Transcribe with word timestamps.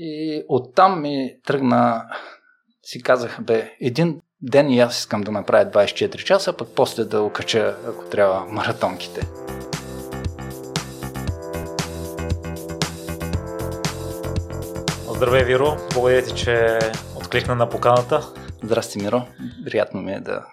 И 0.00 0.44
оттам 0.48 1.02
ми 1.02 1.36
тръгна, 1.46 2.10
си 2.82 3.02
казах, 3.02 3.42
бе, 3.42 3.76
един 3.80 4.20
ден 4.42 4.70
и 4.70 4.80
аз 4.80 4.98
искам 4.98 5.20
да 5.20 5.32
направя 5.32 5.70
24 5.70 6.24
часа, 6.24 6.56
пък 6.56 6.68
после 6.76 7.04
да 7.04 7.22
окача, 7.22 7.76
ако 7.86 8.04
трябва, 8.04 8.46
маратонките. 8.46 9.20
Здравей, 15.16 15.44
Виро. 15.44 15.76
Благодаря 15.92 16.24
ти, 16.24 16.34
че 16.36 16.78
откликна 17.16 17.54
на 17.54 17.68
поканата. 17.68 18.20
Здрасти, 18.62 18.98
Миро. 18.98 19.22
Приятно 19.64 20.02
ми 20.02 20.12
е 20.12 20.20
да 20.20 20.46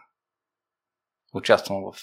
участвам 1.33 1.83
в 1.83 1.97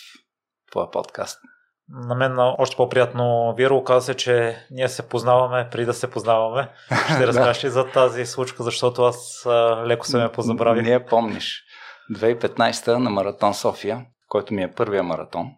твоя 0.70 0.90
подкаст. 0.90 1.40
На 1.88 2.14
мен 2.14 2.38
още 2.38 2.76
по-приятно, 2.76 3.54
Виро, 3.56 3.76
оказа 3.76 4.06
се, 4.06 4.14
че 4.14 4.66
ние 4.70 4.88
се 4.88 5.08
познаваме 5.08 5.68
преди 5.70 5.86
да 5.86 5.94
се 5.94 6.10
познаваме. 6.10 6.68
Ще 7.14 7.26
разкажеш 7.26 7.64
ли 7.64 7.70
за 7.70 7.90
тази 7.90 8.26
случка, 8.26 8.62
защото 8.62 9.02
аз 9.02 9.46
леко 9.86 10.06
се 10.06 10.18
ме 10.18 10.32
позабравих. 10.32 10.82
Не 10.82 11.06
помниш. 11.06 11.64
2015 12.10 12.96
на 12.96 13.10
Маратон 13.10 13.54
София, 13.54 14.06
който 14.28 14.54
ми 14.54 14.62
е 14.62 14.72
първия 14.72 15.02
маратон, 15.02 15.50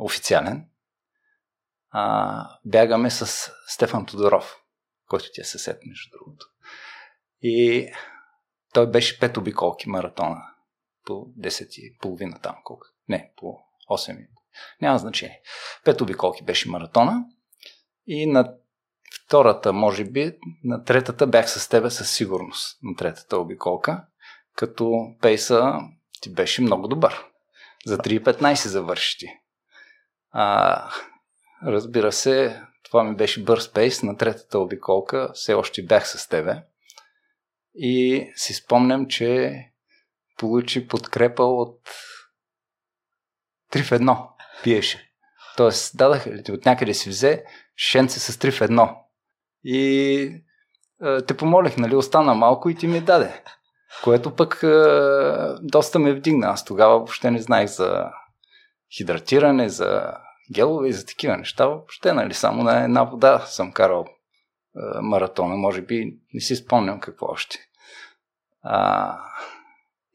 официален, 0.00 0.68
а, 1.90 2.58
бягаме 2.64 3.10
с 3.10 3.50
Стефан 3.66 4.06
Тодоров, 4.06 4.56
който 5.08 5.26
ти 5.32 5.40
е 5.40 5.44
съсед, 5.44 5.78
между 5.86 6.10
другото. 6.18 6.46
И 7.42 7.88
той 8.74 8.90
беше 8.90 9.20
пет 9.20 9.36
обиколки 9.36 9.88
маратона 9.88 10.42
по 11.04 11.12
10 11.12 11.78
и 11.78 11.98
половина 11.98 12.40
там, 12.42 12.56
колко. 12.64 12.86
Не, 13.08 13.32
по 13.36 13.58
8. 13.90 14.26
Няма 14.82 14.98
значение. 14.98 15.40
Пет 15.84 16.00
обиколки 16.00 16.44
беше 16.44 16.70
маратона. 16.70 17.24
И 18.06 18.26
на 18.26 18.54
втората, 19.24 19.72
може 19.72 20.04
би, 20.04 20.38
на 20.64 20.84
третата 20.84 21.26
бях 21.26 21.50
с 21.50 21.68
тебе 21.68 21.90
със 21.90 22.10
сигурност. 22.10 22.78
На 22.82 22.96
третата 22.96 23.38
обиколка. 23.38 24.04
Като 24.56 25.14
пейса 25.20 25.74
ти 26.20 26.32
беше 26.32 26.62
много 26.62 26.88
добър. 26.88 27.24
За 27.86 27.98
3.15 27.98 28.68
завърши 28.68 29.18
ти. 29.18 29.26
А, 30.30 30.84
разбира 31.66 32.12
се, 32.12 32.62
това 32.82 33.04
ми 33.04 33.16
беше 33.16 33.44
бърз 33.44 33.72
пейс. 33.72 34.02
На 34.02 34.16
третата 34.16 34.58
обиколка 34.58 35.30
все 35.34 35.54
още 35.54 35.82
бях 35.82 36.08
с 36.08 36.28
тебе. 36.28 36.62
И 37.74 38.26
си 38.36 38.54
спомням, 38.54 39.06
че 39.06 39.54
получи 40.38 40.88
подкрепа 40.88 41.42
от 41.42 41.80
3 43.72 43.82
в 43.82 43.90
1 43.90 44.35
пиеше. 44.62 45.10
Тоест, 45.56 45.96
дадаха 45.96 46.30
ли 46.30 46.42
ти 46.42 46.52
от 46.52 46.64
някъде 46.64 46.94
си 46.94 47.08
взе 47.10 47.44
шенце 47.76 48.20
с 48.20 48.32
3 48.32 48.50
в 48.50 48.60
1. 48.60 48.94
И 49.64 50.42
е, 51.04 51.22
те 51.22 51.36
помолих, 51.36 51.76
нали, 51.76 51.96
остана 51.96 52.34
малко 52.34 52.70
и 52.70 52.74
ти 52.74 52.86
ми 52.86 53.00
даде. 53.00 53.42
Което 54.04 54.36
пък 54.36 54.62
е, 54.62 54.84
доста 55.60 55.98
ме 55.98 56.14
вдигна. 56.14 56.46
Аз 56.46 56.64
тогава 56.64 56.96
въобще 56.96 57.30
не 57.30 57.42
знаех 57.42 57.68
за 57.68 58.10
хидратиране, 58.96 59.68
за 59.68 60.12
гелове 60.54 60.88
и 60.88 60.92
за 60.92 61.06
такива 61.06 61.36
неща. 61.36 61.66
Въобще, 61.66 62.12
нали, 62.12 62.34
само 62.34 62.62
на 62.62 62.84
една 62.84 63.04
вода 63.04 63.38
съм 63.38 63.72
карал 63.72 64.06
е, 64.06 65.00
маратона. 65.00 65.56
Може 65.56 65.82
би 65.82 66.16
не 66.34 66.40
си 66.40 66.56
спомням 66.56 67.00
какво 67.00 67.26
още. 67.26 67.58
А, 68.62 69.18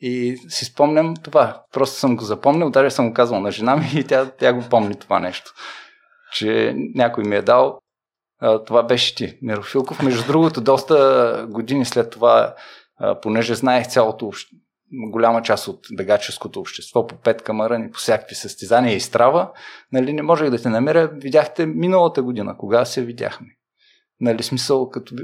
и 0.02 0.38
си 0.50 0.66
спомням 0.66 1.16
това. 1.24 1.64
Просто 1.74 2.00
съм 2.00 2.16
го 2.16 2.24
запомнил, 2.24 2.70
даже 2.70 2.92
съм 2.92 3.08
го 3.08 3.14
казал 3.14 3.40
на 3.40 3.52
жена 3.52 3.76
ми 3.76 3.92
и 3.96 4.04
тя, 4.04 4.32
тя 4.32 4.54
го 4.54 4.70
помни 4.70 4.96
това 4.96 5.20
нещо. 5.20 5.54
Че 6.34 6.76
някой 6.96 7.24
ми 7.24 7.36
е 7.36 7.42
дал. 7.42 7.80
А, 8.40 8.64
това 8.64 8.84
беше 8.84 9.16
ти, 9.16 9.38
Мирофилков. 9.42 10.02
Между 10.02 10.28
другото, 10.28 10.62
доста 10.62 11.48
години 11.50 11.86
след 11.86 12.10
това, 12.10 12.56
а, 12.98 13.20
понеже 13.22 13.56
знаех 13.56 13.88
цялото 13.88 14.32
голяма 14.94 15.42
част 15.42 15.68
от 15.68 15.88
бегаческото 15.94 16.60
общество 16.60 17.08
по 17.08 17.16
пет 17.16 17.42
камарани, 17.42 17.92
по 17.92 17.98
всякакви 17.98 18.36
състезания 18.36 18.96
и 18.96 19.00
страва, 19.00 19.52
нали, 19.92 20.14
не 20.14 20.22
можех 20.22 20.50
да 20.50 20.62
те 20.62 20.70
намеря. 20.70 21.08
Видяхте 21.08 21.66
миналата 21.66 22.24
година, 22.24 22.58
кога 22.58 22.86
се 22.86 23.06
видяхме. 23.06 23.48
Нали, 24.20 24.44
смисъл, 24.44 24.90
като 24.90 25.16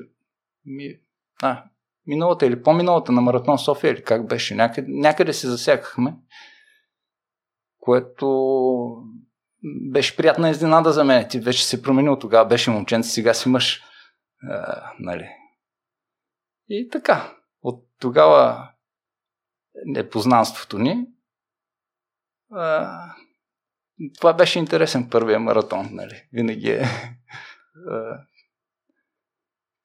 ми... 0.66 0.96
А, 1.41 1.63
миналата 2.07 2.45
или 2.45 2.63
по-миналата 2.63 3.12
на 3.12 3.22
Маратон 3.22 3.59
София 3.59 3.91
или 3.91 4.03
как 4.03 4.28
беше. 4.28 4.56
Някъде, 4.56 4.88
някъде 4.91 5.34
се 5.34 5.47
засякахме, 5.47 6.16
което 7.79 8.28
беше 9.91 10.17
приятна 10.17 10.50
изненада 10.50 10.91
за 10.91 11.03
мен. 11.03 11.29
Ти 11.29 11.40
вече 11.40 11.66
се 11.66 11.81
променил 11.81 12.19
тогава, 12.19 12.46
беше 12.46 12.72
момченце, 12.72 13.09
сега 13.09 13.34
си 13.34 13.50
мъж. 13.50 13.84
А, 14.44 14.81
нали. 15.00 15.29
И 16.69 16.90
така, 16.90 17.35
от 17.62 17.85
тогава 18.00 18.69
непознанството 19.85 20.78
ни. 20.79 21.06
А, 22.51 22.97
това 24.17 24.34
беше 24.34 24.59
интересен 24.59 25.09
първия 25.09 25.40
маратон, 25.40 25.90
нали. 25.91 26.28
Винаги 26.34 26.69
е. 26.69 26.84
А, 27.91 28.19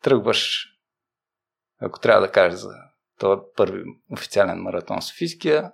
тръгваш 0.02 0.71
ако 1.82 2.00
трябва 2.00 2.20
да 2.26 2.32
кажа 2.32 2.56
за 2.56 2.70
този 3.18 3.40
първи 3.56 3.82
официален 4.12 4.58
маратон 4.58 5.02
с 5.02 5.12
Фиския, 5.12 5.72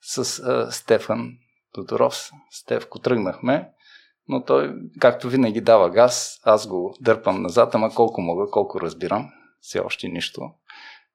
с 0.00 0.38
а, 0.38 0.72
Стефан 0.72 1.32
Тодоров. 1.72 2.30
Стевко 2.50 2.98
тръгнахме, 2.98 3.68
но 4.28 4.44
той, 4.44 4.74
както 5.00 5.28
винаги, 5.28 5.60
дава 5.60 5.90
газ. 5.90 6.40
Аз 6.44 6.66
го 6.66 6.96
дърпам 7.00 7.42
назад, 7.42 7.74
ама 7.74 7.94
колко 7.94 8.20
мога, 8.20 8.50
колко 8.50 8.80
разбирам. 8.80 9.30
Все 9.60 9.80
още 9.80 10.08
нищо. 10.08 10.50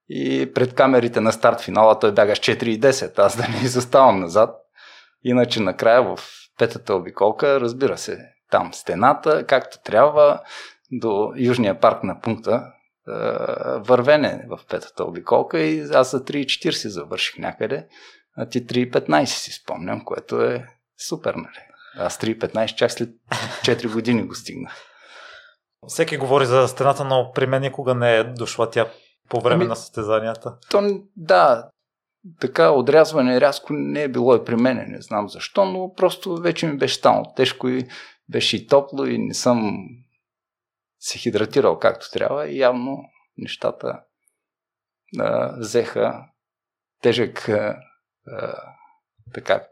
И 0.09 0.51
пред 0.53 0.73
камерите 0.73 1.21
на 1.21 1.31
старт 1.31 1.61
финала 1.61 1.99
той 1.99 2.13
бяга 2.13 2.35
с 2.35 2.39
4,10. 2.39 3.19
Аз 3.19 3.37
да 3.37 3.47
не 3.47 3.67
заставам 3.67 4.19
назад. 4.19 4.55
Иначе 5.23 5.59
накрая 5.59 6.03
в 6.03 6.19
петата 6.57 6.95
обиколка, 6.95 7.59
разбира 7.61 7.97
се, 7.97 8.19
там 8.51 8.73
стената, 8.73 9.45
както 9.45 9.77
трябва, 9.83 10.41
до 10.91 11.33
Южния 11.35 11.79
парк 11.79 12.03
на 12.03 12.21
пункта, 12.21 12.71
вървене 13.75 14.45
в 14.49 14.59
петата 14.69 15.03
обиколка 15.03 15.59
и 15.59 15.81
аз 15.93 16.11
за 16.11 16.23
3.40 16.23 16.87
завърших 16.87 17.37
някъде, 17.37 17.87
а 18.37 18.45
ти 18.45 18.65
3.15 18.65 19.25
си 19.25 19.51
спомням, 19.51 20.05
което 20.05 20.41
е 20.41 20.67
супер, 21.07 21.33
нали? 21.33 21.59
Аз 21.97 22.17
3.15 22.17 22.75
чак 22.75 22.91
след 22.91 23.09
4 23.61 23.93
години 23.93 24.23
го 24.23 24.35
стигнах. 24.35 24.75
Всеки 25.87 26.17
говори 26.17 26.45
за 26.45 26.67
стената, 26.67 27.05
но 27.05 27.31
при 27.35 27.45
мен 27.45 27.61
никога 27.61 27.95
не 27.95 28.15
е 28.15 28.23
дошла 28.23 28.69
тя 28.69 28.87
по 29.29 29.41
време 29.41 29.63
ами, 29.63 29.69
на 29.69 29.75
състезанията. 29.75 30.55
То, 30.69 31.01
да, 31.15 31.69
така 32.39 32.69
отрязване 32.69 33.41
рязко 33.41 33.73
не 33.73 34.03
е 34.03 34.07
било 34.07 34.35
и 34.35 34.45
при 34.45 34.55
мен, 34.55 34.85
не 34.87 35.01
знам 35.01 35.29
защо, 35.29 35.65
но 35.65 35.93
просто 35.93 36.35
вече 36.35 36.67
ми 36.67 36.77
беше 36.77 36.95
станало 36.95 37.33
тежко 37.35 37.69
и 37.69 37.87
беше 38.29 38.57
и 38.57 38.67
топло 38.67 39.05
и 39.05 39.17
не 39.17 39.33
съм 39.33 39.79
се 40.99 41.17
хидратирал 41.17 41.79
както 41.79 42.11
трябва 42.11 42.47
и 42.47 42.59
явно 42.59 43.03
нещата 43.37 44.03
а, 45.19 45.55
взеха 45.59 46.25
тежък 47.01 47.49
а, 47.49 47.81
така 49.33 49.67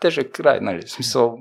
тежък 0.00 0.32
край, 0.32 0.60
нали, 0.60 0.86
в 0.86 0.90
смисъл 0.90 1.38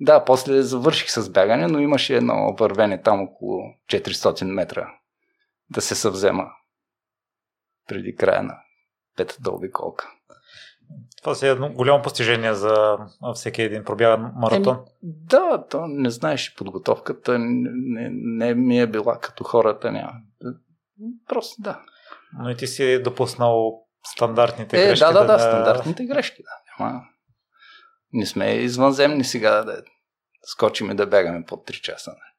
да, 0.00 0.24
после 0.24 0.62
завърших 0.62 1.10
с 1.10 1.30
бягане, 1.30 1.66
но 1.66 1.80
имаше 1.80 2.16
едно 2.16 2.56
вървене 2.58 3.02
там 3.02 3.22
около 3.22 3.62
400 3.88 4.44
метра 4.44 4.98
да 5.70 5.80
се 5.80 5.94
съвзема 5.94 6.50
преди 7.88 8.16
края 8.16 8.42
на 8.42 8.58
петата 9.16 9.50
обиколка. 9.50 10.15
Това 11.22 11.34
си 11.34 11.46
е 11.46 11.50
едно 11.50 11.68
голямо 11.72 12.02
постижение 12.02 12.54
за 12.54 12.98
всеки 13.34 13.62
един 13.62 13.84
пробяган 13.84 14.32
маратон. 14.36 14.76
Еми, 14.76 14.84
да, 15.02 15.64
то 15.70 15.86
не 15.86 16.10
знаеш 16.10 16.54
подготовката, 16.54 17.38
не, 17.38 18.08
не, 18.12 18.54
ми 18.54 18.80
е 18.80 18.86
била 18.86 19.18
като 19.18 19.44
хората, 19.44 19.92
няма. 19.92 20.12
Просто 21.28 21.62
да. 21.62 21.80
Но 22.38 22.50
и 22.50 22.56
ти 22.56 22.66
си 22.66 23.02
допуснал 23.02 23.86
стандартните 24.14 24.82
е, 24.82 24.86
грешки. 24.88 25.04
Да, 25.04 25.12
да, 25.12 25.20
да, 25.20 25.32
да, 25.32 25.38
стандартните 25.38 26.04
грешки, 26.04 26.42
да. 26.42 26.84
Няма. 26.84 27.02
Не 28.12 28.26
сме 28.26 28.50
извънземни 28.50 29.24
сега 29.24 29.62
да 29.62 29.82
скочиме 30.42 30.94
да 30.94 31.06
бягаме 31.06 31.44
под 31.44 31.68
3 31.68 31.80
часа. 31.80 32.10
Не. 32.10 32.35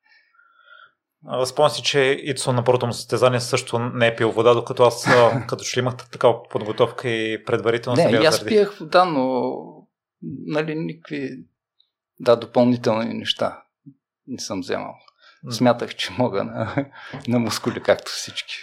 Спомням 1.46 1.70
си, 1.70 1.84
че 1.84 2.00
Ицо 2.24 2.54
на 2.54 2.64
първото 2.64 2.86
му 2.88 2.94
състезание 2.94 3.40
също 3.40 3.80
не 3.80 4.08
е 4.08 4.16
пил 4.16 4.32
вода, 4.32 4.54
докато 4.54 4.84
аз 4.84 5.08
като 5.48 5.64
ще 5.64 5.80
имах 5.80 6.10
такава 6.12 6.44
подготовка 6.44 7.10
и 7.10 7.44
предварително 7.46 7.96
Не, 7.96 8.18
аз 8.18 8.36
заради... 8.36 8.50
пиех 8.50 8.78
вода, 8.80 9.06
но 9.06 9.54
нали, 10.46 10.76
никакви 10.76 11.30
да, 12.20 12.36
допълнителни 12.36 13.14
неща 13.14 13.64
не 14.28 14.40
съм 14.40 14.60
вземал. 14.60 14.96
Смятах, 15.50 15.96
че 15.96 16.12
мога 16.18 16.44
на, 16.44 16.86
на 17.28 17.40
мускули, 17.40 17.84
както 17.84 18.12
всички. 18.12 18.56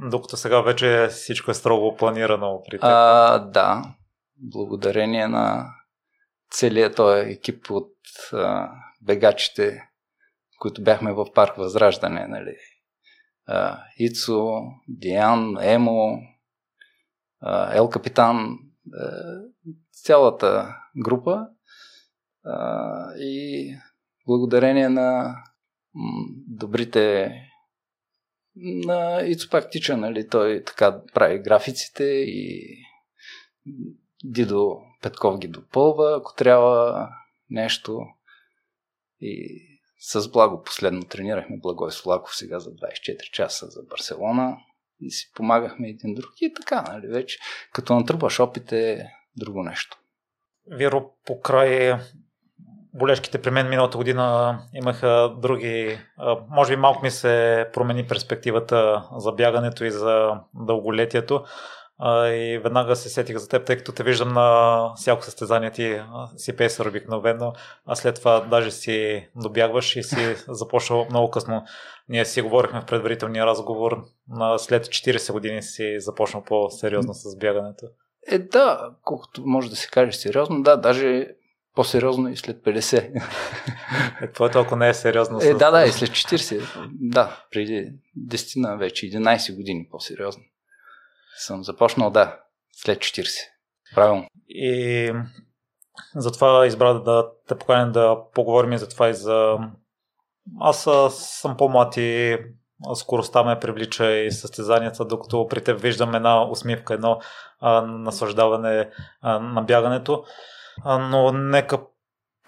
Докато 0.00 0.36
сега 0.36 0.60
вече 0.60 1.08
всичко 1.10 1.50
е 1.50 1.54
строго 1.54 1.96
планирано 1.96 2.62
при 2.70 2.76
теб. 2.76 2.80
А, 2.82 3.38
да. 3.38 3.82
Благодарение 4.36 5.28
на 5.28 5.66
целият 6.50 6.96
този 6.96 7.30
екип 7.30 7.70
от 7.70 7.92
а, 8.32 8.70
бегачите 9.02 9.87
които 10.58 10.82
бяхме 10.82 11.12
в 11.12 11.32
парк 11.34 11.56
Възраждане, 11.56 12.26
нали, 12.26 12.56
а, 13.46 13.82
Ицо, 13.98 14.62
Диан, 14.88 15.56
Емо, 15.60 16.18
а, 17.40 17.76
Ел 17.76 17.88
Капитан, 17.90 18.58
а, 18.94 19.40
цялата 19.92 20.76
група. 20.96 21.46
А, 22.44 23.14
и 23.16 23.74
благодарение 24.26 24.88
на 24.88 25.36
добрите 26.48 27.32
на 28.56 29.22
Ицо 29.22 29.50
пак 29.50 29.70
тича, 29.70 29.96
нали? 29.96 30.28
Той 30.28 30.64
така 30.64 31.00
прави 31.14 31.38
графиците 31.38 32.04
и 32.04 32.62
Дидо 34.24 34.80
Петков 35.02 35.38
ги 35.38 35.48
допълва, 35.48 36.16
ако 36.18 36.34
трябва 36.34 37.08
нещо. 37.50 38.06
И 39.20 39.62
с 39.98 40.30
Благо 40.30 40.62
последно 40.62 41.02
тренирахме 41.04 41.56
Благой 41.56 41.92
Слаков 41.92 42.36
сега 42.36 42.58
за 42.58 42.70
24 42.70 43.30
часа 43.32 43.66
за 43.66 43.82
Барселона 43.90 44.56
и 45.00 45.10
си 45.10 45.32
помагахме 45.34 45.88
един 45.88 46.14
друг 46.14 46.30
и 46.40 46.54
така, 46.54 46.82
нали, 46.82 47.06
вече 47.06 47.38
като 47.72 47.94
натрупаш 47.94 48.40
опит 48.40 48.72
е 48.72 49.06
друго 49.36 49.62
нещо. 49.62 49.98
Виро, 50.66 51.10
по 51.26 51.40
край 51.40 51.98
болешките 52.94 53.42
при 53.42 53.50
мен 53.50 53.68
миналата 53.68 53.96
година 53.96 54.58
имаха 54.74 55.34
други. 55.38 55.98
Може 56.48 56.72
би 56.72 56.80
малко 56.80 57.02
ми 57.02 57.10
се 57.10 57.66
промени 57.72 58.06
перспективата 58.06 59.08
за 59.16 59.32
бягането 59.32 59.84
и 59.84 59.90
за 59.90 60.40
дълголетието. 60.54 61.44
И 62.06 62.60
веднага 62.62 62.96
се 62.96 63.08
сетих 63.08 63.36
за 63.36 63.48
теб, 63.48 63.66
тъй 63.66 63.76
като 63.76 63.92
те 63.92 64.02
виждам 64.02 64.32
на 64.32 64.90
всяко 64.96 65.24
състезание 65.24 65.70
ти 65.70 66.00
си 66.36 66.56
песър 66.56 66.86
обикновено, 66.86 67.52
а 67.86 67.96
след 67.96 68.14
това 68.14 68.40
даже 68.40 68.70
си 68.70 69.28
добягваш 69.36 69.96
и 69.96 70.02
си 70.02 70.36
започнал 70.48 71.06
много 71.10 71.30
късно. 71.30 71.64
Ние 72.08 72.24
си 72.24 72.42
говорихме 72.42 72.80
в 72.80 72.86
предварителния 72.86 73.46
разговор, 73.46 74.04
на 74.28 74.58
след 74.58 74.86
40 74.86 75.32
години 75.32 75.62
си 75.62 76.00
започнал 76.00 76.44
по-сериозно 76.44 77.14
с 77.14 77.36
бягането. 77.36 77.86
Е, 78.30 78.38
да, 78.38 78.90
колкото 79.04 79.42
може 79.46 79.70
да 79.70 79.76
се 79.76 79.88
каже 79.88 80.12
сериозно, 80.12 80.62
да, 80.62 80.76
даже 80.76 81.28
по-сериозно 81.74 82.28
и 82.28 82.36
след 82.36 82.56
50. 82.64 83.22
Е, 84.22 84.32
твоето 84.32 84.58
ако 84.58 84.76
не 84.76 84.88
е 84.88 84.94
сериозно. 84.94 85.38
Е, 85.42 85.54
да, 85.54 85.70
да, 85.70 85.86
и 85.86 85.92
след 85.92 86.10
40. 86.10 86.62
Да, 87.00 87.44
преди 87.50 87.92
10 88.28 88.60
на 88.60 88.76
вече 88.76 89.06
11 89.06 89.56
години 89.56 89.88
по-сериозно. 89.90 90.42
Съм 91.38 91.64
започнал, 91.64 92.10
да, 92.10 92.40
след 92.72 92.98
40. 92.98 93.28
Правилно. 93.94 94.26
И 94.48 95.12
затова 96.14 96.66
избра 96.66 96.94
да 96.94 97.30
те 97.48 97.58
поканя 97.58 97.92
да 97.92 98.18
поговорим 98.34 98.72
и 98.72 98.78
за 98.78 98.88
това 98.88 99.08
и 99.08 99.14
за... 99.14 99.58
Аз 100.60 100.88
съм 101.10 101.56
по-млад 101.56 101.96
и 101.96 102.38
скоростта 102.94 103.42
ме 103.42 103.60
привлича 103.60 104.12
и 104.12 104.30
състезанията, 104.30 105.04
докато 105.04 105.46
при 105.46 105.64
теб 105.64 105.80
виждам 105.80 106.14
една 106.14 106.50
усмивка, 106.50 106.94
едно 106.94 107.20
а, 107.60 107.80
наслаждаване 107.80 108.90
а, 109.20 109.38
на 109.38 109.62
бягането. 109.62 110.24
А, 110.84 110.98
но 110.98 111.32
нека 111.32 111.78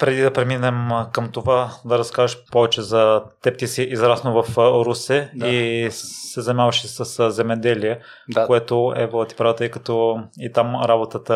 преди 0.01 0.21
да 0.21 0.33
преминем 0.33 0.89
към 1.11 1.31
това, 1.31 1.71
да 1.85 1.97
разкажеш 1.97 2.37
повече 2.51 2.81
за 2.81 3.23
теб. 3.41 3.57
Ти 3.57 3.67
си 3.67 3.83
израснал 3.83 4.43
в 4.43 4.57
Русе 4.57 5.31
да. 5.35 5.47
и 5.47 5.91
се 5.91 6.41
занимаваш 6.41 6.85
с 6.85 7.31
земеделие, 7.31 7.99
да. 8.29 8.47
което 8.47 8.93
е 8.97 9.07
вълти 9.07 9.35
правата, 9.35 9.57
тъй 9.57 9.71
като 9.71 10.23
и 10.39 10.51
там 10.51 10.75
работата 10.75 11.33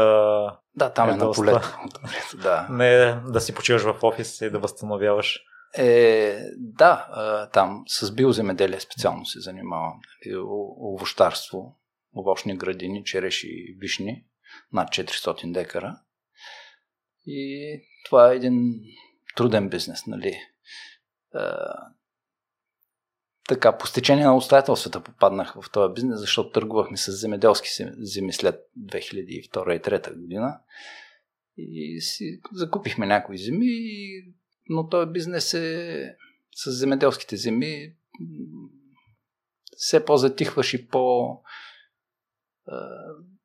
да, 0.75 0.89
там 0.89 1.09
е, 1.09 1.13
е 1.13 1.15
на 1.15 1.31
полето. 1.31 1.77
да. 2.41 2.67
Не 2.69 3.19
да 3.27 3.41
си 3.41 3.56
почиваш 3.56 3.83
в 3.83 3.95
офис 4.03 4.41
и 4.41 4.50
да 4.50 4.59
възстановяваш. 4.59 5.39
Е, 5.77 6.38
да, 6.57 7.07
там 7.53 7.83
с 7.88 8.12
биоземеделие 8.12 8.79
специално 8.79 9.25
се 9.25 9.39
занимавам. 9.39 9.94
Нали, 10.25 10.38
овощарство, 10.94 11.77
овощни 12.17 12.57
градини, 12.57 13.03
череши 13.03 13.47
и 13.47 13.77
вишни, 13.79 14.23
над 14.73 14.89
400 14.89 15.51
декара. 15.51 15.95
И 17.25 17.81
това 18.06 18.31
е 18.31 18.36
един 18.36 18.81
труден 19.36 19.69
бизнес, 19.69 20.07
нали? 20.07 20.39
така, 23.48 23.77
по 23.77 23.88
стечение 23.88 24.25
на 24.25 24.36
обстоятелствата 24.36 25.04
попаднах 25.04 25.56
в 25.62 25.72
този 25.72 25.94
бизнес, 25.94 26.19
защото 26.19 26.51
търгувахме 26.51 26.98
с 26.98 27.12
земеделски 27.12 27.69
земи 27.98 28.33
след 28.33 28.56
2002 28.80 29.31
и 29.31 29.50
2003 29.50 30.22
година. 30.22 30.60
И 31.57 32.01
си 32.01 32.39
закупихме 32.54 33.06
някои 33.06 33.38
земи, 33.38 33.68
но 34.69 34.89
този 34.89 35.12
бизнес 35.12 35.54
е 35.54 36.16
с 36.56 36.72
земеделските 36.72 37.38
земи 37.38 37.95
все 39.77 40.06
по-затихваш 40.06 40.74
и 40.74 40.88
по... 40.88 41.38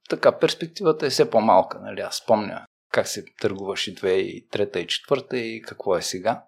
така, 0.08 0.38
перспективата 0.38 1.06
е 1.06 1.10
все 1.10 1.30
по-малка, 1.30 1.80
нали? 1.80 2.00
Аз 2.00 2.16
спомня 2.16 2.66
как 2.90 3.08
се 3.08 3.24
търгуваше 3.40 3.94
2003 3.94 4.16
и 4.16 4.48
2004 4.48 5.34
и 5.34 5.62
какво 5.62 5.96
е 5.96 6.02
сега. 6.02 6.44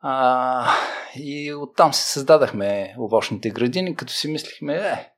А, 0.00 0.74
и 1.16 1.54
оттам 1.54 1.94
се 1.94 2.12
създадахме 2.12 2.94
овощните 2.98 3.50
градини, 3.50 3.96
като 3.96 4.12
си 4.12 4.28
мислихме, 4.28 4.74
е, 4.74 5.10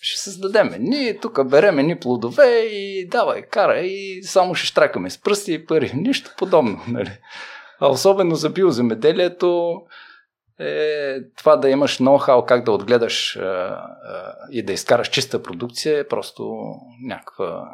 ще 0.00 0.20
създадеме. 0.20 0.78
Ние 0.78 1.18
тук 1.18 1.48
береме 1.48 1.82
ни 1.82 1.98
плодове 1.98 2.58
и 2.60 3.08
давай, 3.08 3.42
кара 3.42 3.80
и 3.80 4.22
само 4.22 4.54
ще 4.54 4.66
штракаме 4.66 5.10
с 5.10 5.20
пръсти 5.20 5.52
и 5.52 5.66
пари. 5.66 5.92
Нищо 5.94 6.34
подобно. 6.38 6.80
Нали? 6.88 7.18
А 7.80 7.88
особено 7.88 8.34
за 8.34 8.50
биоземеделието 8.50 9.80
е 10.60 11.14
това 11.36 11.56
да 11.56 11.70
имаш 11.70 11.98
ноу-хау 11.98 12.44
как 12.44 12.64
да 12.64 12.72
отгледаш 12.72 13.36
а, 13.36 13.42
а, 13.42 14.34
и 14.50 14.62
да 14.62 14.72
изкараш 14.72 15.08
чиста 15.08 15.42
продукция 15.42 15.98
е 15.98 16.08
просто 16.08 16.74
някаква 17.02 17.64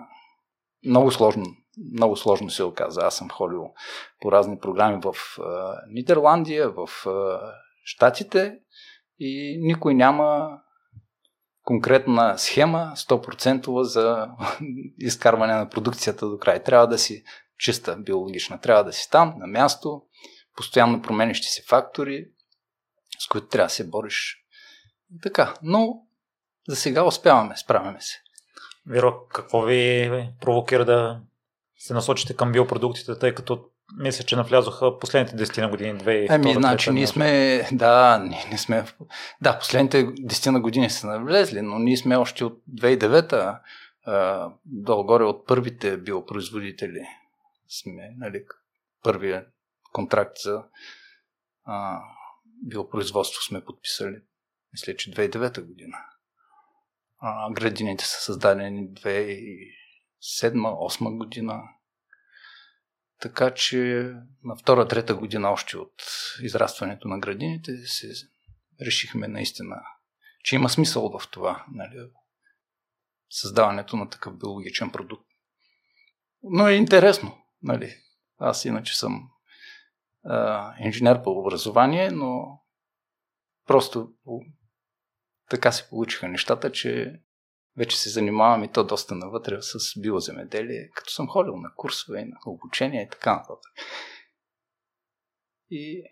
много 0.87 1.11
сложно, 1.11 1.45
много 1.93 2.17
сложно 2.17 2.51
се 2.51 2.63
оказа. 2.65 3.01
Аз 3.01 3.17
съм 3.17 3.31
ходил 3.31 3.73
по 4.21 4.33
разни 4.33 4.59
програми 4.59 5.01
в 5.03 5.15
а, 5.39 5.81
Нидерландия, 5.89 6.71
в 6.71 7.07
а, 7.07 7.41
Штатите 7.85 8.59
и 9.19 9.59
никой 9.61 9.95
няма 9.95 10.59
конкретна 11.63 12.39
схема 12.39 12.93
100% 12.97 13.83
за 13.83 14.29
изкарване 14.99 15.55
на 15.55 15.69
продукцията 15.69 16.29
до 16.29 16.39
край. 16.39 16.63
Трябва 16.63 16.87
да 16.87 16.99
си 16.99 17.25
чиста 17.59 17.97
биологична, 17.97 18.61
трябва 18.61 18.85
да 18.85 18.93
си 18.93 19.11
там, 19.11 19.35
на 19.39 19.47
място, 19.47 20.03
постоянно 20.57 21.03
променящи 21.03 21.49
се 21.49 21.63
фактори, 21.69 22.27
с 23.19 23.29
които 23.29 23.47
трябва 23.47 23.67
да 23.67 23.73
се 23.73 23.89
бориш. 23.89 24.37
Така, 25.23 25.55
но 25.63 26.03
за 26.69 26.77
сега 26.77 27.05
успяваме, 27.05 27.57
справяме 27.57 28.01
се. 28.01 28.24
Виро, 28.87 29.27
какво 29.29 29.63
ви 29.63 30.11
провокира 30.41 30.85
да 30.85 31.21
се 31.79 31.95
насочите 31.95 32.37
към 32.37 32.53
биопродуктите, 32.53 33.19
тъй 33.19 33.35
като 33.35 33.65
мисля, 33.97 34.25
че 34.25 34.37
навлязоха 34.37 34.99
последните 34.99 35.47
10 35.47 35.61
на 35.61 35.69
години, 35.69 35.99
2 36.01 36.27
Ами, 36.31 36.55
значи, 36.55 36.91
ние 36.91 37.07
сме, 37.07 37.61
да, 37.73 38.19
ние 38.19 38.45
не 38.51 38.59
сме, 38.59 38.85
да, 39.41 39.59
последните 39.59 40.07
10 40.07 40.51
на 40.51 40.61
години 40.61 40.91
са 40.91 41.07
навлезли, 41.07 41.63
но 41.63 41.79
ние 41.79 41.97
сме 41.97 42.17
още 42.17 42.45
от 42.45 42.63
2009-та, 42.75 43.61
долу-горе 44.65 45.25
от 45.25 45.47
първите 45.47 45.97
биопроизводители 45.97 47.01
сме, 47.69 48.11
нали, 48.19 48.45
първия 49.03 49.47
контракт 49.93 50.39
за 50.39 50.63
а, 51.65 52.01
биопроизводство 52.63 53.43
сме 53.43 53.65
подписали, 53.65 54.17
мисля, 54.73 54.97
че 54.97 55.11
2009 55.11 55.61
година 55.61 55.97
а, 57.27 57.53
градините 57.53 58.05
са 58.05 58.21
създадени 58.21 58.89
2007-2008 58.89 61.19
година. 61.19 61.63
Така 63.21 63.55
че 63.55 64.13
на 64.45 64.57
втора-трета 64.57 65.15
година 65.15 65.51
още 65.51 65.77
от 65.77 66.03
израстването 66.43 67.09
на 67.09 67.19
градините 67.19 67.77
се 67.77 68.13
решихме 68.87 69.29
наистина, 69.29 69.83
че 70.43 70.55
има 70.55 70.69
смисъл 70.69 71.19
в 71.19 71.31
това, 71.31 71.65
нали, 71.73 72.11
създаването 73.31 73.97
на 73.97 74.11
такъв 74.11 74.39
биологичен 74.39 74.91
продукт. 74.91 75.27
Но 76.43 76.69
е 76.69 76.75
интересно, 76.75 77.39
нали. 77.63 77.97
Аз 78.39 78.65
иначе 78.65 78.99
съм 78.99 79.29
а, 80.25 80.75
инженер 80.79 81.23
по 81.23 81.31
образование, 81.31 82.11
но 82.11 82.61
просто 83.67 84.13
така 85.55 85.73
се 85.73 85.89
получиха 85.89 86.29
нещата, 86.29 86.73
че 86.73 87.21
вече 87.77 87.99
се 87.99 88.11
занимавам 88.11 88.65
и 88.65 88.73
то 88.73 88.85
доста 88.85 89.15
навътре 89.15 89.59
с 89.61 90.01
биоземеделие, 90.01 90.91
като 90.95 91.11
съм 91.11 91.29
ходил 91.29 91.57
на 91.57 91.71
курсове, 91.77 92.25
на 92.25 92.37
обучение 92.47 93.03
и 93.03 93.09
така 93.09 93.33
нататък. 93.33 93.73
И 95.71 96.05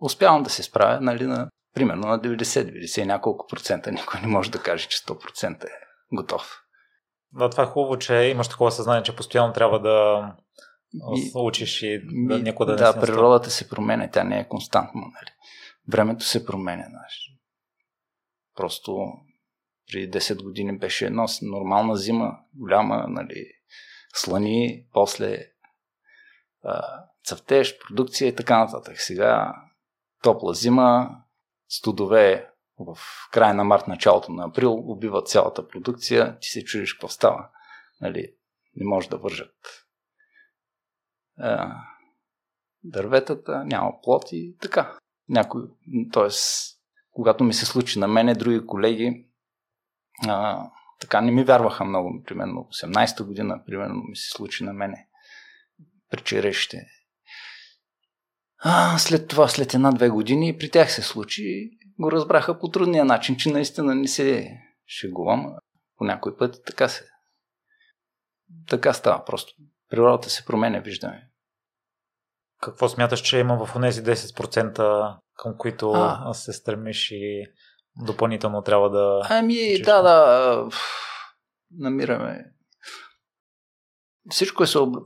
успявам 0.00 0.42
да 0.42 0.50
се 0.50 0.62
справя, 0.62 1.00
нали, 1.00 1.26
на, 1.26 1.50
примерно 1.74 2.08
на 2.08 2.20
90-90 2.20 3.04
няколко 3.04 3.46
процента. 3.46 3.92
Никой 3.92 4.20
не 4.20 4.26
може 4.26 4.50
да 4.50 4.62
каже, 4.62 4.88
че 4.88 4.98
100% 4.98 5.64
е 5.64 5.68
готов. 6.12 6.62
Да, 7.32 7.50
това 7.50 7.62
е 7.62 7.66
хубаво, 7.66 7.98
че 7.98 8.14
имаш 8.14 8.48
такова 8.48 8.72
съзнание, 8.72 9.02
че 9.02 9.16
постоянно 9.16 9.52
трябва 9.52 9.80
да 9.80 10.26
и, 11.16 11.30
учиш 11.34 11.82
и 11.82 12.02
да 12.28 12.38
някога 12.38 12.72
да 12.72 12.76
Да, 12.76 13.00
природата 13.00 13.50
се 13.50 13.68
променя, 13.68 14.10
тя 14.10 14.24
не 14.24 14.40
е 14.40 14.48
константна. 14.48 15.00
Нали. 15.00 15.30
Времето 15.88 16.24
се 16.24 16.46
променя. 16.46 16.84
Нали 16.88 17.35
Просто 18.56 19.12
при 19.86 20.10
10 20.10 20.42
години 20.42 20.78
беше 20.78 21.06
едно 21.06 21.26
нормална 21.42 21.96
зима, 21.96 22.38
голяма, 22.54 23.06
нали, 23.08 23.52
слани, 24.14 24.86
после 24.92 25.46
а, 26.62 27.04
цъфтеж, 27.24 27.78
продукция 27.78 28.28
и 28.28 28.34
така 28.34 28.58
нататък. 28.58 29.00
Сега 29.00 29.54
топла 30.22 30.54
зима, 30.54 31.10
студове 31.68 32.50
в 32.78 32.98
края 33.32 33.54
на 33.54 33.64
март, 33.64 33.88
началото 33.88 34.32
на 34.32 34.44
април, 34.44 34.90
убиват 34.90 35.28
цялата 35.28 35.68
продукция, 35.68 36.38
ти 36.38 36.48
се 36.48 36.64
чудиш 36.64 36.92
какво 36.92 37.08
става. 37.08 37.48
Нали, 38.00 38.34
не 38.76 38.86
може 38.86 39.08
да 39.08 39.18
вържат 39.18 39.86
а, 41.38 41.76
дърветата, 42.84 43.64
няма 43.64 43.92
плод 44.02 44.32
и 44.32 44.56
така. 44.60 44.98
Някой, 45.28 45.62
т.е. 46.12 46.28
когато 47.16 47.44
ми 47.44 47.54
се 47.54 47.66
случи 47.66 47.98
на 47.98 48.08
мене, 48.08 48.34
други 48.34 48.66
колеги 48.66 49.26
а, 50.26 50.66
така 51.00 51.20
не 51.20 51.32
ми 51.32 51.44
вярваха 51.44 51.84
много. 51.84 52.22
Примерно 52.26 52.68
18-та 52.82 53.24
година, 53.24 53.62
примерно 53.66 53.94
ми 54.08 54.16
се 54.16 54.30
случи 54.30 54.64
на 54.64 54.72
мене 54.72 55.06
при. 56.10 56.40
А, 58.58 58.98
след 58.98 59.28
това, 59.28 59.48
след 59.48 59.74
една-две 59.74 60.08
години, 60.08 60.58
при 60.58 60.70
тях 60.70 60.92
се 60.92 61.02
случи, 61.02 61.70
го 61.98 62.12
разбраха 62.12 62.58
по 62.58 62.68
трудния 62.68 63.04
начин, 63.04 63.36
че 63.36 63.52
наистина 63.52 63.94
не 63.94 64.08
се 64.08 64.58
шегувам. 64.86 65.54
По 65.98 66.04
някой 66.04 66.36
път 66.36 66.62
така 66.66 66.88
се. 66.88 67.04
Така 68.68 68.92
става 68.92 69.24
просто. 69.24 69.54
Природата 69.90 70.30
се 70.30 70.44
променя, 70.44 70.78
виждаме. 70.78 71.28
Какво 72.62 72.88
смяташ, 72.88 73.20
че 73.20 73.38
има 73.38 73.66
в 73.66 73.80
тези 73.80 74.02
10%, 74.02 75.16
към 75.36 75.54
които 75.58 75.92
а. 75.92 76.34
се 76.34 76.52
стремиш 76.52 77.10
и 77.10 77.46
допълнително 78.06 78.62
трябва 78.62 78.90
да... 78.90 79.20
Ами, 79.30 79.72
учиш? 79.74 79.80
да, 79.86 80.02
да. 80.02 80.68
Намираме. 81.78 82.44
Всичко 84.30 84.62
е 84.62 84.66
съоб... 84.66 84.96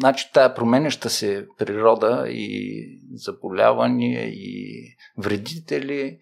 Значи 0.00 0.30
тая 0.32 0.54
променяща 0.54 1.10
се 1.10 1.46
природа 1.58 2.24
и 2.28 2.84
заболявания 3.14 4.28
и 4.28 4.84
вредители, 5.18 6.18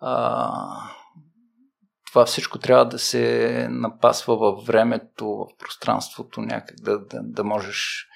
а, 0.00 0.50
това 2.06 2.26
всичко 2.26 2.58
трябва 2.58 2.84
да 2.84 2.98
се 2.98 3.66
напасва 3.70 4.36
във 4.36 4.66
времето, 4.66 5.26
в 5.26 5.46
пространството, 5.58 6.40
някак 6.40 6.76
да, 6.76 6.98
да, 6.98 7.20
да 7.22 7.44
можеш 7.44 8.06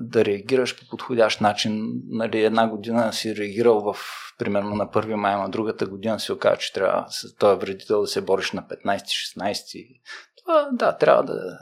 да 0.00 0.24
реагираш 0.24 0.80
по 0.80 0.88
подходящ 0.90 1.40
начин. 1.40 1.92
Нали, 2.08 2.44
една 2.44 2.68
година 2.68 3.12
си 3.12 3.36
реагирал 3.36 3.80
в, 3.80 3.96
примерно 4.38 4.74
на 4.74 4.86
1 4.86 5.14
май, 5.14 5.36
на 5.36 5.48
другата 5.48 5.86
година 5.86 6.20
си 6.20 6.32
оказа, 6.32 6.56
че 6.56 6.72
трябва 6.72 7.06
с 7.10 7.34
този 7.34 7.60
вредител 7.60 8.00
да 8.00 8.06
се 8.06 8.20
бориш 8.20 8.52
на 8.52 8.62
15-16. 8.62 10.00
Това, 10.36 10.68
да, 10.72 10.96
трябва 10.96 11.24
да, 11.24 11.58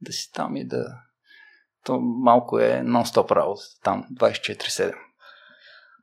да 0.00 0.12
си 0.12 0.32
там 0.32 0.56
и 0.56 0.66
да... 0.66 0.86
То 1.84 2.00
малко 2.00 2.58
е 2.58 2.82
нон-стоп 2.84 3.32
работа, 3.32 3.62
там 3.82 4.06
24-7. 4.14 4.94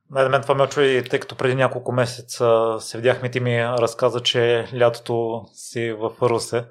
На 0.10 0.30
мен 0.30 0.42
това 0.42 0.56
ме 0.56 0.64
очуди, 0.64 1.04
тъй 1.10 1.20
като 1.20 1.36
преди 1.36 1.56
няколко 1.56 1.92
месеца 1.92 2.78
се 2.80 2.98
видяхме, 2.98 3.32
ти 3.32 3.40
ми 3.40 3.64
разказа, 3.64 4.20
че 4.20 4.68
лятото 4.80 5.46
си 5.54 5.92
в 5.92 6.12
Русе. 6.22 6.66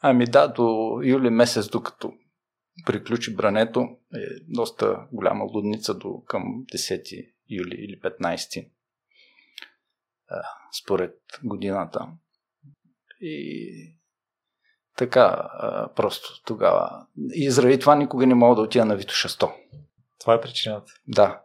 Ами 0.00 0.26
да, 0.26 0.48
до 0.48 1.00
юли 1.02 1.30
месец, 1.30 1.68
докато 1.68 2.12
приключи 2.86 3.36
брането, 3.36 3.88
е 4.14 4.18
доста 4.48 5.06
голяма 5.12 5.44
лудница 5.44 5.94
до 5.94 6.22
към 6.26 6.42
10 6.72 7.32
юли 7.48 7.76
или 7.78 8.00
15 8.00 8.68
според 10.82 11.14
годината. 11.44 12.08
И 13.20 13.98
така, 14.96 15.50
просто 15.96 16.42
тогава. 16.44 17.06
И 17.34 17.50
заради 17.50 17.78
това 17.78 17.94
никога 17.94 18.26
не 18.26 18.34
мога 18.34 18.56
да 18.56 18.62
отида 18.62 18.84
на 18.84 18.96
Витоша 18.96 19.28
100. 19.28 19.52
Това 20.20 20.34
е 20.34 20.40
причината. 20.40 20.92
Да. 21.08 21.42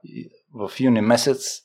В 0.53 0.71
юни 0.79 1.01
месец 1.01 1.61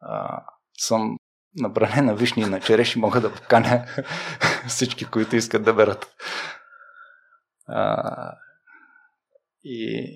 а, 0.00 0.42
съм 0.78 1.16
на 1.56 1.68
бране 1.68 2.02
на 2.02 2.14
вишни 2.14 2.42
и 2.42 2.46
на 2.46 2.60
череши 2.60 2.98
мога 2.98 3.20
да 3.20 3.34
поканя 3.34 3.86
всички, 4.68 5.04
които 5.04 5.36
искат 5.36 5.64
да 5.64 5.74
берат. 5.74 6.06
А, 7.66 8.34
и 9.64 10.14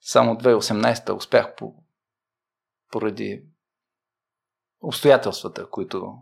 само 0.00 0.34
2018 0.34 1.16
успях 1.16 1.54
по, 1.54 1.74
поради 2.92 3.44
обстоятелствата, 4.80 5.70
които 5.70 6.14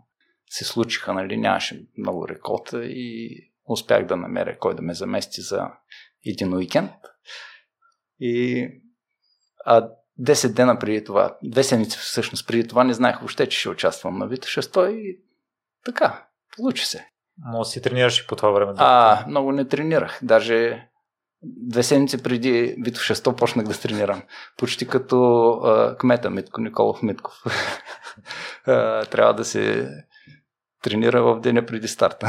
се 0.49 0.65
случиха, 0.65 1.13
нали, 1.13 1.37
нямаше 1.37 1.87
много 1.97 2.27
реколта 2.27 2.85
и 2.85 3.37
успях 3.65 4.05
да 4.05 4.15
намеря 4.15 4.59
кой 4.59 4.75
да 4.75 4.81
ме 4.81 4.93
замести 4.93 5.41
за 5.41 5.67
един 6.25 6.53
уикенд. 6.53 6.91
И 8.19 8.67
а 9.65 9.89
10 10.21 10.53
дена 10.53 10.79
преди 10.79 11.03
това, 11.03 11.37
две 11.43 11.63
седмици 11.63 11.97
всъщност 11.97 12.47
преди 12.47 12.67
това, 12.67 12.83
не 12.83 12.93
знаех 12.93 13.19
въобще, 13.19 13.49
че 13.49 13.59
ще 13.59 13.69
участвам 13.69 14.17
на 14.17 14.27
Вита 14.27 14.47
6 14.47 14.89
и 14.89 15.19
така, 15.85 16.27
получи 16.57 16.85
се. 16.85 17.09
Но 17.37 17.63
си 17.63 17.81
тренираш 17.81 18.19
и 18.19 18.27
по 18.27 18.35
това 18.35 18.51
време? 18.51 18.73
А, 18.77 19.25
много 19.27 19.51
не 19.51 19.67
тренирах. 19.67 20.19
Даже 20.23 20.87
две 21.43 21.83
седмици 21.83 22.23
преди 22.23 22.75
Вито 22.77 22.99
6 22.99 23.35
почнах 23.35 23.67
да 23.67 23.79
тренирам. 23.79 24.21
Почти 24.57 24.87
като 24.87 25.49
а, 25.49 25.97
кмета 25.97 26.29
Митко 26.29 26.61
Николов 26.61 27.03
Митков. 27.03 27.33
а, 28.65 29.05
трябва 29.05 29.33
да 29.33 29.45
се 29.45 29.89
тренира 30.83 31.23
в 31.23 31.39
деня 31.39 31.65
преди 31.65 31.87
старта. 31.87 32.27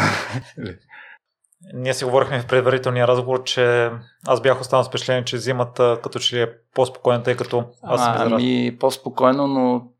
Ние 1.75 1.94
си 1.94 2.04
говорихме 2.04 2.40
в 2.40 2.47
предварителния 2.47 3.06
разговор, 3.06 3.42
че 3.42 3.90
аз 4.26 4.40
бях 4.42 4.61
останал 4.61 4.85
с 4.85 4.88
впечатление, 4.88 5.25
че 5.25 5.38
зимата 5.38 5.99
като 6.02 6.18
че 6.18 6.37
ли 6.37 6.42
е 6.42 6.52
по-спокойна, 6.75 7.23
тъй 7.23 7.37
като 7.37 7.64
аз 7.83 8.04
съм 8.04 8.12
а, 8.12 8.35
Ами 8.35 8.76
по-спокойно, 8.80 9.47
но 9.47 9.90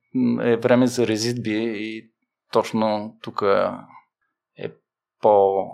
е 0.43 0.57
време 0.57 0.87
за 0.87 1.07
резидби 1.07 1.75
и 1.77 2.11
точно 2.53 3.17
тук 3.23 3.43
е 4.59 4.69
по 5.21 5.65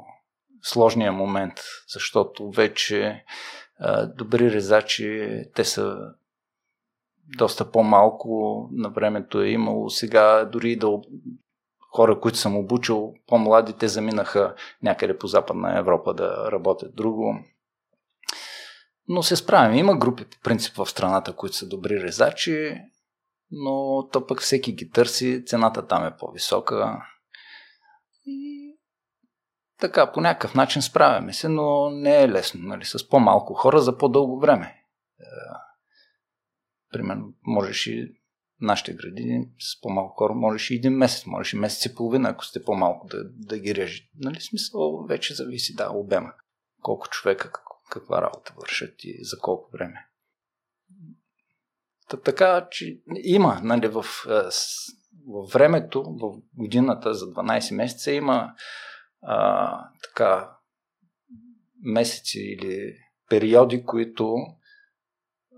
сложния 0.62 1.12
момент, 1.12 1.54
защото 1.88 2.50
вече 2.50 3.24
а, 3.78 4.06
добри 4.06 4.50
резачи, 4.50 5.42
те 5.54 5.64
са 5.64 5.98
доста 7.38 7.70
по-малко, 7.70 8.68
на 8.72 8.88
времето 8.88 9.40
е 9.40 9.48
имало. 9.48 9.90
Сега 9.90 10.44
дори 10.44 10.76
да 10.76 10.98
хора, 11.90 12.20
които 12.20 12.38
съм 12.38 12.56
обучил, 12.56 13.14
по-млади, 13.26 13.72
те 13.72 13.88
заминаха 13.88 14.54
някъде 14.82 15.18
по 15.18 15.26
Западна 15.26 15.78
Европа 15.78 16.14
да 16.14 16.52
работят 16.52 16.94
друго. 16.94 17.38
Но 19.08 19.22
се 19.22 19.36
справим. 19.36 19.78
Има 19.78 19.98
групи, 19.98 20.24
по 20.24 20.36
принцип, 20.42 20.76
в 20.76 20.86
страната, 20.86 21.32
които 21.32 21.56
са 21.56 21.68
добри 21.68 22.02
резачи, 22.02 22.80
но 23.50 24.06
то 24.12 24.26
пък 24.26 24.40
всеки 24.40 24.72
ги 24.72 24.90
търси, 24.90 25.44
цената 25.46 25.86
там 25.86 26.06
е 26.06 26.16
по-висока. 26.16 27.02
И 28.26 28.59
така, 29.80 30.12
по 30.12 30.20
някакъв 30.20 30.54
начин 30.54 30.82
справяме 30.82 31.32
се, 31.32 31.48
но 31.48 31.90
не 31.90 32.22
е 32.22 32.28
лесно, 32.28 32.60
нали, 32.62 32.84
с 32.84 33.08
по-малко 33.08 33.54
хора 33.54 33.80
за 33.80 33.98
по-дълго 33.98 34.40
време. 34.40 34.84
Е, 35.20 35.24
примерно, 36.92 37.32
можеш 37.46 37.86
и 37.86 38.14
нашите 38.60 38.94
градини 38.94 39.48
с 39.58 39.80
по-малко 39.80 40.14
хора, 40.16 40.34
можеш 40.34 40.70
и 40.70 40.74
един 40.74 40.92
месец, 40.92 41.26
можеш 41.26 41.52
и 41.52 41.56
месец 41.56 41.84
и 41.84 41.94
половина, 41.94 42.28
ако 42.28 42.44
сте 42.44 42.64
по-малко 42.64 43.06
да, 43.06 43.24
да 43.24 43.58
ги 43.58 43.74
режете. 43.74 44.08
Нали, 44.18 44.40
смисъл 44.40 45.06
вече 45.08 45.34
зависи, 45.34 45.74
да, 45.74 45.90
обема. 45.90 46.32
Колко 46.82 47.08
човека, 47.08 47.52
как, 47.52 47.64
каква 47.90 48.22
работа 48.22 48.54
вършат 48.56 49.04
и 49.04 49.24
за 49.24 49.38
колко 49.38 49.70
време. 49.72 50.06
Та, 52.08 52.16
така, 52.16 52.68
че 52.70 53.00
има, 53.24 53.60
нали, 53.62 53.88
в, 53.88 54.04
е, 54.28 54.30
в 55.26 55.52
времето, 55.52 56.02
в 56.02 56.40
годината 56.56 57.14
за 57.14 57.26
12 57.26 57.74
месеца 57.74 58.12
има 58.12 58.54
а, 59.22 59.88
така 60.02 60.56
месеци 61.82 62.40
или 62.40 62.96
периоди, 63.28 63.84
които 63.84 64.36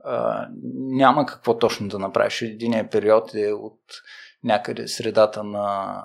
а, 0.05 0.49
няма 0.75 1.27
какво 1.27 1.59
точно 1.59 1.89
да 1.89 1.99
направиш. 1.99 2.43
Единият 2.43 2.93
период 2.93 3.35
е 3.35 3.53
от 3.53 3.81
някъде 4.45 4.89
средата 4.89 5.45
на 5.45 5.99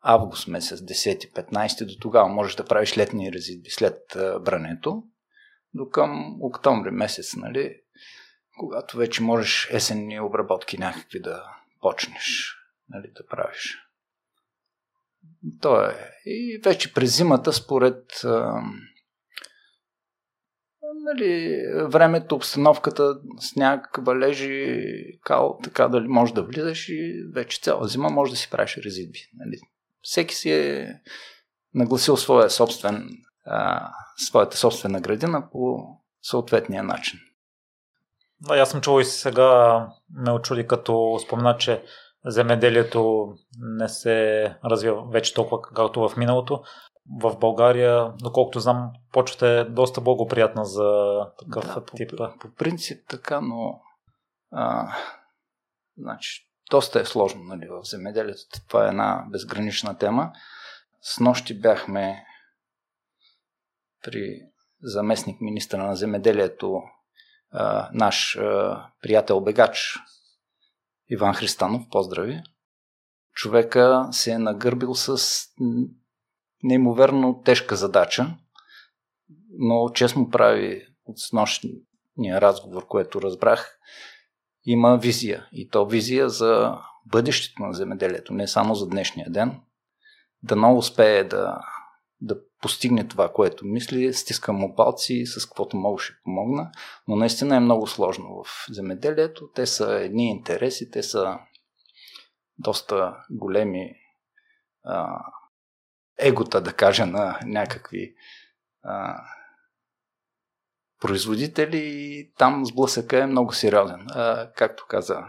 август 0.00 0.48
месец, 0.48 0.80
10-15 0.80 1.86
до 1.86 1.98
тогава 2.00 2.28
можеш 2.28 2.54
да 2.54 2.64
правиш 2.64 2.98
летни 2.98 3.32
резидби 3.32 3.70
след 3.70 4.02
брането, 4.40 5.02
до 5.74 5.88
към 5.88 6.42
октомври 6.42 6.90
месец, 6.90 7.36
нали, 7.36 7.76
когато 8.58 8.96
вече 8.96 9.22
можеш 9.22 9.70
есенни 9.70 10.20
обработки 10.20 10.78
някакви 10.78 11.20
да 11.20 11.44
почнеш 11.80 12.56
нали, 12.88 13.12
да 13.16 13.26
правиш. 13.26 13.78
То 15.60 15.84
е. 15.84 15.94
И 16.26 16.60
вече 16.64 16.94
през 16.94 17.16
зимата, 17.16 17.52
според 17.52 18.04
нали, 20.94 21.62
времето, 21.84 22.34
обстановката, 22.34 23.20
сняг, 23.40 23.98
валежи, 23.98 24.84
кал, 25.24 25.58
така 25.64 25.88
дали 25.88 26.08
може 26.08 26.34
да 26.34 26.42
влизаш 26.42 26.88
и 26.88 27.24
вече 27.34 27.60
цяла 27.60 27.88
зима 27.88 28.10
може 28.10 28.30
да 28.30 28.36
си 28.36 28.50
правиш 28.50 28.76
резидби. 28.76 29.18
Нали. 29.34 29.60
Всеки 30.02 30.34
си 30.34 30.52
е 30.52 31.00
нагласил 31.74 32.16
своя 32.16 32.50
собствен, 32.50 33.08
а, 33.44 33.88
своята 34.16 34.56
собствена 34.56 35.00
градина 35.00 35.50
по 35.52 35.78
съответния 36.22 36.82
начин. 36.82 37.20
Да, 38.40 38.54
аз 38.54 38.70
съм 38.70 38.80
чул 38.80 39.00
и 39.00 39.04
сега 39.04 39.86
ме 40.14 40.32
очуди 40.32 40.66
като 40.66 41.18
спомена, 41.22 41.56
че 41.58 41.82
земеделието 42.26 43.32
не 43.58 43.88
се 43.88 44.44
развива 44.64 45.02
вече 45.10 45.34
толкова 45.34 45.62
както 45.62 46.08
в 46.08 46.16
миналото. 46.16 46.62
В 47.20 47.38
България, 47.38 48.12
доколкото 48.22 48.60
знам, 48.60 48.92
почвата 49.12 49.48
е 49.48 49.64
доста 49.64 50.00
благоприятна 50.00 50.64
за 50.64 51.18
такъв 51.38 51.64
да, 51.64 51.84
тип. 51.96 52.10
По, 52.16 52.32
по 52.40 52.54
принцип 52.54 53.04
така, 53.08 53.40
но 53.40 53.80
а, 54.52 54.94
значи, 55.98 56.50
доста 56.70 57.00
е 57.00 57.04
сложно 57.04 57.42
нали, 57.42 57.68
в 57.68 57.80
земеделието. 57.84 58.40
Това 58.68 58.84
е 58.84 58.88
една 58.88 59.24
безгранична 59.30 59.98
тема. 59.98 60.32
С 61.02 61.20
нощи 61.20 61.60
бяхме 61.60 62.24
при 64.02 64.40
заместник 64.82 65.40
министра 65.40 65.78
на 65.78 65.96
земеделието, 65.96 66.82
а, 67.50 67.90
наш 67.92 68.36
а, 68.36 68.84
приятел 69.02 69.40
бегач 69.40 69.98
Иван 71.10 71.34
Христанов, 71.34 71.82
поздрави. 71.90 72.42
Човека 73.34 74.08
се 74.10 74.32
е 74.32 74.38
нагърбил 74.38 74.94
с 74.94 75.18
неимоверно 76.62 77.42
тежка 77.44 77.76
задача, 77.76 78.36
но 79.58 79.88
честно 79.94 80.30
прави 80.30 80.86
от 81.04 81.18
снощния 81.18 82.40
разговор, 82.40 82.86
което 82.86 83.22
разбрах, 83.22 83.78
има 84.64 84.96
визия. 84.96 85.48
И 85.52 85.68
то 85.68 85.86
визия 85.86 86.28
за 86.28 86.78
бъдещето 87.06 87.62
на 87.62 87.72
земеделието, 87.72 88.34
не 88.34 88.48
само 88.48 88.74
за 88.74 88.88
днешния 88.88 89.30
ден. 89.30 89.60
Да 90.42 90.56
много 90.56 90.78
успее 90.78 91.24
да, 91.24 91.60
да 92.20 92.38
постигне 92.60 93.08
това, 93.08 93.32
което 93.32 93.66
мисли, 93.66 94.14
стискам 94.14 94.56
му 94.56 94.74
палци, 94.74 95.26
с 95.26 95.46
каквото 95.46 95.76
мога 95.76 96.02
ще 96.02 96.14
помогна, 96.24 96.70
но 97.08 97.16
наистина 97.16 97.56
е 97.56 97.60
много 97.60 97.86
сложно 97.86 98.42
в 98.44 98.66
земеделието. 98.70 99.48
Те 99.54 99.66
са 99.66 99.92
едни 99.92 100.30
интереси, 100.30 100.90
те 100.90 101.02
са 101.02 101.38
доста 102.58 103.16
големи 103.30 103.94
а, 104.84 105.24
егота, 106.18 106.60
да 106.60 106.72
кажа, 106.72 107.06
на 107.06 107.40
някакви 107.44 108.14
а, 108.82 109.22
производители 111.00 111.78
и 111.78 112.32
там 112.38 112.66
сблъсъка 112.66 113.18
е 113.18 113.26
много 113.26 113.52
сериозен. 113.52 114.06
А, 114.10 114.52
както 114.52 114.86
каза 114.88 115.24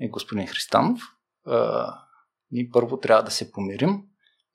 и 0.00 0.08
господин 0.08 0.46
Христанов, 0.46 1.00
а, 1.46 1.94
ние 2.50 2.70
първо 2.72 3.00
трябва 3.00 3.22
да 3.22 3.30
се 3.30 3.52
помирим 3.52 4.02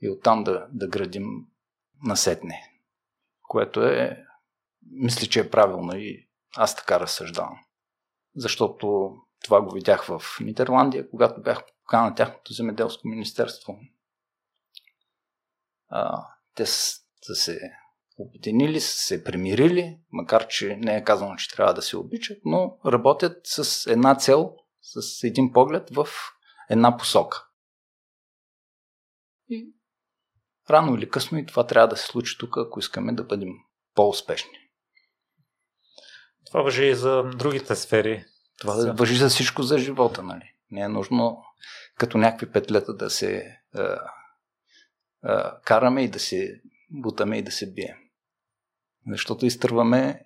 и 0.03 0.09
оттам 0.09 0.43
да, 0.43 0.67
да 0.71 0.87
градим 0.87 1.25
насетне. 2.03 2.71
Което 3.41 3.83
е, 3.83 4.25
мисля, 4.91 5.27
че 5.27 5.39
е 5.39 5.49
правилно 5.49 5.95
и 5.95 6.29
аз 6.55 6.75
така 6.75 6.99
разсъждавам. 6.99 7.59
Защото 8.35 9.15
това 9.43 9.61
го 9.61 9.73
видях 9.73 10.05
в 10.05 10.21
Нидерландия, 10.41 11.09
когато 11.09 11.41
бях 11.41 11.63
покана 11.65 12.09
на 12.09 12.15
тяхното 12.15 12.53
земеделско 12.53 13.07
министерство. 13.07 13.79
А, 15.87 16.27
те 16.55 16.65
са 16.65 17.35
се 17.35 17.59
обединили, 18.17 18.81
са 18.81 18.97
се 18.97 19.23
примирили, 19.23 19.99
макар 20.11 20.47
че 20.47 20.75
не 20.75 20.97
е 20.97 21.03
казано, 21.03 21.35
че 21.35 21.49
трябва 21.55 21.73
да 21.73 21.81
се 21.81 21.97
обичат, 21.97 22.37
но 22.45 22.77
работят 22.85 23.41
с 23.43 23.91
една 23.91 24.15
цел, 24.15 24.55
с 24.81 25.23
един 25.23 25.51
поглед 25.51 25.89
в 25.89 26.07
една 26.69 26.97
посока. 26.97 27.47
И 29.49 29.73
рано 30.69 30.95
или 30.95 31.09
късно 31.09 31.37
и 31.37 31.45
това 31.45 31.67
трябва 31.67 31.87
да 31.87 31.97
се 31.97 32.05
случи 32.05 32.37
тук, 32.37 32.57
ако 32.57 32.79
искаме 32.79 33.13
да 33.13 33.23
бъдем 33.23 33.49
по-успешни. 33.95 34.59
Това 36.45 36.61
въжи 36.61 36.85
и 36.85 36.95
за 36.95 37.23
другите 37.23 37.75
сфери. 37.75 38.25
Това 38.59 38.73
за... 38.73 38.93
въжи 38.93 39.15
за 39.15 39.29
всичко 39.29 39.63
за 39.63 39.77
живота, 39.77 40.23
нали? 40.23 40.53
Не 40.71 40.81
е 40.81 40.87
нужно 40.87 41.43
като 41.97 42.17
някакви 42.17 42.51
петлета 42.51 42.93
да 42.93 43.09
се 43.09 43.59
а, 43.75 43.99
а, 45.23 45.59
караме 45.61 46.03
и 46.03 46.09
да 46.09 46.19
се 46.19 46.61
бутаме 46.89 47.37
и 47.37 47.43
да 47.43 47.51
се 47.51 47.73
бием. 47.73 47.97
Защото 49.07 49.45
изтърваме 49.45 50.25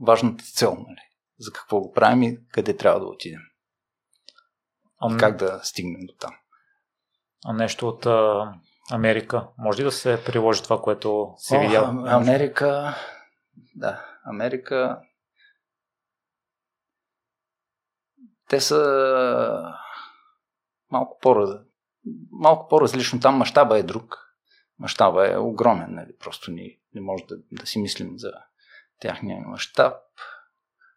важната 0.00 0.44
цел, 0.44 0.74
нали? 0.88 1.02
За 1.38 1.52
какво 1.52 1.80
го 1.80 1.92
правим 1.92 2.22
и 2.22 2.38
къде 2.48 2.76
трябва 2.76 3.00
да 3.00 3.06
отидем. 3.06 3.40
А, 4.98 5.16
как 5.16 5.36
да 5.36 5.60
стигнем 5.64 6.06
до 6.06 6.14
там. 6.14 6.34
А 7.46 7.52
нещо 7.52 7.88
от 7.88 8.06
а, 8.06 8.52
Америка. 8.90 9.48
Може 9.58 9.78
ли 9.78 9.84
да 9.84 9.92
се 9.92 10.24
приложи 10.24 10.62
това, 10.62 10.82
което 10.82 11.34
си 11.36 11.58
видял? 11.58 11.84
Америка, 12.06 12.94
да, 13.74 14.04
Америка 14.24 15.00
те 18.48 18.60
са 18.60 19.74
малко, 20.90 21.18
по 21.22 21.46
малко 22.30 22.68
по-различно. 22.68 23.20
Там 23.20 23.36
мащаба 23.36 23.78
е 23.78 23.82
друг. 23.82 24.18
Мащаба 24.78 25.32
е 25.32 25.38
огромен. 25.38 25.94
Нали? 25.94 26.16
Просто 26.20 26.50
ни, 26.50 26.78
не 26.94 27.00
може 27.00 27.24
да, 27.24 27.36
да 27.52 27.66
си 27.66 27.78
мислим 27.78 28.18
за 28.18 28.32
тяхния 29.00 29.40
мащаб. 29.46 29.94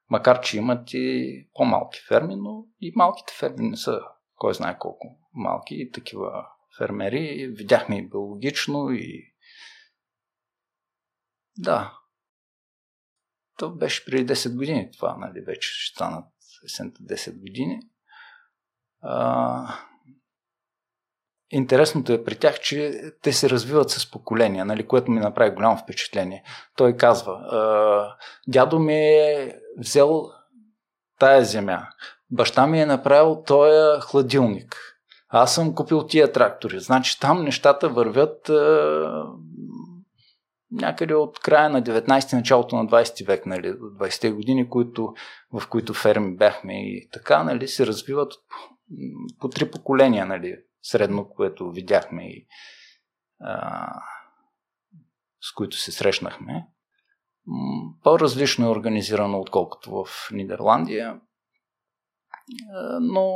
Макар, 0.10 0.42
че 0.42 0.58
имат 0.58 0.94
и 0.94 1.50
по-малки 1.54 2.00
ферми, 2.08 2.36
но 2.36 2.66
и 2.82 2.94
малките 2.96 3.34
ферми 3.40 3.70
не 3.70 3.78
са 3.78 4.02
кой 4.36 4.54
знае 4.54 4.78
колко 4.80 5.08
малки. 5.34 5.76
И 5.76 5.92
такива 5.92 6.48
фермери. 6.78 7.48
Видяхме 7.48 7.98
и 7.98 8.10
биологично 8.10 8.92
и 8.92 9.34
да. 11.58 11.94
То 13.58 13.70
беше 13.70 14.06
преди 14.06 14.34
10 14.34 14.56
години 14.56 14.92
това, 14.98 15.18
нали, 15.18 15.42
вече 15.42 15.70
ще 15.72 15.96
станат 15.96 16.26
есента 16.66 17.00
10 17.02 17.40
години. 17.40 17.80
А, 19.02 19.74
интересното 21.50 22.14
е 22.14 22.24
при 22.24 22.36
тях, 22.36 22.60
че 22.60 23.02
те 23.22 23.34
се 23.34 23.50
развиват 23.50 23.90
с 23.90 24.12
поколения, 24.12 24.66
нали, 24.66 24.88
което 24.88 25.12
ми 25.12 25.20
направи 25.20 25.56
голямо 25.56 25.78
впечатление. 25.78 26.44
Той 26.76 26.98
казва, 26.98 28.16
дядо 28.48 28.80
ми 28.80 28.96
е 28.96 29.60
взел 29.78 30.32
тая 31.20 31.46
земя, 31.46 31.88
баща 32.32 32.68
ми 32.68 32.82
е 32.82 32.86
направил 32.86 33.44
този 33.44 34.02
хладилник, 34.02 34.97
аз 35.30 35.56
съм 35.56 35.76
купил 35.76 36.06
тия 36.06 36.32
трактори. 36.32 36.80
Значи 36.80 37.20
там 37.20 37.44
нещата 37.44 37.90
вървят 37.90 38.50
е, 38.50 38.54
някъде 40.72 41.16
от 41.16 41.40
края 41.40 41.70
на 41.70 41.84
19-ти, 41.84 42.36
началото 42.36 42.76
на 42.76 42.88
20 42.88 43.28
век, 43.28 43.46
нали, 43.46 43.74
20-те 43.74 44.32
години, 44.32 44.70
които, 44.70 45.14
в 45.54 45.68
които 45.70 45.94
ферми 45.94 46.36
бяхме 46.36 46.74
и 46.74 47.10
така, 47.10 47.44
нали, 47.44 47.68
се 47.68 47.88
развиват 47.88 48.34
по 49.40 49.50
три 49.50 49.72
поколения, 49.72 50.26
нали, 50.26 50.58
средно, 50.82 51.30
което 51.30 51.72
видяхме 51.72 52.30
и 52.30 52.48
а, 53.40 53.90
с 55.42 55.54
които 55.54 55.78
се 55.78 55.92
срещнахме. 55.92 56.68
По-различно 58.04 58.66
е 58.66 58.70
организирано, 58.70 59.40
отколкото 59.40 59.92
в 59.92 60.30
Нидерландия, 60.32 61.20
но 63.02 63.34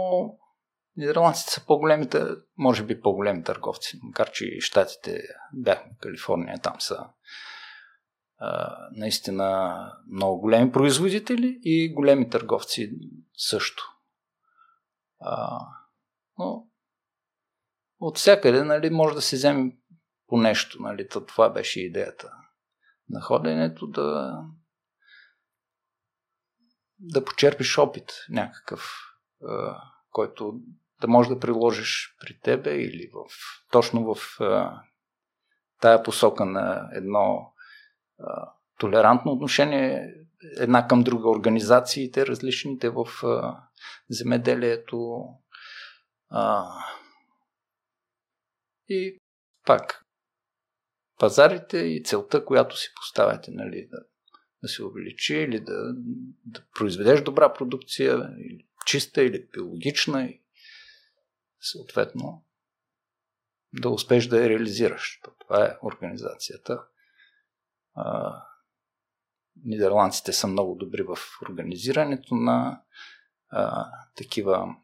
Нидерландците 0.96 1.52
са 1.52 1.66
по-големите, 1.66 2.26
може 2.58 2.84
би 2.84 3.02
по-големи 3.02 3.44
търговци, 3.44 4.00
макар 4.04 4.32
че 4.32 4.46
и 4.46 4.62
щатите 4.62 5.22
бяхме 5.54 5.92
Калифорния, 6.00 6.60
там 6.60 6.82
са 6.82 7.08
а, 8.38 8.78
наистина 8.92 9.78
много 10.12 10.42
големи 10.42 10.72
производители 10.72 11.60
и 11.64 11.94
големи 11.94 12.30
търговци 12.30 12.92
също. 13.38 13.84
А, 15.20 15.60
но 16.38 16.68
от 18.00 18.18
всякъде 18.18 18.64
нали, 18.64 18.90
може 18.90 19.16
да 19.16 19.22
се 19.22 19.36
вземе 19.36 19.78
по 20.28 20.38
нещо. 20.38 20.82
Нали, 20.82 21.08
това 21.08 21.50
беше 21.50 21.82
идеята 21.82 22.32
на 23.10 23.22
ходенето 23.22 23.88
да 23.88 24.38
да 27.00 27.26
почерпиш 27.26 27.78
опит 27.78 28.12
някакъв, 28.30 28.98
който 30.10 30.60
да 31.02 31.08
можеш 31.08 31.30
да 31.30 31.40
приложиш 31.40 32.16
при 32.22 32.40
тебе 32.40 32.72
или 32.72 33.10
в, 33.14 33.26
точно 33.72 34.16
в 34.16 34.42
а, 34.42 34.82
тая 35.82 36.04
посока 36.04 36.46
на 36.46 36.90
едно 36.94 37.54
а, 38.20 38.52
толерантно 38.80 39.32
отношение 39.32 40.14
една 40.58 40.88
към 40.88 41.04
друга 41.04 41.30
организациите, 41.30 42.28
различните 42.28 42.90
в 42.90 43.06
а, 43.24 43.64
земеделието. 44.10 45.26
А, 46.30 46.66
и 48.90 49.20
пак 49.66 50.06
пазарите 51.20 51.78
и 51.78 52.04
целта, 52.04 52.46
която 52.46 52.78
си 52.78 52.90
поставяте, 52.96 53.52
нали, 53.52 53.88
да 53.92 53.98
да 54.64 54.68
се 54.68 54.84
увеличи 54.84 55.36
или 55.36 55.60
да, 55.60 55.94
да 56.46 56.64
произведеш 56.76 57.22
добра 57.22 57.54
продукция, 57.54 58.30
или 58.38 58.68
чиста 58.86 59.24
или 59.24 59.48
биологична 59.54 60.30
съответно 61.62 62.44
да 63.74 63.90
успеш 63.90 64.28
да 64.28 64.44
я 64.44 64.50
реализираш. 64.50 65.20
Това 65.40 65.66
е 65.66 65.78
организацията. 65.84 66.84
Нидерландците 69.66 70.34
са 70.34 70.48
много 70.48 70.76
добри 70.76 71.04
в 71.04 71.18
организирането 71.50 72.36
на 72.36 72.82
а, 73.50 73.92
такива. 74.16 74.76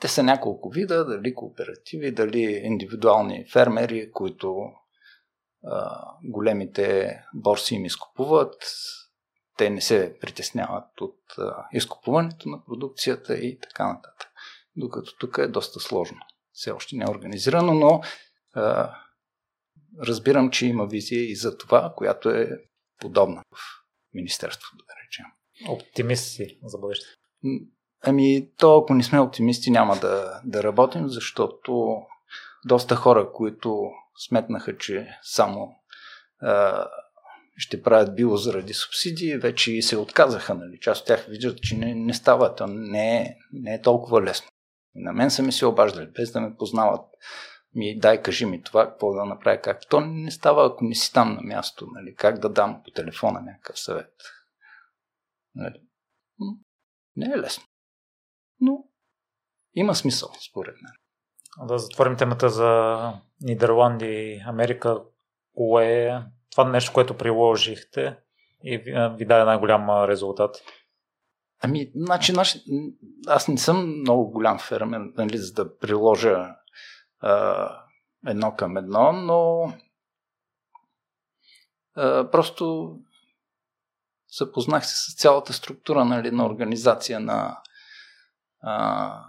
Те 0.00 0.08
са 0.08 0.22
няколко 0.22 0.70
вида, 0.70 1.04
дали 1.04 1.34
кооперативи, 1.34 2.14
дали 2.14 2.40
индивидуални 2.42 3.46
фермери, 3.52 4.12
които 4.12 4.72
а, 5.64 6.04
големите 6.24 7.18
борси 7.34 7.74
им 7.74 7.84
изкупуват. 7.84 8.54
Те 9.60 9.70
не 9.70 9.80
се 9.80 10.16
притесняват 10.20 11.00
от 11.00 11.18
а, 11.38 11.66
изкупуването 11.72 12.48
на 12.48 12.64
продукцията 12.64 13.38
и 13.38 13.58
така 13.58 13.92
нататък. 13.92 14.28
Докато 14.76 15.16
тук 15.16 15.38
е 15.38 15.48
доста 15.48 15.80
сложно. 15.80 16.18
Все 16.52 16.70
още 16.70 16.96
не 16.96 17.04
е 17.04 17.10
организирано, 17.10 17.74
но 17.74 18.00
а, 18.54 18.94
разбирам, 20.02 20.50
че 20.50 20.66
има 20.66 20.86
визия 20.86 21.30
и 21.30 21.36
за 21.36 21.58
това, 21.58 21.92
която 21.96 22.30
е 22.30 22.48
подобна 23.00 23.42
в 23.52 23.58
Министерството, 24.14 24.76
да 24.76 24.94
речем. 25.04 25.26
Оптимист 25.68 26.24
си 26.24 26.58
за 26.64 26.78
бъдеще. 26.78 27.06
Ами, 28.02 28.50
то 28.56 28.78
ако 28.78 28.94
не 28.94 29.02
сме 29.02 29.20
оптимисти, 29.20 29.70
няма 29.70 29.96
да, 29.96 30.40
да 30.44 30.62
работим, 30.62 31.08
защото 31.08 31.96
доста 32.64 32.96
хора, 32.96 33.32
които 33.32 33.90
сметнаха, 34.26 34.78
че 34.78 35.18
само 35.22 35.74
а, 36.42 36.86
ще 37.60 37.82
правят 37.82 38.16
било 38.16 38.36
заради 38.36 38.74
субсидии, 38.74 39.36
вече 39.36 39.72
и 39.72 39.82
се 39.82 39.96
отказаха. 39.96 40.54
Нали? 40.54 40.78
Част 40.80 41.00
от 41.00 41.06
тях 41.06 41.26
виждат, 41.26 41.62
че 41.62 41.76
не, 41.76 41.94
не 41.94 42.14
става. 42.14 42.54
То 42.54 42.66
не 42.66 43.16
е, 43.16 43.36
не 43.52 43.74
е 43.74 43.82
толкова 43.82 44.22
лесно. 44.22 44.48
И 44.94 45.02
на 45.02 45.12
мен 45.12 45.30
са 45.30 45.42
ми 45.42 45.52
се 45.52 45.66
обаждали, 45.66 46.06
без 46.06 46.32
да 46.32 46.40
ме 46.40 46.56
познават. 46.56 47.06
Ми 47.74 47.98
дай, 47.98 48.22
кажи 48.22 48.46
ми 48.46 48.62
това, 48.62 48.88
какво 48.88 49.12
да 49.12 49.24
направя, 49.24 49.60
как. 49.60 49.88
То 49.88 50.00
не 50.00 50.30
става, 50.30 50.66
ако 50.66 50.84
не 50.84 50.94
си 50.94 51.12
там 51.12 51.34
на 51.34 51.42
място. 51.42 51.86
Нали? 51.92 52.14
Как 52.14 52.38
да 52.38 52.48
дам 52.48 52.82
по 52.84 52.90
телефона 52.90 53.40
някакъв 53.40 53.80
съвет. 53.80 54.14
Нали? 55.54 55.82
Не 57.16 57.26
е 57.26 57.38
лесно. 57.38 57.64
Но 58.60 58.84
има 59.74 59.94
смисъл, 59.94 60.30
според 60.50 60.74
мен. 60.82 60.92
Да 61.68 61.78
затворим 61.78 62.16
темата 62.16 62.48
за 62.48 63.00
Нидерланди 63.40 64.42
Америка. 64.46 65.02
Кое 65.54 66.06
е 66.06 66.22
това 66.50 66.64
нещо, 66.64 66.92
което 66.92 67.16
приложихте 67.16 68.18
и 68.64 68.78
ви, 68.78 69.26
даде 69.26 69.44
най-голям 69.44 70.04
резултат? 70.04 70.56
Ами, 71.62 71.92
значи, 71.94 72.32
наш... 72.32 72.58
аз 73.26 73.48
не 73.48 73.58
съм 73.58 74.00
много 74.00 74.30
голям 74.30 74.58
фермер, 74.58 75.00
нали, 75.16 75.38
за 75.38 75.52
да 75.52 75.78
приложа 75.78 76.54
а, 77.20 77.68
едно 78.26 78.56
към 78.56 78.76
едно, 78.76 79.12
но 79.12 79.72
а, 81.94 82.30
просто 82.30 82.96
запознах 84.38 84.86
се 84.86 84.94
с 84.96 85.16
цялата 85.16 85.52
структура 85.52 86.04
нали, 86.04 86.30
на 86.30 86.46
организация 86.46 87.20
на, 87.20 87.62
а, 88.62 89.24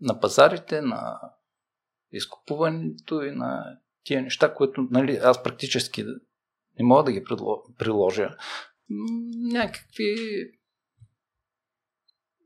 на 0.00 0.20
пазарите, 0.20 0.80
на 0.80 1.20
изкупуването 2.12 3.22
и 3.22 3.30
на 3.30 3.78
тия 4.04 4.22
неща, 4.22 4.54
които 4.54 4.86
нали, 4.90 5.16
аз 5.22 5.42
практически 5.42 6.04
не 6.78 6.84
мога 6.84 7.04
да 7.04 7.12
ги 7.12 7.24
приложа. 7.78 8.36
Някакви 9.52 10.16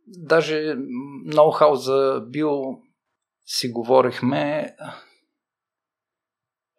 даже 0.06 0.76
ноу-хау 1.26 1.74
за 1.74 2.24
био 2.28 2.62
си 3.46 3.68
говорихме 3.68 4.74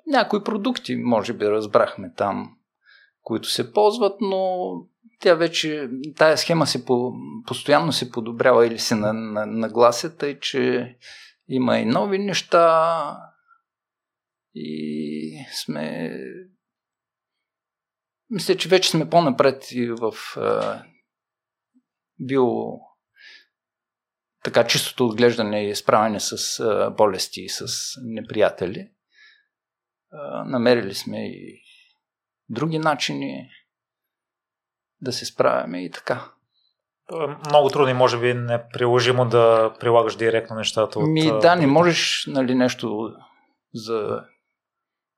някои 0.07 0.43
продукти, 0.43 0.95
може 0.95 1.33
би 1.33 1.49
разбрахме 1.49 2.13
там, 2.17 2.57
които 3.21 3.49
се 3.49 3.73
ползват, 3.73 4.21
но 4.21 4.71
тя 5.19 5.35
вече, 5.35 5.89
тая 6.15 6.37
схема 6.37 6.67
се 6.67 6.85
по, 6.85 7.13
постоянно 7.47 7.91
се 7.91 8.11
подобрява 8.11 8.67
или 8.67 8.79
се 8.79 8.95
на, 8.95 9.13
на, 9.13 9.45
наглася, 9.45 10.17
тъй 10.17 10.39
че 10.39 10.95
има 11.47 11.79
и 11.79 11.85
нови 11.85 12.19
неща 12.19 13.17
и 14.59 15.45
сме 15.53 16.11
мисля, 18.29 18.57
че 18.57 18.69
вече 18.69 18.89
сме 18.89 19.09
по-напред 19.09 19.71
и 19.71 19.91
в 19.91 20.13
а, 20.37 20.83
био 22.19 22.79
така 24.43 24.67
чистото 24.67 25.05
отглеждане 25.05 25.69
и 25.69 25.75
справяне 25.75 26.19
с 26.19 26.59
а, 26.59 26.89
болести 26.89 27.41
и 27.41 27.49
с 27.49 27.65
неприятели. 28.03 28.89
А, 30.11 30.43
намерили 30.43 30.93
сме 30.93 31.27
и 31.27 31.61
други 32.49 32.79
начини 32.79 33.49
да 35.01 35.13
се 35.13 35.25
справяме 35.25 35.85
и 35.85 35.91
така. 35.91 36.31
Е 37.13 37.49
много 37.49 37.69
трудно 37.69 37.89
и 37.89 37.93
може 37.93 38.19
би 38.19 38.33
неприложимо 38.33 39.25
да 39.25 39.73
прилагаш 39.79 40.15
директно 40.15 40.55
нещата. 40.55 40.99
От... 40.99 41.09
Ми, 41.09 41.39
да, 41.41 41.55
не 41.55 41.67
можеш 41.67 42.25
нали, 42.27 42.55
нещо 42.55 43.13
за 43.73 44.23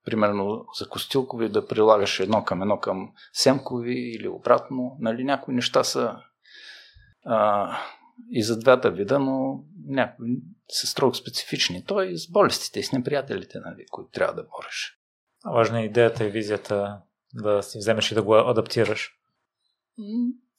примерно 0.09 0.65
за 0.79 0.89
костилкови 0.89 1.49
да 1.49 1.67
прилагаш 1.67 2.19
едно 2.19 2.43
към 2.43 2.61
едно 2.61 2.79
към 2.79 3.11
семкови 3.33 3.93
или 3.93 4.27
обратно. 4.27 4.97
Нали, 4.99 5.23
някои 5.23 5.53
неща 5.53 5.83
са 5.83 6.15
а, 7.25 7.71
и 8.31 8.43
за 8.43 8.59
двата 8.59 8.91
вида, 8.91 9.19
но 9.19 9.63
някои 9.85 10.27
са 10.69 10.87
строго 10.87 11.15
специфични. 11.15 11.85
Той 11.85 12.05
и 12.05 12.17
с 12.17 12.31
болестите 12.31 12.79
и 12.79 12.83
с 12.83 12.91
неприятелите, 12.91 13.59
нали, 13.59 13.85
които 13.91 14.11
трябва 14.11 14.33
да 14.33 14.43
бореш. 14.43 14.99
Важна 15.45 15.81
е 15.81 15.85
идеята 15.85 16.25
и 16.25 16.29
визията 16.29 17.01
да 17.33 17.63
си 17.63 17.77
вземеш 17.77 18.11
и 18.11 18.15
да 18.15 18.23
го 18.23 18.35
адаптираш. 18.35 19.15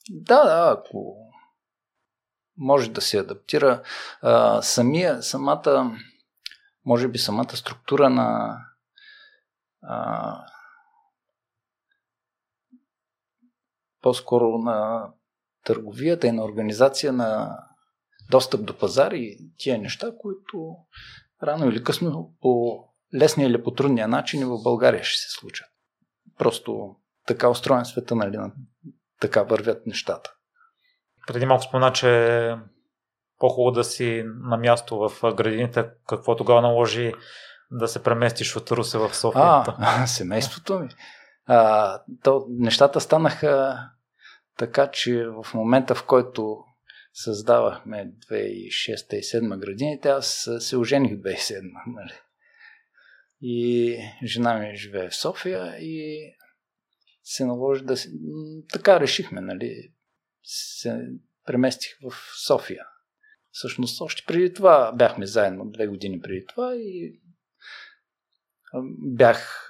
Да, 0.09 0.43
да, 0.43 0.77
ако 0.77 1.15
може 2.57 2.89
да 2.89 3.01
се 3.01 3.17
адаптира. 3.17 3.83
А, 4.21 4.61
самия, 4.61 5.23
самата, 5.23 5.97
може 6.85 7.07
би 7.07 7.17
самата 7.17 7.55
структура 7.55 8.09
на 8.09 8.57
а, 9.81 10.45
по-скоро 14.01 14.57
на 14.57 15.09
търговията 15.63 16.27
и 16.27 16.31
на 16.31 16.43
организация 16.43 17.13
на 17.13 17.59
достъп 18.31 18.65
до 18.65 18.77
пазари 18.77 19.19
и 19.19 19.53
тия 19.57 19.77
неща, 19.77 20.11
които 20.17 20.75
рано 21.43 21.69
или 21.69 21.83
късно 21.83 22.33
по 22.41 22.83
лесния 23.15 23.47
или 23.47 23.63
по 23.63 23.71
трудния 23.71 24.07
начин 24.07 24.41
и 24.41 24.45
в 24.45 24.63
България 24.63 25.03
ще 25.03 25.21
се 25.21 25.29
случат. 25.29 25.67
Просто 26.37 26.95
така 27.27 27.49
устроен 27.49 27.85
света, 27.85 28.15
нали, 28.15 28.37
така 29.19 29.43
вървят 29.43 29.85
нещата. 29.87 30.33
Преди 31.27 31.45
малко 31.45 31.63
спомена, 31.63 31.93
че 31.93 32.55
по-хубаво 33.37 33.71
да 33.71 33.83
си 33.83 34.23
на 34.25 34.57
място 34.57 35.09
в 35.09 35.33
градините. 35.35 35.89
Какво 36.07 36.35
тогава 36.35 36.61
наложи 36.61 37.13
да 37.71 37.87
се 37.87 38.03
преместиш 38.03 38.55
от 38.55 38.71
Русе 38.71 38.97
в 38.97 39.15
София? 39.15 39.43
А, 39.43 40.07
семейството 40.07 40.79
ми. 40.79 40.89
А, 41.45 42.01
то, 42.23 42.45
нещата 42.49 43.01
станаха 43.01 43.79
така, 44.57 44.91
че 44.91 45.25
в 45.27 45.53
момента, 45.53 45.95
в 45.95 46.05
който 46.05 46.57
създавахме 47.13 48.11
2006 48.31 49.13
и 49.13 49.21
2007 49.21 49.59
градините, 49.59 50.09
аз 50.09 50.49
се 50.59 50.77
ожених 50.77 51.11
в 51.11 51.21
2007. 51.21 51.61
Нали? 51.87 52.13
И 53.43 53.97
жена 54.25 54.53
ми 54.53 54.75
живее 54.75 55.09
в 55.09 55.15
София 55.15 55.75
и 55.79 56.25
се 57.23 57.45
наложи 57.45 57.83
да... 57.83 57.95
Така 58.73 58.99
решихме, 58.99 59.41
нали? 59.41 59.93
Се 60.43 61.07
преместих 61.45 61.91
в 62.01 62.13
София. 62.47 62.85
Всъщност, 63.51 64.01
още 64.01 64.23
преди 64.27 64.53
това 64.53 64.91
бяхме 64.91 65.25
заедно, 65.25 65.69
две 65.69 65.87
години 65.87 66.21
преди 66.21 66.45
това 66.45 66.75
и 66.75 67.20
бях 68.97 69.67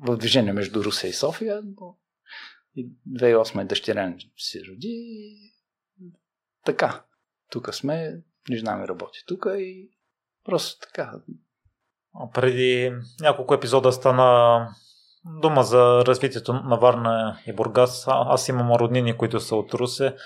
в 0.00 0.16
движение 0.16 0.52
между 0.52 0.84
Руса 0.84 1.08
и 1.08 1.12
София, 1.12 1.60
но 1.64 1.96
и 2.76 2.88
2008 3.08 3.62
е 3.62 3.64
дъщеря 3.64 4.14
се 4.36 4.62
роди. 4.70 5.36
Така. 6.64 7.04
Тук 7.50 7.74
сме, 7.74 8.22
жена 8.52 8.76
ми 8.76 8.88
работи 8.88 9.18
тук 9.26 9.46
и 9.58 9.90
просто 10.44 10.86
така. 10.86 11.12
Преди 12.34 12.92
няколко 13.20 13.54
епизода 13.54 13.92
стана 13.92 14.68
дума 15.40 15.62
за 15.62 16.04
развитието 16.06 16.52
на 16.52 16.76
Варна 16.76 17.38
и 17.46 17.52
Бургас. 17.52 18.04
Аз 18.08 18.48
имам 18.48 18.72
роднини, 18.72 19.16
които 19.16 19.40
са 19.40 19.56
от 19.56 19.74
Русе 19.74 20.16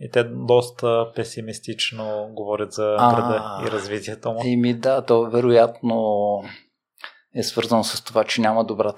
и 0.00 0.10
те 0.10 0.24
доста 0.24 1.12
песимистично 1.14 2.30
говорят 2.32 2.72
за 2.72 2.96
града 2.98 3.62
и 3.66 3.70
развитието 3.70 4.32
му. 4.32 4.40
Ими 4.44 4.74
да, 4.74 5.04
то 5.04 5.30
вероятно 5.30 6.42
е 7.38 7.42
свързано 7.42 7.84
с 7.84 8.04
това, 8.04 8.24
че 8.24 8.40
няма 8.40 8.64
добра 8.64 8.92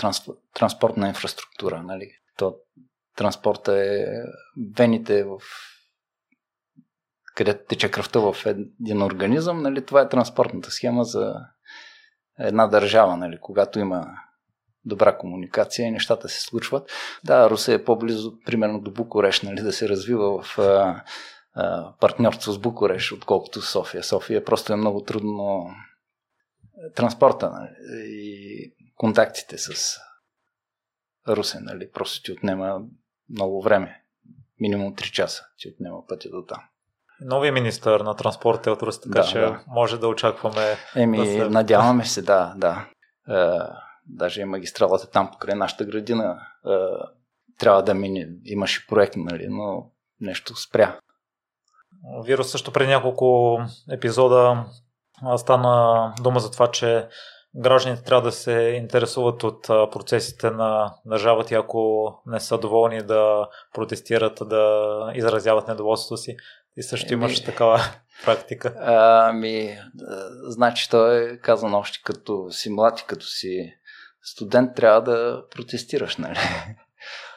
транспортна 0.55 1.09
инфраструктура. 1.09 1.83
Нали? 1.83 2.11
То, 2.37 2.55
транспорта 3.17 3.73
е 3.73 4.07
вените 4.77 5.25
в 5.25 5.39
където 7.35 7.65
тече 7.69 7.91
кръвта 7.91 8.21
в 8.21 8.37
един 8.47 9.03
организъм, 9.03 9.63
нали, 9.63 9.87
това 9.87 10.01
е 10.01 10.09
транспортната 10.09 10.71
схема 10.71 11.05
за 11.05 11.35
една 12.39 12.67
държава, 12.67 13.17
нали, 13.17 13.39
когато 13.41 13.79
има 13.79 14.07
добра 14.85 15.19
комуникация 15.19 15.87
и 15.87 15.91
нещата 15.91 16.29
се 16.29 16.43
случват. 16.43 16.91
Да, 17.25 17.51
Русия 17.51 17.75
е 17.75 17.85
по-близо, 17.85 18.33
примерно 18.47 18.81
до 18.81 18.91
Букуреш, 18.91 19.43
нали, 19.43 19.63
да 19.63 19.73
се 19.73 19.89
развива 19.89 20.43
в 20.43 20.59
а, 20.59 21.03
а, 21.55 21.93
партньорство 22.01 22.53
с 22.53 22.59
Букуреш, 22.59 23.13
отколкото 23.13 23.63
София. 23.63 24.05
София 24.05 24.45
просто 24.45 24.73
е 24.73 24.77
много 24.77 25.05
трудно 25.05 25.67
транспорта 26.95 27.51
нали, 27.51 27.71
и 28.05 28.75
контактите 28.97 29.59
с 29.59 29.99
Русия, 31.29 31.61
нали, 31.61 31.91
просто 31.91 32.23
ти 32.23 32.33
отнема 32.33 32.83
много 33.31 33.63
време. 33.63 34.03
Минимум 34.61 34.95
3 34.95 35.11
часа 35.11 35.47
ти 35.59 35.69
отнема 35.69 36.07
пътя 36.07 36.31
до 36.31 36.43
там. 36.43 36.61
Новия 37.21 37.53
министър 37.53 38.01
на 38.01 38.17
транспорта 38.17 38.71
е 38.71 38.73
от 38.73 38.83
Руси, 38.83 39.01
така 39.01 39.21
да, 39.21 39.27
че 39.27 39.39
да. 39.39 39.65
може 39.67 40.01
да 40.01 40.09
очакваме. 40.09 40.77
Еми, 40.97 41.19
да 41.19 41.25
се... 41.25 41.49
надяваме 41.49 42.05
се, 42.05 42.23
да, 42.23 42.55
да. 42.57 42.89
Е, 43.29 43.59
даже 44.07 44.41
и 44.41 44.45
магистралата 44.45 45.11
там 45.11 45.31
покрай 45.31 45.55
нашата 45.55 45.85
градина 45.85 46.47
е, 46.67 46.71
трябва 47.59 47.83
да 47.83 47.95
мине. 47.95 48.29
Имаше 48.45 48.87
проект, 48.87 49.17
нали, 49.17 49.49
но 49.49 49.91
нещо 50.21 50.57
спря. 50.57 50.99
Вирус 52.25 52.51
също 52.51 52.73
преди 52.73 52.91
няколко 52.91 53.59
епизода 53.91 54.65
стана 55.37 56.15
дума 56.21 56.41
за 56.41 56.51
това, 56.51 56.71
че 56.71 57.09
гражданите 57.55 58.03
трябва 58.03 58.23
да 58.23 58.33
се 58.33 58.53
интересуват 58.53 59.45
от 59.45 59.63
процесите 59.67 60.51
на 60.51 60.95
държавата 61.07 61.55
и 61.55 61.57
ако 61.57 62.13
не 62.27 62.41
са 62.41 62.59
доволни 62.59 63.03
да 63.03 63.49
протестират, 63.75 64.39
да 64.43 65.13
изразяват 65.15 65.69
недоволството 65.69 66.23
си. 66.23 66.37
И 66.77 66.83
също 66.83 67.13
имаш 67.13 67.39
Еми, 67.39 67.47
такава 67.47 67.81
практика. 68.25 68.75
Ами, 68.81 69.79
значи 70.43 70.91
той 70.91 71.33
е 71.33 71.39
казано 71.39 71.79
още 71.79 72.01
като 72.05 72.51
си 72.51 72.71
млад 72.71 73.01
и 73.01 73.05
като 73.07 73.27
си 73.27 73.75
студент 74.23 74.75
трябва 74.75 75.03
да 75.03 75.45
протестираш, 75.51 76.17
нали? 76.17 76.39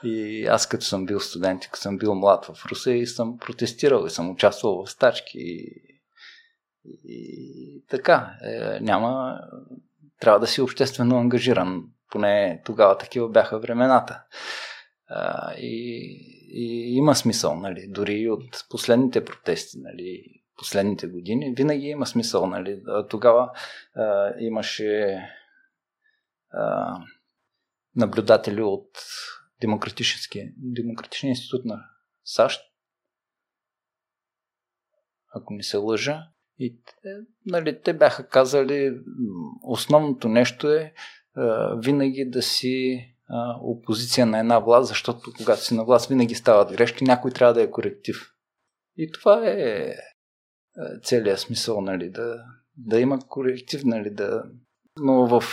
И 0.04 0.46
аз 0.46 0.68
като 0.68 0.86
съм 0.86 1.06
бил 1.06 1.20
студент 1.20 1.66
и 1.66 1.68
като 1.68 1.82
съм 1.82 1.98
бил 1.98 2.16
млад 2.16 2.46
в 2.46 2.66
Русия 2.66 2.98
и 2.98 3.08
съм 3.08 3.38
протестирал 3.38 4.06
и 4.06 4.10
съм 4.10 4.30
участвал 4.30 4.86
в 4.86 4.92
стачки 4.92 5.38
и, 5.38 5.93
и, 6.86 7.02
и 7.06 7.86
така. 7.90 8.38
Е, 8.42 8.80
няма... 8.80 9.40
Трябва 10.20 10.40
да 10.40 10.48
си 10.48 10.62
обществено 10.62 11.18
ангажиран. 11.18 11.84
Поне 12.10 12.62
тогава 12.66 12.98
такива 12.98 13.30
бяха 13.30 13.60
времената. 13.60 14.24
А, 15.08 15.54
и, 15.54 16.06
и 16.52 16.96
има 16.96 17.16
смисъл, 17.16 17.56
нали, 17.56 17.88
дори 17.88 18.30
от 18.30 18.66
последните 18.70 19.26
протести, 19.26 19.78
нали, 19.80 20.24
последните 20.58 21.08
години, 21.08 21.54
винаги 21.58 21.88
има 21.88 22.06
смисъл, 22.06 22.48
нали. 22.48 22.82
Тогава 23.10 23.52
а, 23.96 24.34
имаше 24.40 25.22
а, 26.52 26.98
наблюдатели 27.96 28.62
от 28.62 28.90
Демократичния 30.58 31.30
институт 31.30 31.66
на 31.66 31.86
САЩ, 32.24 32.62
ако 35.36 35.54
не 35.54 35.64
се 35.64 35.78
лъжа. 35.78 36.28
И 36.60 36.78
нали, 37.46 37.82
те 37.82 37.94
бяха 37.94 38.28
казали, 38.28 39.00
основното 39.64 40.28
нещо 40.28 40.72
е 40.72 40.94
а, 41.36 41.76
винаги 41.76 42.26
да 42.26 42.42
си 42.42 43.06
а, 43.30 43.56
опозиция 43.62 44.26
на 44.26 44.40
една 44.40 44.60
власт, 44.60 44.88
защото 44.88 45.34
когато 45.38 45.62
си 45.62 45.74
на 45.74 45.86
власт 45.86 46.10
винаги 46.10 46.36
стават 46.36 46.72
грешки, 46.72 47.04
някой 47.04 47.32
трябва 47.32 47.54
да 47.54 47.62
е 47.62 47.72
коректив. 47.72 48.34
И 48.98 49.12
това 49.12 49.50
е 49.50 49.96
целият 51.04 51.40
смисъл, 51.40 51.82
нали, 51.82 52.10
да, 52.10 52.44
да 52.78 53.00
има 53.00 53.20
коректив, 53.28 53.84
нали, 53.86 54.10
да... 54.10 54.44
Но 55.00 55.28
в... 55.28 55.44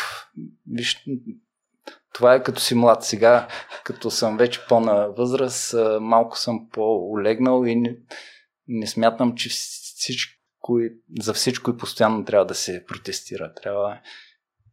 Виж, 0.67 1.07
това 2.15 2.35
е 2.35 2.43
като 2.43 2.61
си 2.61 2.75
млад. 2.75 3.05
Сега, 3.05 3.49
като 3.85 4.11
съм 4.11 4.37
вече 4.37 4.61
по-на 4.69 5.09
възраст, 5.09 5.75
малко 6.01 6.39
съм 6.39 6.69
по-олегнал 6.73 7.65
и 7.67 7.77
не, 7.77 7.97
не 8.69 8.87
смятам, 8.87 9.35
че 9.35 9.51
всичко, 10.61 10.79
за 11.21 11.35
всичко 11.35 11.71
и 11.71 11.77
постоянно 11.77 12.25
трябва 12.25 12.47
да 12.47 12.55
се 12.55 12.85
протестира. 12.87 13.55
Трябва 13.55 14.01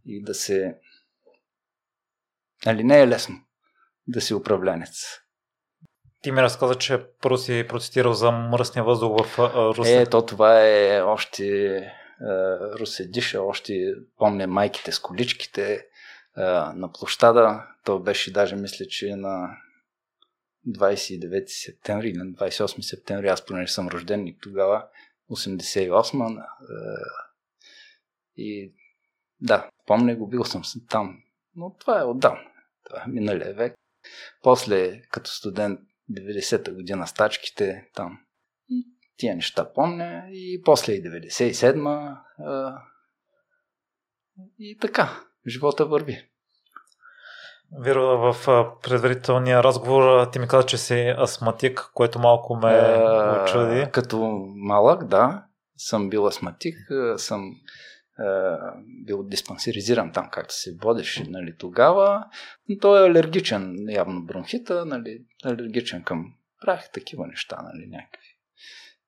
и 0.06 0.23
да 0.23 0.34
се 0.34 0.76
Нали, 2.65 2.84
не 2.84 3.02
е 3.02 3.08
лесно 3.08 3.36
да 4.08 4.21
си 4.21 4.34
управленец. 4.34 5.06
Ти 6.21 6.32
ми 6.32 6.41
разказа, 6.41 6.76
че 6.76 7.06
първо 7.21 7.38
си 7.38 7.65
процитирал 7.69 8.13
за 8.13 8.32
мръсния 8.32 8.84
въздух 8.84 9.26
в 9.26 9.39
Русе. 9.78 10.02
Е, 10.02 10.06
то 10.06 10.26
това 10.26 10.67
е 10.67 11.02
още 11.02 11.93
Русе 12.80 13.08
диша, 13.08 13.41
още 13.41 13.93
помня 14.17 14.47
майките 14.47 14.91
с 14.91 15.00
количките 15.00 15.86
на 16.76 16.89
площада. 16.93 17.67
То 17.86 18.00
беше 18.00 18.34
даже, 18.34 18.56
мисля, 18.56 18.86
че 18.86 19.15
на 19.15 19.58
29 20.67 21.43
септември 21.47 22.10
или 22.10 22.17
на 22.17 22.26
28 22.26 22.82
септември, 22.82 23.28
аз 23.28 23.45
понеже 23.45 23.73
съм 23.73 23.88
рожденник 23.88 24.38
тогава, 24.41 24.86
88 25.30 26.46
и 28.36 28.74
да, 29.42 29.70
помня 29.86 30.16
го, 30.16 30.28
бил 30.28 30.44
съм 30.44 30.62
там 30.90 31.24
но 31.58 31.76
това 31.80 32.00
е 32.00 32.04
отдавна. 32.04 32.52
Това 32.84 33.04
е 33.04 33.10
миналия 33.10 33.54
век. 33.54 33.76
После, 34.44 35.02
като 35.02 35.30
студент, 35.30 35.80
90-та 36.12 36.74
година 36.74 37.08
стачките 37.08 37.90
там. 37.94 38.20
И 38.70 38.88
тия 39.18 39.36
неща 39.36 39.74
помня. 39.74 40.28
И 40.32 40.62
после 40.66 40.94
и 40.94 41.04
97-ма. 41.04 42.22
А, 42.40 42.82
и 44.60 44.78
така, 44.78 45.24
живота 45.48 45.86
върви. 45.86 46.30
Виро, 47.71 48.34
в 48.34 48.45
предварителния 48.84 49.63
разговор 49.63 50.25
ти 50.25 50.39
ми 50.39 50.47
каза, 50.47 50.65
че 50.65 50.77
си 50.77 51.15
астматик, 51.17 51.91
което 51.93 52.19
малко 52.19 52.56
ме 52.56 52.97
очуди. 53.43 53.88
Като 53.91 54.17
малък, 54.56 55.08
да, 55.08 55.43
съм 55.77 56.10
бил 56.10 56.27
астматик, 56.27 56.77
съм 57.17 57.56
бил 59.06 59.23
диспансеризиран 59.23 60.12
там, 60.12 60.30
както 60.32 60.53
се 60.53 60.75
водеше 60.82 61.25
нали, 61.30 61.56
тогава. 61.58 62.25
Но 62.69 62.77
той 62.77 62.99
е 62.99 63.10
алергичен, 63.10 63.86
явно 63.89 64.21
бронхита, 64.21 64.86
нали, 64.86 65.21
алергичен 65.45 66.03
към 66.03 66.34
прах, 66.62 66.91
такива 66.91 67.27
неща, 67.27 67.58
нали, 67.63 67.88
някакви, 67.88 68.27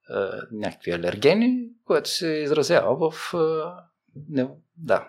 е, 0.10 0.48
някакви 0.52 0.92
алергени, 0.92 1.70
което 1.86 2.10
се 2.10 2.28
изразява 2.28 3.12
в... 3.12 3.34
Е, 3.34 3.38
не, 4.30 4.48
да, 4.78 5.08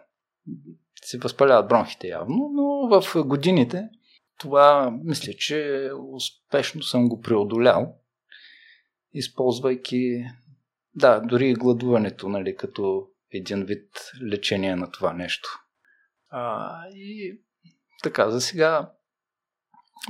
се 1.03 1.19
възпаляват 1.19 1.69
бронхите 1.69 2.09
явно, 2.09 2.51
но 2.53 2.70
в 2.91 3.25
годините 3.25 3.89
това 4.39 4.99
мисля, 5.05 5.33
че 5.33 5.91
успешно 6.13 6.83
съм 6.83 7.09
го 7.09 7.21
преодолял, 7.21 7.95
използвайки 9.13 10.25
да, 10.95 11.21
дори 11.21 11.51
и 11.51 11.55
гладуването, 11.55 12.29
нали, 12.29 12.57
като 12.57 13.07
един 13.33 13.65
вид 13.65 13.89
лечение 14.23 14.77
на 14.77 14.91
това 14.91 15.13
нещо. 15.13 15.49
А, 16.29 16.83
и 16.95 17.41
така, 18.03 18.31
за 18.31 18.41
сега 18.41 18.93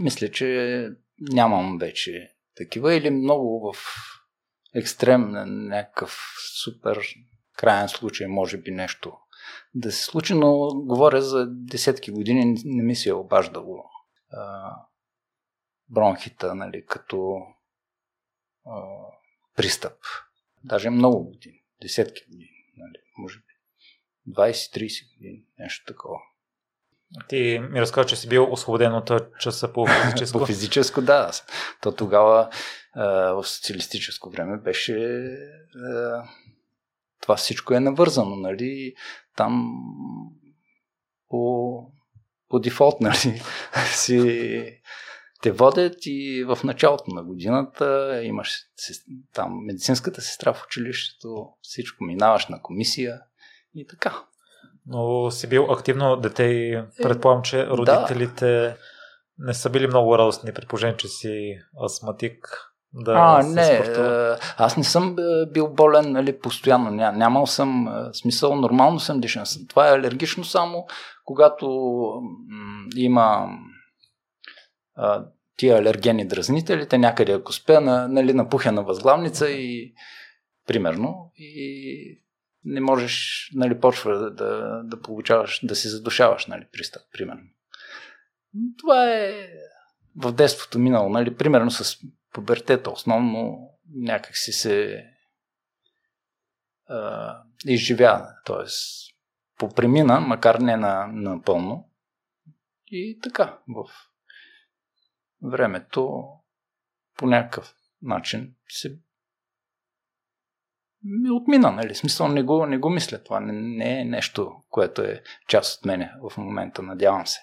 мисля, 0.01 0.31
че 0.31 0.88
нямам 1.21 1.79
вече 1.79 2.31
такива 2.57 2.95
или 2.95 3.11
много 3.11 3.73
в 3.73 3.77
екстрем, 4.75 5.31
някакъв 5.69 6.19
супер 6.64 6.99
крайен 7.57 7.88
случай, 7.88 8.27
може 8.27 8.59
би 8.59 8.71
нещо 8.71 9.16
да 9.75 9.93
се 9.93 10.05
случи, 10.05 10.35
но 10.35 10.69
говоря 10.75 11.23
за 11.23 11.47
десетки 11.49 12.11
години, 12.11 12.57
не 12.65 12.83
ми 12.83 12.97
се 12.97 13.09
е 13.09 13.15
обаждало 13.15 13.85
а, 14.33 14.73
бронхита, 15.89 16.55
нали, 16.55 16.87
като 16.87 17.37
а, 18.67 18.83
пристъп. 19.57 19.99
Даже 20.65 20.91
много 20.91 21.25
години, 21.25 21.63
десетки 21.83 22.25
години 22.29 22.61
нали, 22.77 23.03
може 23.19 23.39
би 23.39 23.45
20-30 24.33 25.17
години, 25.17 25.45
нещо 25.59 25.85
такова. 25.93 26.19
Ти 27.29 27.61
ми 27.71 27.81
разказа, 27.81 28.09
че 28.09 28.17
си 28.17 28.29
бил 28.29 28.53
освободен 28.53 28.95
от 28.95 29.11
часа 29.39 29.73
по 29.73 29.87
физическо. 30.03 30.39
по 30.39 30.47
физическо, 30.47 31.03
да. 31.03 31.31
То 31.83 31.95
тогава 31.95 32.51
в 33.35 33.45
социалистическо 33.45 34.31
време 34.31 34.57
беше 34.57 35.25
това 37.20 37.37
всичко 37.37 37.74
е 37.74 37.80
навързано, 37.80 38.37
нали? 38.37 38.94
Там 39.37 39.72
по, 41.28 41.83
по 42.48 42.59
дефолт, 42.59 42.96
нали? 43.00 43.42
си 43.87 44.80
те 45.42 45.50
водят 45.52 45.96
и 46.06 46.44
в 46.44 46.59
началото 46.64 47.04
на 47.11 47.22
годината 47.22 48.20
имаш 48.24 48.59
там 49.33 49.64
медицинската 49.64 50.22
сестра 50.22 50.52
в 50.52 50.64
училището, 50.66 51.48
всичко 51.62 52.04
минаваш 52.04 52.48
на 52.48 52.62
комисия 52.62 53.20
и 53.74 53.87
така. 53.87 54.24
Но 54.87 55.30
си 55.30 55.48
бил 55.48 55.72
активно 55.72 56.16
дете 56.16 56.44
и 56.44 56.74
е, 56.74 56.85
предполагам, 57.02 57.42
че 57.42 57.66
родителите 57.66 58.46
да. 58.46 58.76
не 59.38 59.54
са 59.54 59.70
били 59.70 59.87
много 59.87 60.18
радостни, 60.18 60.52
при 60.52 60.66
положение, 60.66 60.96
че 60.96 61.09
си 61.09 61.59
астматик. 61.85 62.69
Да 62.94 63.12
а, 63.16 63.42
не, 63.42 63.64
спортува. 63.64 64.38
аз 64.57 64.76
не 64.76 64.85
съм 64.85 65.16
бил 65.53 65.68
болен 65.68 66.12
нали, 66.12 66.38
постоянно, 66.38 66.90
Ня, 66.90 67.12
нямал 67.12 67.46
съм 67.46 67.88
смисъл, 68.12 68.57
нормално 68.57 69.00
съм 69.00 69.20
дишан. 69.20 69.44
Това 69.68 69.88
е 69.88 69.94
алергично 69.94 70.44
само, 70.44 70.87
когато 71.24 71.66
м- 72.48 72.88
има 72.96 73.48
а, 74.94 75.24
тия 75.57 75.79
алергени 75.79 76.29
дразнителите, 76.29 76.98
някъде 76.98 77.33
ако 77.33 77.53
спя, 77.53 77.81
на, 77.81 78.09
нали, 78.09 78.33
напухена 78.33 78.83
възглавница 78.83 79.50
и 79.50 79.94
примерно, 80.66 81.33
и 81.37 82.22
не 82.64 82.81
можеш, 82.81 83.46
нали, 83.55 83.81
почва 83.81 84.18
да, 84.18 84.31
да, 84.31 84.81
да 84.85 85.00
получаваш, 85.00 85.61
да 85.62 85.74
се 85.74 85.88
задушаваш, 85.88 86.46
нали, 86.46 86.64
пристъп, 86.72 87.03
примерно. 87.12 87.42
Това 88.79 89.11
е 89.11 89.33
в 90.16 90.33
детството 90.33 90.79
минало, 90.79 91.09
нали, 91.09 91.37
примерно 91.37 91.70
с 91.70 91.98
пубертета, 92.33 92.90
основно 92.90 93.71
някак 93.95 94.37
си 94.37 94.53
се 94.53 95.05
а, 96.87 97.37
изживя, 97.64 98.29
т.е. 98.45 98.66
попремина, 99.59 100.21
макар 100.21 100.55
не 100.55 100.77
на, 100.77 101.07
напълно. 101.07 101.90
И 102.87 103.19
така, 103.23 103.59
в 103.69 103.90
времето 105.43 106.25
по 107.16 107.27
някакъв 107.27 107.75
начин 108.03 108.55
се 108.69 108.99
ми 111.03 111.31
отмина, 111.31 111.71
нали? 111.71 111.95
Смисъл, 111.95 112.29
не 112.29 112.43
го, 112.43 112.66
не 112.66 112.79
го 112.79 112.90
мисля. 112.90 113.23
Това 113.23 113.40
не, 113.40 113.53
не 113.53 114.01
е 114.01 114.05
нещо, 114.05 114.53
което 114.69 115.03
е 115.03 115.23
част 115.49 115.79
от 115.79 115.85
мене 115.85 116.12
в 116.31 116.37
момента, 116.38 116.83
надявам 116.83 117.27
се. 117.27 117.40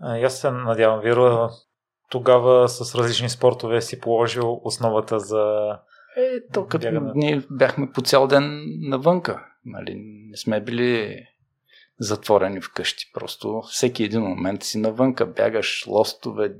Аз 0.00 0.40
се 0.40 0.50
надявам, 0.50 1.00
Виро, 1.00 1.48
тогава 2.14 2.68
с 2.68 2.94
различни 2.94 3.28
спортове 3.28 3.82
си 3.82 4.00
положил 4.00 4.60
основата 4.64 5.20
за 5.20 5.70
е, 6.16 6.46
то 6.52 6.66
като 6.66 6.86
бягане. 6.86 7.12
ние 7.14 7.42
бяхме 7.50 7.90
по 7.92 8.02
цял 8.02 8.26
ден 8.26 8.64
навънка. 8.80 9.46
Нали? 9.64 9.94
Не 10.30 10.36
сме 10.36 10.60
били 10.60 11.18
затворени 11.98 12.60
вкъщи. 12.60 13.10
Просто 13.14 13.62
всеки 13.70 14.04
един 14.04 14.20
момент 14.20 14.62
си 14.62 14.78
навънка. 14.78 15.26
Бягаш 15.26 15.86
лостове. 15.86 16.54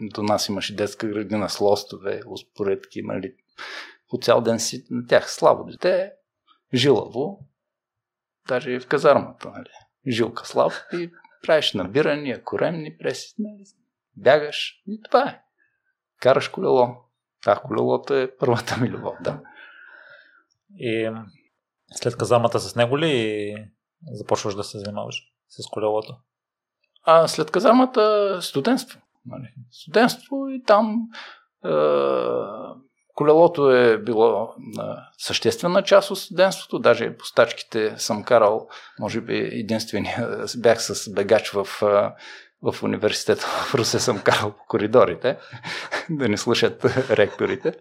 До 0.00 0.22
нас 0.22 0.48
имаше 0.48 0.76
детска 0.76 1.08
градина 1.08 1.48
с 1.48 1.60
лостове, 1.60 2.20
успоредки, 2.26 3.02
нали? 3.02 3.34
по 4.10 4.18
цял 4.18 4.40
ден 4.40 4.60
си 4.60 4.86
на 4.90 5.06
тях. 5.06 5.32
Слабо 5.32 5.64
дете, 5.64 6.12
жилаво, 6.74 7.46
даже 8.48 8.70
и 8.70 8.80
в 8.80 8.86
казармата, 8.86 9.50
нали? 9.50 9.70
Жилка 10.06 10.46
слаб 10.46 10.72
и 10.92 11.10
правиш 11.46 11.72
набирания, 11.72 12.42
коремни 12.42 12.98
преси, 12.98 13.34
нали? 13.38 13.64
Бягаш 14.22 14.82
и 14.86 15.00
това 15.02 15.28
е. 15.28 15.40
Караш 16.20 16.48
колело. 16.48 16.96
Да, 17.44 17.56
колелото 17.56 18.14
е 18.14 18.36
първата 18.36 18.76
ми 18.76 18.88
любов, 18.88 19.14
да. 19.20 19.40
И 20.78 21.10
след 21.92 22.16
казамата 22.16 22.58
с 22.58 22.76
него 22.76 22.98
ли 22.98 23.54
започваш 24.12 24.54
да 24.54 24.64
се 24.64 24.78
занимаваш 24.78 25.22
с 25.48 25.66
колелото? 25.66 26.16
А 27.02 27.28
след 27.28 27.50
казамата 27.50 28.38
студентство. 28.42 29.00
Нали? 29.26 29.54
Студентство 29.70 30.48
и 30.48 30.62
там 30.62 31.08
е, 31.64 31.68
Колелото 33.18 33.70
е 33.70 33.98
било 33.98 34.54
съществена 35.18 35.82
част 35.82 36.10
от 36.10 36.18
студентството, 36.18 36.78
даже 36.78 37.16
по 37.16 37.24
стачките 37.24 37.98
съм 37.98 38.24
карал, 38.24 38.68
може 39.00 39.20
би 39.20 39.36
единствения, 39.36 40.44
бях 40.58 40.82
с 40.82 41.14
бегач 41.14 41.50
в, 41.50 41.66
в 42.62 42.82
университета 42.82 43.46
в 43.70 43.74
Русе 43.74 44.00
съм 44.00 44.22
карал 44.22 44.52
по 44.52 44.64
коридорите, 44.68 45.38
да 46.10 46.28
не 46.28 46.36
слушат 46.36 46.84
ректорите. 47.10 47.74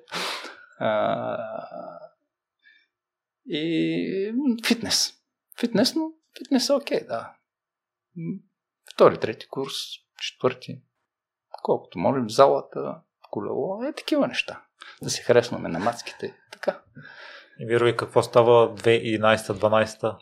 И 3.49 4.33
фитнес. 4.67 5.13
Фитнес, 5.59 5.95
но 5.95 6.11
фитнес 6.37 6.69
е 6.69 6.73
окей, 6.73 7.05
да. 7.07 7.33
Втори, 8.93 9.19
трети 9.19 9.47
курс, 9.47 9.73
четвърти. 10.21 10.81
Колкото 11.63 11.99
може 11.99 12.21
в 12.21 12.29
залата, 12.29 13.01
колело, 13.31 13.83
е 13.83 13.93
такива 13.93 14.27
неща 14.27 14.67
да 15.01 15.09
се 15.09 15.23
харесваме 15.23 15.69
на 15.69 15.79
мацките. 15.79 16.35
Така. 16.51 16.79
И 17.59 17.65
Виро, 17.65 17.87
и 17.87 17.97
какво 17.97 18.23
става 18.23 18.75
2011-2012? 18.75 20.17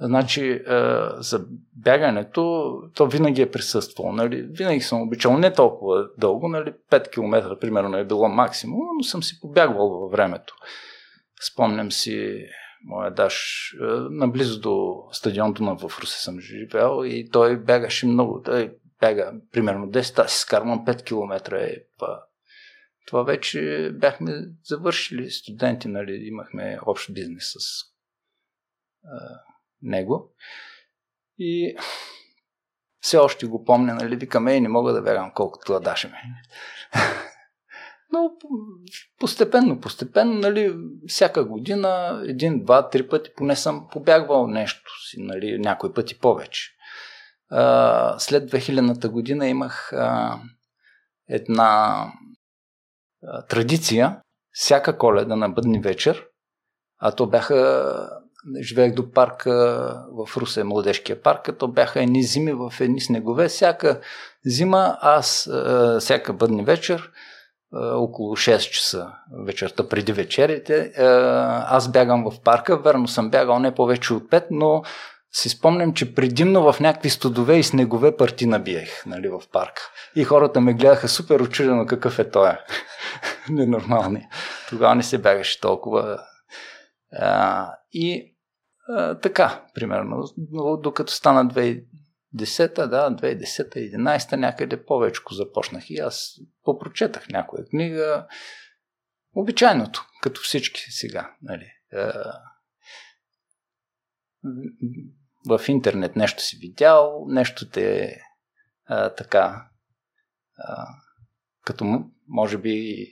Значи, 0.00 0.52
а, 0.52 1.12
за 1.22 1.44
бягането, 1.72 2.72
то 2.94 3.06
винаги 3.06 3.42
е 3.42 3.50
присъствало. 3.50 4.12
Нали? 4.12 4.42
Винаги 4.42 4.80
съм 4.80 5.02
обичал 5.02 5.38
не 5.38 5.52
толкова 5.52 6.08
дълго, 6.18 6.48
нали? 6.48 6.72
5 6.90 7.10
км 7.10 7.58
примерно 7.60 7.96
е 7.96 8.04
било 8.04 8.28
максимум, 8.28 8.80
но 8.96 9.04
съм 9.04 9.22
си 9.22 9.40
побягвал 9.40 9.88
във 9.88 10.12
времето. 10.12 10.54
Спомням 11.52 11.92
си, 11.92 12.46
моя 12.84 13.10
даш, 13.10 13.68
наблизо 14.10 14.60
до 14.60 15.02
стадион 15.12 15.52
Дунав 15.52 15.80
в 15.80 15.98
Русе 16.00 16.22
съм 16.22 16.40
живеал 16.40 17.04
и 17.04 17.30
той 17.30 17.56
бягаше 17.56 18.06
много. 18.06 18.42
Той 18.44 18.74
бяга 19.00 19.32
примерно 19.52 19.86
10, 19.86 20.24
аз 20.24 20.32
си 20.32 20.40
скарвам 20.40 20.86
5 20.86 21.04
км. 21.04 21.56
Е, 21.56 21.76
това 23.06 23.22
вече 23.22 23.90
бяхме 23.94 24.32
завършили 24.64 25.30
студенти, 25.30 25.88
нали, 25.88 26.12
имахме 26.12 26.78
общ 26.86 27.14
бизнес 27.14 27.52
с 27.52 27.84
а, 29.04 29.40
него. 29.84 30.32
И 31.38 31.76
все 33.00 33.18
още 33.18 33.46
го 33.46 33.64
помня, 33.64 33.94
нали, 33.94 34.16
викаме, 34.16 34.54
и 34.54 34.60
не 34.60 34.68
мога 34.68 34.92
да 34.92 35.02
бягам 35.02 35.32
колкото 35.34 35.72
адашеме. 35.72 36.18
Но 38.12 38.30
постепенно, 39.20 39.80
постепенно, 39.80 40.34
нали, 40.34 40.74
всяка 41.06 41.44
година, 41.44 42.22
един, 42.28 42.64
два, 42.64 42.90
три 42.90 43.08
пъти 43.08 43.30
поне 43.36 43.56
съм 43.56 43.88
побягвал 43.92 44.46
нещо 44.46 44.90
си, 45.08 45.16
нали, 45.20 45.58
някой 45.58 45.92
пъти 45.92 46.18
повече. 46.18 46.70
А, 47.50 48.18
след 48.18 48.50
2000-та 48.50 49.08
година 49.08 49.48
имах 49.48 49.92
а, 49.92 50.38
една 51.28 52.06
традиция 53.48 54.20
всяка 54.50 54.98
коледа 54.98 55.36
на 55.36 55.48
бъдни 55.48 55.80
вечер, 55.80 56.26
а 56.98 57.12
то 57.12 57.26
бяха, 57.26 58.10
живеех 58.60 58.94
до 58.94 59.10
парка 59.10 59.52
в 60.12 60.36
Русе, 60.36 60.64
младежкия 60.64 61.22
парк, 61.22 61.50
то 61.58 61.68
бяха 61.68 62.02
едни 62.02 62.22
зими 62.22 62.52
в 62.52 62.72
едни 62.80 63.00
снегове. 63.00 63.48
Всяка 63.48 64.00
зима, 64.46 64.98
аз, 65.00 65.50
всяка 66.00 66.32
бъдни 66.32 66.64
вечер, 66.64 67.10
около 67.76 68.36
6 68.36 68.70
часа 68.70 69.12
вечерта 69.46 69.88
преди 69.88 70.12
вечерите, 70.12 70.92
аз 71.68 71.92
бягам 71.92 72.30
в 72.30 72.40
парка, 72.40 72.78
верно 72.78 73.08
съм 73.08 73.30
бягал 73.30 73.58
не 73.58 73.74
повече 73.74 74.14
от 74.14 74.22
5, 74.22 74.44
но 74.50 74.82
си 75.32 75.48
спомням, 75.48 75.94
че 75.94 76.14
предимно 76.14 76.72
в 76.72 76.80
някакви 76.80 77.10
студове 77.10 77.56
и 77.56 77.62
снегове 77.62 78.16
парти 78.16 78.46
набиех 78.46 79.06
нали, 79.06 79.28
в 79.28 79.42
парка. 79.52 79.82
И 80.16 80.24
хората 80.24 80.60
ме 80.60 80.74
гледаха 80.74 81.08
супер 81.08 81.40
очудено 81.40 81.86
какъв 81.86 82.18
е 82.18 82.30
той. 82.30 82.50
Ненормални. 83.48 84.28
Тогава 84.68 84.94
не 84.94 85.02
се 85.02 85.18
бягаше 85.18 85.60
толкова. 85.60 86.18
А, 87.12 87.70
и 87.92 88.33
така, 89.22 89.64
примерно, 89.74 90.24
докато 90.82 91.12
стана 91.12 91.46
2010-та, 91.46 92.86
да, 92.86 93.10
2010-та, 93.10 93.80
11-та, 93.80 94.36
някъде 94.36 94.84
повече 94.84 95.20
започнах 95.30 95.90
и 95.90 95.98
аз 95.98 96.40
попрочетах 96.64 97.28
някоя 97.28 97.64
книга. 97.64 98.26
Обичайното, 99.36 100.06
като 100.22 100.40
всички 100.40 100.80
сега. 100.80 101.34
Нали. 101.42 101.66
В 105.48 105.60
интернет 105.68 106.16
нещо 106.16 106.42
си 106.42 106.56
видял, 106.56 107.24
нещо 107.28 107.70
те 107.70 108.02
е 108.02 108.16
така, 109.16 109.68
а, 110.58 110.86
като 111.64 112.04
може 112.28 112.58
би 112.58 113.06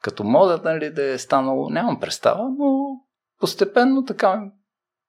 като 0.00 0.24
мода 0.24 0.60
нали, 0.64 0.90
да 0.90 1.12
е 1.12 1.18
станало, 1.18 1.70
нямам 1.70 2.00
представа, 2.00 2.48
но 2.58 3.00
постепенно 3.40 4.04
така 4.04 4.50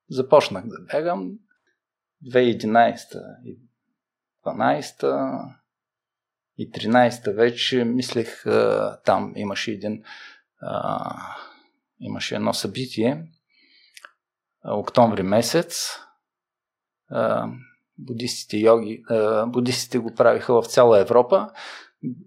започнах 0.10 0.66
да 0.68 0.76
бягам. 0.92 1.32
2011 2.26 3.22
и 3.46 3.60
12 4.46 5.56
и 6.58 6.72
13 6.72 7.34
вече 7.36 7.84
мислех, 7.84 8.44
там 9.06 9.34
имаше 9.36 9.72
един 9.72 10.04
а, 10.62 11.16
имаше 12.00 12.36
едно 12.36 12.54
събитие 12.54 13.32
октомври 14.64 15.24
месец 15.24 16.00
будистите 17.98 18.58
йоги, 18.58 19.04
будистите 19.48 20.00
го 20.00 20.14
правиха 20.16 20.62
в 20.62 20.68
цяла 20.68 21.00
Европа. 21.00 21.50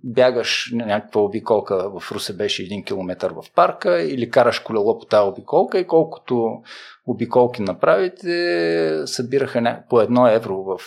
Бягаш 0.05 0.71
някаква 0.75 1.21
обиколка 1.21 1.91
в 2.01 2.13
Русе 2.13 2.33
беше 2.37 2.63
1 2.63 2.87
км 2.87 3.35
в 3.35 3.45
парка 3.55 4.03
или 4.03 4.31
караш 4.31 4.59
колело 4.59 4.99
по 4.99 5.07
тази 5.07 5.29
обиколка 5.29 5.79
и 5.79 5.87
колкото 5.87 6.63
обиколки 7.07 7.63
направите, 7.63 9.03
събираха 9.07 9.61
ня... 9.61 9.85
по 9.89 10.01
едно 10.01 10.29
евро 10.29 10.63
в... 10.63 10.79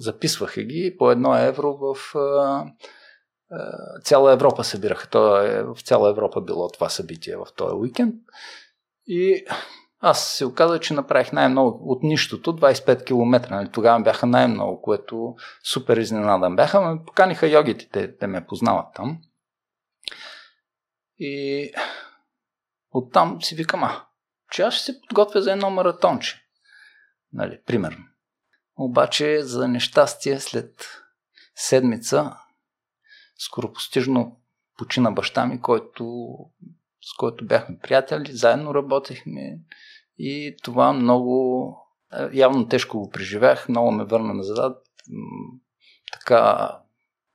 записваха 0.00 0.62
ги, 0.62 0.96
по 0.98 1.10
едно 1.10 1.36
евро 1.36 1.76
в 1.76 1.96
цяла 4.04 4.32
Европа 4.32 4.64
събираха. 4.64 5.08
То 5.10 5.42
е, 5.42 5.62
в 5.62 5.76
цяла 5.84 6.10
Европа 6.10 6.40
било 6.40 6.68
това 6.68 6.88
събитие 6.88 7.36
в 7.36 7.46
този 7.56 7.74
уикенд. 7.74 8.14
И 9.06 9.44
аз 10.00 10.28
се 10.28 10.44
оказа, 10.44 10.80
че 10.80 10.94
направих 10.94 11.32
най-много 11.32 11.92
от 11.92 12.02
нищото, 12.02 12.56
25 12.56 13.04
км. 13.06 13.50
Нали? 13.50 13.70
Тогава 13.72 14.00
бяха 14.00 14.26
най-много, 14.26 14.82
което 14.82 15.34
супер 15.64 15.96
изненадан 15.96 16.56
бяха. 16.56 16.80
Ме 16.80 17.04
поканиха 17.06 17.48
йогите, 17.48 17.88
те, 17.88 18.16
те 18.16 18.26
ме 18.26 18.46
познават 18.46 18.86
там. 18.94 19.20
И 21.18 21.72
оттам 22.90 23.42
си 23.42 23.54
викам, 23.54 23.84
а, 23.84 24.04
че 24.50 24.62
аз 24.62 24.74
ще 24.74 24.84
се 24.84 25.00
подготвя 25.00 25.42
за 25.42 25.52
едно 25.52 25.70
маратонче. 25.70 26.44
Нали, 27.32 27.60
примерно. 27.66 28.04
Обаче, 28.76 29.42
за 29.42 29.68
нещастие, 29.68 30.40
след 30.40 30.88
седмица, 31.54 32.36
скоропостижно 33.38 34.40
почина 34.78 35.10
баща 35.10 35.46
ми, 35.46 35.60
който, 35.60 36.34
с 37.00 37.16
който 37.16 37.46
бяхме 37.46 37.78
приятели, 37.78 38.32
заедно 38.32 38.74
работехме 38.74 39.58
и 40.18 40.56
това 40.62 40.92
много, 40.92 41.76
явно 42.32 42.68
тежко 42.68 42.98
го 42.98 43.10
преживях, 43.10 43.68
много 43.68 43.90
ме 43.90 44.04
върна 44.04 44.34
назад. 44.34 44.82
Така, 46.12 46.70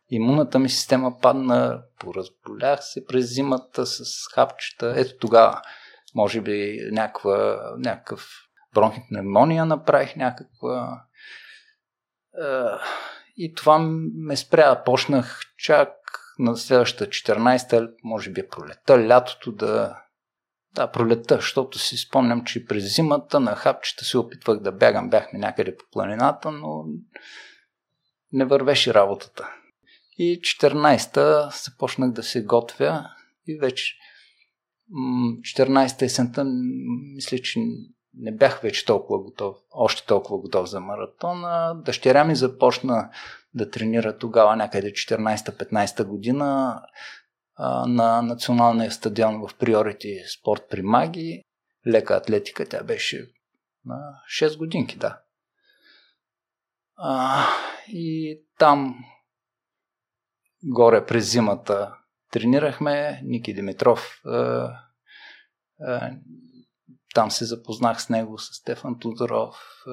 имунната 0.09 0.59
ми 0.59 0.69
система 0.69 1.17
падна, 1.21 1.83
поразболях 1.99 2.79
се 2.81 3.05
през 3.05 3.33
зимата 3.33 3.85
с 3.85 4.03
хапчета. 4.33 4.93
Ето 4.97 5.17
тогава, 5.17 5.61
може 6.15 6.41
би, 6.41 6.79
някаква, 6.91 7.61
някакъв 7.77 8.29
бронхит 8.73 9.03
пневмония 9.09 9.65
направих, 9.65 10.15
някаква... 10.15 11.03
И 13.37 13.53
това 13.53 13.79
ме 14.15 14.35
спря. 14.37 14.83
Почнах 14.83 15.41
чак 15.57 15.89
на 16.39 16.57
следващата 16.57 17.05
14-та, 17.11 17.87
може 18.03 18.31
би 18.31 18.41
е 18.41 18.47
пролета, 18.47 19.07
лятото 19.07 19.51
да, 19.51 20.02
да, 20.73 20.91
пролетта, 20.91 21.35
защото 21.35 21.79
си 21.79 21.97
спомням, 21.97 22.43
че 22.43 22.65
през 22.65 22.95
зимата 22.95 23.39
на 23.39 23.55
хапчета 23.55 24.05
се 24.05 24.17
опитвах 24.17 24.59
да 24.59 24.71
бягам. 24.71 25.09
Бяхме 25.09 25.39
някъде 25.39 25.77
по 25.77 25.85
планината, 25.91 26.51
но 26.51 26.85
не 28.31 28.45
вървеше 28.45 28.93
работата. 28.93 29.49
И 30.17 30.41
14-та 30.41 31.49
започнах 31.63 32.11
да 32.11 32.23
се 32.23 32.43
готвя 32.43 33.09
и 33.47 33.57
вече 33.57 33.95
14-та 35.41 36.05
есента 36.05 36.45
мисля, 37.15 37.37
че 37.37 37.59
не 38.17 38.35
бях 38.35 38.61
вече 38.61 38.85
толкова 38.85 39.23
готов, 39.23 39.55
още 39.71 40.05
толкова 40.05 40.39
готов 40.39 40.69
за 40.69 40.79
маратона. 40.79 41.81
Дъщеря 41.85 42.23
ми 42.23 42.35
започна 42.35 43.09
да 43.53 43.69
тренира 43.69 44.17
тогава 44.17 44.55
някъде 44.55 44.91
14-15 44.91 46.03
година 46.03 46.79
на 47.87 48.21
националния 48.21 48.91
стадион 48.91 49.47
в 49.47 49.57
Приорити 49.57 50.19
спорт 50.39 50.61
при 50.69 50.81
Маги. 50.81 51.43
Лека 51.87 52.13
атлетика, 52.13 52.69
тя 52.69 52.83
беше 52.83 53.31
на 53.85 54.21
6 54.41 54.57
годинки, 54.57 54.97
да. 54.97 55.19
А, 56.95 57.45
и 57.87 58.39
там 58.57 59.05
горе 60.63 61.05
през 61.05 61.31
зимата 61.31 61.95
тренирахме. 62.31 63.21
Ники 63.23 63.53
Димитров 63.53 64.21
а, 64.25 64.31
а, 65.81 66.11
там 67.13 67.31
се 67.31 67.45
запознах 67.45 68.01
с 68.01 68.09
него, 68.09 68.37
с 68.37 68.53
Стефан 68.53 68.99
Тодоров. 68.99 69.83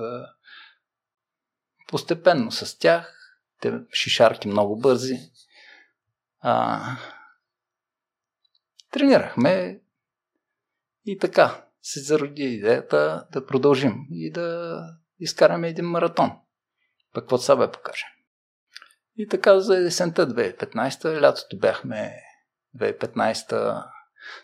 Постепенно 1.88 2.52
с 2.52 2.78
тях. 2.78 3.16
Те 3.60 3.72
шишарки 3.92 4.48
много 4.48 4.80
бързи. 4.80 5.18
А, 6.40 6.82
тренирахме 8.90 9.80
и 11.04 11.18
така 11.18 11.64
се 11.82 12.00
зароди 12.00 12.42
идеята 12.42 13.26
да 13.32 13.46
продължим 13.46 13.94
и 14.10 14.30
да 14.32 14.80
изкараме 15.18 15.68
един 15.68 15.84
маратон. 15.84 16.30
Пък 17.12 17.22
какво 17.22 17.38
сега 17.38 17.56
бе 17.56 17.72
покаже. 17.72 18.04
И 19.16 19.28
така 19.28 19.60
за 19.60 19.78
есента 19.78 20.28
2015, 20.28 21.20
лятото 21.20 21.58
бяхме 21.58 22.14
2015 22.76 23.84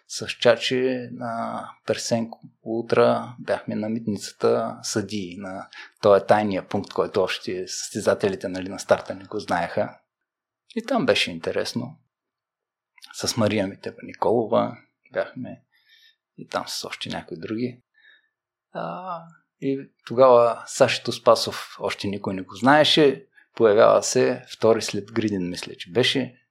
с 0.08 0.26
Чачи 0.26 1.08
на 1.12 1.64
Персенко 1.86 2.40
утра 2.62 3.36
бяхме 3.38 3.74
на 3.74 3.88
митницата 3.88 4.78
съдии 4.82 5.36
на 5.38 5.68
този 6.02 6.22
е 6.22 6.26
тайния 6.26 6.68
пункт, 6.68 6.92
който 6.92 7.22
още 7.22 7.68
състезателите 7.68 8.48
нали, 8.48 8.68
на 8.68 8.78
старта 8.78 9.14
не 9.14 9.24
го 9.24 9.38
знаеха. 9.38 9.98
И 10.76 10.82
там 10.82 11.06
беше 11.06 11.30
интересно 11.30 11.98
с 13.16 13.36
Мария 13.36 13.66
Митева 13.66 13.96
Николова, 14.02 14.76
бяхме 15.12 15.62
и 16.38 16.48
там 16.48 16.64
с 16.68 16.84
още 16.84 17.08
някои 17.08 17.36
други. 17.36 17.82
А, 18.72 19.20
и 19.60 19.90
тогава 20.06 20.62
Сашето 20.66 21.12
Спасов 21.12 21.76
още 21.80 22.08
никой 22.08 22.34
не 22.34 22.42
го 22.42 22.54
знаеше, 22.54 23.26
появява 23.54 24.02
се 24.02 24.44
втори 24.52 24.82
след 24.82 25.12
Гридин, 25.12 25.48
мисля, 25.48 25.74
че 25.74 25.92
беше. 25.92 26.42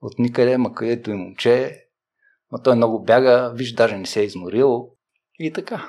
От 0.00 0.18
никъде, 0.18 0.58
ма 0.58 0.74
където 0.74 1.10
и 1.10 1.14
момче, 1.14 1.84
но 2.52 2.62
той 2.62 2.76
много 2.76 3.04
бяга, 3.04 3.52
виж, 3.54 3.72
даже 3.72 3.96
не 3.96 4.06
се 4.06 4.20
е 4.20 4.24
изморил 4.24 4.90
и 5.38 5.52
така. 5.52 5.88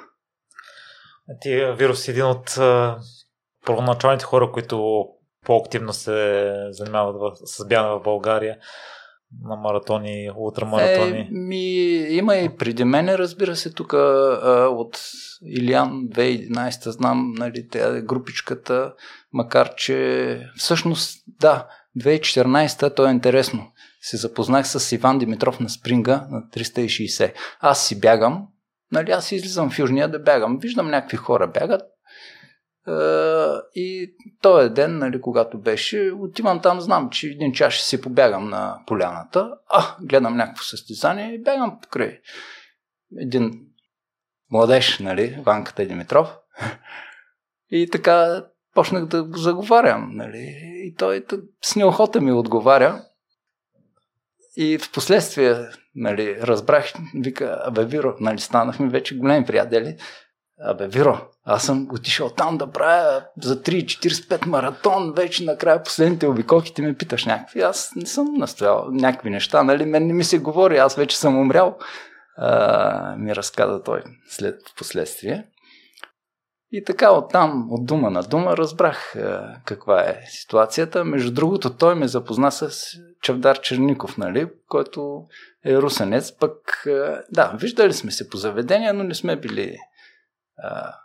Ти, 1.41 1.65
Вирус, 1.77 2.01
си 2.01 2.11
един 2.11 2.25
от 2.25 2.57
първоначалните 3.65 4.25
хора, 4.25 4.51
които 4.51 5.07
по-активно 5.45 5.93
се 5.93 6.53
занимават 6.69 7.37
с 7.37 7.67
бягане 7.67 7.93
в 7.93 8.03
България 8.03 8.59
на 9.43 9.55
маратони, 9.55 10.31
ултрамаратони? 10.37 11.19
Е, 11.19 11.27
ми, 11.31 11.65
има 12.09 12.35
и 12.35 12.55
преди 12.57 12.83
мене, 12.83 13.17
разбира 13.17 13.55
се, 13.55 13.73
тук 13.73 13.93
от 14.69 14.99
Илиан 15.45 15.91
2011 15.91 16.89
знам, 16.89 17.33
нали, 17.37 17.67
тя 17.67 18.01
групичката, 18.01 18.93
макар 19.33 19.75
че 19.75 20.39
всъщност, 20.55 21.23
да, 21.39 21.67
2014 21.99 22.95
то 22.95 23.07
е 23.07 23.11
интересно. 23.11 23.71
Се 24.01 24.17
запознах 24.17 24.67
с 24.67 24.91
Иван 24.91 25.19
Димитров 25.19 25.59
на 25.59 25.69
Спринга 25.69 26.27
на 26.31 26.41
360. 26.41 27.33
Аз 27.59 27.87
си 27.87 27.99
бягам, 27.99 28.47
нали, 28.91 29.11
аз 29.11 29.31
излизам 29.31 29.69
в 29.69 29.79
Южния 29.79 30.07
да 30.07 30.19
бягам. 30.19 30.57
Виждам 30.61 30.89
някакви 30.89 31.17
хора 31.17 31.47
бягат, 31.47 31.81
и 33.75 34.15
този 34.41 34.69
ден, 34.69 34.97
нали, 34.97 35.21
когато 35.21 35.57
беше, 35.57 36.11
отивам 36.19 36.61
там, 36.61 36.81
знам, 36.81 37.09
че 37.09 37.27
един 37.27 37.53
час 37.53 37.73
ще 37.73 37.83
си 37.83 38.01
побягам 38.01 38.49
на 38.49 38.79
поляната. 38.87 39.53
А, 39.69 39.95
гледам 40.01 40.37
някакво 40.37 40.63
състезание 40.63 41.33
и 41.33 41.43
бягам 41.43 41.79
покрай 41.81 42.19
един 43.15 43.61
младеж, 44.51 44.99
нали, 44.99 45.41
Ванката 45.45 45.85
Димитров. 45.85 46.37
И 47.69 47.89
така 47.89 48.45
почнах 48.73 49.05
да 49.05 49.23
го 49.23 49.37
заговарям, 49.37 50.09
нали, 50.13 50.55
и 50.85 50.95
той 50.95 51.25
с 51.61 51.75
неохота 51.75 52.21
ми 52.21 52.31
отговаря. 52.31 53.03
И 54.55 54.77
в 54.77 54.91
последствие, 54.91 55.55
нали, 55.95 56.41
разбрах, 56.41 56.93
вика, 57.15 57.61
абе, 57.65 57.85
Виро, 57.85 58.15
нали, 58.19 58.39
станахме 58.39 58.89
вече 58.89 59.17
големи 59.17 59.45
приятели. 59.45 59.97
Абе, 60.61 60.87
Виро, 60.87 61.17
аз 61.45 61.65
съм 61.65 61.87
отишъл 61.91 62.29
там 62.29 62.57
да 62.57 62.71
правя 62.71 63.23
за 63.41 63.61
3-45 63.61 64.45
маратон, 64.45 65.13
вече 65.13 65.43
накрая 65.43 65.83
последните 65.83 66.27
обиколки 66.27 66.73
ти 66.73 66.81
ме 66.81 66.93
питаш 66.93 67.25
някакви. 67.25 67.61
Аз 67.61 67.91
не 67.95 68.05
съм 68.05 68.33
настоял 68.33 68.87
някакви 68.91 69.29
неща, 69.29 69.63
нали? 69.63 69.85
Мен 69.85 70.07
не 70.07 70.13
ми 70.13 70.23
се 70.23 70.39
говори, 70.39 70.77
аз 70.77 70.95
вече 70.95 71.17
съм 71.17 71.39
умрял. 71.39 71.77
А, 72.37 73.15
ми 73.15 73.35
разказа 73.35 73.83
той 73.83 74.03
след 74.29 74.61
последствие. 74.77 75.47
И 76.71 76.83
така 76.83 77.11
оттам, 77.11 77.67
от 77.71 77.85
дума 77.85 78.09
на 78.09 78.23
дума, 78.23 78.57
разбрах 78.57 79.15
а, 79.15 79.55
каква 79.65 80.01
е 80.01 80.21
ситуацията. 80.27 81.03
Между 81.03 81.31
другото, 81.31 81.77
той 81.77 81.95
ме 81.95 82.07
запозна 82.07 82.51
с 82.51 82.71
Чавдар 83.21 83.61
Черников, 83.61 84.17
нали, 84.17 84.49
който 84.67 85.25
е 85.65 85.77
русенец. 85.77 86.37
Пък, 86.37 86.87
а, 86.87 87.23
да, 87.31 87.53
виждали 87.59 87.93
сме 87.93 88.11
се 88.11 88.29
по 88.29 88.37
заведения, 88.37 88.93
но 88.93 89.03
не 89.03 89.13
сме 89.13 89.35
били 89.35 89.77
а, 90.57 90.95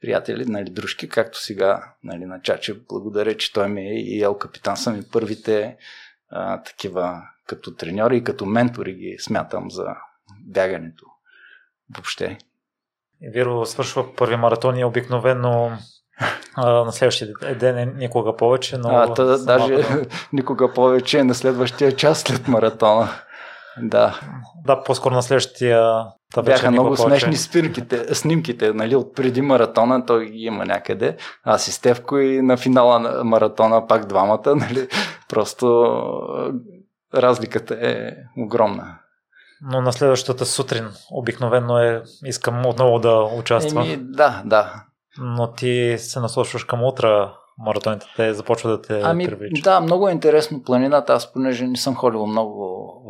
приятели, 0.00 0.44
нали, 0.46 0.70
дружки, 0.70 1.08
както 1.08 1.38
сега 1.38 1.94
нали, 2.02 2.24
на 2.24 2.42
Чаче. 2.42 2.80
Благодаря, 2.88 3.36
че 3.36 3.52
той 3.52 3.68
ми 3.68 3.80
е 3.80 3.94
и 3.94 4.22
ел 4.22 4.38
капитан 4.38 4.76
са 4.76 4.92
ми 4.92 5.02
първите 5.12 5.76
а, 6.30 6.62
такива 6.62 7.22
като 7.46 7.74
треньори 7.74 8.16
и 8.16 8.24
като 8.24 8.46
ментори 8.46 8.94
ги 8.94 9.16
смятам 9.20 9.70
за 9.70 9.86
бягането 10.46 11.04
въобще. 11.96 12.38
Виро 13.22 13.66
свършва 13.66 14.14
първи 14.16 14.36
маратон 14.36 14.78
и 14.78 14.84
обикновено 14.84 15.78
А, 16.54 16.70
на 16.84 16.92
следващия 16.92 17.28
ден 17.58 17.78
е 17.78 17.86
никога 17.86 18.36
повече, 18.36 18.78
но... 18.78 18.88
А, 18.88 19.14
тъда, 19.14 19.44
даже 19.44 19.84
никога 20.32 20.72
повече 20.72 21.18
е 21.18 21.24
на 21.24 21.34
следващия 21.34 21.96
час 21.96 22.20
след 22.20 22.48
маратона. 22.48 23.08
Да. 23.82 24.20
Да, 24.66 24.82
по-скоро 24.82 25.14
на 25.14 25.22
следващия 25.22 26.04
Бяха 26.44 26.70
много 26.70 26.96
смешни 26.96 27.36
спирките, 27.36 28.14
снимките 28.14 28.72
нали, 28.72 28.96
от 28.96 29.14
преди 29.14 29.42
маратона, 29.42 30.06
той 30.06 30.26
ги 30.26 30.38
има 30.38 30.64
някъде. 30.64 31.16
Аз 31.44 31.68
и 31.68 31.72
Стевко 31.72 32.18
и 32.18 32.42
на 32.42 32.56
финала 32.56 32.98
на 32.98 33.24
маратона 33.24 33.86
пак 33.86 34.06
двамата. 34.06 34.40
Нали, 34.56 34.88
просто 35.28 35.96
разликата 37.14 37.78
е 37.80 38.10
огромна. 38.38 38.98
Но 39.62 39.80
на 39.80 39.92
следващата 39.92 40.46
сутрин 40.46 40.88
обикновено 41.10 41.78
е 41.78 42.02
искам 42.24 42.66
отново 42.66 42.98
да 42.98 43.22
участвам. 43.38 43.84
Еми, 43.84 43.96
да, 44.00 44.42
да. 44.44 44.84
Но 45.18 45.52
ти 45.52 45.96
се 45.98 46.20
насочваш 46.20 46.64
към 46.64 46.84
утра 46.84 47.34
маратоните, 47.60 48.06
те 48.16 48.34
започват 48.34 48.82
да 48.82 48.88
те 48.88 49.00
ами, 49.04 49.26
привличат. 49.26 49.64
Да, 49.64 49.80
много 49.80 50.08
е 50.08 50.12
интересно 50.12 50.62
планината. 50.62 51.12
Аз 51.12 51.32
понеже 51.32 51.66
не 51.66 51.76
съм 51.76 51.94
ходил 51.94 52.26
много 52.26 52.62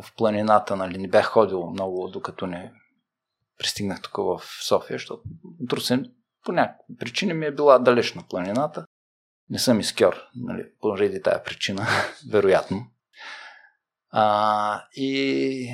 в 0.03 0.15
планината, 0.17 0.77
нали, 0.77 0.99
не 0.99 1.09
бях 1.09 1.27
ходил 1.27 1.67
много, 1.67 2.09
докато 2.09 2.47
не 2.47 2.73
пристигнах 3.59 4.03
тук 4.03 4.17
в 4.17 4.41
София, 4.69 4.95
защото 4.95 5.23
Трусен 5.69 6.11
по 6.45 6.53
някакви 6.53 6.97
причини 6.99 7.35
ми 7.35 7.47
е 7.47 7.55
била 7.55 7.79
далечна 7.79 8.23
планината. 8.31 8.85
Не 9.51 9.59
съм 9.59 9.81
изкьор, 9.81 10.17
нали, 10.37 10.67
поради 10.81 11.23
тая 11.23 11.45
причина, 11.45 11.87
вероятно. 12.31 12.87
А, 14.13 14.85
и 14.95 15.69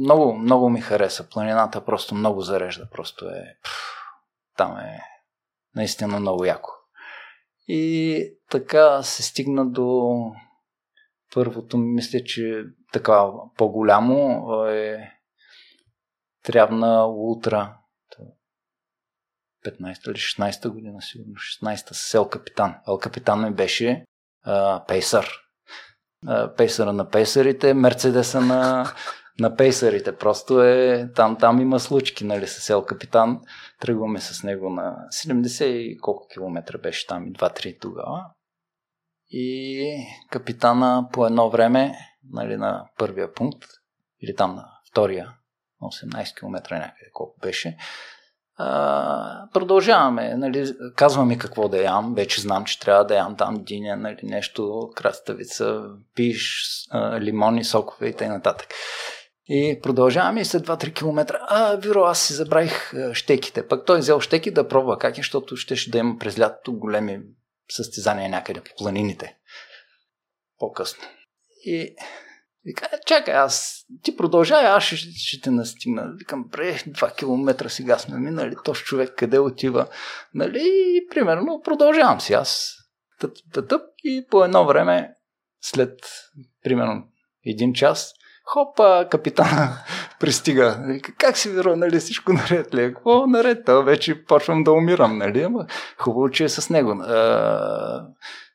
много, 0.00 0.32
много 0.32 0.70
ми 0.70 0.80
хареса. 0.80 1.28
Планината 1.28 1.84
просто 1.84 2.14
много 2.14 2.40
зарежда. 2.40 2.88
Просто 2.90 3.28
е... 3.28 3.56
Пфф, 3.64 3.96
там 4.56 4.78
е 4.78 5.00
наистина 5.74 6.20
много 6.20 6.44
яко. 6.44 6.70
И 7.68 8.34
така 8.50 9.02
се 9.02 9.22
стигна 9.22 9.70
до 9.70 10.18
първото, 11.34 11.78
мисля, 11.78 12.24
че 12.24 12.64
така 12.92 13.24
по-голямо 13.56 14.44
е 14.64 15.12
Трябна 16.42 17.06
Ултра 17.06 17.76
15 19.64 20.08
или 20.08 20.14
16 20.14 20.68
година, 20.68 21.02
сигурно 21.02 21.34
16-та 21.34 21.94
с 21.94 22.14
Ел 22.14 22.28
Капитан. 22.28 22.74
Ел 22.88 22.98
Капитан 22.98 23.44
ми 23.44 23.54
беше 23.54 24.04
а, 24.42 24.84
пейсър. 24.86 25.30
А, 26.26 26.54
пейсъра 26.54 26.92
на 26.92 27.08
пейсърите, 27.08 27.74
Мерцедеса 27.74 28.40
на, 28.40 28.86
на 29.38 29.56
пейсърите. 29.56 30.16
Просто 30.16 30.62
е, 30.62 31.10
там, 31.14 31.36
там 31.38 31.60
има 31.60 31.80
случки, 31.80 32.24
нали, 32.24 32.46
с 32.46 32.70
Ел 32.70 32.84
Капитан. 32.84 33.40
Тръгваме 33.80 34.20
с 34.20 34.42
него 34.42 34.70
на 34.70 34.96
70 35.12 35.64
и 35.64 35.98
колко 35.98 36.26
километра 36.32 36.78
беше 36.78 37.06
там, 37.06 37.26
и 37.26 37.32
2-3 37.32 37.80
тогава. 37.80 38.24
И 39.30 39.96
капитана 40.30 41.08
по 41.12 41.26
едно 41.26 41.50
време, 41.50 41.94
нали, 42.30 42.56
на 42.56 42.86
първия 42.98 43.32
пункт, 43.32 43.68
или 44.22 44.36
там 44.36 44.54
на 44.54 44.68
втория, 44.90 45.32
18 45.82 46.38
км 46.38 46.74
някъде, 46.74 47.10
колко 47.12 47.40
беше. 47.40 47.76
А, 48.56 49.48
продължаваме, 49.52 50.34
нали, 50.34 50.74
казвам 50.96 51.28
ми 51.28 51.38
какво 51.38 51.68
да 51.68 51.82
ям, 51.82 52.14
вече 52.14 52.40
знам, 52.40 52.64
че 52.64 52.80
трябва 52.80 53.04
да 53.04 53.14
ям 53.14 53.36
там 53.36 53.64
диня, 53.64 53.96
нали, 53.96 54.20
нещо, 54.22 54.90
краставица, 54.94 55.82
пиш, 56.14 56.64
а, 56.90 57.20
лимони, 57.20 57.64
сокове 57.64 58.08
и 58.08 58.16
т.н. 58.16 58.42
И 59.54 59.80
продължаваме 59.82 60.40
и 60.40 60.44
след 60.44 60.66
2-3 60.66 60.94
км, 60.94 61.38
а, 61.40 61.76
Виро, 61.76 62.00
аз 62.00 62.20
си 62.20 62.32
забравих 62.32 62.92
щеките. 63.12 63.68
Пък 63.68 63.86
той 63.86 63.98
взел 63.98 64.20
щеки 64.20 64.50
да 64.50 64.68
пробва 64.68 64.98
как 64.98 65.18
е, 65.18 65.20
защото 65.20 65.56
ще, 65.56 65.90
да 65.90 65.98
има 65.98 66.18
през 66.18 66.38
лятото 66.38 66.78
големи 66.78 67.20
състезания 67.70 68.30
някъде 68.30 68.60
по 68.60 68.70
планините. 68.78 69.36
По-късно. 70.58 71.02
И 71.64 71.94
каза, 72.76 73.02
чакай, 73.06 73.34
аз 73.34 73.84
ти 74.02 74.16
продължай, 74.16 74.66
аз 74.66 74.84
ще, 74.84 74.96
ще 74.96 75.40
те 75.40 75.50
настигна. 75.50 76.12
Викам, 76.16 76.44
бре, 76.44 76.82
два 76.86 77.10
километра 77.10 77.68
сега 77.68 77.98
сме 77.98 78.18
минали, 78.18 78.54
тош 78.64 78.84
човек 78.84 79.14
къде 79.16 79.38
отива. 79.38 79.88
Нали, 80.34 80.62
и 80.64 81.06
примерно 81.10 81.60
продължавам 81.64 82.20
си 82.20 82.32
аз. 82.32 82.74
Тъп, 83.20 83.68
тъп, 83.68 83.82
и 84.04 84.26
по 84.30 84.44
едно 84.44 84.66
време, 84.66 85.14
след 85.60 85.98
примерно 86.62 87.08
един 87.44 87.74
час, 87.74 88.14
хопа, 88.44 89.06
капитана 89.10 89.78
пристига. 90.20 90.98
Как 91.18 91.36
си, 91.36 91.48
Веро, 91.48 91.76
нали, 91.76 92.00
всичко 92.00 92.32
наред 92.32 92.74
ли? 92.74 92.84
Е? 92.84 92.94
Какво 92.94 93.26
наред? 93.26 93.64
То 93.66 93.82
вече 93.82 94.24
почвам 94.24 94.64
да 94.64 94.72
умирам, 94.72 95.18
нали? 95.18 95.42
Ама 95.42 95.66
хубаво, 95.98 96.30
че 96.30 96.44
е 96.44 96.48
с 96.48 96.70
него. 96.70 96.90
А, 96.90 97.14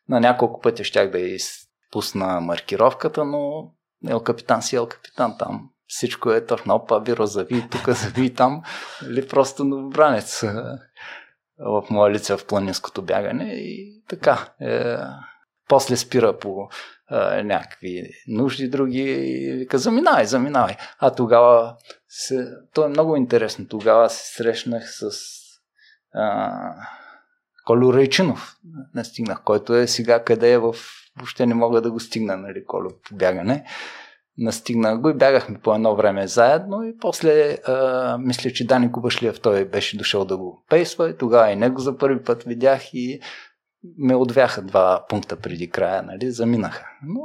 на 0.09 0.19
няколко 0.19 0.61
пъти 0.61 0.83
щях 0.83 1.11
да 1.11 1.19
изпусна 1.19 2.41
маркировката, 2.41 3.25
но 3.25 3.71
Ел 4.07 4.19
капитан 4.19 4.61
си 4.61 4.75
ел 4.75 4.87
капитан 4.87 5.35
там. 5.39 5.69
Всичко 5.87 6.31
е 6.31 6.45
точно, 6.45 6.75
опа, 6.75 6.99
биро, 6.99 7.25
зави 7.25 7.69
тук, 7.69 7.89
зави 7.89 8.33
там. 8.33 8.61
Или 9.09 9.27
просто 9.27 9.63
новобранец 9.63 10.43
в 11.59 11.83
моя 11.89 12.13
лице 12.13 12.37
в 12.37 12.45
планинското 12.45 13.01
бягане 13.01 13.53
и 13.53 14.03
така. 14.09 14.49
Е, 14.61 14.97
после 15.67 15.97
спира 15.97 16.37
по 16.37 16.69
някакви 17.43 18.09
нужди 18.27 18.67
други 18.67 19.01
и 19.01 19.53
вика, 19.53 19.77
заминавай, 19.77 20.25
заминавай. 20.25 20.75
А 20.99 21.15
тогава, 21.15 21.75
се, 22.09 22.47
то 22.73 22.85
е 22.85 22.89
много 22.89 23.15
интересно, 23.15 23.67
тогава 23.67 24.09
се 24.09 24.35
срещнах 24.35 24.83
с 24.87 25.09
а, 26.13 26.73
Колю 27.65 27.93
Рейчинов, 27.93 28.57
не 28.95 29.03
стигнах, 29.03 29.43
който 29.43 29.75
е 29.75 29.87
сега 29.87 30.23
къде 30.23 30.51
е 30.51 30.57
в 30.57 30.75
въобще 31.17 31.45
не 31.45 31.53
мога 31.53 31.81
да 31.81 31.91
го 31.91 31.99
стигна, 31.99 32.37
нали, 32.37 32.65
коло 32.65 32.89
по 33.09 33.15
бягане. 33.15 33.63
Настигнах 34.37 35.01
го 35.01 35.09
и 35.09 35.13
бягахме 35.13 35.59
по 35.59 35.75
едно 35.75 35.95
време 35.95 36.27
заедно 36.27 36.83
и 36.83 36.97
после 36.97 37.57
а, 37.67 38.17
мисля, 38.17 38.51
че 38.51 38.67
Дани 38.67 38.91
Кубашлиев 38.91 39.39
той 39.41 39.65
беше 39.65 39.97
дошъл 39.97 40.25
да 40.25 40.37
го 40.37 40.63
пейсва 40.69 41.09
и 41.09 41.17
тогава 41.17 41.51
и 41.51 41.55
него 41.55 41.79
за 41.79 41.97
първи 41.97 42.23
път 42.23 42.43
видях 42.43 42.93
и 42.93 43.19
ме 43.83 44.15
отвяха 44.15 44.61
два 44.61 45.05
пункта 45.09 45.39
преди 45.39 45.69
края, 45.69 46.03
нали, 46.03 46.31
заминаха. 46.31 46.85
Но 47.03 47.21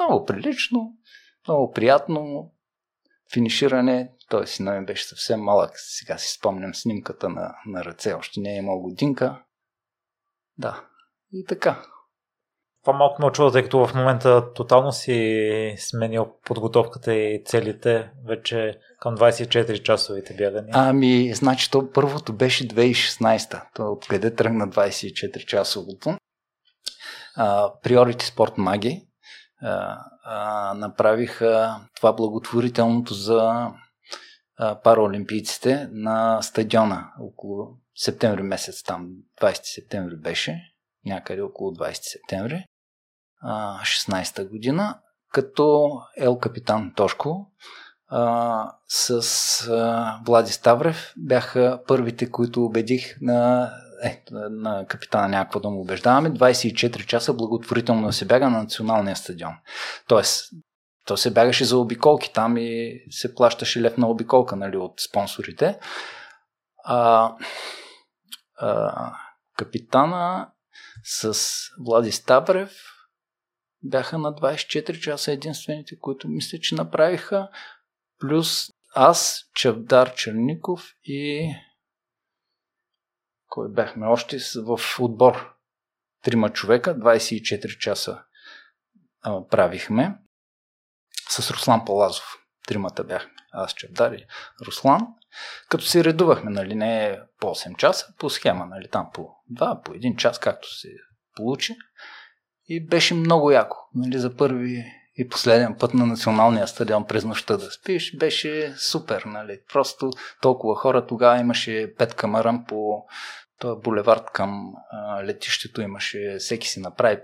много 0.00 0.24
прилично, 0.24 0.92
много 1.48 1.72
приятно, 1.72 2.52
финиширане, 3.32 4.12
той 4.28 4.46
си 4.46 4.62
ми 4.62 4.84
беше 4.84 5.08
съвсем 5.08 5.40
малък, 5.40 5.70
сега 5.74 6.18
си 6.18 6.32
спомням 6.32 6.74
снимката 6.74 7.28
на, 7.28 7.54
на 7.66 7.84
ръце, 7.84 8.14
още 8.14 8.40
не 8.40 8.54
е 8.54 8.56
имал 8.56 8.78
годинка. 8.78 9.42
Да, 10.58 10.84
и 11.32 11.44
така. 11.44 11.82
Това 12.86 12.98
малко 12.98 13.22
ме 13.22 13.26
очува, 13.26 13.52
тъй 13.52 13.62
като 13.62 13.86
в 13.86 13.94
момента 13.94 14.52
тотално 14.52 14.92
си 14.92 15.74
сменил 15.78 16.32
подготовката 16.44 17.14
и 17.14 17.42
целите 17.44 18.10
вече 18.26 18.78
към 19.00 19.16
24 19.16 19.82
часовите 19.82 20.34
бягания. 20.34 20.72
Ами, 20.72 21.34
значи 21.34 21.70
то 21.70 21.90
първото 21.92 22.32
беше 22.32 22.68
2016. 22.68 23.62
То 23.74 23.92
откъде 23.92 24.34
тръгна 24.34 24.68
24 24.68 25.44
часовото. 25.44 26.18
Приорити 27.82 28.26
Спорт 28.26 28.58
Маги 28.58 29.06
направиха 30.74 31.80
това 31.96 32.12
благотворителното 32.12 33.14
за 33.14 33.70
а, 34.58 34.80
параолимпийците 34.80 35.88
на 35.92 36.42
стадиона 36.42 37.12
около 37.20 37.68
септември 37.96 38.42
месец 38.42 38.82
там, 38.82 39.08
20 39.40 39.60
септември 39.62 40.16
беше, 40.16 40.62
някъде 41.06 41.42
около 41.42 41.70
20 41.70 41.92
септември. 42.02 42.64
16-та 43.82 44.44
година, 44.44 44.98
като 45.32 45.90
Ел 46.16 46.38
Капитан 46.38 46.92
Тошко 46.96 47.46
с 48.88 49.68
а, 49.70 50.20
Влади 50.26 50.52
Ставрев 50.52 51.12
бяха 51.16 51.82
първите, 51.86 52.30
които 52.30 52.64
убедих 52.64 53.16
на, 53.20 53.70
е, 54.02 54.22
на 54.32 54.86
капитана 54.86 55.28
някакво 55.28 55.60
да 55.60 55.70
му 55.70 55.80
убеждаваме. 55.80 56.30
24 56.30 57.06
часа 57.06 57.34
благотворително 57.34 58.12
се 58.12 58.24
бяга 58.24 58.50
на 58.50 58.58
националния 58.58 59.16
стадион. 59.16 59.54
Тоест, 60.08 60.52
то 61.06 61.16
се 61.16 61.30
бягаше 61.30 61.64
за 61.64 61.78
обиколки 61.78 62.32
там 62.32 62.56
и 62.56 63.00
се 63.10 63.34
плащаше 63.34 63.82
лев 63.82 63.98
на 63.98 64.08
обиколка 64.08 64.56
нали, 64.56 64.76
от 64.76 65.00
спонсорите. 65.00 65.78
А, 66.84 67.32
а, 68.58 69.12
капитана 69.56 70.48
с 71.04 71.34
Влади 71.86 72.12
Ставрев 72.12 72.70
бяха 73.88 74.18
на 74.18 74.32
24 74.32 75.00
часа 75.00 75.32
единствените, 75.32 75.98
които 75.98 76.28
мисля, 76.28 76.58
че 76.58 76.74
направиха. 76.74 77.48
Плюс 78.18 78.70
аз, 78.94 79.50
Чавдар 79.54 80.14
Черников 80.14 80.94
и 81.04 81.50
кой 83.48 83.68
бяхме 83.68 84.06
още 84.06 84.38
в 84.56 84.80
отбор. 85.00 85.52
Трима 86.22 86.52
човека, 86.52 86.98
24 86.98 87.78
часа 87.78 88.22
а, 89.22 89.48
правихме 89.48 90.14
с 91.28 91.50
Руслан 91.50 91.84
Палазов. 91.84 92.24
тримата 92.66 93.04
бяхме. 93.04 93.32
Аз, 93.52 93.74
Чевдар 93.74 94.12
и 94.12 94.26
Руслан. 94.66 95.06
Като 95.68 95.84
се 95.84 96.04
редувахме, 96.04 96.50
нали, 96.50 96.74
не 96.74 97.20
по 97.40 97.46
8 97.46 97.76
часа, 97.76 98.14
по 98.18 98.30
схема, 98.30 98.66
нали, 98.66 98.88
там 98.88 99.10
по 99.14 99.28
2, 99.52 99.82
по 99.82 99.92
1 99.92 100.16
час, 100.16 100.38
както 100.38 100.74
се 100.74 100.88
получи. 101.36 101.76
И 102.68 102.86
беше 102.86 103.14
много 103.14 103.50
яко. 103.50 103.76
Нали, 103.94 104.18
за 104.18 104.36
първи 104.36 104.84
и 105.16 105.28
последен 105.28 105.76
път 105.80 105.94
на 105.94 106.06
националния 106.06 106.68
стадион 106.68 107.06
през 107.06 107.24
нощта 107.24 107.56
да 107.56 107.70
спиш, 107.70 108.16
беше 108.16 108.74
супер. 108.76 109.22
Нали. 109.26 109.60
Просто 109.72 110.10
толкова 110.42 110.76
хора. 110.76 111.06
Тогава 111.06 111.38
имаше 111.40 111.94
пет 111.98 112.14
камаран 112.14 112.64
по 112.64 113.04
този 113.58 113.80
булевард 113.80 114.30
към 114.32 114.72
а, 114.90 115.24
летището. 115.24 115.80
Имаше, 115.80 116.36
всеки 116.38 116.68
си 116.68 116.80
направи 116.80 117.18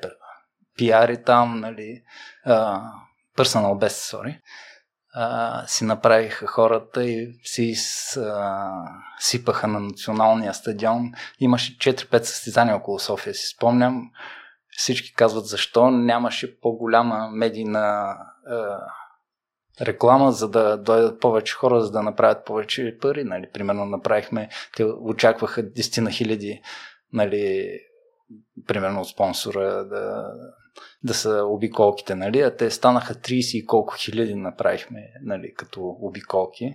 пиари 0.76 1.22
там, 1.22 1.60
нали, 1.60 2.02
а, 2.44 2.82
personal 3.36 3.86
best, 3.86 4.16
sorry 4.16 4.38
а, 5.12 5.64
си 5.66 5.84
направиха 5.84 6.46
хората 6.46 7.04
и 7.04 7.40
си 7.44 7.74
а, 8.16 8.70
сипаха 9.18 9.68
на 9.68 9.80
националния 9.80 10.54
стадион. 10.54 11.12
Имаше 11.38 11.78
4-5 11.78 12.22
състезания 12.22 12.76
около 12.76 12.98
София, 12.98 13.34
си 13.34 13.46
спомням. 13.46 14.10
Всички 14.76 15.14
казват 15.14 15.46
защо 15.46 15.90
нямаше 15.90 16.60
по-голяма 16.60 17.28
медийна 17.32 18.16
а, 18.46 18.78
реклама, 19.80 20.32
за 20.32 20.50
да 20.50 20.76
дойдат 20.76 21.20
повече 21.20 21.54
хора, 21.54 21.80
за 21.80 21.90
да 21.90 22.02
направят 22.02 22.44
повече 22.44 22.98
пари. 23.00 23.24
Нали? 23.24 23.46
Примерно 23.52 23.84
направихме, 23.84 24.48
те 24.76 24.84
очакваха 24.84 25.62
10 25.62 26.00
на 26.00 26.10
хиляди 26.10 26.62
нали, 27.12 27.78
примерно 28.66 29.00
от 29.00 29.08
спонсора 29.08 29.84
да 29.84 30.32
да 31.04 31.14
са 31.14 31.44
обиколките, 31.44 32.14
нали? 32.14 32.40
А 32.40 32.56
те 32.56 32.70
станаха 32.70 33.14
30 33.14 33.58
и 33.58 33.66
колко 33.66 33.94
хиляди 33.94 34.34
направихме, 34.34 35.00
нали, 35.22 35.54
като 35.54 35.96
обиколки. 36.00 36.74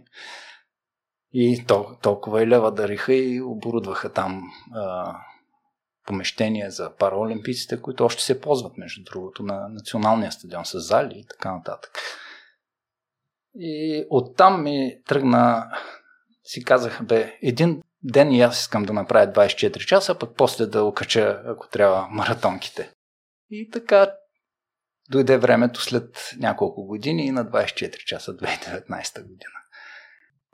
И 1.34 1.66
тол- 1.68 2.02
толкова 2.02 2.44
и 2.44 2.48
лева 2.48 2.72
дариха 2.72 3.14
и 3.14 3.42
оборудваха 3.42 4.14
там 4.14 4.44
а, 4.74 5.16
помещения 6.08 6.72
за 6.72 6.96
параолимпийците, 6.96 7.82
които 7.82 8.06
още 8.06 8.24
се 8.24 8.42
ползват, 8.42 8.78
между 8.78 9.04
другото, 9.04 9.44
на 9.44 9.68
националния 9.70 10.32
стадион 10.32 10.66
с 10.66 10.80
зали 10.80 11.14
и 11.16 11.26
така 11.30 11.52
нататък. 11.52 11.92
И 13.56 14.06
оттам 14.10 14.64
ми 14.64 15.02
тръгна, 15.08 15.72
си 16.44 16.64
казах, 16.64 17.04
бе, 17.04 17.38
един 17.42 17.82
ден 18.04 18.32
и 18.32 18.42
аз 18.42 18.62
искам 18.62 18.84
да 18.84 18.94
направя 18.94 19.34
24 19.34 19.86
часа, 19.86 20.20
пък 20.20 20.30
после 20.38 20.66
да 20.66 20.84
окача, 20.84 21.42
ако 21.46 21.70
трябва, 21.70 22.08
маратонките. 22.12 22.92
И 23.50 23.70
така 23.70 24.14
дойде 25.12 25.38
времето 25.38 25.82
след 25.82 26.32
няколко 26.38 26.86
години 26.86 27.26
и 27.26 27.32
на 27.32 27.46
24 27.46 27.98
часа 27.98 28.38
2019 28.38 29.22
година. 29.22 29.58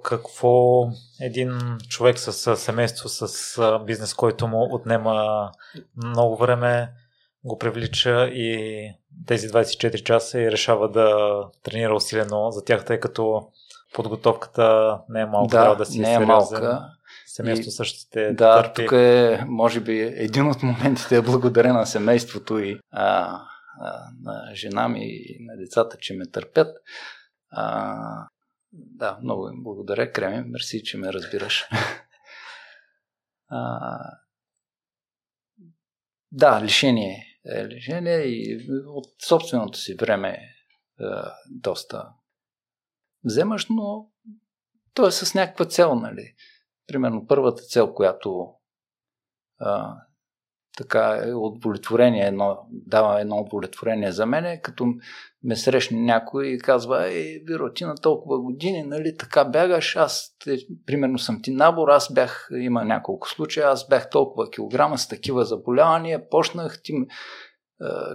Какво 0.04 0.84
един 1.22 1.78
човек 1.90 2.20
с 2.20 2.58
семейство, 2.58 3.10
с 3.10 3.80
бизнес, 3.86 4.14
който 4.14 4.48
му 4.48 4.68
отнема 4.72 5.50
много 5.96 6.38
време, 6.38 6.92
го 7.44 7.58
привлича 7.58 8.28
и 8.28 8.90
тези 9.28 9.50
24 9.50 10.04
часа 10.04 10.40
и 10.40 10.52
решава 10.52 10.90
да 10.90 11.38
тренира 11.64 11.96
усилено 11.96 12.52
за 12.52 12.66
тях, 12.66 12.86
тъй 12.86 13.00
като 13.00 13.48
подготовката 13.94 14.98
не 15.10 15.22
е 15.22 15.26
малка, 15.26 15.58
да, 15.58 15.62
трябва 15.62 15.76
да 15.76 15.86
си 15.86 16.00
не 16.00 16.14
е 16.14 16.20
малка. 16.20 16.90
Семейство 17.26 17.72
също 17.72 18.00
ще 18.00 18.34
Да, 18.34 18.64
търпи. 18.64 18.82
тук 18.82 18.92
е, 18.92 19.44
може 19.48 19.80
би, 19.80 20.00
един 20.02 20.48
от 20.48 20.64
моментите 20.64 21.16
е 21.16 21.22
благодаря 21.22 21.74
на 21.74 21.86
семейството 21.86 22.60
и 22.60 22.80
а, 22.92 23.40
а, 23.82 24.00
на 24.24 24.56
жена 24.56 24.88
ми 24.88 25.06
и 25.06 25.38
на 25.40 25.58
децата, 25.58 25.98
че 25.98 26.14
ме 26.14 26.26
търпят. 26.26 26.78
А, 27.52 28.28
да, 28.74 29.20
много 29.24 29.50
им 29.50 29.64
благодаря, 29.64 30.12
Креми. 30.12 30.50
Мерси, 30.50 30.84
че 30.84 30.98
ме 30.98 31.14
разбираш. 31.14 31.66
а, 33.48 34.00
да, 36.32 36.62
лишение 36.64 37.34
е 37.46 37.68
лишение 37.68 38.20
и 38.20 38.68
от 38.88 39.06
собственото 39.28 39.78
си 39.78 39.96
време 39.96 40.30
е, 40.30 40.44
доста 41.50 42.10
вземаш, 43.24 43.68
но 43.70 44.10
то 44.94 45.08
е 45.08 45.12
с 45.12 45.34
някаква 45.34 45.66
цел, 45.66 45.96
нали? 45.96 46.36
Примерно 46.88 47.28
първата 47.28 47.64
цел, 47.64 47.94
която 47.94 48.54
а, 49.60 49.98
така 50.78 51.22
е 51.26 51.34
удовлетворение, 51.34 52.28
едно, 52.28 52.68
дава 52.72 53.22
едно 53.22 53.38
удовлетворение 53.38 54.12
за 54.12 54.26
мен, 54.26 54.46
е 54.46 54.62
като 54.62 54.88
ме 55.44 55.56
срещне 55.56 56.02
някой 56.02 56.48
и 56.48 56.60
казва, 56.60 57.08
ей, 57.08 57.44
Виро, 57.48 57.74
ти 57.74 57.86
на 57.86 57.96
толкова 57.96 58.40
години, 58.40 58.84
нали, 58.84 59.18
така 59.18 59.46
бягаш, 59.46 59.96
аз, 59.96 60.36
те, 60.44 60.58
примерно 60.86 61.20
съм 61.20 61.42
ти 61.42 61.52
набор, 61.52 61.90
аз 61.90 62.14
бях, 62.14 62.50
има 62.52 62.86
няколко 62.86 63.30
случая, 63.30 63.68
аз 63.68 63.88
бях 63.88 64.10
толкова 64.10 64.50
килограма 64.50 64.98
с 64.98 65.08
такива 65.08 65.46
заболявания, 65.46 66.30
почнах, 66.30 66.82
ти 66.84 66.94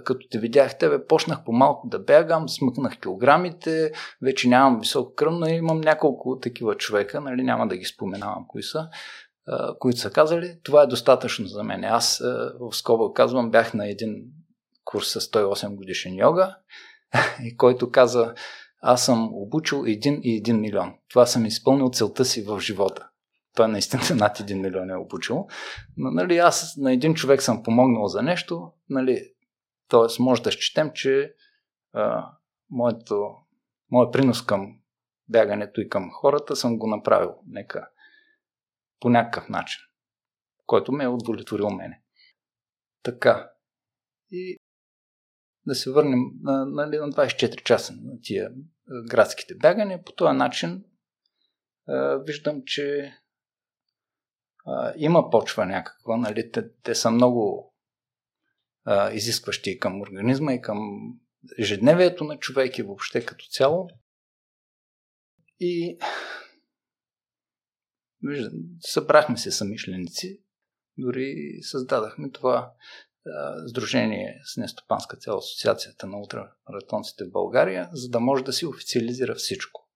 като 0.03 0.27
те 0.31 0.39
видях 0.39 0.77
тебе, 0.77 1.05
почнах 1.05 1.43
по-малко 1.43 1.87
да 1.87 1.99
бягам, 1.99 2.49
смъкнах 2.49 2.99
килограмите, 2.99 3.91
вече 4.21 4.49
нямам 4.49 4.79
високо 4.79 5.13
кръвно, 5.15 5.47
имам 5.47 5.81
няколко 5.81 6.39
такива 6.39 6.75
човека, 6.75 7.21
нали, 7.21 7.43
няма 7.43 7.67
да 7.67 7.77
ги 7.77 7.85
споменавам 7.85 8.45
кои 8.47 8.63
са, 8.63 8.87
които 9.79 9.99
са 9.99 10.11
казали, 10.11 10.59
това 10.63 10.83
е 10.83 10.87
достатъчно 10.87 11.45
за 11.47 11.63
мен. 11.63 11.83
Аз 11.83 12.23
в 12.59 12.75
скоба 12.75 13.13
казвам, 13.13 13.51
бях 13.51 13.73
на 13.73 13.89
един 13.89 14.15
курс 14.85 15.07
с 15.07 15.19
108 15.19 15.75
годишен 15.75 16.15
йога, 16.15 16.55
и 17.43 17.57
който 17.57 17.91
каза, 17.91 18.33
аз 18.81 19.05
съм 19.05 19.29
обучил 19.33 19.83
един 19.87 20.19
и 20.23 20.35
един 20.35 20.59
милион. 20.59 20.93
Това 21.09 21.25
съм 21.25 21.45
изпълнил 21.45 21.89
целта 21.89 22.25
си 22.25 22.41
в 22.41 22.59
живота. 22.59 23.09
Той 23.55 23.67
наистина 23.67 24.01
над 24.15 24.37
1 24.37 24.53
милион 24.53 24.89
е 24.89 24.95
обучил. 24.95 25.47
Но 25.97 26.11
нали, 26.11 26.37
аз 26.37 26.77
на 26.77 26.93
един 26.93 27.13
човек 27.13 27.41
съм 27.41 27.63
помогнал 27.63 28.07
за 28.07 28.21
нещо, 28.21 28.71
нали, 28.89 29.33
т.е. 29.87 30.23
може 30.23 30.41
да 30.41 30.51
счетем, 30.51 30.91
че 30.93 31.33
а, 31.93 32.31
моето, 32.69 33.35
моят 33.91 34.13
принос 34.13 34.45
към 34.45 34.79
бягането 35.27 35.81
и 35.81 35.89
към 35.89 36.11
хората 36.11 36.55
съм 36.55 36.77
го 36.77 36.87
направил. 36.87 37.35
Нека 37.47 37.89
по 38.99 39.09
някакъв 39.09 39.49
начин, 39.49 39.81
който 40.65 40.91
ме 40.91 41.03
е 41.03 41.07
удовлетворил 41.07 41.69
мене. 41.69 42.01
Така. 43.03 43.49
И 44.31 44.57
да 45.69 45.75
се 45.75 45.91
върнем 45.91 46.19
на, 46.41 46.65
на, 46.65 46.85
на 46.85 47.11
24 47.11 47.63
часа 47.63 47.93
на 47.93 48.21
тия 48.21 48.51
градските 49.07 49.55
бягания. 49.55 50.03
По 50.03 50.11
този 50.11 50.37
начин 50.37 50.83
а, 51.87 52.15
виждам, 52.15 52.61
че 52.65 53.13
а, 54.65 54.93
има 54.97 55.29
почва 55.29 55.65
някаква. 55.65 56.17
Нали? 56.17 56.51
Те, 56.51 56.71
те 56.83 56.95
са 56.95 57.11
много 57.11 57.73
а, 58.83 59.11
изискващи 59.11 59.71
и 59.71 59.79
към 59.79 60.01
организма, 60.01 60.53
и 60.53 60.61
към 60.61 60.79
ежедневието 61.57 62.23
на 62.23 62.37
човек 62.39 62.77
и 62.77 62.83
въобще 62.83 63.25
като 63.25 63.45
цяло. 63.45 63.89
И 65.59 65.97
виждам, 68.23 68.53
събрахме 68.79 69.37
се 69.37 69.51
самишленици, 69.51 70.41
дори 70.97 71.35
създадахме 71.61 72.31
това 72.31 72.55
а, 72.55 72.73
сдружение 73.67 74.41
с 74.43 74.57
нестопанска 74.57 75.17
цел 75.17 75.37
Асоциацията 75.37 76.07
на 76.07 76.19
ултрамаратонците 76.19 77.25
в 77.25 77.31
България, 77.31 77.89
за 77.93 78.09
да 78.09 78.19
може 78.19 78.43
да 78.43 78.53
си 78.53 78.65
официализира 78.65 79.35
всичко. 79.35 79.89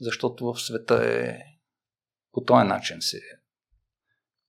Защото 0.00 0.52
в 0.52 0.60
света 0.60 0.94
е 1.04 1.38
по 2.32 2.44
този 2.44 2.68
начин 2.68 2.96
се 3.00 3.20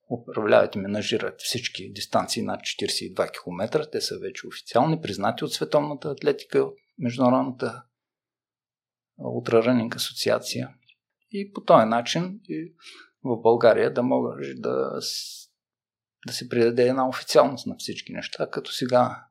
управляват 0.09 0.75
и 0.75 0.79
менажират 0.79 1.41
всички 1.41 1.93
дистанции 1.93 2.43
над 2.43 2.59
42 2.59 3.31
км. 3.43 3.89
Те 3.91 4.01
са 4.01 4.19
вече 4.19 4.47
официални, 4.47 5.01
признати 5.01 5.43
от 5.43 5.53
Световната 5.53 6.09
атлетика 6.09 6.63
от 6.63 6.77
Международната 6.97 7.83
ултраранинг 9.17 9.95
асоциация. 9.95 10.69
И 11.31 11.53
по 11.53 11.61
този 11.61 11.85
начин 11.85 12.39
и 12.49 12.73
в 13.23 13.41
България 13.41 13.93
да 13.93 14.03
може 14.03 14.53
да, 14.53 15.01
да 16.27 16.33
се 16.33 16.49
придаде 16.49 16.87
една 16.87 17.09
официалност 17.09 17.67
на 17.67 17.75
всички 17.77 18.13
неща, 18.13 18.49
като 18.49 18.71
сега 18.71 19.27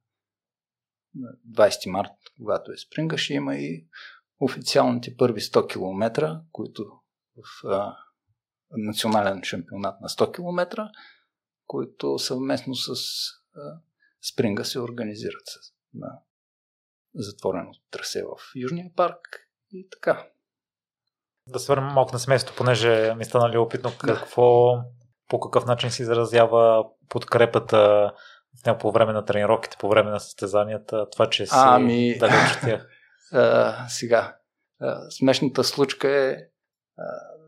20 1.51 1.91
март, 1.91 2.13
когато 2.37 2.73
е 2.73 2.77
спринга, 2.77 3.19
ще 3.19 3.35
има 3.35 3.57
и 3.57 3.87
официалните 4.41 5.17
първи 5.17 5.41
100 5.41 5.73
км, 5.73 6.41
които 6.53 6.85
в 7.37 7.93
национален 8.71 9.43
шампионат 9.43 10.01
на 10.01 10.09
100 10.09 10.35
км, 10.35 10.91
които 11.67 12.19
съвместно 12.19 12.75
с 12.75 12.91
а, 13.57 13.81
Спринга 14.23 14.65
се 14.65 14.81
организират 14.81 15.47
с, 15.47 15.73
на 15.95 16.19
затворено 17.15 17.71
трасе 17.91 18.23
в 18.23 18.37
Южния 18.57 18.91
парк 18.97 19.49
и 19.71 19.89
така. 19.91 20.29
Да 21.47 21.59
се 21.59 21.73
върнем 21.73 21.93
малко 21.95 22.13
на 22.13 22.19
семейството, 22.19 22.57
понеже 22.57 23.15
ми 23.15 23.25
стана 23.25 23.51
ли 23.51 23.59
опитно 23.59 23.93
какво, 24.01 24.75
по 25.33 25.41
какъв 25.41 25.67
начин 25.67 25.91
се 25.91 26.03
изразява 26.03 26.85
подкрепата 27.09 28.13
по 28.81 28.93
време 28.93 29.13
на 29.13 29.25
тренировките, 29.25 29.77
по 29.81 29.89
време 29.89 30.11
на 30.11 30.21
състезанията, 30.21 31.11
това, 31.11 31.31
че 31.31 31.47
си 31.47 31.53
ами, 31.57 32.19
далеч 32.19 32.57
от 32.57 32.61
тях. 32.61 32.89
А, 33.35 33.89
сега, 33.89 34.37
смешната 35.11 35.65
случка 35.65 36.09
е 36.09 36.37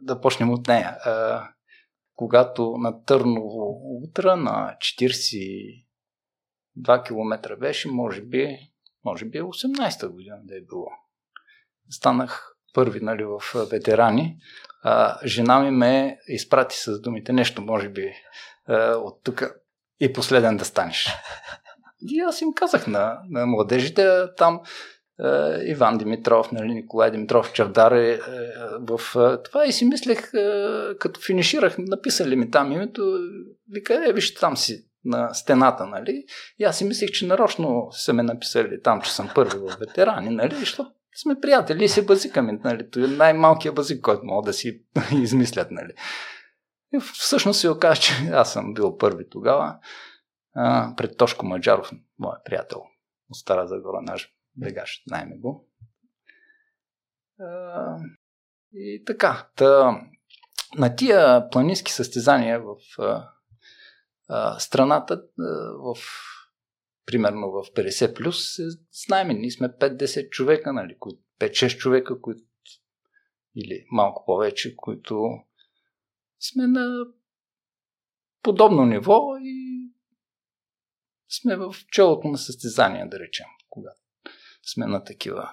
да 0.03 0.20
почнем 0.20 0.51
от 0.51 0.68
нея. 0.68 0.97
Когато 2.14 2.76
на 2.78 3.05
Търново 3.05 3.80
утра 4.05 4.37
на 4.37 4.76
42 4.78 5.85
км 7.07 7.57
беше, 7.57 7.89
може 7.89 8.22
би, 8.22 8.59
може 9.05 9.24
би 9.24 9.43
18-та 9.43 10.09
година 10.09 10.37
да 10.43 10.57
е 10.57 10.61
било. 10.61 10.87
Станах 11.91 12.55
първи 12.74 13.01
нали, 13.01 13.24
в 13.24 13.41
ветерани. 13.70 14.39
А, 14.87 15.18
жена 15.26 15.61
ми 15.61 15.70
ме 15.70 16.18
изпрати 16.28 16.76
с 16.76 17.01
думите 17.01 17.32
нещо, 17.32 17.62
може 17.62 17.89
би, 17.89 18.12
от 18.97 19.20
тук 19.24 19.55
и 20.01 20.12
последен 20.12 20.57
да 20.57 20.64
станеш. 20.64 21.09
И 22.03 22.20
аз 22.20 22.41
им 22.41 22.55
казах 22.55 22.87
на, 22.87 23.18
на 23.30 23.47
младежите 23.47 24.09
там, 24.37 24.61
Иван 25.64 25.99
Димитров, 25.99 26.53
нали, 26.53 26.74
Николай 26.74 27.11
Димитров, 27.11 27.53
Чавдар 27.53 27.93
е, 27.93 28.11
е 28.12 28.20
в 28.80 29.01
това 29.45 29.66
и 29.66 29.72
си 29.72 29.85
мислех, 29.85 30.30
като 30.99 31.20
финиширах, 31.20 31.76
написали 31.78 32.37
ми 32.37 32.51
там 32.51 32.72
името, 32.72 33.18
вика, 33.70 34.09
е, 34.09 34.12
вижте 34.12 34.41
там 34.41 34.57
си 34.57 34.85
на 35.05 35.35
стената, 35.35 35.87
нали? 35.87 36.24
И 36.59 36.64
аз 36.64 36.78
си 36.78 36.85
мислех, 36.85 37.11
че 37.11 37.26
нарочно 37.26 37.89
са 37.93 38.12
ме 38.12 38.22
написали 38.22 38.82
там, 38.82 39.03
че 39.03 39.12
съм 39.12 39.30
първи 39.35 39.59
в 39.59 39.76
ветерани, 39.80 40.30
нали? 40.30 40.55
Защото 40.55 40.91
сме 41.15 41.41
приятели 41.41 41.85
и 41.85 41.89
се 41.89 42.05
базикаме, 42.05 42.53
нали? 42.53 42.91
Това 42.91 43.07
е 43.07 43.09
най-малкият 43.09 43.75
базик, 43.75 44.01
който 44.01 44.25
мога 44.25 44.47
да 44.47 44.53
си 44.53 44.83
измислят, 45.12 45.71
нали? 45.71 45.93
И 46.95 47.01
всъщност 47.01 47.61
се 47.61 47.71
оказа, 47.71 48.01
че 48.01 48.12
аз 48.33 48.53
съм 48.53 48.75
бил 48.75 48.97
първи 48.97 49.29
тогава 49.31 49.79
а, 50.55 50.95
пред 50.97 51.17
Тошко 51.17 51.47
Маджаров, 51.47 51.91
моят 52.19 52.45
приятел 52.45 52.83
от 53.31 53.37
Стара 53.37 53.67
Загора, 53.67 54.01
наш 54.03 54.33
бегаш, 54.57 55.03
знаеме 55.07 55.37
го. 55.37 55.69
А, 57.41 57.97
и 58.73 59.03
така, 59.07 59.49
та, 59.57 60.01
на 60.79 60.97
тия 60.97 61.51
планински 61.51 61.93
състезания 61.93 62.62
в 62.62 62.77
а, 62.99 63.29
а, 64.29 64.59
страната, 64.59 65.15
а, 65.15 65.43
в 65.73 65.97
примерно 67.07 67.50
в 67.50 67.64
50 67.74 68.14
плюс, 68.14 68.57
знаеме, 69.07 69.34
ние 69.34 69.50
сме 69.50 69.68
5-10 69.68 70.28
човека, 70.28 70.72
нали, 70.72 70.96
5-6 71.40 71.76
човека, 71.76 72.20
които 72.20 72.42
или 73.57 73.86
малко 73.90 74.24
повече, 74.26 74.76
които 74.76 75.30
сме 76.40 76.66
на 76.66 77.07
подобно 78.42 78.86
ниво 78.86 79.36
и 79.40 79.80
сме 81.28 81.57
в 81.57 81.74
челото 81.90 82.28
на 82.28 82.38
състезания, 82.38 83.09
да 83.09 83.18
речем, 83.18 83.46
когато 83.70 84.00
сме 84.62 84.86
на 84.86 85.05
такива 85.05 85.50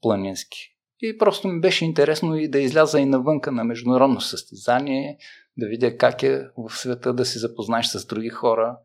планински. 0.00 0.76
И 1.00 1.18
просто 1.18 1.48
ми 1.48 1.60
беше 1.60 1.84
интересно 1.84 2.36
и 2.36 2.48
да 2.48 2.58
изляза 2.58 3.00
и 3.00 3.06
навънка 3.06 3.52
на 3.52 3.64
международно 3.64 4.20
състезание, 4.20 5.18
да 5.56 5.66
видя 5.66 5.96
как 5.96 6.22
е 6.22 6.48
в 6.56 6.76
света, 6.76 7.12
да 7.12 7.24
се 7.24 7.38
запознаеш 7.38 7.86
с 7.86 8.06
други 8.06 8.28
хора. 8.28 8.78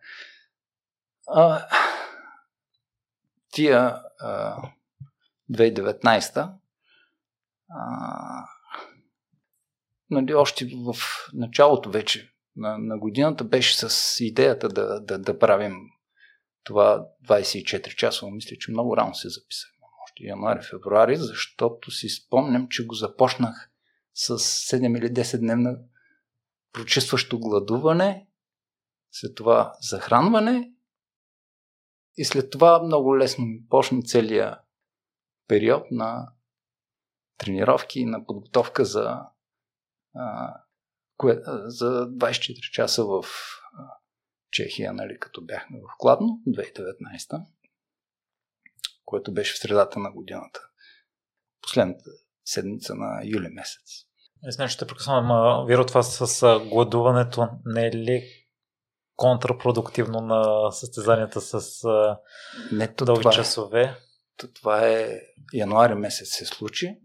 А, 1.31 1.67
тия 3.51 3.95
а, 4.19 4.61
2019 5.51 6.51
а, 7.69 8.45
нали, 10.09 10.33
още 10.33 10.65
в 10.65 10.95
началото 11.33 11.91
вече 11.91 12.33
на, 12.55 12.77
на 12.77 12.97
годината 12.97 13.43
беше 13.43 13.89
с 13.89 14.15
идеята 14.19 14.69
да, 14.69 14.99
да, 14.99 15.19
да 15.19 15.39
правим 15.39 15.75
това 16.63 17.05
24 17.27 17.95
часа. 17.95 18.27
Мисля, 18.31 18.55
че 18.59 18.71
много 18.71 18.97
рано 18.97 19.15
се 19.15 19.29
записах. 19.29 19.69
Още 20.03 20.23
януари-февруари, 20.23 21.15
защото 21.15 21.91
си 21.91 22.09
спомням, 22.09 22.67
че 22.69 22.85
го 22.85 22.95
започнах 22.95 23.71
с 24.13 24.37
7 24.37 24.97
или 24.97 25.13
10 25.13 25.39
дневна 25.39 25.77
прочистващо 26.73 27.39
гладуване, 27.39 28.27
след 29.11 29.35
това 29.35 29.73
захранване 29.81 30.71
и 32.19 32.25
след 32.25 32.49
това 32.49 32.83
много 32.83 33.17
лесно 33.17 33.45
почна 33.69 34.01
целият 34.01 34.59
период 35.47 35.91
на 35.91 36.31
тренировки 37.37 38.05
на 38.05 38.25
подготовка 38.25 38.85
за 38.85 39.21
кое, 41.17 41.41
за 41.65 42.09
24 42.09 42.71
часа 42.71 43.05
в 43.05 43.23
Чехия, 44.51 44.93
нали, 44.93 45.19
като 45.19 45.45
бяхме 45.45 45.79
в 45.79 45.97
Кладно, 45.97 46.27
2019, 46.47 47.45
което 49.05 49.33
беше 49.33 49.53
в 49.53 49.57
средата 49.57 49.99
на 49.99 50.11
годината. 50.11 50.59
Последната 51.61 52.09
седмица 52.45 52.95
на 52.95 53.21
юли 53.23 53.49
месец. 53.49 54.05
Знаеш, 54.43 54.71
ще 54.71 54.87
прекъсвам. 54.87 55.65
Виро, 55.67 55.85
това 55.85 56.03
с 56.03 56.59
гладуването 56.69 57.47
не 57.65 57.87
е 57.87 57.91
ли 57.91 58.48
контрапродуктивно 59.19 60.21
на 60.21 60.71
състезанията 60.71 61.41
с 61.41 61.83
не, 62.71 62.93
то 62.93 63.05
дълги 63.05 63.21
това 63.21 63.31
е. 63.31 63.33
часове? 63.33 63.81
Е, 63.81 63.95
то 64.37 64.53
това 64.53 64.87
е 64.87 65.21
януари 65.53 65.95
месец 65.95 66.29
се 66.29 66.45
случи. 66.45 66.97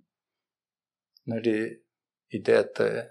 Нали, 1.26 1.78
идеята 2.30 2.84
е 2.84 3.02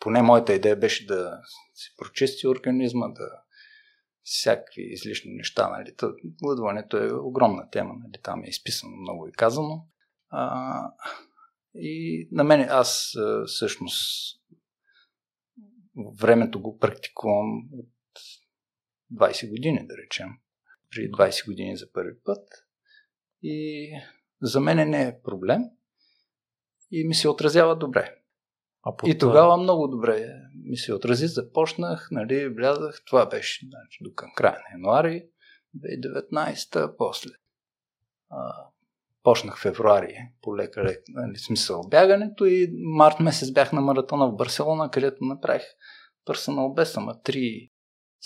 поне 0.00 0.22
моята 0.22 0.54
идея 0.54 0.76
беше 0.76 1.06
да 1.06 1.40
си 1.74 1.94
прочисти 1.98 2.48
организма, 2.48 3.08
да 3.08 3.28
всякакви 4.22 4.82
излишни 4.82 5.32
неща. 5.32 5.68
Нали. 5.68 5.94
Гладуването 6.42 6.96
е 6.96 7.12
огромна 7.12 7.70
тема, 7.70 7.94
нали. 7.94 8.22
там 8.22 8.44
е 8.44 8.48
изписано 8.48 8.96
много 8.96 9.28
и 9.28 9.32
казано. 9.32 9.86
А, 10.30 10.82
и 11.74 12.28
на 12.32 12.44
мен 12.44 12.66
аз 12.70 13.16
всъщност 13.46 14.39
времето 16.20 16.60
го 16.60 16.78
практикувам 16.78 17.68
от 17.72 17.88
20 19.12 19.50
години, 19.50 19.86
да 19.86 19.96
речем. 19.96 20.28
При 20.90 21.10
20 21.10 21.46
години 21.46 21.76
за 21.76 21.92
първи 21.92 22.20
път. 22.24 22.48
И 23.42 23.88
за 24.42 24.60
мен 24.60 24.90
не 24.90 25.02
е 25.02 25.20
проблем. 25.22 25.62
И 26.90 27.04
ми 27.04 27.14
се 27.14 27.28
отразява 27.28 27.76
добре. 27.76 28.16
А 28.82 28.96
под... 28.96 29.08
И 29.08 29.18
тогава 29.18 29.56
много 29.56 29.88
добре 29.88 30.34
ми 30.54 30.76
се 30.76 30.94
отрази. 30.94 31.26
Започнах, 31.26 32.08
нали, 32.10 32.48
влязах. 32.48 33.02
Това 33.06 33.26
беше 33.26 33.66
значи, 33.66 34.04
до 34.04 34.14
към 34.14 34.30
края 34.36 34.58
на 34.58 34.78
януари 34.78 35.26
2019, 35.76 36.96
после 36.98 37.30
а, 38.30 38.66
почнах 39.22 39.60
февруари 39.60 40.16
по 40.42 40.56
лека, 40.56 40.96
нали, 41.08 41.36
смисъл 41.36 41.82
бягането 41.88 42.46
и 42.46 42.68
март 42.96 43.20
месец 43.20 43.52
бях 43.52 43.72
на 43.72 43.80
маратона 43.80 44.28
в 44.28 44.36
Барселона, 44.36 44.90
където 44.90 45.24
направих 45.24 45.62
персонал 46.26 46.72
без 46.72 46.96
ама 46.96 47.14
3 47.24 47.70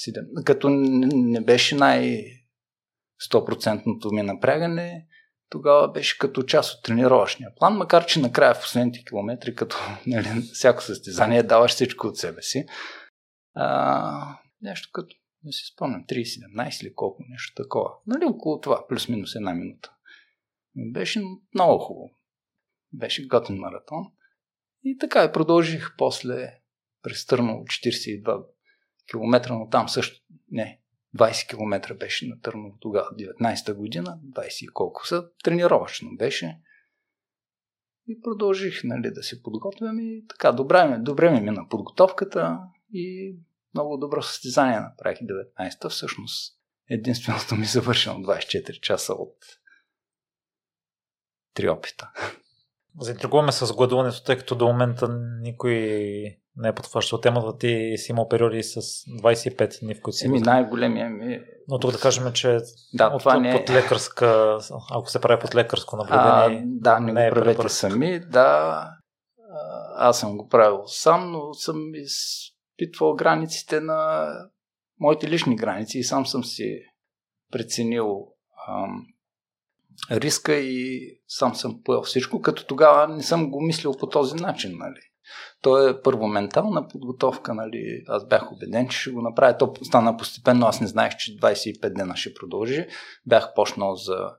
7, 0.09 0.45
като 0.45 0.69
не 0.71 1.41
беше 1.41 1.75
най 1.75 2.25
100% 3.31 4.13
ми 4.13 4.23
напрягане, 4.23 5.07
тогава 5.51 5.93
беше 5.93 6.19
като 6.19 6.43
част 6.43 6.75
от 6.75 6.85
тренировъчния 6.85 7.51
план, 7.57 7.77
макар 7.77 8.07
че 8.07 8.21
накрая 8.21 8.55
в 8.55 8.61
последните 8.61 9.05
километри, 9.05 9.55
като 9.55 9.77
нали, 10.07 10.29
всяко 10.53 10.83
състезание, 10.83 11.43
даваш 11.43 11.71
всичко 11.71 12.07
от 12.07 12.17
себе 12.17 12.43
си. 12.43 12.67
А, 13.55 14.39
нещо 14.63 14.89
като, 14.93 15.17
не 15.45 15.53
си 15.53 15.63
спомням, 15.75 16.05
3.17 16.09 16.83
или 16.83 16.95
колко, 16.95 17.23
нещо 17.29 17.63
такова. 17.63 17.91
Нали, 18.07 18.25
около 18.25 18.61
това, 18.61 18.87
плюс-минус 18.89 19.35
една 19.35 19.55
минута. 19.55 19.94
Беше 20.77 21.23
много 21.55 21.79
хубаво. 21.79 22.11
Беше 22.93 23.27
готин 23.27 23.57
маратон. 23.57 24.05
И 24.85 24.99
така 24.99 25.33
продължих 25.33 25.97
после 25.99 26.61
през 27.03 27.27
Търново 27.27 27.65
42 27.65 28.45
км, 29.11 29.53
но 29.55 29.69
там 29.69 29.89
също 29.89 30.21
не, 30.51 30.81
20 31.17 31.49
км 31.49 31.95
беше 31.95 32.29
на 32.29 32.41
Търново 32.41 32.77
тогава, 32.81 33.07
19-та 33.07 33.75
година, 33.75 34.19
20 34.25 34.65
и 34.65 34.67
колко 34.67 35.07
са, 35.07 35.31
тренировъчно 35.45 36.17
беше. 36.17 36.61
И 38.09 38.21
продължих 38.21 38.85
нали, 38.85 39.11
да 39.11 39.23
се 39.23 39.43
подготвям 39.43 40.01
и 40.01 40.25
така, 40.29 40.53
добре, 40.53 40.99
добре 41.01 41.31
ми 41.31 41.41
мина 41.41 41.67
подготовката 41.71 42.59
и 42.93 43.37
много 43.75 43.97
добро 43.97 44.23
състезание 44.23 44.81
направих 44.81 45.19
19-та. 45.19 45.89
Всъщност 45.89 46.59
единственото 46.91 47.55
ми 47.55 47.65
завършено 47.65 48.19
24 48.19 48.81
часа 48.81 49.13
от 49.13 49.37
три 51.55 51.69
опита. 51.69 52.11
Заинтригуваме 53.01 53.53
с 53.53 53.75
гладуването, 53.75 54.25
тъй 54.25 54.39
като 54.39 54.55
до 54.55 54.67
момента 54.67 55.09
никой 55.41 55.75
не 56.57 56.69
е 56.69 56.75
подхващал 56.75 57.21
темата. 57.21 57.59
Ти 57.59 57.95
си 57.97 58.13
имал 58.13 58.29
периоди 58.29 58.63
с 58.63 58.81
25 58.81 59.81
дни, 59.81 59.95
в 59.95 60.01
които 60.03 60.17
си. 60.17 60.27
Еми, 60.27 60.41
най-големия 60.41 61.11
ми. 61.11 61.41
Но 61.69 61.79
тук 61.79 61.93
да 61.93 62.01
кажем, 62.01 62.33
че 62.33 62.59
да, 62.95 63.07
от, 63.07 63.19
това 63.19 63.39
не 63.39 63.51
е... 63.51 63.53
под 63.53 63.71
лекарска, 63.71 64.59
ако 64.91 65.11
се 65.11 65.21
прави 65.21 65.41
под 65.41 65.55
лекарско 65.55 65.97
наблюдение. 65.97 66.59
А, 66.59 66.63
да, 66.67 67.01
не, 67.01 67.13
не 67.13 67.21
го 67.21 67.27
е 67.27 67.31
правете 67.31 67.57
препърк. 67.57 67.71
сами. 67.71 68.21
Да, 68.21 68.89
аз 69.97 70.21
съм 70.21 70.37
го 70.37 70.49
правил 70.49 70.83
сам, 70.87 71.33
но 71.33 71.55
съм 71.55 71.77
изпитвал 71.95 73.15
границите 73.15 73.81
на 73.81 74.29
моите 75.01 75.29
лични 75.31 75.57
граници 75.57 75.99
и 75.99 76.05
сам 76.05 76.27
съм 76.27 76.45
си 76.45 76.81
преценил 77.53 78.27
ам, 78.69 79.07
риска 80.11 80.55
и 80.55 81.11
сам 81.29 81.55
съм 81.55 81.83
поел 81.85 82.03
всичко, 82.03 82.43
като 82.43 82.67
тогава 82.67 83.15
не 83.15 83.23
съм 83.23 83.51
го 83.51 83.61
мислил 83.61 83.93
по 83.93 84.09
този 84.09 84.35
начин. 84.35 84.79
Нали. 84.79 85.01
То 85.63 85.89
е 85.89 86.03
първо 86.03 86.27
ментална 86.27 86.89
подготовка. 86.89 87.55
Нали. 87.55 88.05
Аз 88.09 88.29
бях 88.29 88.53
убеден, 88.53 88.89
че 88.89 88.99
ще 88.99 89.11
го 89.11 89.23
направя. 89.23 89.57
То 89.57 89.75
стана 89.83 90.17
постепенно. 90.17 90.67
Аз 90.67 90.81
не 90.81 90.87
знаех, 90.87 91.17
че 91.17 91.37
25 91.37 91.95
дена 91.95 92.17
ще 92.17 92.35
продължи. 92.35 92.87
Бях 93.27 93.55
почнал 93.55 93.95
за 93.95 94.31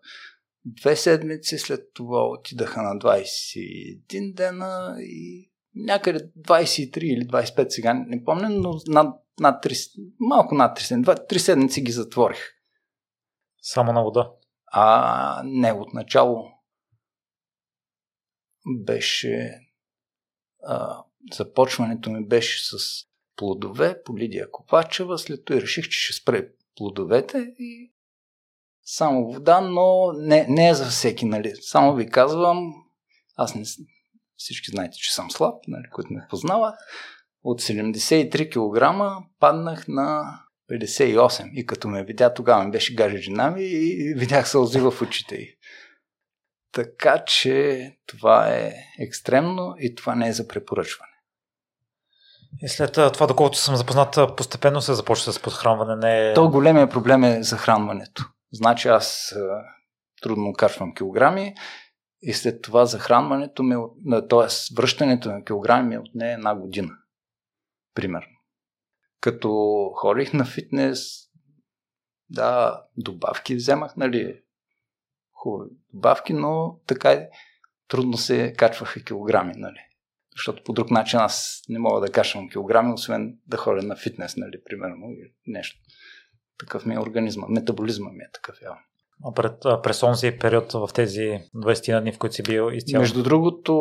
две 0.66 0.96
седмици, 0.96 1.58
след 1.58 1.94
това 1.94 2.28
отидаха 2.28 2.82
на 2.82 3.00
21 3.00 4.34
дена 4.34 4.96
и 5.00 5.50
някъде 5.76 6.20
23 6.40 6.98
или 6.98 7.28
25 7.28 7.70
сега, 7.70 7.94
не 7.94 8.24
помня, 8.24 8.50
но 8.50 8.80
над, 8.88 9.16
над 9.40 9.64
3, 9.64 9.92
малко 10.20 10.56
над 10.56 10.80
3 10.80 10.82
седмици, 10.82 11.12
3 11.12 11.38
седмици 11.38 11.84
ги 11.84 11.92
затворих. 11.92 12.40
Само 13.62 13.94
на 13.94 14.04
вода? 14.04 14.32
А 14.78 15.42
не, 15.46 15.74
отначало 15.74 16.52
беше 18.68 19.60
а, 20.64 21.04
започването 21.34 22.10
ми 22.10 22.28
беше 22.28 22.66
с 22.66 22.78
плодове 23.36 24.04
по 24.04 24.18
Лидия 24.18 24.52
Копачева, 24.52 25.18
след 25.18 25.46
това 25.46 25.62
реших, 25.62 25.90
че 25.90 26.00
ще 26.00 26.14
спре 26.14 26.50
плодовете 26.76 27.54
и 27.60 27.94
само 28.84 29.32
вода, 29.32 29.62
но 29.62 30.12
не, 30.14 30.46
не 30.50 30.70
е 30.70 30.74
за 30.74 30.86
всеки, 30.86 31.26
нали. 31.26 31.54
Само 31.62 31.96
ви 31.96 32.10
казвам, 32.10 32.74
аз 33.36 33.56
не, 33.56 33.64
всички 34.36 34.72
знаете, 34.72 34.98
че 34.98 35.14
съм 35.14 35.32
слаб, 35.32 35.64
нали, 35.68 35.90
които 35.92 36.14
ме 36.14 36.28
познават. 36.30 36.76
От 37.44 37.62
73 37.62 38.50
кг 38.50 39.26
паднах 39.40 39.88
на 39.88 40.40
58 40.72 41.52
и 41.54 41.66
като 41.66 41.88
ме 41.88 42.04
видя, 42.04 42.34
тогава 42.34 42.64
ми 42.64 42.72
беше 42.72 42.96
гаже 42.96 43.18
жена 43.18 43.52
ми 43.52 43.64
и 43.64 44.14
видях 44.14 44.50
сълзи 44.50 44.80
в 44.80 44.94
очите 45.02 45.36
й. 45.36 45.58
Така 46.72 47.24
че 47.28 47.92
това 48.06 48.50
е 48.50 48.74
екстремно 49.00 49.76
и 49.80 49.96
това 49.96 50.16
не 50.16 50.28
е 50.28 50.34
за 50.34 50.48
препоръчване. 50.48 51.12
И 52.62 52.68
след 52.68 52.94
това, 52.94 53.28
доколкото 53.28 53.58
съм 53.58 53.76
запознат, 53.76 54.18
постепенно 54.38 54.82
се 54.82 54.94
започва 54.94 55.34
с 55.34 55.40
подхранване. 55.40 55.96
Не... 55.96 56.30
Е- 56.30 56.34
То 56.34 56.50
големия 56.50 56.90
проблем 56.90 57.24
е 57.24 57.44
захранването. 57.44 58.26
Значи 58.54 58.88
аз 58.88 59.36
трудно 60.22 60.54
качвам 60.54 60.94
килограми 60.94 61.56
и 62.22 62.34
след 62.34 62.62
това 62.62 62.86
захранването 62.86 63.64
ми, 63.64 63.76
т.е. 64.30 64.76
връщането 64.76 65.32
на 65.32 65.44
килограми 65.44 65.90
ми 65.90 65.98
отне 65.98 66.34
една 66.34 66.56
година. 66.56 66.92
Примерно. 67.94 68.35
Като 69.26 69.50
ходих 69.96 70.34
на 70.34 70.46
фитнес, 70.46 71.00
да, 72.30 72.82
добавки 72.98 73.56
вземах, 73.56 73.96
нали, 73.96 74.42
хубави 75.34 75.70
добавки, 75.94 76.34
но 76.34 76.80
така 76.88 77.28
трудно 77.88 78.18
се 78.18 78.54
качваха 78.54 79.04
килограми, 79.04 79.54
нали. 79.56 79.80
Защото 80.36 80.64
по 80.64 80.74
друг 80.74 80.92
начин 80.92 81.20
аз 81.20 81.62
не 81.70 81.80
мога 81.80 82.02
да 82.02 82.12
качвам 82.12 82.50
килограми, 82.50 82.94
освен 82.94 83.38
да 83.48 83.58
ходя 83.58 83.82
на 83.82 83.96
фитнес, 83.96 84.38
нали, 84.38 84.64
примерно, 84.66 85.12
или 85.12 85.34
нещо. 85.48 85.80
Такъв 86.60 86.86
ми 86.86 86.96
е 86.96 87.00
организма, 87.00 87.48
метаболизма 87.50 88.10
ми 88.12 88.24
е 88.24 88.32
такъв 88.34 88.62
явно. 88.62 88.82
Пред, 89.36 89.62
през 89.84 90.04
онзи 90.04 90.38
период 90.40 90.72
в 90.72 90.90
тези 90.96 91.40
20 91.56 92.02
дни, 92.02 92.12
в 92.12 92.20
които 92.20 92.36
си 92.36 92.44
бил 92.44 92.70
изцяло? 92.74 93.02
Между 93.02 93.24
другото, 93.24 93.74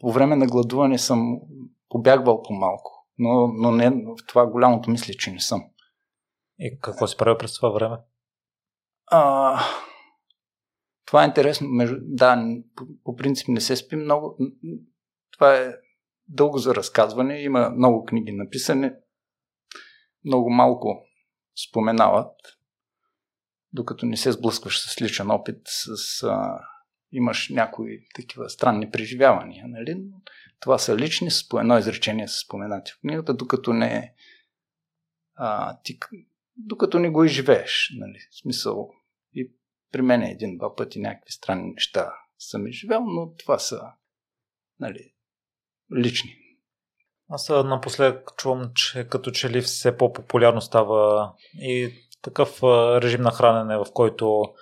по 0.00 0.12
време 0.12 0.36
на 0.36 0.46
гладуване 0.46 0.98
съм 0.98 1.40
побягвал 1.88 2.42
по-малко, 2.42 3.01
но, 3.18 3.46
но 3.46 3.70
не, 3.70 3.90
в 3.90 4.16
това 4.28 4.46
голямото 4.46 4.90
мисля, 4.90 5.14
че 5.14 5.30
не 5.30 5.40
съм. 5.40 5.64
И 6.58 6.78
какво 6.80 7.06
си 7.06 7.16
правил 7.16 7.38
през 7.38 7.54
това 7.54 7.70
време? 7.70 7.96
А, 9.06 9.60
това 11.06 11.22
е 11.22 11.26
интересно. 11.26 11.68
Между, 11.68 11.96
да, 12.00 12.44
по, 12.76 12.86
по 13.04 13.16
принцип 13.16 13.48
не 13.48 13.60
се 13.60 13.76
спи 13.76 13.96
много. 13.96 14.38
Това 15.30 15.56
е 15.56 15.72
дълго 16.28 16.58
за 16.58 16.74
разказване. 16.74 17.42
Има 17.42 17.70
много 17.70 18.04
книги 18.04 18.32
написани. 18.32 18.90
Много 20.24 20.50
малко 20.50 21.06
споменават, 21.68 22.36
докато 23.72 24.06
не 24.06 24.16
се 24.16 24.32
сблъскваш 24.32 24.80
с 24.80 25.02
личен 25.02 25.30
опит, 25.30 25.60
с, 25.64 26.22
а, 26.22 26.60
имаш 27.12 27.48
някои 27.48 28.04
такива 28.14 28.50
странни 28.50 28.90
преживявания. 28.90 29.68
Нали? 29.68 30.04
Това 30.62 30.78
са 30.78 30.96
лични, 30.96 31.28
по 31.50 31.60
едно 31.60 31.78
изречение 31.78 32.28
са 32.28 32.38
споменати 32.38 32.92
в 32.92 33.00
книгата, 33.00 33.34
докато 33.34 33.72
не 33.72 34.14
а, 35.34 35.78
ти, 35.82 35.98
докато 36.56 36.98
не 36.98 37.10
го 37.10 37.24
изживееш. 37.24 37.92
Нали? 37.96 38.18
В 38.30 38.36
смисъл, 38.36 38.90
и 39.34 39.52
при 39.92 40.02
мен 40.02 40.22
един-два 40.22 40.76
пъти 40.76 41.00
някакви 41.00 41.32
странни 41.32 41.72
неща 41.72 42.14
съм 42.38 42.66
изживял, 42.66 43.04
но 43.04 43.34
това 43.34 43.58
са 43.58 43.82
нали, 44.80 45.12
лични. 45.96 46.36
Аз 47.28 47.48
напоследък 47.48 48.30
чувам, 48.36 48.70
че 48.74 49.08
като 49.08 49.30
че 49.30 49.50
ли 49.50 49.60
все 49.60 49.96
по-популярно 49.96 50.60
става 50.60 51.32
и 51.54 51.92
такъв 52.22 52.62
режим 53.02 53.20
на 53.20 53.30
хранене, 53.30 53.76
в 53.76 53.86
който 53.94 54.54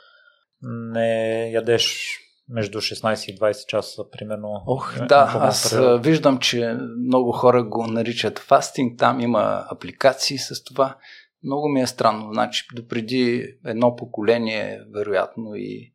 не 0.63 1.51
ядеш 1.51 2.17
между 2.51 2.79
16 2.79 3.31
и 3.31 3.39
20 3.39 3.67
часа, 3.67 4.11
примерно. 4.11 4.63
Ох, 4.67 5.07
да, 5.07 5.33
аз 5.35 5.71
период. 5.71 6.05
виждам, 6.05 6.39
че 6.39 6.77
много 7.07 7.33
хора 7.33 7.65
го 7.65 7.87
наричат 7.87 8.39
фастинг, 8.39 8.99
там 8.99 9.21
има 9.21 9.65
апликации 9.71 10.39
с 10.39 10.65
това. 10.65 10.97
Много 11.45 11.69
ми 11.69 11.81
е 11.81 11.87
странно, 11.87 12.33
значи 12.33 12.67
допреди 12.75 13.55
едно 13.67 13.97
поколение, 13.97 14.81
вероятно 14.95 15.55
и 15.55 15.93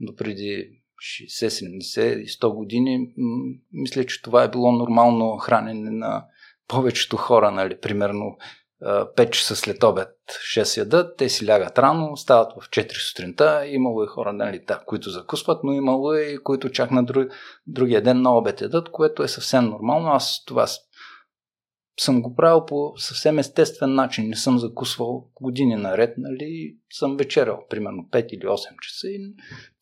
допреди 0.00 0.80
60, 1.26 1.48
70 1.48 2.16
и 2.16 2.26
100 2.26 2.54
години, 2.54 3.14
мисля, 3.72 4.06
че 4.06 4.22
това 4.22 4.42
е 4.42 4.50
било 4.50 4.72
нормално 4.72 5.36
хранене 5.36 5.90
на 5.90 6.24
повечето 6.68 7.16
хора, 7.16 7.50
нали, 7.50 7.80
примерно 7.80 8.36
5 8.82 9.30
часа 9.30 9.56
след 9.56 9.84
обед 9.84 10.08
6 10.56 10.76
ядат, 10.76 11.16
те 11.16 11.28
си 11.28 11.48
лягат 11.48 11.78
рано, 11.78 12.16
стават 12.16 12.52
в 12.52 12.70
4 12.70 13.08
сутринта, 13.08 13.66
имало 13.66 14.04
и 14.04 14.06
хора, 14.06 14.32
нали, 14.32 14.64
да, 14.66 14.82
които 14.86 15.10
закусват, 15.10 15.64
но 15.64 15.72
имало 15.72 16.14
и 16.14 16.38
които 16.44 16.70
чак 16.70 16.90
на 16.90 17.04
друг, 17.04 17.28
другия 17.66 18.02
ден 18.02 18.22
на 18.22 18.36
обед 18.36 18.60
ядат, 18.60 18.90
което 18.90 19.22
е 19.22 19.28
съвсем 19.28 19.64
нормално. 19.64 20.08
Аз 20.08 20.44
това 20.44 20.66
съм 22.00 22.22
го 22.22 22.34
правил 22.34 22.66
по 22.66 22.92
съвсем 22.96 23.38
естествен 23.38 23.94
начин. 23.94 24.28
Не 24.28 24.36
съм 24.36 24.58
закусвал 24.58 25.28
години 25.40 25.76
наред, 25.76 26.14
нали? 26.18 26.76
Съм 26.90 27.16
вечерял 27.16 27.66
примерно 27.70 28.08
5 28.12 28.26
или 28.26 28.46
8 28.46 28.56
часа 28.80 29.08
и 29.08 29.34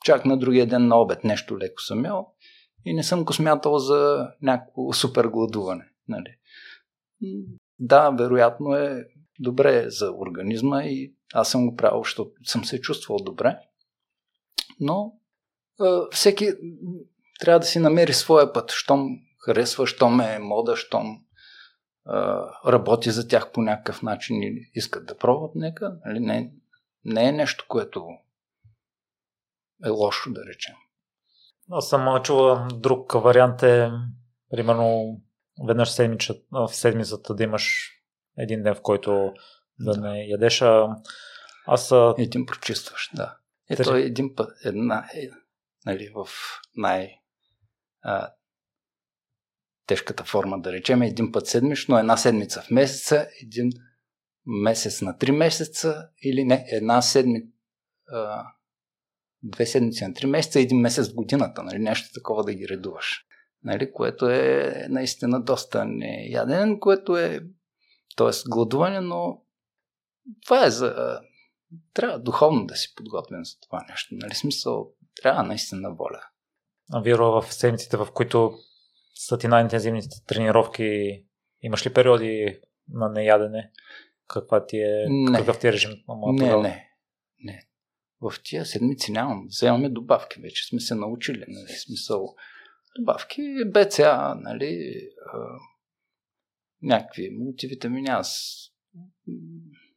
чак 0.05 0.25
на 0.25 0.39
другия 0.39 0.67
ден 0.67 0.87
на 0.87 1.01
обед 1.01 1.25
нещо 1.25 1.59
леко 1.59 1.83
съм 1.83 2.05
ял 2.05 2.35
и 2.85 2.95
не 2.95 3.03
съм 3.03 3.25
го 3.25 3.33
смятал 3.33 3.79
за 3.79 4.29
някакво 4.43 4.93
супер 4.93 5.25
гладуване. 5.25 5.85
Нали? 6.09 6.35
Да, 7.79 8.11
вероятно 8.11 8.75
е 8.75 9.09
добре 9.39 9.91
за 9.91 10.13
организма 10.13 10.85
и 10.85 11.15
аз 11.35 11.51
съм 11.51 11.67
го 11.67 11.77
правил, 11.77 12.03
защото 12.05 12.31
съм 12.45 12.65
се 12.65 12.81
чувствал 12.81 13.19
добре. 13.19 13.59
Но 14.81 15.13
всеки 16.11 16.49
трябва 17.41 17.61
да 17.61 17.67
си 17.67 17.79
намери 17.79 18.13
своя 18.13 18.53
път, 18.53 18.71
щом 18.73 19.09
харесва, 19.39 19.87
щом 19.87 20.21
е 20.21 20.39
мода, 20.39 20.77
щом 20.77 21.25
работи 22.67 23.11
за 23.11 23.29
тях 23.29 23.53
по 23.53 23.63
някакъв 23.63 24.03
начин 24.03 24.43
или 24.43 24.71
искат 24.75 25.07
да 25.07 25.17
пробват, 25.17 25.55
нека. 25.55 25.97
Нали, 26.07 26.21
не, 26.21 26.53
не 27.05 27.29
е 27.29 27.33
нещо, 27.33 27.65
което 27.69 28.09
е 29.85 29.89
лошо, 29.89 30.33
да 30.33 30.41
речем. 30.47 30.75
Аз 31.71 31.89
съм 31.89 32.23
чула 32.23 32.69
друг 32.75 33.13
вариант 33.13 33.63
е, 33.63 33.91
примерно, 34.51 35.21
веднъж 35.67 35.91
седмича, 35.91 36.35
в 36.51 36.69
седмицата 36.69 37.35
да 37.35 37.43
имаш 37.43 37.93
един 38.39 38.63
ден, 38.63 38.75
в 38.75 38.83
който 38.83 39.35
да, 39.81 39.93
да. 39.93 40.01
не 40.01 40.25
ядеш. 40.25 40.63
Аз... 41.67 41.93
Един 42.19 42.47
прочистваш, 42.47 43.11
да. 43.15 43.37
Ето 43.71 43.83
Тър... 43.83 43.97
един 43.97 44.35
път, 44.35 44.53
една, 44.65 45.09
е, 45.15 45.31
нали, 45.87 46.13
в 46.15 46.29
най- 46.77 47.15
а, 48.03 48.33
тежката 49.87 50.25
форма, 50.25 50.61
да 50.61 50.73
речем, 50.73 51.03
един 51.03 51.33
път 51.33 51.47
седмично, 51.47 51.99
една 51.99 52.17
седмица 52.17 52.63
в 52.63 52.71
месеца, 52.71 53.29
един 53.43 53.71
месец 54.47 55.03
на 55.03 55.19
три 55.19 55.33
месеца 55.33 56.09
или 56.23 56.45
не, 56.45 56.67
една 56.71 57.03
седмица, 57.03 57.49
две 59.43 59.67
седмици 59.67 60.05
на 60.05 60.15
три 60.15 60.27
месеца, 60.27 60.61
един 60.61 60.81
месец 60.81 61.09
в 61.09 61.15
годината, 61.15 61.63
нали, 61.63 61.79
нещо 61.79 62.09
такова 62.15 62.45
да 62.45 62.55
ги 62.55 62.69
редуваш. 62.69 63.25
Нали, 63.65 63.93
което 63.93 64.29
е 64.29 64.75
наистина 64.89 65.43
доста 65.43 65.85
неяден, 65.85 66.81
което 66.81 67.17
е 67.17 67.41
т.е. 68.17 68.31
гладуване, 68.51 69.01
но 69.01 69.43
това 70.45 70.67
е 70.67 70.71
за... 70.71 71.21
Трябва 71.95 72.19
духовно 72.19 72.67
да 72.67 72.77
си 72.77 72.95
подготвен 72.97 73.45
за 73.45 73.61
това 73.61 73.87
нещо. 73.91 74.15
Нали, 74.15 74.35
смисъл, 74.35 74.93
трябва 75.23 75.43
наистина 75.43 75.95
воля. 75.95 76.21
А 76.93 77.01
Виро, 77.01 77.43
в 77.43 77.55
седмиците, 77.55 77.97
в 77.97 78.09
които 78.15 78.59
са 79.15 79.39
ти 79.39 79.49
най-интензивните 79.49 80.25
тренировки, 80.27 81.25
имаш 81.63 81.87
ли 81.87 81.95
периоди 81.95 82.61
на 82.89 83.09
неядене? 83.09 83.71
Каква 84.27 84.67
ти 84.67 84.79
е, 84.79 85.07
не. 85.09 85.39
какъв 85.39 85.59
ти 85.59 85.69
е 85.69 85.73
режим? 85.73 85.91
Не, 86.33 86.57
не, 86.57 86.91
не. 87.45 87.69
в 88.21 88.35
тия 88.45 88.67
седмици 88.67 89.13
нямам. 89.13 89.47
Вземаме 89.47 89.89
добавки, 89.89 90.41
вече 90.41 90.67
сме 90.67 90.81
се 90.81 90.95
научили. 90.95 91.45
Нали, 91.49 91.69
смисъл. 91.69 92.35
Добавки, 92.99 93.43
БЦА, 93.67 94.35
нали, 94.35 95.01
а, 95.33 95.39
някакви 96.83 97.31
мултивитамини. 97.31 98.09
Аз 98.09 98.59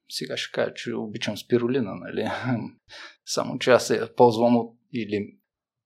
сега 0.09 0.37
ще 0.37 0.51
кажа, 0.51 0.73
че 0.73 0.93
обичам 0.93 1.37
спирулина, 1.37 1.95
нали? 1.95 2.29
Само, 3.25 3.59
че 3.59 3.71
аз 3.71 3.87
се 3.87 4.15
ползвам 4.15 4.57
от 4.57 4.77
или 4.93 5.37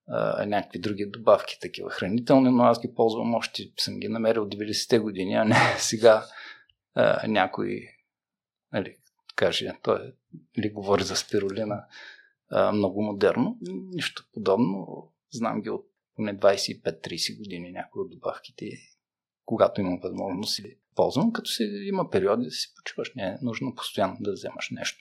а, 0.08 0.46
някакви 0.46 0.78
други 0.78 1.06
добавки, 1.06 1.58
такива 1.60 1.90
хранителни, 1.90 2.50
но 2.50 2.62
аз 2.62 2.80
ги 2.80 2.94
ползвам 2.94 3.34
още, 3.34 3.72
съм 3.78 4.00
ги 4.00 4.08
намерил 4.08 4.42
от 4.42 4.54
90-те 4.54 4.98
години, 4.98 5.34
а 5.34 5.44
не 5.44 5.56
сега 5.78 6.24
а, 6.94 7.28
някой, 7.28 7.88
нали, 8.72 8.96
каже, 9.34 9.72
той 9.82 10.12
ли 10.58 10.70
говори 10.70 11.02
за 11.02 11.16
спирулина 11.16 11.86
а, 12.50 12.72
много 12.72 13.02
модерно. 13.02 13.58
Нищо 13.94 14.24
подобно. 14.32 14.86
Знам 15.30 15.62
ги 15.62 15.70
от 15.70 15.86
поне 16.16 16.38
25-30 16.38 17.38
години 17.38 17.70
някои 17.70 18.02
от 18.02 18.10
добавките, 18.10 18.70
когато 19.44 19.80
имам 19.80 20.00
възможност 20.02 20.58
или 20.58 20.78
ползвам, 20.94 21.32
като 21.32 21.50
си 21.50 21.64
има 21.88 22.10
периоди 22.10 22.44
да 22.44 22.50
си 22.50 22.68
почиваш. 22.76 23.12
Не 23.14 23.22
е 23.22 23.38
нужно 23.42 23.74
постоянно 23.74 24.16
да 24.20 24.32
вземаш 24.32 24.70
нещо. 24.70 24.98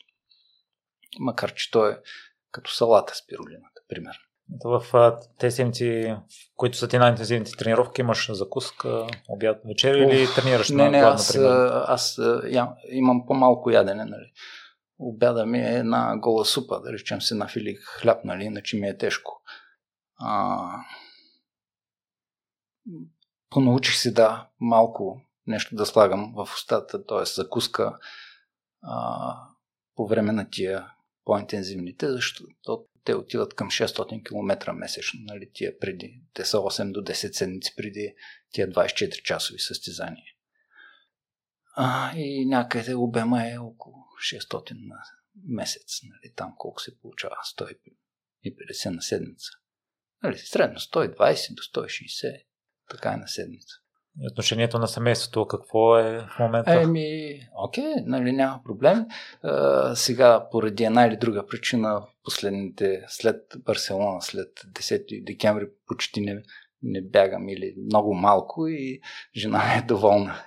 Макар, 1.19 1.53
че 1.53 1.71
то 1.71 1.87
е 1.87 2.01
като 2.51 2.71
салата 2.71 3.15
спирулината, 3.15 3.81
примерно. 3.87 4.19
В 4.63 5.13
тези 5.39 5.55
седмици, 5.55 6.15
които 6.55 6.77
са 6.77 6.87
ти 6.87 6.97
най-интензивните 6.97 7.51
тренировки, 7.51 8.01
имаш 8.01 8.31
закуска, 8.31 9.07
обяд, 9.29 9.61
вечер 9.65 9.95
или 9.95 10.27
тренираш 10.35 10.69
не, 10.69 10.83
на 10.83 10.91
не, 10.91 10.97
аз, 10.97 11.35
аз, 11.35 12.19
аз 12.19 12.19
имам 12.91 13.25
по-малко 13.25 13.69
ядене. 13.69 14.05
Нали. 14.05 14.31
Обяда 14.99 15.45
ми 15.45 15.59
е 15.59 15.77
една 15.77 16.17
гола 16.17 16.45
супа, 16.45 16.81
да 16.81 16.93
речем 16.93 17.21
се 17.21 17.35
на 17.35 17.47
фили 17.47 17.75
хляб, 17.75 18.25
нали, 18.25 18.43
иначе 18.43 18.77
ми 18.77 18.87
е 18.87 18.97
тежко. 18.97 19.41
А, 20.19 20.67
понаучих 23.49 23.95
се 23.95 24.11
да 24.11 24.49
малко 24.59 25.21
нещо 25.47 25.75
да 25.75 25.85
слагам 25.85 26.33
в 26.35 26.49
устата, 26.53 27.05
т.е. 27.05 27.25
закуска 27.25 27.97
а, 28.81 29.35
по 29.95 30.07
време 30.07 30.31
на 30.31 30.49
тия 30.49 30.91
по-интензивните, 31.25 32.11
защото 32.11 32.43
те 33.03 33.15
отиват 33.15 33.53
към 33.53 33.69
600 33.69 34.23
км 34.23 34.73
месечно, 34.73 35.19
нали, 35.23 35.51
тия 35.53 35.79
преди. 35.79 36.21
Те 36.33 36.45
са 36.45 36.57
8 36.57 36.91
до 36.91 36.99
10 36.99 37.31
седмици 37.31 37.73
преди 37.77 38.15
тия 38.51 38.69
24 38.69 39.21
часови 39.21 39.59
състезания. 39.59 40.33
А, 41.75 42.17
и 42.17 42.45
някъде 42.45 42.95
обема 42.95 43.49
е 43.49 43.57
около 43.57 43.95
600 44.33 44.71
на 44.71 45.03
месец, 45.47 46.01
нали, 46.03 46.33
там 46.35 46.53
колко 46.57 46.81
се 46.81 46.99
получава, 46.99 47.35
150 48.45 48.89
на 48.89 49.01
седмица. 49.01 49.51
Нали, 50.23 50.37
средно 50.37 50.79
120 50.79 51.53
до 51.55 51.61
160, 51.81 52.43
така 52.89 53.13
е 53.13 53.17
на 53.17 53.27
седмица. 53.27 53.75
Отношението 54.31 54.79
на 54.79 54.87
семейството 54.87 55.47
какво 55.47 55.97
е 55.97 56.19
в 56.19 56.39
момента? 56.39 56.81
Еми, 56.81 57.39
окей, 57.55 57.93
нали, 58.05 58.31
няма 58.31 58.59
проблем. 58.63 59.05
А, 59.43 59.95
сега, 59.95 60.47
поради 60.51 60.83
една 60.83 61.05
или 61.05 61.17
друга 61.17 61.45
причина, 61.47 62.01
последните, 62.23 63.03
след 63.07 63.41
Барселона, 63.65 64.21
след 64.21 64.49
10 64.73 65.23
декември, 65.23 65.65
почти 65.87 66.21
не, 66.21 66.43
не 66.83 67.01
бягам 67.01 67.49
или 67.49 67.75
много 67.85 68.13
малко 68.13 68.67
и 68.67 69.01
жена 69.35 69.57
ми 69.57 69.79
е 69.79 69.85
доволна. 69.87 70.35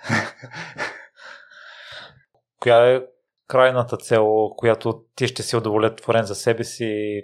Коя 2.60 2.94
е 2.94 3.02
крайната 3.46 3.96
цел, 3.96 4.50
която 4.56 5.04
ти 5.14 5.28
ще 5.28 5.42
си 5.42 5.56
удовлетворен 5.56 6.24
за 6.24 6.34
себе 6.34 6.64
си 6.64 7.22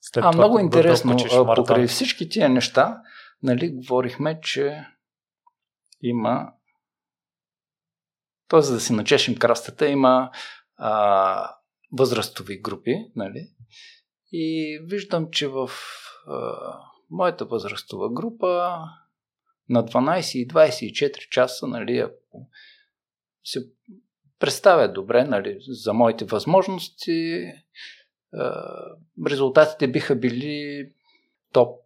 след 0.00 0.24
а, 0.24 0.30
това, 0.30 0.44
много 0.44 0.58
интересно. 0.58 1.16
Покрай 1.56 1.86
всички 1.86 2.28
тия 2.28 2.48
неща, 2.48 3.00
нали, 3.44 3.70
говорихме, 3.70 4.40
че 4.40 4.86
има 6.02 6.52
т.е. 8.48 8.60
да 8.60 8.80
си 8.80 8.92
начешем 8.92 9.36
крастата, 9.36 9.88
има 9.88 10.30
а, 10.76 11.56
възрастови 11.92 12.60
групи, 12.60 13.06
нали? 13.16 13.50
И 14.32 14.78
виждам, 14.82 15.30
че 15.30 15.48
в 15.48 15.70
а, 16.26 16.52
моята 17.10 17.44
възрастова 17.44 18.12
група 18.12 18.78
на 19.68 19.84
12 19.84 20.38
и 20.38 20.48
24 20.48 21.28
часа, 21.28 21.66
нали, 21.66 21.98
ако 21.98 22.48
се 23.44 23.66
представя 24.38 24.92
добре, 24.92 25.24
нали, 25.24 25.56
за 25.60 25.92
моите 25.92 26.24
възможности, 26.24 27.44
а, 28.32 28.64
резултатите 29.26 29.88
биха 29.88 30.16
били 30.16 30.90
топ, 31.52 31.83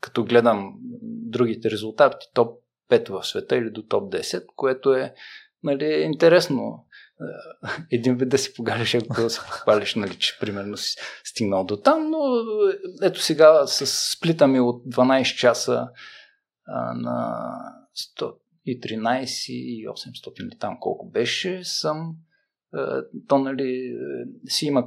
като 0.00 0.24
гледам 0.24 0.74
другите 1.02 1.70
резултати, 1.70 2.26
топ 2.34 2.60
5 2.90 3.08
в 3.08 3.26
света 3.26 3.56
или 3.56 3.70
до 3.70 3.82
топ 3.82 4.12
10, 4.12 4.46
което 4.56 4.94
е 4.94 5.14
нали, 5.62 5.84
интересно. 5.84 6.86
Е, 7.20 7.96
един 7.96 8.16
вид 8.16 8.28
да 8.28 8.38
си 8.38 8.54
погалиш, 8.54 8.94
ако 8.94 9.30
се 9.30 9.40
похвалиш, 9.40 9.94
нали, 9.94 10.18
че 10.18 10.38
примерно 10.40 10.76
си 10.76 10.96
стигнал 11.24 11.64
до 11.64 11.76
там, 11.76 12.10
но 12.10 12.18
ето 13.02 13.20
сега 13.22 13.66
с 13.66 13.86
сплита 13.86 14.46
ми 14.46 14.60
от 14.60 14.84
12 14.84 15.36
часа 15.36 15.88
а, 16.66 16.94
на 16.94 17.48
113 18.66 19.52
и 19.52 19.88
800 19.88 20.42
или 20.42 20.58
там 20.58 20.76
колко 20.80 21.10
беше, 21.10 21.64
съм 21.64 22.16
а, 22.72 23.04
то 23.28 23.38
нали 23.38 23.96
си 24.46 24.66
има 24.66 24.86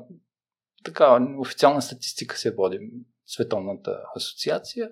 такава 0.84 1.40
официална 1.40 1.82
статистика 1.82 2.38
се 2.38 2.56
води 2.56 2.80
Световната 3.28 4.02
асоциация 4.16 4.90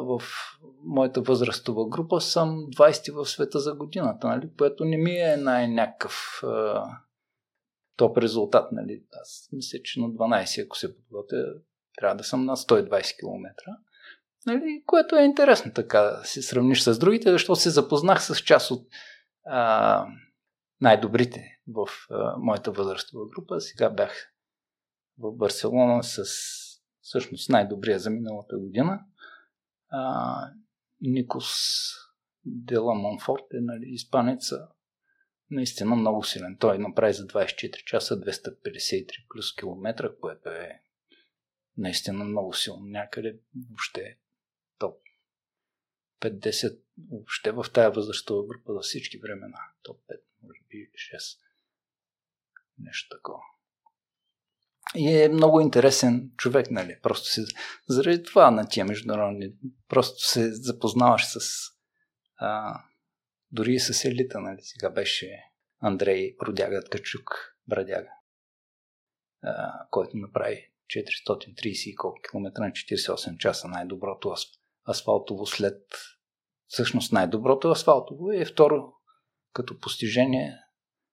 в 0.00 0.22
моята 0.84 1.20
възрастова 1.20 1.88
група 1.88 2.20
съм 2.20 2.66
20 2.76 3.14
в 3.14 3.28
света 3.28 3.60
за 3.60 3.74
годината, 3.74 4.26
нали? 4.26 4.50
което 4.58 4.84
не 4.84 4.96
ми 4.96 5.16
е 5.16 5.36
най-някакъв 5.36 6.42
топ 7.96 8.18
резултат. 8.18 8.72
Нали? 8.72 9.02
Аз 9.22 9.48
мисля, 9.52 9.78
че 9.84 10.00
на 10.00 10.06
12, 10.06 10.64
ако 10.64 10.76
се 10.76 10.96
подготвя, 10.96 11.44
трябва 11.98 12.16
да 12.16 12.24
съм 12.24 12.44
на 12.44 12.56
120 12.56 13.18
км. 13.18 13.54
Нали? 14.46 14.82
Което 14.86 15.16
е 15.16 15.24
интересно 15.24 15.72
така 15.72 16.00
да 16.00 16.24
се 16.24 16.42
сравниш 16.42 16.82
с 16.82 16.98
другите, 16.98 17.32
защото 17.32 17.60
се 17.60 17.70
запознах 17.70 18.22
с 18.22 18.36
част 18.36 18.70
от 18.70 18.88
а, 19.44 20.06
най-добрите 20.80 21.60
в 21.68 21.86
а, 22.10 22.36
моята 22.38 22.70
възрастова 22.70 23.24
група. 23.28 23.60
Сега 23.60 23.90
бях 23.90 24.32
в 25.18 25.32
Барселона 25.32 26.02
с 26.02 26.24
всъщност 27.06 27.50
най-добрия 27.50 27.98
за 27.98 28.10
миналата 28.10 28.58
година 28.58 29.04
а, 29.88 30.50
Никос 31.00 31.46
Дела 32.44 32.94
Монфорт 32.94 33.44
е 33.54 33.60
нали, 33.60 33.84
испанеца, 33.86 34.68
наистина 35.50 35.96
много 35.96 36.22
силен. 36.22 36.56
Той 36.60 36.78
направи 36.78 37.12
за 37.12 37.26
24 37.26 37.84
часа 37.84 38.20
253 38.20 39.28
плюс 39.28 39.54
километра, 39.54 40.16
което 40.20 40.48
е 40.48 40.82
наистина 41.76 42.24
много 42.24 42.52
силно. 42.52 42.86
Някъде 42.86 43.38
въобще 43.68 44.00
е 44.00 44.18
топ 44.78 45.00
50 46.20 46.80
въобще 47.10 47.52
в 47.52 47.66
тая 47.74 47.90
възрастова 47.90 48.46
група 48.46 48.72
за 48.72 48.80
всички 48.80 49.18
времена. 49.18 49.58
Топ 49.82 50.00
5, 50.08 50.20
може 50.42 50.60
би 50.68 50.90
6. 50.94 51.38
Нещо 52.78 53.16
такова. 53.16 53.42
И 54.96 55.22
е 55.22 55.28
много 55.28 55.60
интересен 55.60 56.30
човек, 56.36 56.70
нали? 56.70 56.98
Просто 57.02 57.28
си, 57.28 57.40
заради 57.88 58.22
това 58.22 58.50
на 58.50 58.68
тия 58.68 58.84
международни, 58.84 59.52
просто 59.88 60.28
се 60.28 60.52
запознаваш 60.52 61.26
с 61.26 61.38
а, 62.36 62.80
дори 63.50 63.74
и 63.74 63.80
с 63.80 64.04
елита, 64.04 64.40
нали? 64.40 64.60
Сега 64.62 64.90
беше 64.90 65.42
Андрей 65.80 66.36
Родяга 66.42 66.84
Ткачук, 66.84 67.56
Брадяга, 67.66 68.10
а, 69.42 69.72
който 69.90 70.16
направи 70.16 70.72
430 70.86 71.96
колко 71.96 72.20
километра 72.30 72.64
на 72.64 72.70
48 72.70 73.38
часа 73.38 73.68
най-доброто 73.68 74.34
асфалтово 74.88 75.46
след 75.46 75.82
всъщност 76.66 77.12
най-доброто 77.12 77.70
асфалтово 77.70 78.32
е 78.32 78.44
второ 78.44 78.92
като 79.52 79.78
постижение 79.78 80.58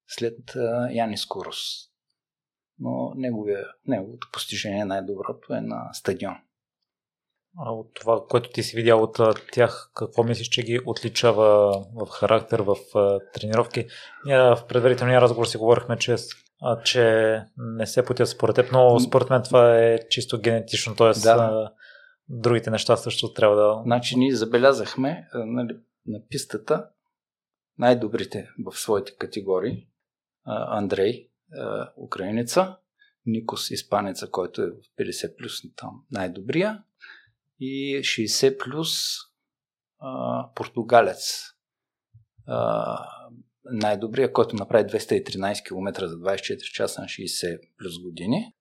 след 0.07 0.55
а, 0.55 0.89
Янис 0.91 1.25
Курос 1.25 1.92
но 2.79 3.13
неговия, 3.15 3.65
неговото 3.85 4.27
постижение 4.33 4.85
най-доброто 4.85 5.53
е 5.53 5.61
на 5.61 5.89
стадион. 5.93 6.35
А 7.57 7.71
от 7.71 7.93
това, 7.93 8.25
което 8.29 8.49
ти 8.49 8.63
си 8.63 8.75
видял 8.75 9.03
от 9.03 9.19
тях, 9.51 9.91
какво 9.95 10.23
мислиш, 10.23 10.47
че 10.47 10.63
ги 10.63 10.79
отличава 10.85 11.71
в 11.95 12.07
характер, 12.11 12.59
в 12.59 12.75
тренировки? 13.33 13.85
Ние 14.25 14.37
в 14.37 14.59
предварителния 14.69 15.21
разговор 15.21 15.45
си 15.45 15.57
говорихме, 15.57 15.97
че, 15.97 16.15
че 16.85 17.39
не 17.57 17.87
се 17.87 18.05
пътят 18.05 18.29
според 18.29 18.55
теб, 18.55 18.71
но 18.71 18.99
според 18.99 19.29
мен 19.29 19.43
това 19.43 19.77
е 19.79 19.99
чисто 20.09 20.41
генетично, 20.41 20.95
т.е. 20.95 21.19
Да. 21.23 21.71
другите 22.29 22.69
неща 22.69 22.97
също 22.97 23.33
трябва 23.33 23.55
да... 23.55 23.81
Значи 23.85 24.17
ние 24.17 24.35
забелязахме 24.35 25.27
нали, 25.33 25.77
на 26.05 26.19
пистата 26.29 26.89
най-добрите 27.77 28.49
в 28.65 28.77
своите 28.77 29.15
категории. 29.15 29.87
Андрей, 30.45 31.29
украинеца, 31.97 32.77
Никос, 33.25 33.71
испанеца, 33.71 34.31
който 34.31 34.61
е 34.61 34.69
в 34.69 34.75
50 34.99 35.35
плюс 35.35 35.61
там 35.75 36.05
най-добрия 36.11 36.83
и 37.59 38.01
60 38.03 38.63
плюс 38.63 38.89
а, 39.99 40.49
португалец. 40.55 41.43
А, 42.45 42.97
най-добрия, 43.63 44.33
който 44.33 44.55
направи 44.55 44.83
213 44.83 45.67
км 45.67 46.07
за 46.07 46.15
24 46.15 46.57
часа 46.57 47.01
на 47.01 47.07
60 47.07 47.59
плюс 47.77 47.99
години. 47.99 48.55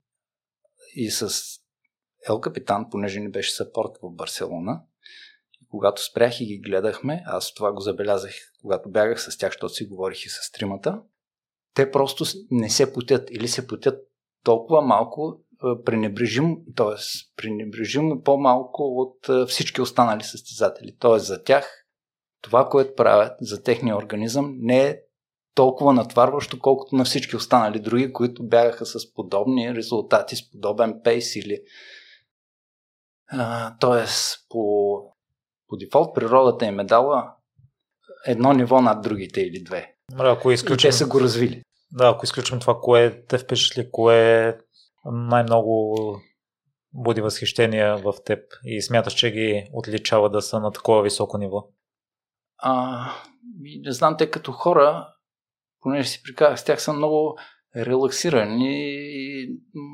И 0.94 1.10
с 1.10 1.30
Ел 2.28 2.40
Капитан, 2.40 2.90
понеже 2.90 3.20
ни 3.20 3.30
беше 3.30 3.52
съпорт 3.52 3.98
в 4.02 4.10
Барселона, 4.10 4.82
когато 5.68 6.04
спрях 6.04 6.40
и 6.40 6.46
ги 6.46 6.58
гледахме, 6.58 7.22
аз 7.26 7.54
това 7.54 7.72
го 7.72 7.80
забелязах, 7.80 8.34
когато 8.60 8.90
бягах 8.90 9.22
с 9.22 9.38
тях, 9.38 9.52
защото 9.52 9.74
си 9.74 9.84
говорих 9.84 10.26
и 10.26 10.28
с 10.28 10.52
тримата, 10.52 11.02
те 11.74 11.90
просто 11.90 12.24
не 12.50 12.70
се 12.70 12.92
потят 12.92 13.28
или 13.30 13.48
се 13.48 13.66
потят 13.66 13.98
толкова 14.44 14.82
малко, 14.82 15.40
пренебрежим, 15.84 16.56
т.е. 16.76 17.02
пренебрежимо 17.36 18.22
по-малко 18.22 18.82
от 18.82 19.48
всички 19.48 19.80
останали 19.80 20.22
състезатели. 20.22 20.96
Т.е. 21.00 21.18
за 21.18 21.42
тях 21.42 21.86
това, 22.40 22.68
което 22.68 22.94
правят 22.94 23.32
за 23.40 23.62
техния 23.62 23.96
организъм, 23.96 24.54
не 24.58 24.86
е 24.86 24.98
толкова 25.54 25.92
натварващо, 25.92 26.58
колкото 26.58 26.96
на 26.96 27.04
всички 27.04 27.36
останали 27.36 27.80
други, 27.80 28.12
които 28.12 28.46
бягаха 28.46 28.86
с 28.86 29.14
подобни 29.14 29.74
резултати, 29.74 30.36
с 30.36 30.50
подобен 30.50 31.00
пейс 31.04 31.36
или 31.36 31.60
Тоест, 33.80 34.46
по, 34.48 34.58
по 35.68 35.76
дефолт 35.76 36.14
природата 36.14 36.66
им 36.66 36.80
е 36.80 36.84
дала 36.84 37.34
едно 38.26 38.52
ниво 38.52 38.80
над 38.80 39.02
другите 39.02 39.40
или 39.40 39.62
две. 39.62 39.91
Ако 40.18 40.50
изключим... 40.50 40.88
И 40.88 40.90
те 40.90 40.96
са 40.96 41.06
го 41.06 41.20
развили. 41.20 41.62
Да, 41.92 42.08
ако 42.08 42.24
изключим 42.24 42.60
това, 42.60 42.80
кое 42.80 43.24
те 43.28 43.38
впечатли, 43.38 43.90
кое 43.90 44.58
най-много 45.04 45.96
буди 46.92 47.20
възхищение 47.20 47.94
в 47.94 48.14
теб 48.24 48.38
и 48.64 48.82
смяташ, 48.82 49.12
че 49.12 49.30
ги 49.30 49.68
отличава 49.72 50.30
да 50.30 50.42
са 50.42 50.60
на 50.60 50.70
такова 50.70 51.02
високо 51.02 51.38
ниво? 51.38 51.68
А, 52.58 53.04
не 53.84 53.92
знам, 53.92 54.16
те 54.18 54.30
като 54.30 54.52
хора, 54.52 55.08
понеже 55.80 56.08
си 56.08 56.22
приказах 56.22 56.60
с 56.60 56.64
тях, 56.64 56.82
са 56.82 56.92
много 56.92 57.38
релаксирани 57.76 58.72
и 58.74 59.48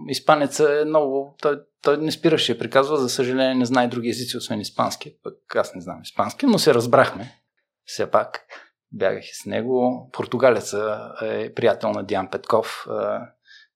испанеца 0.09 0.81
е 0.81 0.85
много... 0.85 1.37
Той, 1.43 1.61
той 1.83 1.99
не 1.99 2.13
спираше, 2.13 2.59
приказва, 2.59 2.97
за 2.97 3.09
съжаление 3.09 3.55
не 3.55 3.65
знае 3.65 3.89
други 3.89 4.09
езици, 4.09 4.37
освен 4.37 4.61
испански. 4.61 5.17
Пък 5.23 5.57
аз 5.57 5.75
не 5.75 5.81
знам 5.81 6.03
испански, 6.03 6.47
но 6.47 6.59
се 6.59 6.75
разбрахме. 6.75 7.41
Все 7.85 8.11
пак 8.11 8.47
бягах 8.93 9.25
и 9.25 9.35
с 9.35 9.47
него. 9.47 10.11
Португалеца 10.13 11.13
е 11.23 11.55
приятел 11.55 11.91
на 11.91 12.05
Диан 12.05 12.31
Петков 12.31 12.87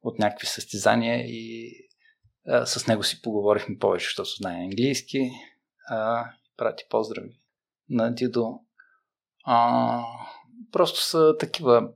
от 0.03 0.19
някакви 0.19 0.47
състезания 0.47 1.25
и 1.27 1.73
с 2.65 2.87
него 2.87 3.03
си 3.03 3.23
поговорихме 3.23 3.79
повече, 3.79 4.05
защото 4.05 4.31
знае 4.37 4.65
английски. 4.65 5.31
прати 6.57 6.85
поздрави 6.91 7.39
на 7.89 8.15
Дидо. 8.15 8.61
А, 9.45 10.05
просто 10.73 11.01
са 11.01 11.37
такива 11.41 11.89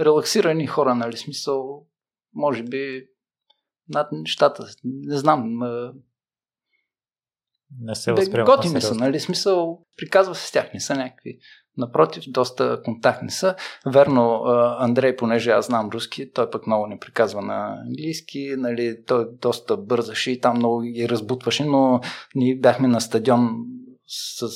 релаксирани 0.00 0.66
хора, 0.66 0.94
нали, 0.94 1.16
смисъл, 1.16 1.86
може 2.34 2.62
би 2.62 3.06
над 3.88 4.12
нещата, 4.12 4.66
не 4.84 5.16
знам. 5.16 5.58
Не 7.80 7.94
се 7.94 8.12
възприемат 8.12 8.56
Готини 8.56 8.80
са, 8.80 8.94
нали, 8.94 9.20
смисъл, 9.20 9.84
приказва 9.96 10.34
се 10.34 10.46
с 10.46 10.52
тях, 10.52 10.74
не 10.74 10.80
са 10.80 10.94
някакви. 10.94 11.38
Напротив, 11.76 12.24
доста 12.28 12.82
контактни 12.84 13.30
са. 13.30 13.56
Верно, 13.86 14.42
Андрей, 14.78 15.16
понеже 15.16 15.50
аз 15.50 15.66
знам 15.66 15.88
руски, 15.88 16.32
той 16.32 16.50
пък 16.50 16.66
много 16.66 16.86
не 16.86 16.98
приказва 16.98 17.42
на 17.42 17.82
английски, 17.86 18.54
нали, 18.56 19.04
той 19.06 19.26
доста 19.32 19.76
бързаше 19.76 20.30
и 20.30 20.40
там 20.40 20.56
много 20.56 20.80
ги 20.80 21.08
разбутваше, 21.08 21.64
но 21.64 22.00
ние 22.34 22.56
бяхме 22.56 22.88
на 22.88 23.00
стадион 23.00 23.50
с 24.06 24.48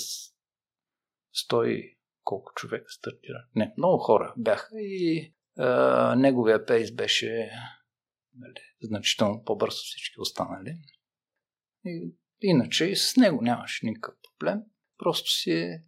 100 1.50 1.96
колко 2.24 2.52
човека 2.54 2.88
стартира. 2.88 3.44
Не, 3.54 3.74
много 3.78 3.98
хора 3.98 4.34
бяха 4.36 4.68
и 4.74 5.32
а, 5.58 6.14
неговия 6.16 6.66
пейс 6.66 6.94
беше 6.94 7.50
нали, 8.38 8.60
значително 8.82 9.42
по-бързо 9.44 9.76
всички 9.76 10.20
останали. 10.20 10.76
И, 11.84 12.14
иначе 12.46 12.96
с 12.96 13.16
него 13.16 13.42
нямаше 13.42 13.86
никакъв 13.86 14.14
проблем. 14.22 14.60
Просто 14.98 15.30
си 15.30 15.52
е 15.52 15.82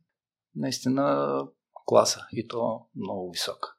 наистина 0.57 1.39
класа 1.87 2.27
и 2.33 2.49
то 2.49 2.81
много 2.97 3.31
висока. 3.31 3.75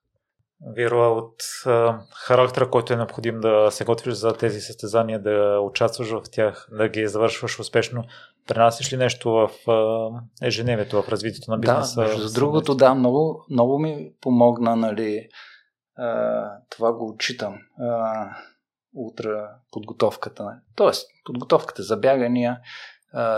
Вируа 0.61 1.07
от 1.07 1.36
а, 1.65 1.99
характера, 2.11 2.69
който 2.69 2.93
е 2.93 2.97
необходим 2.97 3.39
да 3.39 3.67
се 3.71 3.86
готвиш 3.86 4.13
за 4.13 4.34
тези 4.34 4.61
състезания, 4.61 5.21
да 5.21 5.59
участваш 5.59 6.09
в 6.09 6.21
тях, 6.32 6.67
да 6.71 6.89
ги 6.89 7.07
завършваш 7.07 7.59
успешно, 7.59 8.03
пренасиш 8.47 8.93
ли 8.93 8.97
нещо 8.97 9.32
в 9.32 9.71
а, 9.71 10.09
ежедневието, 10.41 11.01
в 11.01 11.09
развитието 11.09 11.51
на 11.51 11.57
бизнеса? 11.57 12.01
Да, 12.01 12.17
за 12.17 12.34
другото, 12.34 12.76
да, 12.76 12.93
много, 12.93 13.45
много 13.49 13.80
ми 13.80 14.11
помогна, 14.21 14.76
нали, 14.76 15.30
а, 15.97 16.49
това 16.69 16.93
го 16.93 17.07
отчитам. 17.09 17.57
А, 17.80 18.30
утра 18.95 19.49
подготовката. 19.71 20.61
Тоест, 20.75 21.09
подготовката 21.25 21.83
за 21.83 21.97
бягания, 21.97 22.59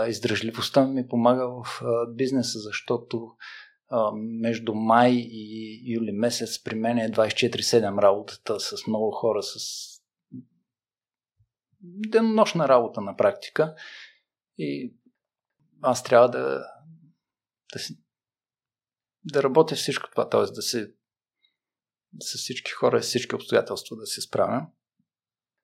издръжливостта 0.08 0.86
ми 0.86 1.08
помага 1.08 1.48
в 1.48 1.82
бизнеса, 2.08 2.58
защото 2.58 3.30
между 4.14 4.74
май 4.74 5.12
и 5.12 5.82
юли 5.94 6.12
месец 6.12 6.62
при 6.62 6.74
мен 6.74 6.98
е 6.98 7.10
24-7 7.10 8.02
работата 8.02 8.60
с 8.60 8.86
много 8.86 9.10
хора, 9.10 9.42
с 9.42 9.58
денонощна 11.80 12.68
работа 12.68 13.00
на 13.00 13.16
практика. 13.16 13.74
И 14.58 14.94
аз 15.82 16.02
трябва 16.02 16.30
да, 16.30 16.64
да, 17.72 17.78
си, 17.78 17.98
да 19.24 19.42
работя 19.42 19.74
всичко 19.74 20.10
това, 20.10 20.28
т.е. 20.28 20.40
да 20.40 20.62
се 20.62 20.94
с 22.20 22.38
всички 22.38 22.70
хора 22.70 22.98
и 22.98 23.00
всички 23.00 23.34
обстоятелства 23.34 23.96
да 23.96 24.06
се 24.06 24.20
справя. 24.20 24.66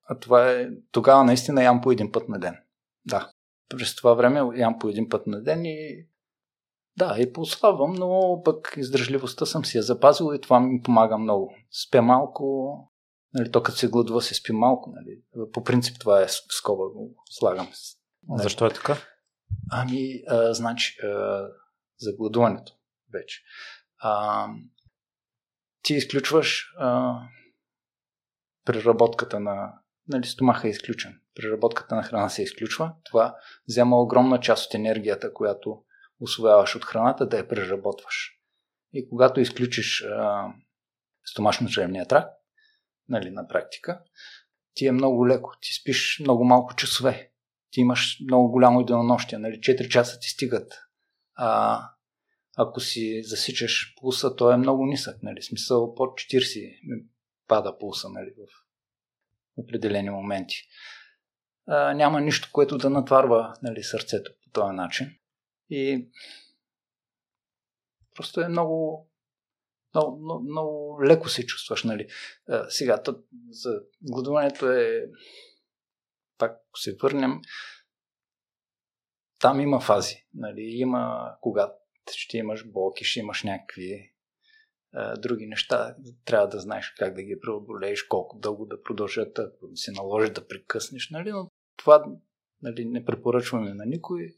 А 0.05 0.19
това 0.19 0.51
е, 0.51 0.69
тогава 0.93 1.25
наистина 1.25 1.63
ям 1.63 1.81
по 1.81 1.93
един 1.93 2.13
път 2.13 2.29
на 2.29 2.39
ден. 2.39 2.57
Да. 3.07 3.31
През 3.69 3.97
това 3.97 4.15
време 4.15 4.59
ям 4.59 4.79
по 4.79 4.89
един 4.89 5.09
път 5.09 5.27
на 5.27 5.43
ден 5.43 5.65
и 5.65 6.07
да, 6.97 7.17
и 7.19 7.33
послабвам, 7.33 7.93
но 7.93 8.43
пък 8.45 8.75
издръжливостта 8.77 9.47
съм 9.47 9.65
си 9.65 9.77
я 9.77 9.83
запазил 9.83 10.35
и 10.35 10.41
това 10.41 10.61
ми 10.61 10.83
помага 10.83 11.19
много. 11.19 11.55
Спя 11.87 12.03
малко, 12.03 12.75
нали, 13.35 13.51
то 13.51 13.63
като 13.63 13.79
се 13.79 13.89
гладува 13.89 14.23
се 14.23 14.35
спи 14.35 14.53
малко. 14.53 14.91
Нали. 14.91 15.49
По 15.53 15.65
принцип 15.65 15.97
това 16.01 16.23
е 16.23 16.27
скоба, 16.29 16.89
го 16.89 17.15
слагам. 17.31 17.69
Нали. 18.29 18.43
Защо 18.43 18.67
е 18.67 18.73
така? 18.73 18.97
Ами, 19.71 20.23
а, 20.29 20.55
значи, 20.55 20.99
а, 21.03 21.09
за 21.99 22.13
гладуването 22.17 22.73
вече. 23.13 23.43
А, 23.99 24.49
ти 25.83 25.95
изключваш 25.95 26.75
а, 26.79 27.19
преработката 28.65 29.41
на... 29.41 29.73
Нали, 30.09 30.27
стомаха 30.27 30.69
е 30.69 30.71
изключен. 30.71 31.21
Преработката 31.35 31.95
на 31.95 32.03
храна 32.03 32.29
се 32.29 32.43
изключва. 32.43 32.93
Това 33.05 33.37
взема 33.69 33.97
огромна 33.97 34.41
част 34.41 34.67
от 34.67 34.75
енергията, 34.75 35.33
която 35.33 35.83
освояваш 36.21 36.77
от 36.77 36.85
храната, 36.85 37.27
да 37.27 37.37
я 37.37 37.49
преработваш. 37.49 38.41
И 38.93 39.09
когато 39.09 39.41
изключиш 39.41 40.05
стомашно-чревния 41.35 42.09
трак, 42.09 42.29
нали, 43.09 43.31
на 43.31 43.49
практика, 43.49 44.01
ти 44.75 44.87
е 44.87 44.93
много 44.93 45.29
леко. 45.29 45.51
Ти 45.61 45.75
спиш 45.75 46.21
много 46.21 46.45
малко 46.45 46.75
часове. 46.75 47.33
Ти 47.71 47.81
имаш 47.81 48.19
много 48.25 48.51
голямо 48.51 48.85
денонощие. 48.85 49.39
Нали, 49.39 49.57
4 49.57 49.89
часа 49.89 50.19
ти 50.21 50.29
стигат. 50.29 50.73
А, 51.35 51.81
ако 52.57 52.81
си 52.81 53.23
засичаш 53.23 53.95
пулса, 54.01 54.37
той 54.37 54.55
е 54.55 54.57
много 54.57 54.87
нисък. 54.87 55.23
Нали, 55.23 55.43
смисъл 55.43 55.95
под 55.95 56.11
40 56.11 57.07
пада 57.49 57.79
пулса 57.79 58.09
нали, 58.09 58.31
в 58.31 58.64
определени 59.57 60.11
моменти. 60.11 60.57
А, 61.67 61.95
няма 61.95 62.21
нищо, 62.21 62.49
което 62.53 62.79
да 62.79 62.91
натварва 62.91 63.55
нали, 63.63 63.83
сърцето 63.83 64.33
по 64.45 64.51
този 64.51 64.75
начин. 64.75 65.11
И 65.71 66.09
просто 68.15 68.41
е 68.41 68.49
много, 68.49 69.09
много, 69.95 70.21
много, 70.21 70.45
много 70.45 71.05
леко 71.05 71.29
се 71.29 71.47
чувстваш, 71.47 71.85
нали. 71.85 72.07
А, 72.49 72.71
сега, 72.71 73.03
то, 73.03 73.23
за 73.51 73.81
гладуването 74.03 74.73
е, 74.73 75.05
пак 76.39 76.57
се 76.77 76.97
върнем, 77.03 77.41
там 79.39 79.61
има 79.61 79.81
фази, 79.81 80.27
нали, 80.35 80.63
има 80.63 81.33
когато 81.41 81.75
ще 82.11 82.39
имаш 82.39 82.71
болки, 82.71 83.05
ще 83.05 83.21
имаш 83.21 83.43
някакви 83.43 84.14
други 85.19 85.47
неща, 85.47 85.97
трябва 86.25 86.49
да 86.49 86.61
знаеш 86.61 86.95
как 86.99 87.15
да 87.15 87.23
ги 87.23 87.41
преодолееш, 87.41 88.03
колко 88.03 88.39
дълго 88.39 88.67
да 88.67 88.83
продължат, 88.83 89.39
ако 89.39 89.77
се 89.77 89.93
наложи 89.93 90.33
да 90.33 90.47
прекъснеш, 90.47 91.11
нали, 91.11 91.31
но 91.31 91.51
това 91.77 92.05
нали, 92.63 92.85
не 92.85 93.05
препоръчваме 93.05 93.75
на 93.75 93.87
никой. 93.87 94.35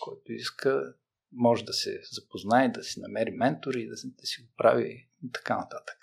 Който 0.00 0.32
иска, 0.32 0.94
може 1.32 1.64
да 1.64 1.72
се 1.72 2.00
запознае, 2.12 2.68
да 2.68 2.82
си 2.82 3.00
намери 3.00 3.30
ментори, 3.30 3.86
да, 3.86 3.94
да 4.04 4.26
си 4.26 4.42
го 4.42 4.48
прави 4.56 5.08
и 5.24 5.32
така 5.32 5.56
нататък. 5.56 5.96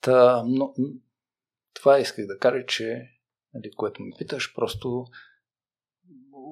Та, 0.00 0.42
но, 0.46 0.74
това 1.74 1.98
исках 1.98 2.26
да 2.26 2.38
кажа, 2.38 2.66
че, 2.66 3.10
нали, 3.54 3.70
което 3.76 4.02
ме 4.02 4.10
питаш, 4.18 4.54
просто 4.54 5.04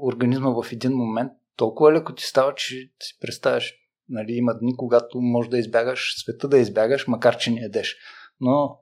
организма 0.02 0.62
в 0.62 0.72
един 0.72 0.92
момент 0.92 1.32
толкова 1.56 1.92
леко 1.92 2.14
ти 2.14 2.24
става, 2.24 2.54
че 2.54 2.92
си 3.02 3.18
представяш, 3.20 3.74
нали, 4.08 4.32
има 4.32 4.58
дни, 4.58 4.76
когато 4.76 5.20
може 5.20 5.50
да 5.50 5.58
избягаш 5.58 6.20
света 6.20 6.48
да 6.48 6.58
избягаш, 6.58 7.06
макар 7.06 7.36
че 7.36 7.50
не 7.50 7.60
едеш. 7.60 7.96
Но 8.40 8.80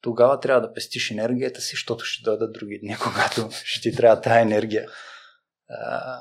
тогава 0.00 0.40
трябва 0.40 0.60
да 0.60 0.72
пестиш 0.72 1.10
енергията 1.10 1.60
си, 1.60 1.70
защото 1.70 2.04
ще 2.04 2.22
дойдат 2.22 2.52
други 2.52 2.78
дни, 2.78 2.96
когато 3.02 3.48
ще 3.64 3.90
ти 3.90 3.96
трябва 3.96 4.20
тази 4.20 4.40
енергия. 4.40 4.88
А, 5.68 6.20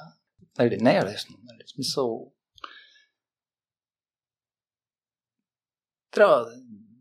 нали, 0.58 0.78
не 0.78 0.98
е 0.98 1.04
лесно. 1.04 1.38
Нали, 1.44 1.64
в 1.66 1.72
смисъл, 1.72 2.34
трябва 6.12 6.52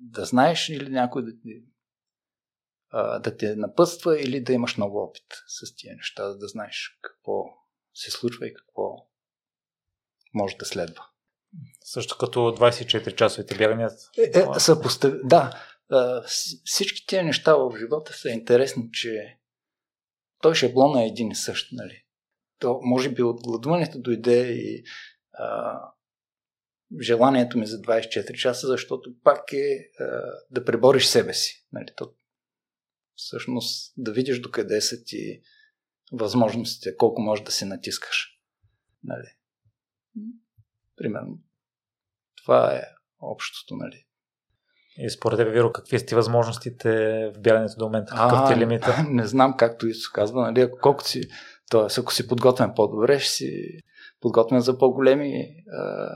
да 0.00 0.24
знаеш 0.24 0.68
или 0.68 0.90
някой 0.90 1.24
да 1.24 1.30
ти, 1.30 1.64
а, 2.90 3.18
да 3.18 3.36
те 3.36 3.56
напътства 3.56 4.20
или 4.20 4.42
да 4.42 4.52
имаш 4.52 4.76
много 4.76 5.02
опит 5.02 5.26
с 5.46 5.74
тия 5.76 5.96
неща, 5.96 6.28
да 6.28 6.48
знаеш 6.48 6.98
какво 7.02 7.44
се 7.94 8.10
случва 8.10 8.46
и 8.46 8.54
какво 8.54 9.09
може 10.34 10.56
да 10.56 10.64
следва. 10.64 11.04
Също 11.84 12.18
като 12.18 12.38
24 12.38 13.14
часовите 13.14 13.56
бягания. 13.56 13.90
Е, 14.18 14.38
е, 14.38 14.60
съпостав... 14.60 15.14
Да, 15.24 15.60
всички 16.64 17.06
тези 17.06 17.22
неща 17.22 17.54
в 17.54 17.78
живота 17.78 18.12
са 18.12 18.30
интересни, 18.30 18.90
че 18.92 19.38
той 20.42 20.54
шаблон 20.54 20.98
е 20.98 21.06
един 21.06 21.30
и 21.30 21.34
същ, 21.34 21.72
нали? 21.72 22.04
То, 22.58 22.80
може 22.82 23.10
би 23.10 23.22
от 23.22 23.42
гладуването 23.42 24.00
дойде 24.00 24.52
и 24.52 24.84
а, 25.32 25.80
желанието 27.00 27.58
ми 27.58 27.66
за 27.66 27.76
24 27.76 28.34
часа, 28.34 28.66
защото 28.66 29.14
пак 29.22 29.52
е 29.52 29.90
а, 30.00 30.04
да 30.50 30.64
пребориш 30.64 31.06
себе 31.06 31.34
си. 31.34 31.66
Нали? 31.72 31.86
То, 31.96 32.12
всъщност 33.14 33.94
да 33.96 34.12
видиш 34.12 34.40
докъде 34.40 34.80
са 34.80 35.04
ти 35.04 35.40
възможностите, 36.12 36.96
колко 36.96 37.22
можеш 37.22 37.44
да 37.44 37.52
се 37.52 37.64
натискаш. 37.64 38.28
Нали? 39.04 39.36
Примерно. 40.96 41.38
Това 42.42 42.74
е 42.74 42.82
общото, 43.20 43.76
нали? 43.76 44.06
И 44.96 45.10
според 45.10 45.38
тебе, 45.38 45.50
Виро, 45.50 45.72
какви 45.72 45.98
са 45.98 46.06
ти 46.06 46.14
възможностите 46.14 46.90
в 47.34 47.40
бягането 47.40 47.74
до 47.78 47.84
момента? 47.84 48.14
Какъв 48.14 48.48
ти 48.48 48.54
е 48.54 48.56
лимита? 48.56 49.04
Не 49.08 49.26
знам, 49.26 49.56
както 49.56 49.86
Исус 49.86 50.08
казва, 50.08 50.42
нали, 50.42 50.60
ако 50.60 50.78
колко 50.78 51.04
си, 51.04 51.22
т.е. 51.70 52.00
ако 52.00 52.12
си 52.12 52.28
подготвен 52.28 52.72
по-добре, 52.76 53.18
ще 53.18 53.32
си 53.32 53.80
подготвен 54.20 54.60
за 54.60 54.78
по-големи 54.78 55.64
а, 55.72 56.08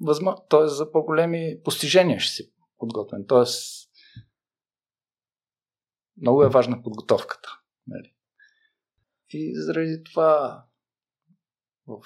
възмо... 0.00 0.34
т.е. 0.50 0.66
за 0.66 0.92
по-големи 0.92 1.56
постижения 1.64 2.20
ще 2.20 2.34
си 2.34 2.52
подготвен. 2.78 3.24
Т.е. 3.28 3.44
много 6.20 6.44
е 6.44 6.48
важна 6.48 6.82
подготовката. 6.82 7.58
Нали? 7.86 8.14
И 9.28 9.52
заради 9.56 10.04
това 10.04 10.64
в 11.86 12.00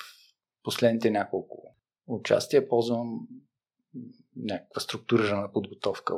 последните 0.66 1.10
няколко 1.10 1.62
участия 2.06 2.68
ползвам 2.68 3.28
някаква 4.36 4.80
структурирана 4.80 5.52
подготовка, 5.52 6.14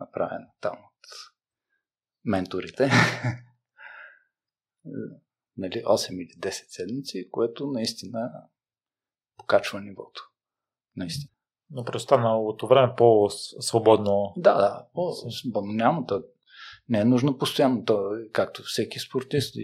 направена 0.00 0.46
там 0.60 0.72
от 0.72 1.08
менторите. 2.24 2.90
нали, 5.56 5.82
8 5.84 6.14
или 6.14 6.40
10 6.40 6.50
седмици, 6.50 7.30
което 7.30 7.66
наистина 7.66 8.32
покачва 9.36 9.80
нивото. 9.80 10.30
Наистина. 10.96 11.32
Но 11.70 11.84
преостаналото 11.84 12.66
време 12.66 12.94
по-свободно. 12.96 14.32
Да, 14.36 14.54
да, 14.54 14.86
по-свободно. 14.94 15.72
Няма 15.72 16.06
то. 16.06 16.24
Не 16.88 17.00
е 17.00 17.04
нужно 17.04 17.38
постоянно. 17.38 17.84
То, 17.84 18.10
както 18.32 18.62
всеки 18.62 18.98
спортист, 18.98 19.56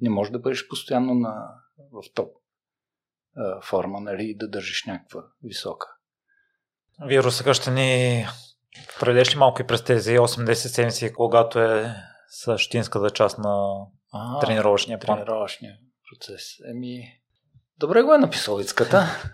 не 0.00 0.10
може 0.10 0.32
да 0.32 0.38
бъдеш 0.38 0.68
постоянно 0.68 1.14
на, 1.14 1.54
в 1.92 2.02
топ 2.14 2.39
форма, 3.64 4.00
нали, 4.00 4.24
и 4.24 4.36
да 4.36 4.48
държиш 4.48 4.84
някаква 4.86 5.22
висока. 5.42 5.86
Виро, 7.06 7.30
сега 7.30 7.54
ще 7.54 7.70
ни 7.70 8.26
предеш 9.00 9.34
ли 9.34 9.38
малко 9.38 9.62
и 9.62 9.66
през 9.66 9.84
тези 9.84 10.18
8-10 10.18 10.52
седмици, 10.52 11.12
когато 11.12 11.60
е 11.60 11.94
същинската 12.28 13.10
част 13.10 13.38
на 13.38 13.86
а, 14.12 14.40
тренировъчния 14.40 14.98
план? 14.98 15.18
Тренировъчния 15.18 15.76
процес. 16.10 16.42
Еми, 16.70 17.20
добре 17.78 18.02
го 18.02 18.14
е 18.14 18.18
написал 18.18 18.60
Ицката. 18.60 19.06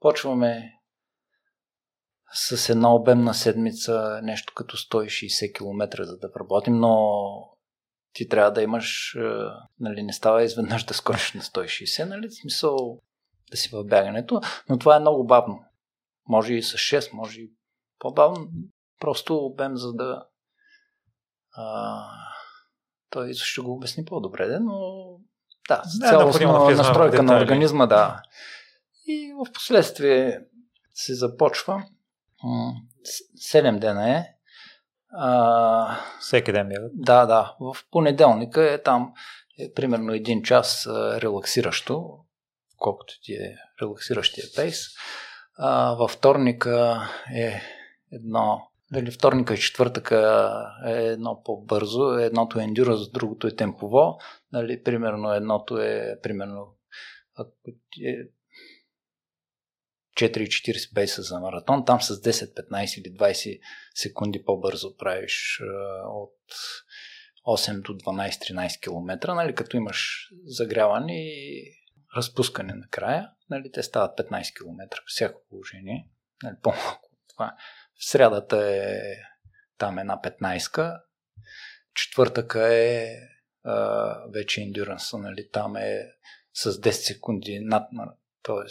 Почваме 0.00 0.72
с 2.32 2.68
една 2.68 2.94
обемна 2.94 3.34
седмица, 3.34 4.20
нещо 4.22 4.52
като 4.56 4.76
160 4.76 5.54
км, 5.54 6.04
за 6.04 6.16
да 6.16 6.30
работим, 6.40 6.74
но 6.74 7.18
ти 8.12 8.28
трябва 8.28 8.50
да 8.50 8.62
имаш, 8.62 9.16
нали, 9.80 10.02
не 10.02 10.12
става 10.12 10.42
изведнъж 10.42 10.84
да 10.84 10.94
скочиш 10.94 11.32
на 11.32 11.40
160, 11.40 12.04
нали, 12.04 12.28
в 12.28 12.34
смисъл 12.34 13.00
да 13.50 13.56
си 13.56 13.68
в 13.72 13.84
бягането, 13.84 14.40
но 14.68 14.78
това 14.78 14.96
е 14.96 15.00
много 15.00 15.26
бавно. 15.26 15.64
Може 16.28 16.54
и 16.54 16.62
с 16.62 16.76
6, 16.76 17.12
може 17.12 17.40
и 17.40 17.50
по-бавно. 17.98 18.48
Просто 19.00 19.36
обем, 19.36 19.76
за 19.76 19.92
да 19.92 20.24
а, 21.56 22.04
той 23.10 23.34
ще 23.34 23.60
го 23.60 23.72
обясни 23.72 24.04
по-добре, 24.04 24.58
но 24.60 25.02
да, 25.68 25.82
с 25.84 25.98
цялостна 25.98 26.70
настройка 26.70 27.22
на 27.22 27.40
организма, 27.40 27.86
да. 27.86 28.22
И 29.06 29.32
в 29.32 29.52
последствие 29.52 30.40
се 30.94 31.14
започва. 31.14 31.84
7 33.52 33.78
дена 33.78 34.10
е. 34.10 34.31
А, 35.12 35.96
Всеки 36.20 36.52
ден 36.52 36.68
бяга? 36.68 36.88
Да, 36.92 37.26
да. 37.26 37.56
В 37.60 37.76
понеделника 37.90 38.72
е 38.72 38.82
там 38.82 39.12
е 39.58 39.72
примерно 39.74 40.12
един 40.12 40.42
час 40.42 40.86
релаксиращо, 41.22 42.18
колкото 42.76 43.14
ти 43.22 43.32
е 43.32 43.56
релаксиращия 43.82 44.44
пейс. 44.56 44.78
А, 45.58 45.94
във 45.94 46.10
вторника 46.10 47.00
е 47.34 47.60
едно 48.12 48.68
дали 48.92 49.10
вторника 49.10 49.54
и 49.54 49.58
четвъртъка 49.58 50.52
е 50.86 50.92
едно 50.92 51.42
по-бързо, 51.44 52.12
едното 52.12 52.60
е 52.60 52.62
endurance, 52.62 53.12
другото 53.12 53.46
е 53.46 53.56
темпово. 53.56 54.18
Нали, 54.52 54.82
примерно 54.82 55.32
едното 55.32 55.78
е 55.78 56.18
примерно 56.22 56.76
ако 57.34 57.50
е 58.00 58.28
4,40 60.16 60.94
бейса 60.94 61.22
за 61.22 61.40
маратон, 61.40 61.84
там 61.84 62.00
с 62.00 62.22
10, 62.22 62.70
15 62.70 63.00
или 63.00 63.14
20 63.14 63.60
секунди 63.94 64.44
по-бързо 64.44 64.96
правиш 64.96 65.62
от 66.06 66.38
8 67.46 67.82
до 67.82 67.92
12-13 67.92 68.80
км, 68.80 69.34
нали, 69.34 69.54
като 69.54 69.76
имаш 69.76 70.28
загряване 70.44 71.24
и 71.24 71.64
разпускане 72.16 72.74
накрая, 72.74 73.30
нали, 73.50 73.72
те 73.72 73.82
стават 73.82 74.18
15 74.18 74.56
км 74.56 74.88
по 74.88 75.06
всяко 75.06 75.40
положение, 75.50 76.08
нали, 76.42 76.54
по-малко 76.62 77.10
това. 77.28 77.56
В 77.94 78.04
средата 78.04 78.56
е 78.66 79.00
там 79.78 79.98
една 79.98 80.20
15 80.20 81.00
четвъртъка 81.94 82.74
е 82.74 83.16
а, 83.64 84.16
вече 84.34 84.62
ендюранса, 84.62 85.18
нали, 85.18 85.48
там 85.52 85.76
е 85.76 86.12
с 86.54 86.72
10 86.72 86.90
секунди 86.90 87.60
над, 87.60 87.88
т.е 88.42 88.68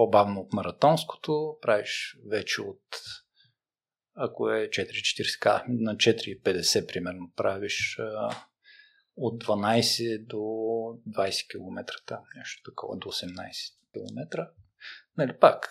по-бавно 0.00 0.40
от 0.40 0.52
маратонското, 0.52 1.58
правиш 1.62 2.18
вече 2.30 2.62
от 2.62 2.84
ако 4.14 4.50
е 4.50 4.68
4,40, 4.68 5.38
казахме 5.38 5.74
на 5.78 5.96
4,50 5.96 6.86
примерно 6.86 7.32
правиш 7.36 7.98
от 9.16 9.44
12 9.44 10.26
до 10.26 10.36
20 10.36 11.50
км, 11.50 11.84
нещо 12.36 12.70
такова, 12.70 12.98
до 12.98 13.08
18 13.08 13.30
км. 13.92 14.50
Нали, 15.16 15.38
пак 15.38 15.68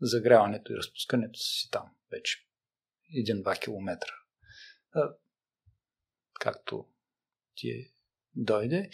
загряването 0.00 0.72
и 0.72 0.76
разпускането 0.76 1.38
си 1.38 1.70
там 1.70 1.90
вече 2.10 2.46
1-2 3.26 3.60
км. 3.60 4.06
Както 6.40 6.88
ти 7.54 7.92
дойде. 8.34 8.90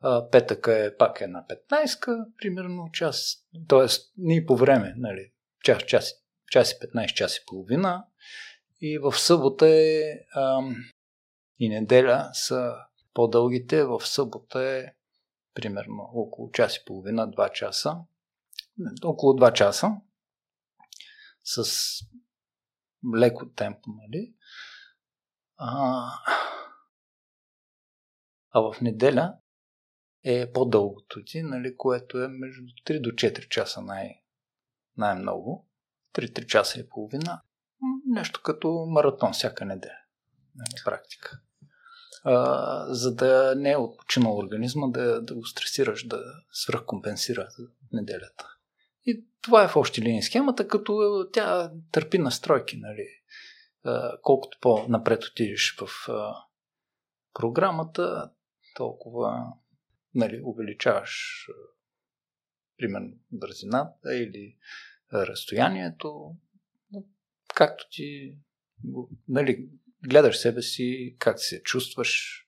А, 0.00 0.30
петъка 0.30 0.84
е 0.84 0.96
пак 0.96 1.20
една 1.20 1.44
15 1.70 2.36
примерно 2.36 2.90
час, 2.92 3.36
т.е. 3.68 3.86
ни 4.16 4.46
по 4.46 4.56
време, 4.56 4.94
нали, 4.96 5.32
час, 5.64 5.82
час, 5.82 6.14
час 6.50 6.72
и 6.72 6.74
15, 6.74 7.14
час 7.14 7.36
и 7.36 7.44
половина. 7.46 8.06
И 8.80 8.98
в 8.98 9.12
събота 9.12 9.68
е 9.68 10.14
а, 10.34 10.60
и 11.58 11.68
неделя 11.68 12.30
са 12.32 12.74
по-дългите, 13.14 13.84
в 13.84 14.00
събота 14.06 14.62
е 14.62 14.86
примерно 15.54 16.10
около 16.14 16.50
час 16.50 16.76
и 16.76 16.84
половина, 16.86 17.28
2 17.28 17.52
часа. 17.52 17.96
Около 19.04 19.32
2 19.32 19.52
часа 19.52 19.96
с 21.44 21.64
леко 23.16 23.52
темпо, 23.52 23.90
нали? 23.90 24.34
А, 25.56 26.06
а 28.50 28.60
в 28.60 28.80
неделя 28.80 29.34
е 30.28 30.52
по-дългото 30.52 31.24
ти, 31.24 31.42
нали, 31.42 31.76
което 31.76 32.22
е 32.22 32.28
между 32.28 32.72
3 32.86 33.00
до 33.00 33.10
4 33.10 33.48
часа 33.48 33.82
най- 33.82 34.22
най-много. 34.96 35.68
3-3 36.14 36.46
часа 36.46 36.80
и 36.80 36.88
половина. 36.88 37.42
нещо 38.06 38.40
като 38.44 38.86
маратон 38.88 39.32
всяка 39.32 39.64
неделя. 39.64 39.98
На 40.56 40.64
практика. 40.84 41.40
А, 42.24 42.94
за 42.94 43.14
да 43.14 43.54
не 43.56 43.70
е 43.70 43.76
отпочинал 43.76 44.36
организма, 44.36 44.88
да, 44.88 45.22
да 45.22 45.34
го 45.34 45.44
стресираш, 45.44 46.06
да 46.06 46.22
свръхкомпенсира 46.52 47.48
неделята. 47.92 48.48
И 49.06 49.26
това 49.42 49.64
е 49.64 49.68
в 49.68 49.76
общи 49.76 50.02
линии 50.02 50.22
схемата, 50.22 50.68
като 50.68 51.24
тя 51.32 51.72
търпи 51.92 52.18
настройки. 52.18 52.76
Нали. 52.76 53.06
А, 53.84 54.12
колкото 54.22 54.58
по-напред 54.60 55.24
отидеш 55.24 55.76
в 55.80 56.08
а, 56.08 56.34
програмата, 57.34 58.30
толкова 58.74 59.52
нали, 60.14 60.40
увеличаваш 60.44 61.46
примерно 62.76 63.12
бързината 63.32 64.16
или 64.16 64.56
разстоянието, 65.12 66.36
както 67.54 67.88
ти 67.90 68.36
нали, 69.28 69.68
гледаш 70.08 70.38
себе 70.38 70.62
си, 70.62 71.16
как 71.18 71.40
се 71.40 71.62
чувстваш, 71.62 72.44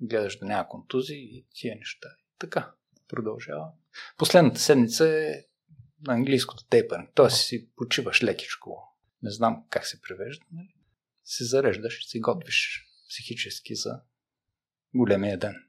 гледаш 0.00 0.38
да 0.38 0.46
няма 0.46 0.68
контузии 0.68 1.38
и 1.38 1.46
тия 1.54 1.76
неща. 1.76 2.08
Така, 2.38 2.72
продължава. 3.08 3.72
Последната 4.18 4.60
седмица 4.60 5.08
е 5.08 5.44
на 6.06 6.14
английското 6.14 6.66
тейпъринг, 6.66 7.10
т.е. 7.14 7.30
си 7.30 7.68
почиваш 7.76 8.22
лекичко. 8.22 8.96
Не 9.22 9.30
знам 9.30 9.64
как 9.70 9.86
се 9.86 10.00
превежда. 10.00 10.44
Нали? 10.52 10.74
Се 11.24 11.44
зареждаш 11.44 12.04
и 12.04 12.08
си 12.08 12.20
готвиш 12.20 12.86
психически 13.08 13.74
за 13.74 14.00
големия 14.94 15.38
ден 15.38 15.67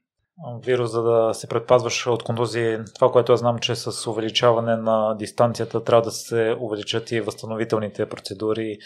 вирус, 0.64 0.90
за 0.90 1.02
да 1.02 1.34
се 1.34 1.48
предпазваш 1.48 2.06
от 2.06 2.22
контузии. 2.22 2.78
Това, 2.94 3.12
което 3.12 3.32
аз 3.32 3.40
знам, 3.40 3.58
че 3.58 3.76
с 3.76 4.06
увеличаване 4.06 4.76
на 4.76 5.16
дистанцията 5.16 5.84
трябва 5.84 6.02
да 6.02 6.10
се 6.10 6.56
увеличат 6.60 7.10
и 7.10 7.20
възстановителните 7.20 8.08
процедури, 8.08 8.78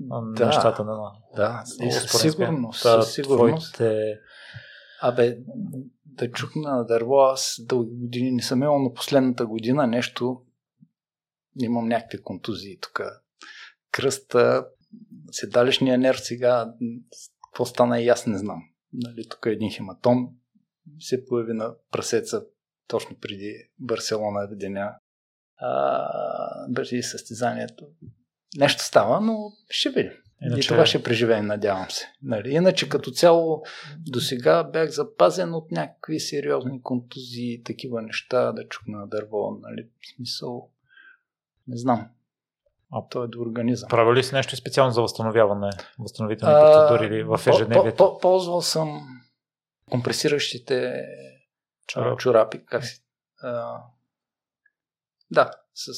да, 0.00 0.46
нещата 0.46 0.84
на... 0.84 1.12
Да, 1.36 1.62
със 1.90 2.20
сигурност. 2.20 2.82
Да, 2.82 3.02
със 3.02 3.14
сигурност. 3.14 3.74
Твоите... 3.74 4.18
Абе, 5.02 5.38
да 6.04 6.30
чукна 6.30 6.76
на 6.76 6.86
дърво, 6.86 7.20
аз 7.20 7.60
дълги 7.60 7.94
години 7.94 8.30
не 8.30 8.42
съм 8.42 8.62
имал, 8.62 8.78
но 8.78 8.92
последната 8.92 9.46
година 9.46 9.86
нещо 9.86 10.42
имам 11.60 11.88
някакви 11.88 12.22
контузии 12.22 12.78
тук. 12.80 13.00
Кръста, 13.90 14.66
седалищния 15.30 15.98
нерв 15.98 16.20
сега, 16.20 16.72
какво 17.44 17.64
стана 17.64 18.00
и 18.00 18.08
аз 18.08 18.26
не 18.26 18.38
знам. 18.38 18.62
Нали, 18.92 19.28
тук 19.28 19.46
е 19.46 19.50
един 19.50 19.70
хематом, 19.70 20.28
се 20.98 21.24
появи 21.24 21.52
на 21.52 21.74
прасеца 21.90 22.44
точно 22.88 23.16
преди 23.20 23.54
Барселона 23.78 24.48
деня. 24.50 24.94
А, 25.56 26.08
преди 26.74 27.02
състезанието. 27.02 27.86
Нещо 28.56 28.82
става, 28.82 29.20
но 29.20 29.52
ще 29.70 29.90
видим. 29.90 30.12
Иначе... 30.42 30.60
И 30.60 30.68
това 30.68 30.86
ще 30.86 31.02
преживеем, 31.02 31.46
надявам 31.46 31.90
се. 31.90 32.04
Нали? 32.22 32.50
Иначе 32.50 32.88
като 32.88 33.10
цяло 33.10 33.62
до 33.98 34.20
сега 34.20 34.64
бях 34.64 34.90
запазен 34.90 35.54
от 35.54 35.70
някакви 35.70 36.20
сериозни 36.20 36.82
контузии, 36.82 37.62
такива 37.62 38.02
неща, 38.02 38.52
да 38.52 38.68
чукна 38.68 38.98
на 38.98 39.06
дърво. 39.06 39.58
Нали? 39.62 39.82
В 39.82 40.16
смисъл, 40.16 40.68
не 41.68 41.76
знам. 41.76 42.08
А 42.92 43.08
то 43.10 43.24
е 43.24 43.28
до 43.28 43.40
организъм. 43.40 43.88
Правил 43.88 44.14
ли 44.14 44.22
си 44.22 44.34
нещо 44.34 44.56
специално 44.56 44.92
за 44.92 45.02
възстановяване, 45.02 45.70
възстановителни 45.98 46.54
процедури 46.54 47.06
или 47.06 47.22
в 47.22 47.40
ежедневието? 47.46 48.18
Ползвал 48.22 48.62
съм 48.62 49.21
компресиращите 49.92 51.06
чорапи, 51.86 52.22
чорапи 52.22 52.64
как 52.66 52.84
си? 52.84 53.04
А, 53.42 53.82
да, 55.30 55.50
с 55.74 55.92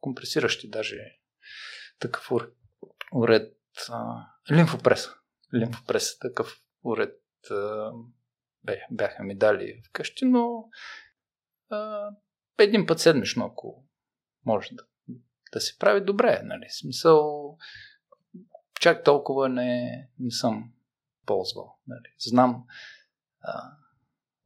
компресиращи 0.00 0.70
даже 0.70 1.18
такъв 1.98 2.30
уред. 3.12 3.56
А, 3.88 4.26
лимфопрес. 4.52 5.08
Лимфопрес, 5.54 6.18
такъв 6.18 6.62
уред 6.84 7.20
а, 7.50 7.90
бяха 8.90 9.22
ми 9.22 9.36
дали 9.36 9.82
вкъщи, 9.88 10.24
но 10.24 10.68
а, 11.70 12.10
един 12.58 12.86
път 12.86 13.00
седмично, 13.00 13.46
ако 13.46 13.84
може 14.46 14.68
да, 14.72 14.84
да 15.52 15.60
се 15.60 15.78
прави 15.78 16.04
добре, 16.04 16.40
нали? 16.44 16.66
Смисъл, 16.70 17.56
чак 18.80 19.04
толкова 19.04 19.48
не, 19.48 20.08
не 20.18 20.30
съм 20.30 20.72
ползвал. 21.26 21.78
Нали? 21.86 22.14
Знам, 22.18 22.66
а, 23.40 23.72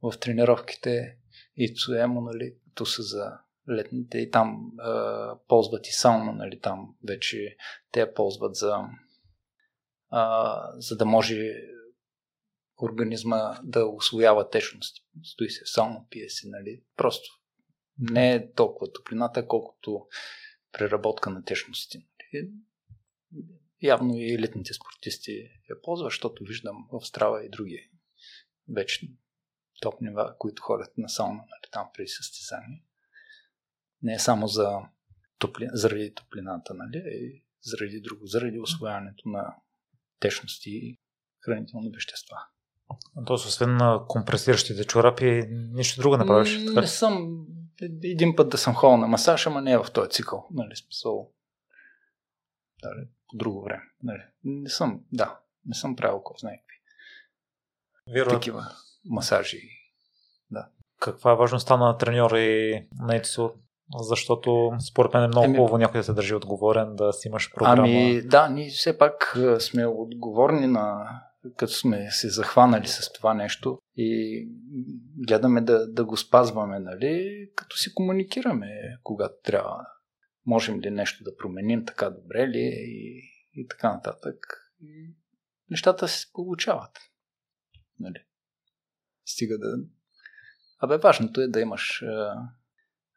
в 0.01 0.19
тренировките 0.19 1.17
и 1.55 1.75
Цуемо, 1.75 2.21
нали, 2.21 2.55
то 2.75 2.85
са 2.85 3.03
за 3.03 3.37
летните 3.69 4.17
и 4.17 4.31
там 4.31 4.71
а, 4.79 5.37
ползват 5.47 5.87
и 5.87 5.91
сауна, 5.91 6.31
нали, 6.31 6.59
там 6.59 6.95
вече 7.07 7.57
те 7.91 8.13
ползват 8.13 8.55
за 8.55 8.83
а, 10.09 10.71
за 10.77 10.97
да 10.97 11.05
може 11.05 11.61
организма 12.81 13.59
да 13.63 13.85
освоява 13.85 14.49
течности. 14.49 15.01
Стои 15.23 15.49
се 15.49 15.63
в 15.65 15.69
сауна, 15.69 16.05
пие 16.09 16.29
се, 16.29 16.49
нали, 16.49 16.83
просто 16.97 17.41
не 17.99 18.33
е 18.33 18.51
толкова 18.51 18.91
топлината, 18.91 19.47
колкото 19.47 20.07
преработка 20.71 21.29
на 21.29 21.43
течности. 21.43 21.97
Нали. 21.97 22.49
Явно 23.81 24.15
и 24.15 24.33
елитните 24.33 24.73
спортисти 24.73 25.31
я 25.69 25.81
ползват, 25.81 26.11
защото 26.11 26.43
виждам 26.43 26.87
в 26.91 27.05
Страва 27.05 27.45
и 27.45 27.49
други 27.49 27.89
вече 28.69 29.11
топ 29.81 30.01
нива, 30.01 30.35
които 30.39 30.63
ходят 30.63 30.97
на 30.97 31.09
сауна 31.09 31.37
нали, 31.37 31.71
там 31.71 31.89
при 31.93 32.07
състезание. 32.07 32.83
Не 34.01 34.13
е 34.13 34.19
само 34.19 34.47
за 34.47 34.79
топли, 35.39 35.69
заради 35.73 36.13
топлината, 36.13 36.73
нали, 36.73 37.03
и 37.05 37.45
заради 37.61 38.01
друго, 38.01 38.25
заради 38.25 38.59
освояването 38.59 39.29
на 39.29 39.55
течности 40.19 40.69
и 40.69 40.99
хранителни 41.39 41.91
вещества. 41.93 42.37
Тоест, 43.25 43.45
освен 43.45 43.77
на 43.77 44.05
компресиращите 44.07 44.83
чорапи, 44.83 45.43
нищо 45.49 46.01
друго 46.01 46.17
не 46.17 46.25
правиш? 46.25 46.65
Така? 46.65 46.81
Не 46.81 46.87
съм. 46.87 47.45
Един 48.03 48.35
път 48.35 48.49
да 48.49 48.57
съм 48.57 48.75
ходил 48.75 48.97
на 48.97 49.07
масаж, 49.07 49.47
ама 49.47 49.61
не 49.61 49.71
е 49.71 49.77
в 49.77 49.91
този 49.93 50.09
цикъл. 50.09 50.47
Нали, 50.51 50.75
смисъл. 50.75 51.31
Дали, 52.81 53.07
по 53.27 53.37
друго 53.37 53.63
време. 53.63 53.83
Нали. 54.03 54.23
Не 54.43 54.69
съм, 54.69 55.01
да, 55.11 55.39
не 55.65 55.75
съм 55.75 55.95
правил 55.95 56.21
кой 56.23 56.35
знае 56.39 56.63
Виру... 58.09 58.29
Такива 58.29 58.67
масажи. 59.05 59.61
Да. 60.51 60.67
Каква 60.99 61.31
е 61.31 61.35
важността 61.35 61.77
на 61.77 61.97
треньора 61.97 62.39
и 62.39 62.87
на 62.99 63.15
ЕЦО? 63.15 63.53
Защото 63.99 64.71
според 64.89 65.13
мен 65.13 65.23
е 65.23 65.27
много 65.27 65.45
Еми... 65.45 65.57
хубаво 65.57 65.77
някой 65.77 65.99
да 65.99 66.03
се 66.03 66.13
държи 66.13 66.35
отговорен, 66.35 66.95
да 66.95 67.13
си 67.13 67.27
имаш 67.27 67.53
програма. 67.53 67.87
Ами 67.87 68.21
да, 68.21 68.49
ние 68.49 68.69
все 68.69 68.97
пак 68.97 69.37
сме 69.59 69.85
отговорни 69.85 70.67
на 70.67 71.09
като 71.57 71.73
сме 71.73 72.11
се 72.11 72.29
захванали 72.29 72.87
с 72.87 73.13
това 73.13 73.33
нещо 73.33 73.79
и 73.95 74.41
гледаме 75.27 75.61
да, 75.61 75.87
да 75.87 76.05
го 76.05 76.17
спазваме, 76.17 76.79
нали, 76.79 77.47
като 77.55 77.77
си 77.77 77.93
комуникираме, 77.93 78.67
когато 79.03 79.35
трябва. 79.43 79.85
Можем 80.45 80.79
ли 80.79 80.91
нещо 80.91 81.23
да 81.23 81.37
променим, 81.37 81.85
така 81.85 82.09
добре 82.09 82.47
ли 82.47 82.59
е 82.59 82.83
и, 82.85 83.21
и 83.53 83.67
така 83.67 83.93
нататък. 83.93 84.35
И 84.81 85.13
нещата 85.69 86.07
се 86.07 86.25
получават. 86.33 86.91
Нали. 87.99 88.25
Стига 89.25 89.57
да... 89.57 89.77
Абе, 90.79 90.97
важното 90.97 91.41
е 91.41 91.47
да 91.47 91.59
имаш 91.59 92.01
а, 92.01 92.49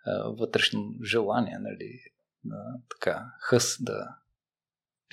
а, 0.07 0.29
вътрешно 0.29 0.95
желание, 1.05 1.59
нали, 1.59 2.01
а, 2.53 2.81
така, 2.91 3.33
хъс 3.41 3.77
да, 3.81 4.17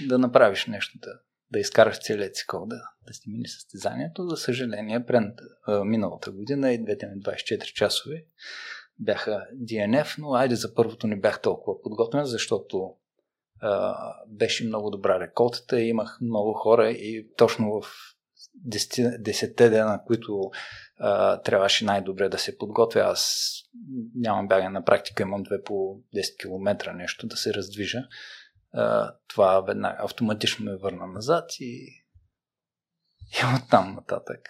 да 0.08 0.20
направиш 0.20 0.66
нещо, 0.66 1.00
да, 1.02 1.20
да 1.52 1.60
изкараш 1.60 2.00
целият 2.00 2.36
цикъл, 2.36 2.66
да, 2.66 2.82
да 3.08 3.14
си 3.14 3.30
мини 3.30 3.48
състезанието. 3.48 4.28
За 4.28 4.38
съжаление, 4.38 5.06
пред 5.06 5.40
миналата 5.86 6.32
година 6.32 6.74
и 6.74 6.84
двете 6.84 7.08
ми 7.08 7.22
24 7.22 7.64
часове 7.64 8.26
бяха 9.00 9.48
DNF, 9.54 10.20
но 10.20 10.34
айде 10.34 10.56
за 10.56 10.74
първото 10.74 11.08
не 11.08 11.20
бях 11.20 11.42
толкова 11.42 11.82
подготвен, 11.82 12.26
защото 12.26 12.96
а, 13.62 13.96
беше 14.28 14.68
много 14.68 14.90
добра 14.90 15.20
реколтата, 15.20 15.82
имах 15.82 16.18
много 16.22 16.54
хора 16.54 16.90
и 16.90 17.28
точно 17.38 17.82
в 17.82 18.15
10 18.68 19.70
дена, 19.70 20.04
които 20.06 20.52
а, 21.00 21.42
трябваше 21.42 21.86
най-добре 21.86 22.30
да 22.30 22.38
се 22.38 22.58
подготвя. 22.58 23.02
Аз 23.02 23.52
нямам 24.16 24.48
бягане 24.48 24.70
на 24.70 24.86
практика, 24.86 25.24
имам 25.24 25.44
две 25.44 25.64
по 25.64 25.74
10 26.16 26.38
км 26.40 26.94
нещо 26.94 27.28
да 27.28 27.38
се 27.38 27.54
раздвижа. 27.54 28.04
А, 28.74 29.16
това 29.28 29.62
веднага 29.62 29.98
автоматично 30.00 30.66
ме 30.66 30.78
върна 30.78 31.08
назад 31.08 31.52
и, 31.60 32.04
и 33.32 33.38
оттам 33.58 33.96
нататък 33.96 34.42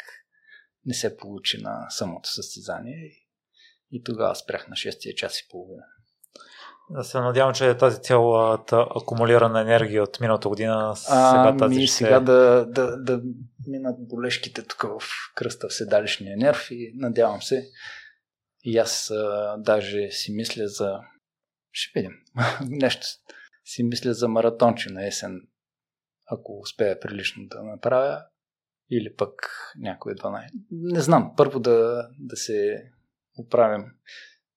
не 0.85 0.93
се 0.93 1.17
получи 1.17 1.61
на 1.61 1.87
самото 1.89 2.29
състезание 2.29 2.97
и, 2.97 3.27
и 3.91 4.03
тогава 4.03 4.35
спрях 4.35 4.67
на 4.67 4.75
6 4.75 5.15
час 5.15 5.39
и 5.39 5.47
половина. 5.49 5.83
Да 6.89 7.03
се 7.03 7.19
надявам, 7.19 7.53
че 7.53 7.77
тази 7.77 8.01
цялата 8.01 8.87
акумулирана 8.95 9.61
енергия 9.61 10.03
от 10.03 10.19
миналата 10.19 10.49
година 10.49 10.95
сега 10.95 11.53
а, 11.55 11.57
тази 11.57 11.75
ми 11.75 11.87
ще... 11.87 11.95
сега 11.95 12.19
да, 12.19 12.65
да, 12.65 12.97
да 12.97 13.21
минат 13.67 14.07
болешките 14.07 14.63
тук 14.63 14.81
в 14.81 14.99
кръста 15.35 15.67
в 15.67 15.73
седалищния 15.73 16.37
нерв 16.37 16.67
и 16.71 16.93
надявам 16.95 17.41
се 17.41 17.69
и 18.63 18.77
аз 18.77 19.11
а, 19.11 19.55
даже 19.57 20.11
си 20.11 20.31
мисля 20.33 20.67
за 20.67 20.99
ще 21.71 21.99
видим 21.99 22.13
нещо 22.69 23.07
си 23.65 23.83
мисля 23.83 24.13
за 24.13 24.27
маратонче 24.27 24.89
на 24.89 25.07
есен, 25.07 25.47
ако 26.25 26.59
успея 26.59 26.99
прилично 26.99 27.47
да 27.47 27.63
направя, 27.63 28.23
или 28.91 29.15
пък 29.15 29.31
някой 29.79 30.15
12. 30.15 30.49
Не 30.71 31.01
знам, 31.01 31.33
първо 31.37 31.59
да, 31.59 32.09
да 32.19 32.35
се 32.35 32.91
оправим 33.37 33.85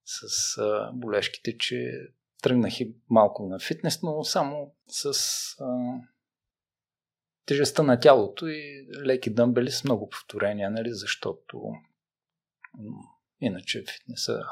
с 0.05 0.59
а, 0.59 0.91
болешките, 0.95 1.59
че 1.59 1.93
тръгнах 2.43 2.81
и 2.81 2.97
малко 3.11 3.49
на 3.49 3.59
фитнес, 3.59 4.03
но 4.03 4.25
само 4.25 4.75
с 4.89 5.13
а, 5.61 5.67
тежестта 7.47 7.83
на 7.83 8.01
тялото 8.01 8.47
и 8.47 8.87
леки 9.05 9.31
дъмбели 9.31 9.71
с 9.71 9.85
много 9.85 10.09
повторения, 10.09 10.71
нали, 10.71 10.89
защото 10.93 11.63
иначе 13.41 13.85
фитнеса 13.93 14.43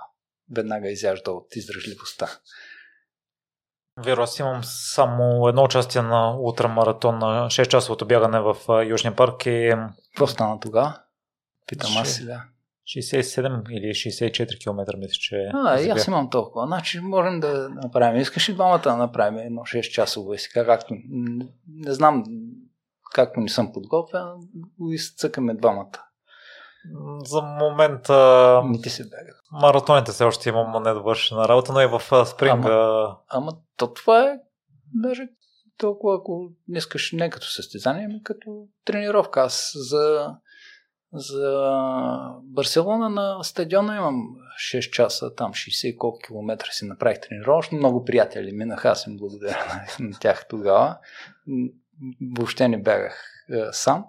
веднага 0.50 0.88
изяжда 0.88 1.30
от 1.30 1.56
издръжливостта. 1.56 2.28
Веро, 4.04 4.22
аз 4.22 4.38
имам 4.38 4.64
само 4.64 5.48
едно 5.48 5.64
участие 5.64 6.02
на 6.02 6.36
ултрамаратон 6.40 7.18
на 7.18 7.46
6 7.46 7.68
часовото 7.68 8.06
бягане 8.06 8.40
в 8.40 8.56
Южния 8.86 9.16
парк 9.16 9.46
и... 9.46 9.74
Какво 10.06 10.26
стана 10.26 10.60
тогава? 10.60 11.00
Питам 11.66 11.96
аз 11.96 12.14
сега. 12.14 12.44
67 12.86 13.70
или 13.70 13.86
64 13.86 14.60
км, 14.60 14.96
мисля, 14.98 15.12
че... 15.12 15.50
А, 15.54 15.80
и 15.80 15.88
аз 15.88 16.06
имам 16.06 16.30
толкова. 16.30 16.66
Значи 16.66 17.00
можем 17.00 17.40
да 17.40 17.68
направим. 17.68 18.20
Искаш 18.20 18.48
ли 18.48 18.54
двамата 18.54 18.82
да 18.84 18.96
направим 18.96 19.38
едно 19.38 19.60
6 19.60 19.90
часово 19.90 20.34
и 20.34 20.38
сега, 20.38 20.66
както... 20.66 20.94
Не 21.68 21.92
знам, 21.92 22.24
както 23.12 23.40
не 23.40 23.48
съм 23.48 23.72
подготвен, 23.72 24.22
го 24.78 24.92
изцъкаме 24.92 25.54
двамата. 25.54 26.02
За 27.24 27.42
момента... 27.42 28.62
Не 28.64 28.80
ти 28.80 28.90
се 28.90 29.02
бяга. 29.02 29.32
Маратоните 29.52 30.12
все 30.12 30.24
още 30.24 30.48
имам 30.48 30.82
недовършена 30.82 31.48
работа, 31.48 31.72
но 31.72 31.80
и 31.80 31.86
в 31.86 32.26
спринга... 32.26 32.72
Ама, 32.72 33.16
ама 33.28 33.52
то 33.76 33.92
това 33.92 34.22
е 34.22 34.38
даже 34.94 35.28
толкова, 35.78 36.16
ако 36.16 36.50
не 36.68 36.78
искаш 36.78 37.12
не 37.12 37.30
като 37.30 37.46
състезание, 37.46 38.04
ами 38.10 38.22
като 38.22 38.66
тренировка. 38.84 39.40
Аз 39.40 39.72
за, 39.74 40.34
за 41.16 41.70
Барселона 42.42 43.08
на 43.08 43.44
стадиона 43.44 43.96
имам 43.96 44.36
6 44.74 44.90
часа, 44.90 45.34
там 45.34 45.52
60 45.52 45.96
колко 45.96 46.18
километра 46.18 46.70
си 46.70 46.84
направих 46.84 47.20
тренировъчно. 47.20 47.78
Много 47.78 48.04
приятели 48.04 48.52
минаха, 48.52 48.88
аз 48.88 49.06
им 49.06 49.16
благодаря 49.16 49.86
на, 50.00 50.06
на 50.08 50.18
тях 50.18 50.48
тогава. 50.48 50.98
Въобще 52.36 52.68
не 52.68 52.82
бягах 52.82 53.46
е, 53.50 53.72
сам. 53.72 54.04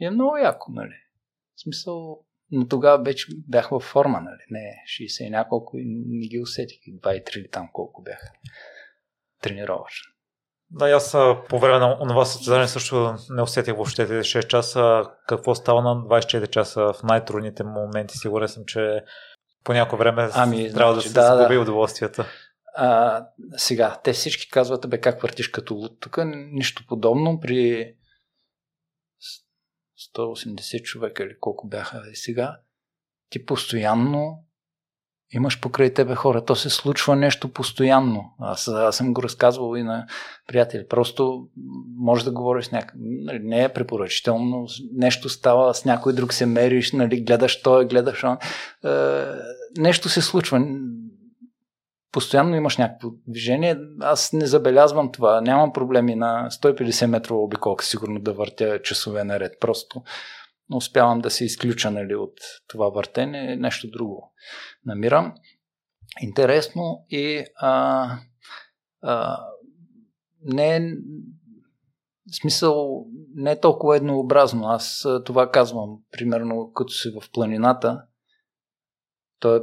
И 0.00 0.06
е 0.06 0.10
много 0.10 0.36
яко, 0.36 0.72
нали? 0.72 0.94
В 1.56 1.60
смисъл, 1.60 2.20
но 2.50 2.68
тогава 2.68 3.02
вече 3.02 3.26
бях 3.48 3.68
във 3.68 3.82
форма, 3.82 4.20
нали? 4.20 4.42
Не 4.50 4.74
60 5.00 5.26
и 5.26 5.30
няколко 5.30 5.78
и 5.78 5.84
не 5.86 6.26
ги 6.26 6.40
усетих. 6.40 6.78
2 6.78 7.38
или 7.38 7.50
там 7.50 7.68
колко 7.72 8.02
бях 8.02 8.20
тренировъчно. 9.42 10.09
Да, 10.70 10.90
аз 10.90 11.16
по 11.48 11.58
време 11.58 11.78
на 11.78 12.08
това 12.08 12.24
състезание 12.24 12.68
също 12.68 13.14
не 13.30 13.42
усетих 13.42 13.74
въобще 13.74 14.06
тези 14.06 14.20
6 14.20 14.46
часа. 14.46 15.04
Какво 15.28 15.54
става 15.54 15.82
на 15.82 15.96
24 15.96 16.50
часа 16.50 16.92
в 16.92 17.02
най-трудните 17.02 17.64
моменти? 17.64 18.18
Сигурен 18.18 18.48
съм, 18.48 18.64
че 18.66 19.00
по 19.64 19.72
някое 19.72 19.98
време 19.98 20.30
ами, 20.34 20.72
трябва 20.72 20.94
да 20.94 21.02
се 21.02 21.12
да, 21.12 21.22
загуби 21.22 21.54
да. 21.54 21.60
удоволствията. 21.60 22.26
А, 22.74 23.26
сега, 23.56 24.00
те 24.04 24.12
всички 24.12 24.50
казват, 24.50 24.90
бе, 24.90 25.00
как 25.00 25.22
въртиш 25.22 25.48
като 25.48 25.74
луд. 25.74 26.00
Тук 26.00 26.18
нищо 26.52 26.84
подобно. 26.88 27.40
При 27.40 27.94
180 30.16 30.82
човека 30.82 31.22
или 31.22 31.38
колко 31.40 31.68
бяха 31.68 32.02
и 32.12 32.16
сега, 32.16 32.60
ти 33.30 33.44
постоянно 33.44 34.44
имаш 35.32 35.60
покрай 35.60 35.94
тебе 35.94 36.14
хора. 36.14 36.44
То 36.44 36.56
се 36.56 36.70
случва 36.70 37.16
нещо 37.16 37.48
постоянно. 37.48 38.34
Аз, 38.40 38.68
аз 38.68 38.96
съм 38.96 39.14
го 39.14 39.22
разказвал 39.22 39.76
и 39.76 39.82
на 39.82 40.06
приятели. 40.46 40.88
Просто 40.88 41.46
може 41.98 42.24
да 42.24 42.30
говориш 42.30 42.64
с 42.64 42.72
някакъв... 42.72 42.96
Нали, 43.00 43.38
не 43.38 43.62
е 43.62 43.68
препоръчително. 43.68 44.66
Нещо 44.96 45.28
става, 45.28 45.74
с 45.74 45.84
някой 45.84 46.12
друг 46.12 46.32
се 46.32 46.46
мериш, 46.46 46.92
нали, 46.92 47.20
гледаш 47.20 47.62
той, 47.62 47.86
гледаш 47.86 48.24
он. 48.24 48.38
Е, 48.84 49.24
нещо 49.78 50.08
се 50.08 50.22
случва 50.22 50.66
постоянно 52.12 52.56
имаш 52.56 52.76
някакво 52.76 53.08
движение. 53.28 53.78
Аз 54.00 54.32
не 54.32 54.46
забелязвам 54.46 55.12
това. 55.12 55.40
Нямам 55.40 55.72
проблеми 55.72 56.14
на 56.14 56.48
150 56.50 57.06
метрова 57.06 57.42
обиколка, 57.42 57.84
сигурно 57.84 58.20
да 58.20 58.32
въртя 58.32 58.82
часове 58.82 59.24
наред. 59.24 59.52
Просто 59.60 60.02
успявам 60.72 61.20
да 61.20 61.30
се 61.30 61.44
изключа 61.44 61.90
нали, 61.90 62.14
от 62.14 62.38
това 62.68 62.88
въртене. 62.88 63.56
Нещо 63.56 63.90
друго 63.90 64.32
намирам. 64.84 65.34
Интересно 66.20 67.06
и 67.08 67.44
а, 67.56 68.16
а, 69.02 69.38
не 70.42 70.76
е 70.76 70.80
смисъл 72.40 73.06
не 73.34 73.50
е 73.50 73.60
толкова 73.60 73.96
еднообразно. 73.96 74.66
Аз 74.66 75.06
това 75.24 75.50
казвам, 75.50 75.98
примерно, 76.12 76.72
като 76.72 76.92
си 76.92 77.10
в 77.10 77.30
планината, 77.32 78.02
то 79.38 79.56
е 79.56 79.60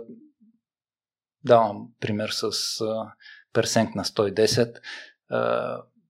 Давам 1.47 1.87
пример 1.99 2.29
с 2.29 2.51
персенк 3.53 3.95
на 3.95 4.03
110. 4.03 4.79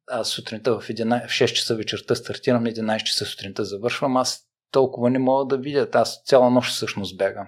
Аз 0.08 0.30
сутринта 0.30 0.80
в, 0.80 0.88
11, 0.88 1.28
в 1.28 1.32
6 1.32 1.54
часа 1.54 1.76
вечерта 1.76 2.16
стартирам, 2.16 2.64
на 2.64 2.70
11 2.70 3.04
часа 3.04 3.26
сутринта 3.26 3.66
завършвам. 3.66 4.18
Аз 4.18 4.47
толкова 4.72 5.10
не 5.10 5.20
мога 5.20 5.46
да 5.46 5.58
видя. 5.58 5.90
Аз 5.94 6.22
цяла 6.26 6.50
нощ 6.50 6.74
всъщност 6.74 7.18
бягам. 7.18 7.48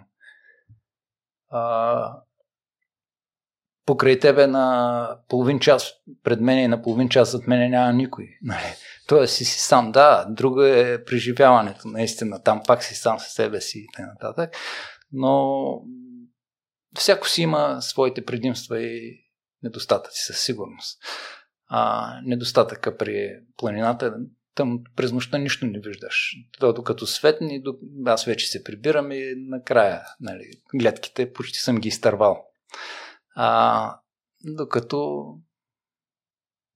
А, 1.50 2.14
покрай 3.86 4.20
тебе 4.20 4.48
на 4.48 5.18
половин 5.28 5.60
час 5.60 5.94
пред 6.24 6.42
мен 6.42 6.60
и 6.60 6.68
на 6.68 6.82
половин 6.82 7.10
час 7.10 7.32
зад 7.32 7.48
мене 7.48 7.70
няма 7.70 7.94
никой. 7.94 8.26
Нали? 8.42 8.76
Тоест 9.08 9.34
си 9.34 9.46
си 9.46 9.60
сам, 9.60 9.92
да, 9.92 10.26
друго 10.30 10.64
е 10.64 11.04
преживяването, 11.06 11.88
наистина. 11.88 12.44
Там 12.44 12.62
пак 12.68 12.84
си 12.84 12.96
сам 12.96 13.20
със 13.20 13.34
себе 13.34 13.62
си 13.62 13.80
и 13.80 13.88
т.н. 13.96 14.50
Но 15.12 15.66
всяко 16.96 17.28
си 17.28 17.42
има 17.42 17.82
своите 17.82 18.26
предимства 18.26 18.82
и 18.82 19.26
недостатъци 19.64 20.24
със 20.24 20.40
сигурност. 20.40 21.00
А 21.68 22.14
недостатъка 22.24 22.98
при 22.98 23.40
планината 23.58 24.06
е 24.06 24.10
там 24.60 24.84
през 24.96 25.12
нощта 25.12 25.38
нищо 25.38 25.66
не 25.66 25.80
виждаш. 25.80 26.36
То, 26.60 26.74
докато 26.74 27.08
светни, 27.08 27.64
аз 28.06 28.26
вече 28.26 28.48
се 28.48 28.64
прибирам 28.64 29.12
и 29.12 29.34
накрая 29.38 30.02
нали, 30.20 30.52
гледките 30.76 31.34
почти 31.34 31.60
съм 31.60 31.78
ги 31.78 31.88
изтървал. 31.88 32.46
А, 33.36 34.00
докато 34.44 35.26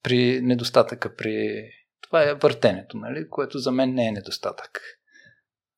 при 0.03 0.41
недостатъка 0.41 1.15
при 1.15 1.63
това 2.01 2.23
е 2.23 2.33
въртенето, 2.33 2.97
нали, 2.97 3.29
което 3.29 3.59
за 3.59 3.71
мен 3.71 3.93
не 3.93 4.07
е 4.07 4.11
недостатък. 4.11 4.81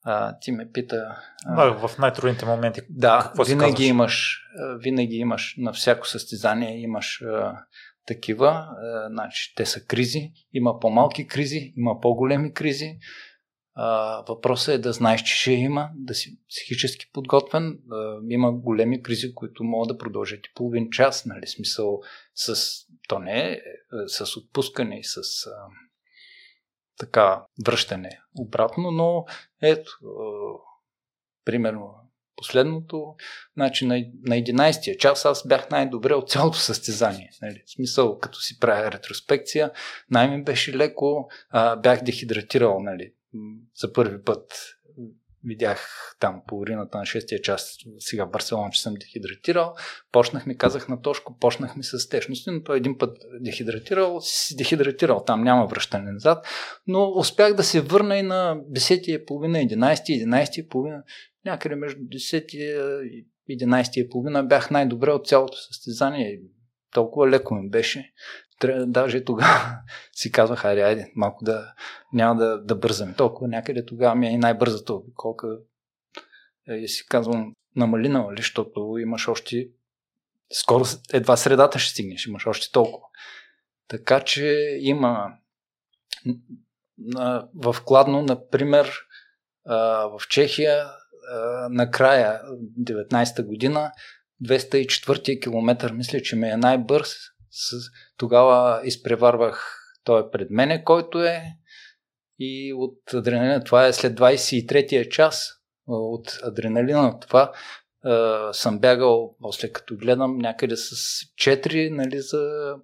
А, 0.03 0.39
ти 0.39 0.51
ме 0.51 0.71
пита. 0.71 1.17
Да, 1.55 1.87
в 1.87 1.97
най-трудните 1.97 2.45
моменти. 2.45 2.81
Да, 2.89 3.21
какво 3.23 3.43
винаги 3.43 3.85
имаш, 3.85 4.41
винаги 4.77 5.15
имаш 5.15 5.55
на 5.57 5.73
всяко 5.73 6.07
състезание 6.07 6.81
имаш 6.81 7.21
а, 7.21 7.65
такива. 8.05 8.47
А, 8.47 9.09
значи, 9.09 9.53
те 9.55 9.65
са 9.65 9.85
кризи. 9.85 10.31
Има 10.53 10.79
по-малки 10.79 11.27
кризи, 11.27 11.73
има 11.77 11.99
по-големи 12.01 12.53
кризи. 12.53 12.97
Въпросът 14.27 14.75
е 14.75 14.77
да 14.77 14.93
знаеш, 14.93 15.21
че 15.21 15.35
ще 15.35 15.51
има, 15.51 15.89
да 15.95 16.13
си 16.13 16.39
психически 16.49 17.05
подготвен. 17.13 17.79
Има 18.29 18.51
големи 18.51 19.03
кризи, 19.03 19.33
които 19.35 19.63
могат 19.63 19.87
да 19.87 19.97
продължат 19.97 20.39
и 20.39 20.53
половин 20.55 20.89
час, 20.89 21.25
нали? 21.25 21.47
Смисъл 21.47 21.99
с, 22.35 22.55
то 23.07 23.19
не 23.19 23.51
е, 23.51 23.59
с 24.07 24.37
отпускане 24.37 24.99
и 24.99 25.03
с 25.03 25.21
така 26.97 27.45
връщане 27.65 28.19
обратно, 28.37 28.91
но 28.91 29.25
ето, 29.61 29.91
примерно 31.45 31.95
последното, 32.35 33.15
значи 33.53 33.85
на, 33.85 34.05
на 34.23 34.35
11-я 34.35 34.97
час 34.97 35.25
аз 35.25 35.47
бях 35.47 35.69
най-добре 35.69 36.13
от 36.13 36.29
цялото 36.29 36.57
състезание. 36.57 37.29
Нали? 37.41 37.63
В 37.65 37.71
смисъл, 37.71 38.19
като 38.19 38.41
си 38.41 38.59
правя 38.59 38.91
ретроспекция, 38.91 39.71
най-ми 40.09 40.43
беше 40.43 40.77
леко, 40.77 41.27
а, 41.49 41.75
бях 41.75 42.03
дехидратирал 42.03 42.79
нали? 42.79 43.13
за 43.81 43.93
първи 43.93 44.23
път 44.23 44.75
видях 45.45 45.89
там 46.19 46.41
половината 46.47 46.97
на 46.97 47.05
шестия 47.05 47.41
час 47.41 47.77
сега 47.99 48.25
в 48.25 48.29
Барселона, 48.29 48.69
че 48.71 48.81
съм 48.81 48.93
дехидратирал. 48.93 49.73
Почнах 50.11 50.45
ми, 50.45 50.57
казах 50.57 50.87
на 50.87 51.01
Тошко, 51.01 51.37
почнах 51.39 51.75
ми 51.75 51.83
с 51.83 52.09
течности, 52.09 52.51
но 52.51 52.63
той 52.63 52.77
един 52.77 52.97
път 52.97 53.17
дехидратирал, 53.39 54.21
си 54.21 54.55
дехидратирал, 54.55 55.23
там 55.23 55.43
няма 55.43 55.65
връщане 55.65 56.11
назад, 56.11 56.47
но 56.87 57.11
успях 57.15 57.53
да 57.53 57.63
се 57.63 57.81
върна 57.81 58.17
и 58.17 58.23
на 58.23 58.57
10 58.71 59.25
половина, 59.25 59.57
11 59.57 60.25
11 60.25 60.67
половина, 60.67 61.03
някъде 61.45 61.75
между 61.75 62.01
10 62.01 62.55
и 62.55 63.27
11 63.49 64.09
половина 64.09 64.43
бях 64.43 64.71
най-добре 64.71 65.11
от 65.11 65.27
цялото 65.27 65.57
състезание. 65.57 66.41
Толкова 66.91 67.29
леко 67.29 67.55
ми 67.55 67.69
беше 67.69 68.13
даже 68.85 69.23
тогава 69.23 69.77
си 70.11 70.31
казвах, 70.31 70.65
айде, 70.65 70.81
айде, 70.81 71.11
малко 71.15 71.45
да 71.45 71.73
няма 72.13 72.35
да, 72.35 72.57
да 72.63 72.75
бързаме 72.75 73.13
толкова. 73.13 73.47
Някъде 73.47 73.85
тогава 73.85 74.15
ми 74.15 74.27
е 74.27 74.37
най-бързата 74.37 74.93
обиколка. 74.93 75.57
Е, 76.69 76.73
и 76.75 76.87
си 76.87 77.05
казвам, 77.05 77.53
намалинала 77.75 78.33
ли, 78.33 78.37
защото 78.37 78.97
имаш 78.97 79.27
още 79.27 79.69
скоро 80.53 80.83
едва 81.13 81.37
средата 81.37 81.79
ще 81.79 81.91
стигнеш, 81.91 82.25
имаш 82.25 82.47
още 82.47 82.71
толкова. 82.71 83.07
Така 83.87 84.19
че 84.19 84.77
има 84.79 85.33
в 87.55 87.75
Кладно, 87.85 88.21
например, 88.21 88.91
в 90.11 90.21
Чехия, 90.29 90.85
накрая 91.69 92.41
19-та 92.79 93.43
година, 93.43 93.91
204 94.45 95.41
километър, 95.41 95.91
мисля, 95.91 96.21
че 96.21 96.35
ми 96.35 96.49
е 96.49 96.57
най-бърз. 96.57 97.13
Тогава 98.17 98.81
изпреварвах 98.83 99.81
той 100.03 100.21
е 100.21 100.31
пред 100.31 100.49
мене, 100.49 100.83
който 100.83 101.23
е 101.23 101.43
и 102.39 102.73
от 102.73 103.13
адреналина, 103.13 103.63
това 103.63 103.87
е 103.87 103.93
след 103.93 104.19
23-я 104.19 105.09
час 105.09 105.51
от 105.87 106.39
адреналина, 106.43 107.19
това 107.19 107.51
съм 108.51 108.79
бягал, 108.79 109.35
после 109.41 109.71
като 109.71 109.97
гледам 109.97 110.37
някъде 110.37 110.77
с 110.77 110.91
4, 110.91 111.89
нали, 111.89 112.19
за 112.19 112.75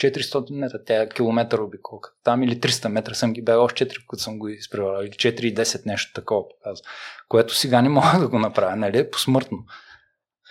400 0.00 0.60
метра, 0.60 0.78
тя 0.86 1.02
е 1.02 1.08
километър 1.08 1.58
обиколка. 1.58 2.12
Там 2.24 2.42
или 2.42 2.60
300 2.60 2.88
метра 2.88 3.14
съм 3.14 3.32
ги 3.32 3.42
бягал 3.42 3.68
с 3.68 3.72
4, 3.72 4.06
които 4.06 4.22
съм 4.22 4.38
го 4.38 4.48
изпреварил. 4.48 5.06
Или 5.06 5.12
4 5.12 5.40
и 5.40 5.54
10 5.54 5.86
нещо 5.86 6.12
такова 6.14 6.48
показва. 6.48 6.84
Което 7.28 7.54
сега 7.54 7.82
не 7.82 7.88
мога 7.88 8.18
да 8.20 8.28
го 8.28 8.38
направя, 8.38 8.76
нали? 8.76 8.98
Е 8.98 9.10
посмъртно. 9.10 9.58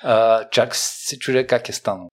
А, 0.03 0.49
чак 0.49 0.75
се 0.75 1.19
чудя 1.19 1.47
как 1.47 1.69
е 1.69 1.73
станало. 1.73 2.09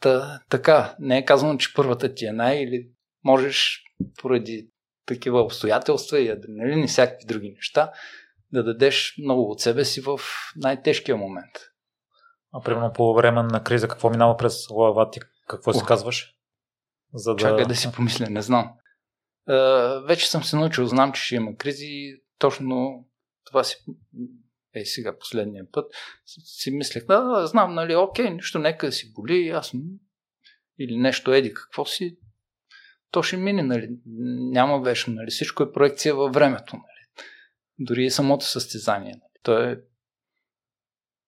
Та, 0.00 0.40
така, 0.48 0.94
не 0.98 1.18
е 1.18 1.24
казано, 1.24 1.58
че 1.58 1.74
първата 1.74 2.14
ти 2.14 2.26
е 2.26 2.32
най- 2.32 2.62
или 2.62 2.88
можеш 3.24 3.82
поради 4.22 4.70
такива 5.06 5.40
обстоятелства 5.40 6.20
и 6.20 6.28
адреналин 6.28 6.84
и 6.84 6.88
всякакви 6.88 7.26
други 7.26 7.50
неща 7.50 7.92
да 8.52 8.64
дадеш 8.64 9.14
много 9.18 9.50
от 9.50 9.60
себе 9.60 9.84
си 9.84 10.00
в 10.00 10.20
най-тежкия 10.56 11.16
момент. 11.16 11.52
А 12.52 12.60
примерно 12.60 12.92
по 12.92 13.14
време 13.14 13.42
на 13.42 13.64
криза 13.64 13.88
какво 13.88 14.10
минава 14.10 14.36
през 14.36 14.66
глава 14.66 15.10
ти? 15.10 15.20
Какво 15.50 15.72
си 15.72 15.80
казваш? 15.86 16.34
За 17.14 17.34
да... 17.34 17.36
Чакай 17.36 17.64
да 17.64 17.76
си 17.76 17.88
помисля, 17.94 18.26
не 18.30 18.42
знам. 18.42 18.72
Е, 19.48 19.54
вече 20.06 20.30
съм 20.30 20.44
се 20.44 20.56
научил, 20.56 20.86
знам, 20.86 21.12
че 21.12 21.22
ще 21.22 21.34
има 21.34 21.56
кризи. 21.56 22.20
Точно 22.38 23.04
това 23.44 23.64
си 23.64 23.76
е 24.74 24.84
сега 24.84 25.18
последния 25.18 25.70
път, 25.72 25.92
си, 26.26 26.40
си 26.44 26.70
мислех, 26.70 27.06
да, 27.06 27.46
знам, 27.46 27.74
нали, 27.74 27.94
окей, 27.94 28.30
нищо, 28.30 28.58
нека 28.58 28.86
да 28.86 28.92
си 28.92 29.12
боли, 29.12 29.46
ясно. 29.46 29.80
Или 30.78 30.96
нещо 30.96 31.32
еди, 31.32 31.54
какво 31.54 31.84
си, 31.84 32.18
то 33.10 33.22
ще 33.22 33.36
мине, 33.36 33.62
нали, 33.62 33.88
няма 34.52 34.80
вечно, 34.80 35.14
нали, 35.14 35.30
всичко 35.30 35.62
е 35.62 35.72
проекция 35.72 36.14
във 36.14 36.34
времето, 36.34 36.76
нали. 36.76 37.26
Дори 37.78 38.04
и 38.04 38.10
самото 38.10 38.44
състезание, 38.44 39.12
нали. 39.12 39.40
То 39.42 39.58
е, 39.58 39.82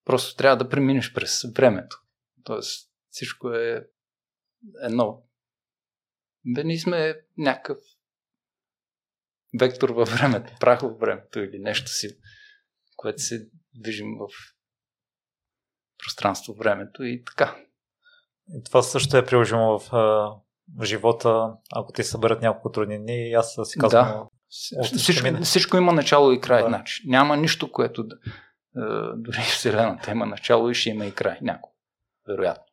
просто 0.05 0.35
трябва 0.35 0.57
да 0.57 0.69
преминеш 0.69 1.13
през 1.13 1.43
времето. 1.55 1.97
Тоест, 2.43 2.91
всичко 3.09 3.49
е 3.49 3.87
едно. 4.81 5.23
Да 6.45 6.63
ние 6.63 6.79
сме 6.79 7.21
някакъв 7.37 7.77
вектор 9.59 9.89
във 9.89 10.09
времето, 10.09 10.53
прах 10.59 10.81
във 10.81 10.99
времето 10.99 11.39
или 11.39 11.59
нещо 11.59 11.91
си 11.91 12.17
което 13.03 13.21
се 13.21 13.49
движим 13.73 14.07
в 14.19 14.27
пространство, 15.97 16.53
времето 16.53 17.03
и 17.03 17.23
така. 17.23 17.55
И 18.53 18.63
това 18.63 18.81
също 18.81 19.17
е 19.17 19.25
приложимо 19.25 19.79
в, 19.79 19.89
в 20.77 20.83
живота, 20.83 21.53
ако 21.75 21.93
ти 21.93 22.03
съберат 22.03 22.41
няколко 22.41 22.71
трудни 22.71 22.99
дни, 22.99 23.33
аз 23.33 23.59
си 23.63 23.79
казвам. 23.79 24.05
Да. 24.05 24.27
Всичко, 24.97 25.43
всичко 25.43 25.77
има 25.77 25.93
начало 25.93 26.31
и 26.31 26.41
край. 26.41 26.61
Да. 26.61 26.67
Значи. 26.67 27.03
Няма 27.05 27.37
нищо, 27.37 27.71
което 27.71 28.07
дори 29.15 29.41
Вселената 29.41 30.11
има 30.11 30.25
начало 30.25 30.69
и 30.69 30.73
ще 30.73 30.89
има 30.89 31.05
и 31.05 31.15
край. 31.15 31.37
Някой. 31.41 31.71
Вероятно. 32.27 32.72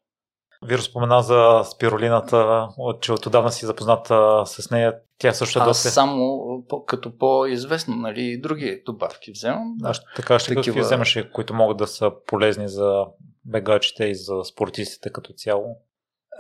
Виро 0.67 0.83
спомена 0.83 1.23
за 1.23 1.63
спиролината, 1.65 2.69
че 3.01 3.13
от 3.13 3.27
отдавна 3.27 3.53
си 3.53 3.67
запозната 3.67 4.43
с 4.47 4.71
нея. 4.71 4.95
Тя 5.19 5.33
също 5.33 5.59
е 5.59 5.65
доста... 5.65 5.89
Аз 5.89 5.95
само 5.95 6.41
като 6.87 7.17
по-известно, 7.19 7.97
нали, 7.97 8.41
други 8.41 8.83
добавки 8.87 9.33
вземам. 9.33 9.75
Да. 9.79 9.93
така 10.17 10.39
ще 10.39 10.49
такива... 10.49 10.65
какви 10.65 10.81
вземаш, 10.81 11.19
които 11.33 11.55
могат 11.55 11.77
да 11.77 11.87
са 11.87 12.13
полезни 12.27 12.69
за 12.69 13.05
бегачите 13.45 14.05
и 14.05 14.15
за 14.15 14.45
спортистите 14.45 15.13
като 15.13 15.33
цяло? 15.33 15.77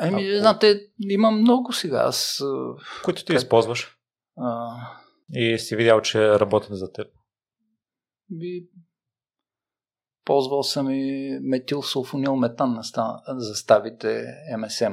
Еми, 0.01 0.29
Ако... 0.29 0.41
знаете, 0.41 0.81
има 0.99 1.31
много 1.31 1.73
сега. 1.73 2.03
Аз... 2.07 2.43
Които 3.05 3.25
ти 3.25 3.33
как... 3.33 3.43
използваш? 3.43 3.97
А... 4.39 4.77
И 5.33 5.59
си 5.59 5.77
видял, 5.77 6.01
че 6.01 6.41
работят 6.41 6.79
за 6.79 6.93
теб? 6.93 7.07
Би, 8.31 8.69
Ползвал 10.25 10.63
съм 10.63 10.91
и 10.91 11.39
метилсулфонил 11.43 12.37
метан 12.37 12.73
на 12.73 12.83
заставите 13.29 14.25
МСМ. 14.59 14.93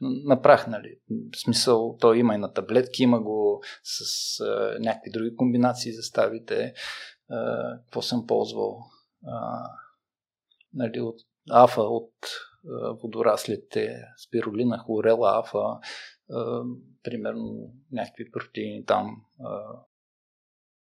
Направих, 0.00 0.66
нали? 0.66 0.98
В 1.34 1.40
смисъл, 1.40 1.96
то 2.00 2.14
има 2.14 2.34
и 2.34 2.38
на 2.38 2.52
таблетки, 2.52 3.02
има 3.02 3.20
го 3.20 3.62
с 3.82 4.00
а, 4.40 4.76
някакви 4.80 5.10
други 5.10 5.36
комбинации 5.36 5.92
заставите. 5.92 6.74
А, 7.30 7.70
какво 7.84 8.02
съм 8.02 8.26
ползвал? 8.26 8.80
А, 9.26 9.62
нали, 10.74 11.00
от 11.00 11.16
афа, 11.50 11.82
от 11.82 12.12
а, 12.68 12.92
водораслите, 12.92 14.02
спирулина, 14.26 14.78
хлорела, 14.78 15.38
афа, 15.38 15.78
а, 16.30 16.62
примерно 17.02 17.74
някакви 17.92 18.30
протеини 18.30 18.84
там 18.84 19.16
а, 19.40 19.62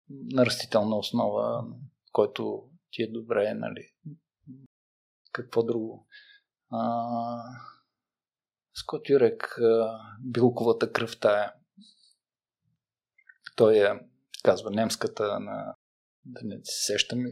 на 0.09 0.45
растителна 0.45 0.97
основа, 0.97 1.63
който 2.11 2.68
ти 2.91 3.03
е 3.03 3.11
добре, 3.11 3.53
нали? 3.53 3.91
Какво 5.31 5.63
друго? 5.63 6.07
А, 6.71 7.41
Скот 8.73 9.09
Юрек, 9.09 9.59
билковата 10.21 10.91
кръв 10.91 11.19
тая. 11.19 11.53
Той 13.55 13.77
е, 13.77 13.99
казва, 14.43 14.71
немската 14.71 15.39
на 15.39 15.75
да 16.25 16.41
не 16.43 16.59
се 16.63 16.85
сещам, 16.85 17.25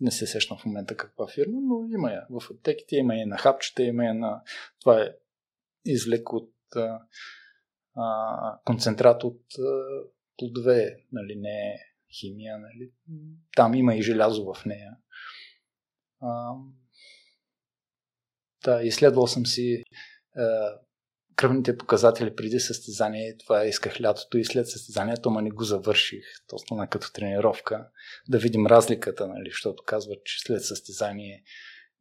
не 0.00 0.10
се 0.10 0.26
сещам 0.26 0.58
в 0.58 0.64
момента 0.64 0.96
каква 0.96 1.28
фирма, 1.28 1.58
но 1.62 1.88
има 1.94 2.10
я. 2.10 2.26
В 2.30 2.50
аптеките 2.50 2.96
има 2.96 3.14
и 3.14 3.24
на 3.24 3.38
хапчета, 3.38 3.82
има 3.82 4.04
и 4.04 4.12
на... 4.12 4.42
Това 4.80 5.02
е 5.02 5.16
извлек 5.84 6.32
от 6.32 6.52
а, 7.96 8.60
концентрат 8.64 9.24
от 9.24 9.42
плодове, 10.38 10.96
нали, 11.12 11.36
не 11.36 11.85
химия, 12.20 12.58
нали? 12.58 12.92
Там 13.56 13.74
има 13.74 13.94
и 13.94 14.02
желязо 14.02 14.54
в 14.54 14.64
нея. 14.64 14.96
А, 16.20 16.52
да, 18.64 18.82
изследвал 18.82 19.26
съм 19.26 19.46
си 19.46 19.82
а, 20.36 20.78
кръвните 21.36 21.76
показатели 21.76 22.36
преди 22.36 22.60
състезание. 22.60 23.36
Това 23.36 23.64
исках 23.64 24.00
лятото 24.00 24.38
и 24.38 24.44
след 24.44 24.68
състезанието, 24.68 25.30
ма 25.30 25.42
не 25.42 25.50
го 25.50 25.64
завърших. 25.64 26.24
То 26.48 26.58
стана 26.58 26.88
като 26.88 27.12
тренировка. 27.12 27.88
Да 28.28 28.38
видим 28.38 28.66
разликата, 28.66 29.26
нали? 29.26 29.50
Защото 29.50 29.82
казват, 29.86 30.24
че 30.24 30.40
след 30.40 30.64
състезание 30.64 31.42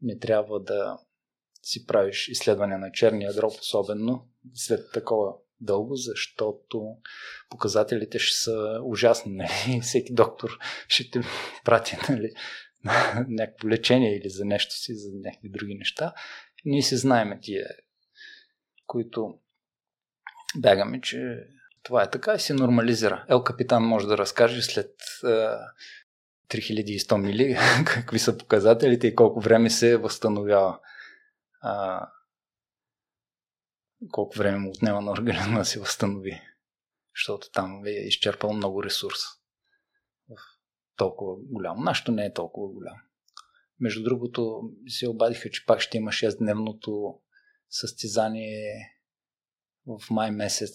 не 0.02 0.20
трябва 0.20 0.60
да 0.64 1.00
си 1.64 1.86
правиш 1.86 2.28
изследване 2.28 2.78
на 2.78 2.92
черния 2.92 3.34
дроб, 3.34 3.54
особено 3.60 4.30
след 4.54 4.92
такова 4.92 5.34
дълго, 5.62 5.96
защото 5.96 6.96
показателите 7.50 8.20
ще 8.20 8.38
са 8.38 8.80
ужасни. 8.84 9.32
Нали? 9.32 9.80
Всеки 9.82 10.14
доктор 10.14 10.60
ще 10.88 11.12
те 11.12 11.22
прати 11.66 11.98
нали? 12.10 12.32
на 12.86 13.26
някакво 13.30 13.70
лечение 13.70 14.18
или 14.18 14.30
за 14.30 14.46
нещо 14.46 14.76
си, 14.76 14.96
за 14.96 15.10
някакви 15.14 15.50
други 15.50 15.76
неща. 15.76 16.14
Ние 16.66 16.82
си 16.82 16.98
знаеме 16.98 17.40
тия, 17.42 17.68
които 18.88 19.40
бягаме, 20.58 21.02
че 21.02 21.48
това 21.84 22.04
е 22.04 22.10
така 22.10 22.34
и 22.34 22.40
се 22.40 22.54
нормализира. 22.54 23.26
Ел 23.30 23.44
Капитан 23.44 23.84
може 23.84 24.08
да 24.08 24.18
разкаже 24.18 24.62
след 24.62 24.92
3100 26.50 27.18
мили 27.18 27.58
какви 27.86 28.20
са 28.20 28.38
показателите 28.38 29.08
и 29.08 29.16
колко 29.16 29.40
време 29.40 29.70
се 29.70 29.98
възстановява 29.98 30.80
а, 31.62 32.08
колко 34.12 34.38
време 34.38 34.58
му 34.58 34.70
отнема 34.70 35.02
на 35.02 35.12
организма 35.12 35.60
да 35.60 35.66
се 35.66 35.80
възстанови. 35.80 36.42
Защото 37.16 37.52
там 37.52 37.82
ви 37.84 37.92
е 37.92 38.08
изчерпал 38.08 38.54
много 38.54 38.84
ресурс. 38.84 39.20
Толкова 40.96 41.36
голям. 41.40 41.84
Нашето 41.84 42.12
не 42.12 42.26
е 42.26 42.34
толкова 42.34 42.68
голям. 42.68 42.98
Между 43.80 44.04
другото, 44.04 44.62
се 44.88 45.10
обадиха, 45.10 45.50
че 45.50 45.66
пак 45.66 45.80
ще 45.82 45.98
има 45.98 46.12
6-дневното 46.12 47.20
състезание 47.70 48.64
в 49.86 50.10
май 50.10 50.32
месец 50.32 50.72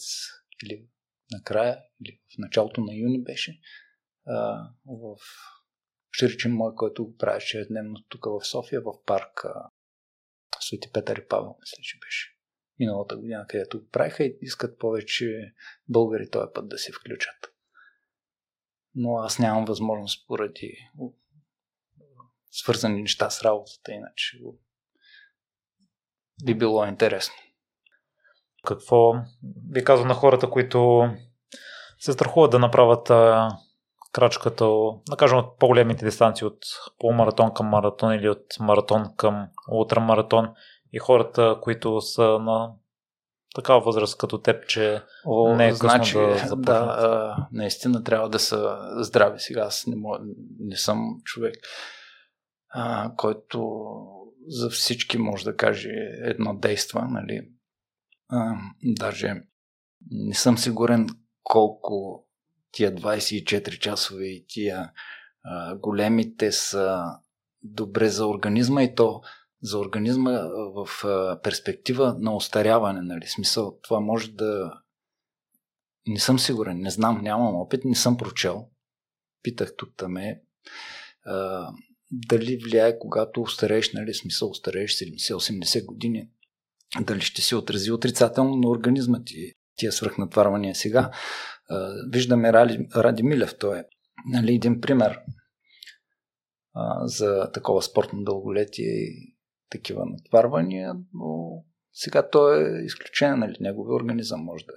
или 0.64 0.86
накрая, 1.30 1.78
или 2.00 2.20
в 2.34 2.38
началото 2.38 2.80
на 2.80 2.94
юни 2.94 3.22
беше. 3.22 3.60
А, 4.26 4.68
в 4.86 5.16
Ширчин 6.12 6.52
мой, 6.52 6.74
който 6.74 7.04
го 7.04 7.16
правеше 7.16 7.66
дневно 7.70 8.04
тук 8.08 8.24
в 8.24 8.46
София, 8.46 8.80
в 8.80 9.04
парка 9.06 9.54
Свети 10.60 10.92
Петър 10.92 11.16
и 11.16 11.28
Павел, 11.28 11.56
мисля, 11.60 11.82
че 11.82 11.98
беше 11.98 12.39
миналата 12.80 13.16
година, 13.16 13.46
където 13.48 13.80
го 13.80 13.88
правиха 13.88 14.24
и 14.24 14.38
искат 14.40 14.78
повече 14.78 15.54
българи 15.88 16.30
този 16.30 16.46
път 16.54 16.68
да 16.68 16.78
се 16.78 16.92
включат. 16.92 17.52
Но 18.94 19.16
аз 19.16 19.38
нямам 19.38 19.64
възможност 19.64 20.26
поради 20.26 20.78
свързани 22.50 23.02
неща 23.02 23.30
с 23.30 23.42
работата, 23.44 23.92
иначе 23.92 24.38
би 26.44 26.54
било 26.54 26.86
интересно. 26.86 27.34
Какво 28.66 29.12
ви 29.70 29.84
казвам 29.84 30.08
на 30.08 30.14
хората, 30.14 30.50
които 30.50 31.08
се 31.98 32.12
страхуват 32.12 32.50
да 32.50 32.58
направят 32.58 33.10
крачката, 34.12 34.64
да 35.10 35.16
кажем, 35.18 35.38
от 35.38 35.58
по-големите 35.58 36.04
дистанции, 36.04 36.46
от 36.46 36.58
полумаратон 36.98 37.54
към 37.54 37.66
маратон 37.66 38.14
или 38.14 38.28
от 38.28 38.46
маратон 38.60 39.14
към 39.16 39.48
ултрамаратон 39.72 40.54
и 40.92 40.98
хората, 40.98 41.58
които 41.62 42.00
са 42.00 42.22
на 42.22 42.72
такава 43.54 43.80
възраст 43.80 44.18
като 44.18 44.38
теб, 44.38 44.66
че 44.66 45.02
О, 45.26 45.56
не 45.56 45.68
е 45.68 45.72
значи, 45.72 46.18
да 46.18 46.34
започнат. 46.34 46.62
Да, 46.62 47.48
наистина 47.52 48.04
трябва 48.04 48.28
да 48.28 48.38
са 48.38 48.78
здрави 48.96 49.40
сега. 49.40 49.60
Аз 49.60 49.86
не, 49.86 49.96
мога, 49.96 50.18
не 50.58 50.76
съм 50.76 51.20
човек, 51.24 51.56
а, 52.68 53.12
който 53.16 53.84
за 54.46 54.70
всички 54.70 55.18
може 55.18 55.44
да 55.44 55.56
каже 55.56 55.90
едно 56.24 56.54
действа. 56.54 57.08
Нали? 57.10 57.48
А, 58.28 58.54
даже 58.82 59.34
не 60.10 60.34
съм 60.34 60.58
сигурен 60.58 61.08
колко 61.42 62.26
тия 62.72 62.94
24 62.94 63.78
часове 63.78 64.24
и 64.24 64.44
тия 64.48 64.92
а, 65.44 65.76
големите 65.76 66.52
са 66.52 67.04
добре 67.62 68.08
за 68.08 68.26
организма 68.26 68.82
и 68.82 68.94
то 68.94 69.20
за 69.62 69.78
организма 69.78 70.40
в 70.74 71.04
а, 71.04 71.40
перспектива 71.42 72.16
на 72.18 72.36
остаряване. 72.36 73.02
Нали? 73.02 73.26
Смисъл, 73.26 73.78
това 73.82 74.00
може 74.00 74.30
да... 74.30 74.72
Не 76.06 76.18
съм 76.18 76.38
сигурен, 76.38 76.80
не 76.80 76.90
знам, 76.90 77.22
нямам 77.22 77.54
опит, 77.54 77.84
не 77.84 77.94
съм 77.94 78.16
прочел. 78.16 78.66
Питах 79.42 79.76
тук 79.76 79.90
там 79.96 80.16
е. 80.16 80.40
дали 82.10 82.56
влияе, 82.56 82.98
когато 82.98 83.42
остарееш, 83.42 83.92
нали, 83.92 84.14
смисъл, 84.14 84.50
остарееш 84.50 84.94
70-80 84.94 85.84
години, 85.84 86.28
дали 87.00 87.20
ще 87.20 87.42
се 87.42 87.56
отрази 87.56 87.92
отрицателно 87.92 88.56
на 88.56 88.68
организма 88.68 89.24
ти, 89.24 89.52
тия 89.76 89.92
свръхнатварвания 89.92 90.74
сега. 90.74 91.10
Виждаме 92.08 92.52
Ради, 92.52 92.88
Ради 92.96 93.22
Милев, 93.22 93.58
той 93.58 93.78
е 93.78 93.84
нали, 94.26 94.54
един 94.54 94.80
пример 94.80 95.18
а, 96.74 97.06
за 97.06 97.50
такова 97.52 97.82
спортно 97.82 98.24
дълголетие 98.24 98.86
и 98.86 99.34
такива 99.70 100.06
натварвания, 100.06 100.94
но 101.14 101.64
сега 101.92 102.30
то 102.30 102.54
е 102.54 102.82
изключение, 102.84 103.36
нали, 103.36 103.56
неговия 103.60 103.94
организъм 103.94 104.40
може 104.40 104.66
да, 104.66 104.72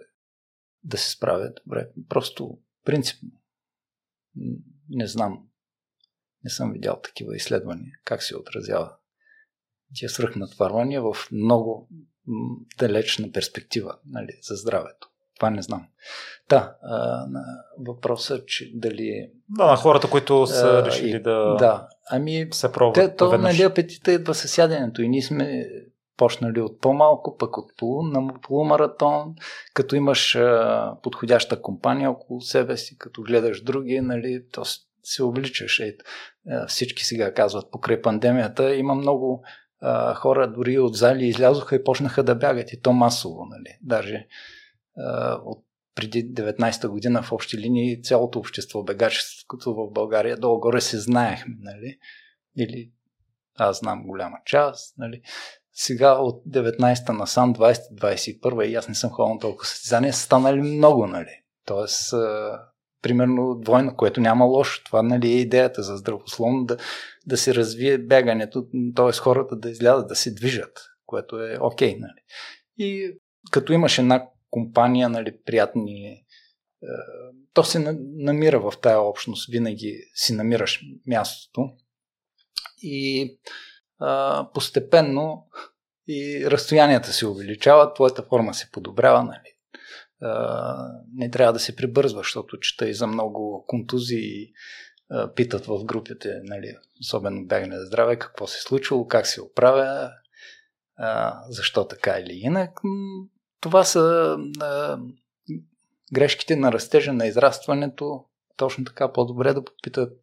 да 0.83 0.97
се 0.97 1.11
справя 1.11 1.53
добре. 1.65 1.89
Просто 2.09 2.59
принципно. 2.85 3.29
Не 4.89 5.07
знам. 5.07 5.47
Не 6.43 6.49
съм 6.49 6.73
видял 6.73 7.01
такива 7.01 7.35
изследвания, 7.35 7.91
как 8.03 8.23
се 8.23 8.37
отразява 8.37 8.95
тия 9.93 10.09
свръхнатварвания 10.09 11.01
в 11.01 11.15
много 11.31 11.89
далечна 12.77 13.31
перспектива 13.31 13.99
нали, 14.05 14.39
за 14.41 14.55
здравето. 14.55 15.12
Това 15.43 15.49
не 15.49 15.61
знам. 15.61 15.87
Да, 16.49 16.75
а, 16.83 16.97
на 17.29 17.43
въпроса, 17.87 18.45
че 18.45 18.71
дали 18.73 19.07
е... 19.07 19.29
Да, 19.49 19.65
на 19.65 19.75
хората, 19.75 20.09
които 20.09 20.47
са 20.47 20.67
а, 20.67 20.85
решили 20.85 21.15
и, 21.15 21.21
да, 21.21 21.55
да. 21.55 21.87
Ами, 22.09 22.47
се 22.51 22.71
пробват. 22.71 22.95
Те, 22.95 23.15
то, 23.15 23.37
нали, 23.37 23.63
апетита 23.63 24.11
идва 24.11 24.33
със 24.33 24.51
сяденето 24.51 25.01
и 25.01 25.09
ние 25.09 25.21
сме 25.21 25.69
почнали 26.17 26.61
от 26.61 26.81
по-малко, 26.81 27.37
пък 27.37 27.57
от 27.57 27.77
полу, 27.77 28.03
на 28.03 28.33
полумаратон, 28.41 29.35
като 29.73 29.95
имаш 29.95 30.35
а, 30.35 30.93
подходяща 31.03 31.61
компания 31.61 32.11
около 32.11 32.41
себе 32.41 32.77
си, 32.77 32.97
като 32.97 33.21
гледаш 33.21 33.63
други, 33.63 34.01
нали, 34.01 34.43
то 34.51 34.63
се 35.03 35.23
обличаш. 35.23 35.79
Е, 35.79 35.95
всички 36.67 37.05
сега 37.05 37.33
казват, 37.33 37.71
покрай 37.71 38.01
пандемията 38.01 38.75
има 38.75 38.95
много 38.95 39.43
а, 39.81 40.13
хора 40.13 40.51
дори 40.51 40.79
от 40.79 40.95
зали 40.95 41.25
излязоха 41.25 41.75
и 41.75 41.83
почнаха 41.83 42.23
да 42.23 42.35
бягат 42.35 42.73
и 42.73 42.81
то 42.81 42.93
масово, 42.93 43.45
нали. 43.45 43.77
Даже 43.81 44.27
от 45.45 45.65
преди 45.95 46.33
19-та 46.33 46.89
година 46.89 47.23
в 47.23 47.31
общи 47.31 47.57
линии 47.57 48.01
цялото 48.01 48.39
общество 48.39 48.83
бегачеството 48.83 49.73
в 49.73 49.91
България 49.91 50.37
долу-горе 50.37 50.81
се 50.81 50.99
знаехме, 50.99 51.55
нали? 51.59 51.97
Или 52.57 52.91
аз 53.57 53.79
знам 53.79 54.03
голяма 54.07 54.37
част, 54.45 54.97
нали? 54.97 55.21
Сега 55.71 56.13
от 56.13 56.45
19-та 56.45 57.13
на 57.13 57.27
сам 57.27 57.55
20-21 57.55 58.63
и 58.65 58.75
аз 58.75 58.87
не 58.87 58.95
съм 58.95 59.09
ходил 59.09 59.33
на 59.33 59.39
толкова 59.39 59.65
състезания, 59.65 60.13
са 60.13 60.21
станали 60.21 60.61
много, 60.61 61.07
нали? 61.07 61.39
Тоест, 61.65 62.13
примерно 63.01 63.59
двойно, 63.59 63.95
което 63.95 64.21
няма 64.21 64.45
лошо. 64.45 64.83
Това 64.83 65.01
нали, 65.01 65.31
е 65.31 65.39
идеята 65.39 65.83
за 65.83 65.97
здравословно 65.97 66.65
да, 66.65 66.77
да 67.25 67.37
се 67.37 67.55
развие 67.55 67.97
бягането, 67.97 68.65
т.е. 68.95 69.11
хората 69.11 69.55
да 69.55 69.69
излязат, 69.69 70.07
да 70.07 70.15
се 70.15 70.33
движат, 70.33 70.79
което 71.05 71.39
е 71.39 71.57
окей. 71.61 71.95
Okay, 71.95 71.99
нали? 71.99 72.21
И 72.77 73.17
като 73.51 73.73
имаш 73.73 73.97
една 73.97 74.27
компания, 74.53 75.09
нали, 75.09 75.37
приятни. 75.45 76.07
Е, 76.07 76.23
то 77.53 77.63
се 77.63 77.97
намира 77.99 78.59
в 78.59 78.73
тая 78.81 79.01
общност, 79.01 79.51
винаги 79.51 79.97
си 80.15 80.33
намираш 80.33 80.81
мястото. 81.07 81.69
И 82.81 83.29
а, 83.99 84.47
постепенно 84.53 85.47
и 86.07 86.45
разстоянията 86.51 87.13
се 87.13 87.27
увеличават, 87.27 87.95
твоята 87.95 88.23
форма 88.23 88.53
се 88.53 88.69
подобрява, 88.71 89.23
нали. 89.23 89.55
А, 90.21 90.75
не 91.13 91.29
трябва 91.29 91.53
да 91.53 91.59
се 91.59 91.75
прибързва, 91.75 92.19
защото 92.19 92.59
чета 92.59 92.89
и 92.89 92.93
за 92.93 93.07
много 93.07 93.65
контузии 93.67 94.51
а, 95.09 95.33
питат 95.33 95.65
в 95.65 95.85
групите, 95.85 96.39
нали, 96.43 96.75
особено 97.01 97.45
бягане 97.45 97.79
за 97.79 97.85
здраве, 97.85 98.19
какво 98.19 98.47
се 98.47 98.57
е 98.57 98.61
случило, 98.61 99.07
как 99.07 99.27
се 99.27 99.41
оправя, 99.41 100.11
а, 100.97 101.41
защо 101.49 101.87
така 101.87 102.19
или 102.19 102.33
инак 102.33 102.79
това 103.63 103.83
са 103.83 104.37
а, 104.61 104.99
грешките 106.13 106.55
на 106.55 106.71
растежа, 106.71 107.13
на 107.13 107.27
израстването. 107.27 108.25
Точно 108.57 108.85
така 108.85 109.11
по-добре 109.13 109.53
да 109.53 109.65
попитат, 109.65 110.13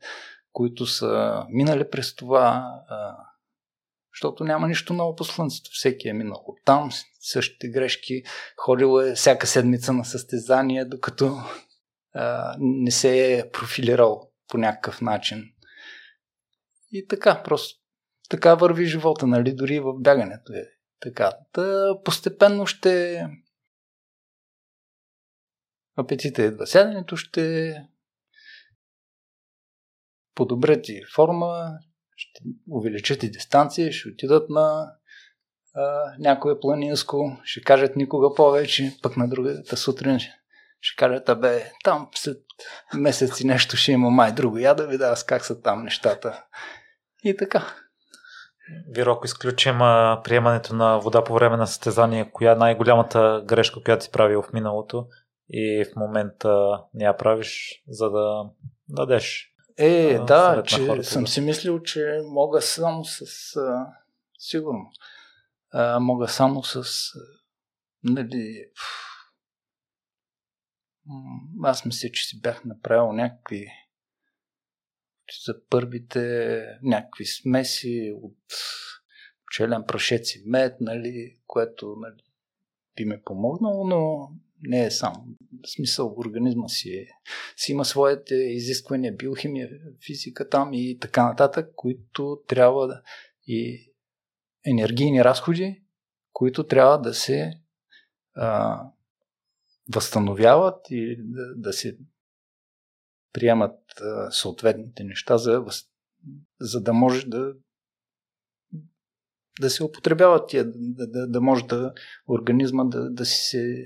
които 0.52 0.86
са 0.86 1.44
минали 1.48 1.90
през 1.90 2.14
това, 2.14 2.64
а, 2.88 3.16
защото 4.14 4.44
няма 4.44 4.68
нищо 4.68 4.92
ново 4.92 5.16
по 5.16 5.24
слънцето. 5.24 5.70
Всеки 5.72 6.08
е 6.08 6.12
минал 6.12 6.44
там, 6.64 6.90
същите 7.20 7.68
грешки, 7.68 8.22
ходил 8.56 9.00
е 9.00 9.14
всяка 9.14 9.46
седмица 9.46 9.92
на 9.92 10.04
състезание, 10.04 10.84
докато 10.84 11.36
а, 12.14 12.54
не 12.58 12.90
се 12.90 13.38
е 13.38 13.50
профилирал 13.50 14.30
по 14.48 14.58
някакъв 14.58 15.00
начин. 15.00 15.44
И 16.92 17.06
така, 17.06 17.42
просто 17.42 17.78
така 18.28 18.54
върви 18.54 18.86
живота, 18.86 19.26
нали, 19.26 19.54
дори 19.54 19.80
в 19.80 19.92
бягането 20.00 20.52
е 20.52 20.79
така, 21.00 21.32
да 21.54 21.96
постепенно 22.04 22.66
ще 22.66 23.26
апетита 25.96 26.42
идва 26.42 26.66
сядането, 26.66 27.16
ще 27.16 27.74
подобрят 30.34 30.88
и 30.88 31.02
форма, 31.14 31.78
ще 32.16 32.40
увеличат 32.70 33.22
и 33.22 33.30
дистанция, 33.30 33.92
ще 33.92 34.08
отидат 34.08 34.50
на 34.50 34.92
а, 35.74 36.14
някое 36.18 36.60
планинско, 36.60 37.40
ще 37.44 37.60
кажат 37.60 37.96
никога 37.96 38.34
повече, 38.34 38.96
пък 39.02 39.16
на 39.16 39.28
другата 39.28 39.76
сутрин 39.76 40.18
ще 40.80 40.96
кажат, 40.96 41.28
абе, 41.28 41.72
там 41.84 42.08
след 42.14 42.42
месец 42.94 43.40
и 43.40 43.46
нещо 43.46 43.76
ще 43.76 43.92
има 43.92 44.10
май 44.10 44.32
друго. 44.32 44.58
Я 44.58 44.74
да 44.74 44.86
видя 44.86 45.06
аз 45.08 45.26
как 45.26 45.44
са 45.44 45.60
там 45.60 45.84
нещата. 45.84 46.44
И 47.24 47.36
така. 47.36 47.74
Виро, 48.88 49.12
ако 49.12 49.26
изключим 49.26 49.78
приемането 50.24 50.74
на 50.74 50.98
вода 50.98 51.24
по 51.24 51.34
време 51.34 51.56
на 51.56 51.66
състезание, 51.66 52.30
коя 52.32 52.52
е 52.52 52.56
най-голямата 52.56 53.42
грешка, 53.46 53.82
която 53.82 54.04
си 54.04 54.10
правил 54.10 54.42
в 54.42 54.52
миналото 54.52 55.06
и 55.48 55.84
в 55.84 55.96
момента 55.96 56.80
не 56.94 57.04
я 57.04 57.16
правиш, 57.16 57.82
за 57.88 58.10
да 58.10 58.44
дадеш? 58.88 59.54
Е, 59.78 60.14
а, 60.14 60.24
да, 60.24 60.62
че 60.66 60.86
хората, 60.86 61.04
съм 61.04 61.26
си 61.26 61.40
мислил, 61.40 61.82
че 61.82 62.20
мога 62.24 62.62
само 62.62 63.04
с... 63.04 63.22
А, 63.56 63.86
сигурно. 64.38 64.90
А, 65.72 66.00
мога 66.00 66.28
само 66.28 66.62
с... 66.62 66.84
Нали, 68.04 68.64
аз 71.64 71.84
мисля, 71.84 72.08
че 72.12 72.24
си 72.24 72.40
бях 72.40 72.64
направил 72.64 73.12
някакви 73.12 73.66
за 75.46 75.54
първите 75.70 76.64
някакви 76.82 77.26
смеси 77.26 78.12
от 78.22 78.36
пчелен 79.46 79.84
прашец 79.88 80.34
и 80.34 80.42
мед, 80.46 80.76
нали, 80.80 81.36
което 81.46 81.96
нали, 81.98 82.22
би 82.96 83.04
ме 83.04 83.22
помогнало, 83.24 83.86
но 83.86 84.30
не 84.62 84.84
е 84.84 84.90
сам. 84.90 85.12
В 85.62 85.70
смисъл, 85.70 86.14
организма 86.16 86.68
си, 86.68 86.90
е, 86.90 87.06
си 87.56 87.72
има 87.72 87.84
своите 87.84 88.34
изисквания, 88.34 89.16
биохимия, 89.16 89.70
физика 90.06 90.48
там 90.48 90.70
и 90.72 90.98
така 90.98 91.26
нататък, 91.26 91.70
които 91.76 92.42
трябва 92.46 92.86
да 92.86 93.02
и 93.46 93.92
енергийни 94.66 95.24
разходи, 95.24 95.82
които 96.32 96.66
трябва 96.66 97.00
да 97.00 97.14
се 97.14 97.52
а, 98.34 98.80
възстановяват 99.94 100.86
и 100.90 101.16
да, 101.18 101.54
да 101.56 101.72
се 101.72 101.98
приемат 103.32 103.78
съответните 104.30 105.04
неща, 105.04 105.38
за, 105.38 105.64
за 106.60 106.82
да 106.82 106.92
може 106.92 107.26
да 107.26 107.52
да 109.60 109.70
се 109.70 109.84
употребяват 109.84 110.48
тия, 110.48 110.64
да, 110.74 111.06
да, 111.06 111.26
да 111.26 111.40
може 111.40 111.66
да 111.66 111.92
организма 112.28 112.84
да, 112.84 113.10
да 113.10 113.24
си 113.26 113.46
се 113.46 113.84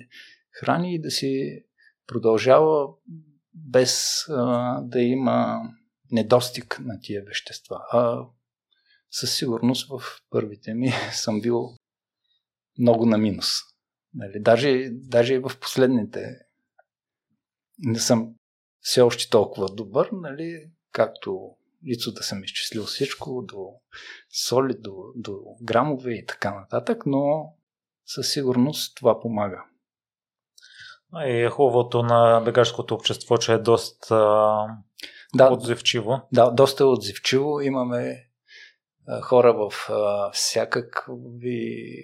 храни 0.51 0.95
и 0.95 1.01
да 1.01 1.11
си 1.11 1.63
продължава 2.07 2.89
без 3.55 4.25
а, 4.29 4.81
да 4.81 5.01
има 5.01 5.61
недостиг 6.13 6.79
на 6.81 7.01
тия 7.01 7.25
вещества. 7.25 7.81
А 7.93 8.27
със 9.11 9.37
сигурност 9.37 9.89
в 9.89 10.03
първите 10.31 10.75
ми 10.75 10.93
съм 11.13 11.41
бил 11.41 11.69
много 12.79 13.07
на 13.07 13.19
минус. 13.19 13.49
Нали, 14.15 14.41
даже, 14.41 14.89
даже 14.93 15.35
и 15.35 15.39
в 15.39 15.53
последните 15.61 16.39
не 17.79 17.99
съм 17.99 18.35
все 18.85 19.01
още 19.01 19.31
толкова 19.31 19.67
добър, 19.67 20.09
нали, 20.13 20.71
както 20.93 21.57
лицо 21.87 22.13
да 22.13 22.23
съм 22.23 22.45
изчислил 22.45 22.85
всичко, 22.85 23.43
до 23.43 23.73
соли, 24.47 24.75
до, 24.79 24.93
до 25.15 25.41
грамове 25.63 26.13
и 26.13 26.27
така 26.27 26.55
нататък, 26.55 27.07
но 27.07 27.55
със 28.07 28.33
сигурност 28.33 28.97
това 28.97 29.21
помага. 29.21 29.65
И 31.27 31.45
е 31.45 31.51
хубавото 31.51 32.03
на 32.03 32.43
бегашкото 32.45 32.95
общество, 32.95 33.37
че 33.37 33.53
е 33.53 33.59
доста 33.59 34.17
да, 35.35 35.53
отзивчиво. 35.53 36.21
Да, 36.33 36.51
доста 36.51 36.87
отзивчиво. 36.87 37.61
Имаме 37.61 38.29
хора 39.23 39.55
в 39.55 39.73
всякакви 40.33 41.95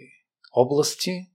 области. 0.52 1.27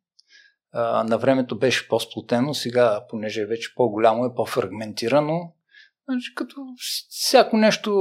На 1.06 1.18
времето 1.18 1.60
беше 1.60 1.88
по-сплотено, 1.88 2.54
сега, 2.54 3.06
понеже 3.10 3.42
е 3.42 3.46
вече 3.46 3.76
по-голямо, 3.76 4.26
е 4.26 4.36
по-фрагментирано. 4.36 5.54
Значи, 6.10 6.36
като 6.36 6.56
всяко 7.10 7.58
нещо 7.58 7.92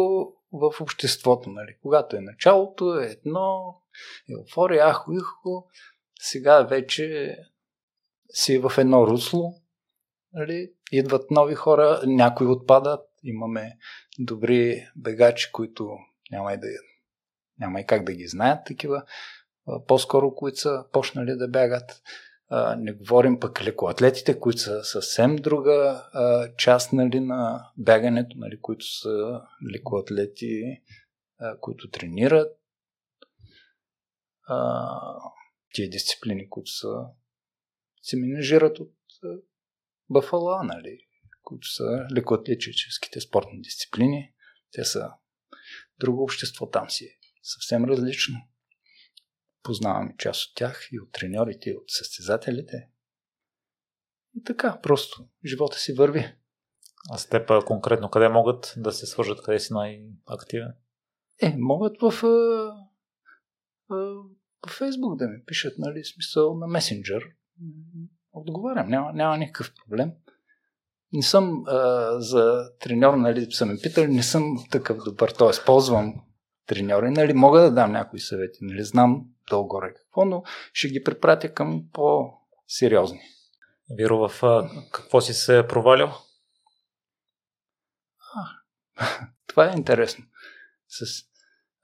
в 0.53 0.81
обществото, 0.81 1.51
нали? 1.51 1.77
Когато 1.83 2.17
е 2.17 2.21
началото, 2.21 2.99
е 2.99 3.07
едно, 3.07 3.77
еуфория, 4.31 4.93
ахо, 4.93 5.13
ихо, 5.13 5.67
сега 6.21 6.63
вече 6.63 7.37
си 8.29 8.59
в 8.59 8.73
едно 8.79 9.07
русло, 9.07 9.55
нали? 10.33 10.73
идват 10.93 11.31
нови 11.31 11.55
хора, 11.55 12.01
някои 12.07 12.47
отпадат, 12.47 13.01
имаме 13.23 13.79
добри 14.19 14.89
бегачи, 14.97 15.53
които 15.53 15.91
няма 16.31 16.53
и, 16.53 16.57
да, 16.57 16.67
няма 17.59 17.81
и 17.81 17.87
как 17.87 18.05
да 18.05 18.13
ги 18.13 18.29
знаят 18.29 18.67
такива, 18.67 19.03
по-скоро, 19.87 20.35
които 20.35 20.59
са 20.59 20.85
почнали 20.93 21.37
да 21.37 21.49
бягат. 21.49 22.03
Не 22.79 22.93
говорим 22.93 23.41
пък 23.41 23.65
лекоатлетите, 23.65 24.41
които 24.41 24.59
са 24.59 24.85
съвсем 24.85 25.37
друга 25.37 26.05
част 26.57 26.93
нали, 26.93 27.21
на 27.21 27.71
бягането, 27.77 28.39
нали, 28.39 28.61
които 28.61 28.85
са 28.87 29.41
лекоатлети, 29.73 30.83
които 31.61 31.91
тренират 31.91 32.59
тия 35.75 35.91
дисциплини, 35.91 36.51
които 36.51 36.71
са, 36.71 37.07
се 38.03 38.17
менежират 38.17 38.79
от 38.79 38.95
Бафала, 40.11 40.63
нали, 40.65 40.99
които 41.43 41.69
са 41.69 42.07
лекоатлетическите 42.17 43.21
спортни 43.21 43.61
дисциплини. 43.61 44.33
Те 44.73 44.85
са 44.85 45.11
друго 45.99 46.23
общество, 46.23 46.71
там 46.71 46.91
си 46.91 47.05
е 47.05 47.19
съвсем 47.43 47.85
различно. 47.85 48.37
Познаваме 49.65 50.15
част 50.19 50.51
от 50.51 50.55
тях 50.55 50.89
и 50.93 51.01
от 51.01 51.13
треньорите, 51.13 51.71
и 51.71 51.77
от 51.77 51.85
състезателите. 51.91 52.89
И 54.37 54.43
така, 54.43 54.81
просто 54.83 55.29
живота 55.45 55.79
си 55.79 55.93
върви. 55.93 56.35
А 57.11 57.19
с 57.19 57.29
теб 57.29 57.65
конкретно 57.65 58.11
къде 58.11 58.29
могат 58.29 58.75
да 58.77 58.93
се 58.93 59.07
свържат, 59.07 59.43
къде 59.43 59.59
си 59.59 59.73
най-активен? 59.73 60.73
Е, 61.43 61.55
могат 61.59 62.01
в, 62.01 62.11
в, 62.11 62.23
в 64.67 64.71
Фейсбук 64.71 65.19
да 65.19 65.27
ми 65.29 65.45
пишат, 65.47 65.75
нали, 65.79 66.05
смисъл 66.05 66.55
на 66.55 66.67
месенджер. 66.67 67.25
Отговарям, 68.33 68.89
няма, 68.89 69.13
няма 69.13 69.39
никакъв 69.39 69.73
проблем. 69.75 70.13
Не 71.13 71.23
съм 71.23 71.65
а, 71.67 72.21
за 72.21 72.71
треньор, 72.81 73.15
нали, 73.15 73.53
са 73.53 73.67
ме 73.67 73.79
питали, 73.83 74.09
не 74.09 74.23
съм 74.23 74.57
такъв 74.71 74.99
добър, 75.05 75.31
т.е. 75.31 75.65
ползвам 75.67 76.15
треньори, 76.67 77.11
нали, 77.11 77.33
мога 77.33 77.61
да 77.61 77.71
дам 77.71 77.93
някои 77.93 78.21
съвети, 78.21 78.59
нали, 78.63 78.85
знам 78.85 79.27
долу-горе 79.51 79.95
какво, 79.95 80.25
но 80.25 80.43
ще 80.73 80.89
ги 80.89 81.05
препратя 81.05 81.55
към 81.55 81.85
по-сериозни. 81.93 83.21
Виро, 83.91 84.29
в 84.29 84.43
а, 84.43 84.71
какво 84.93 85.21
си 85.21 85.35
се 85.35 85.67
провалил? 85.69 86.11
А, 88.35 88.47
това 89.47 89.71
е 89.71 89.77
интересно. 89.77 90.25
С, 90.89 91.25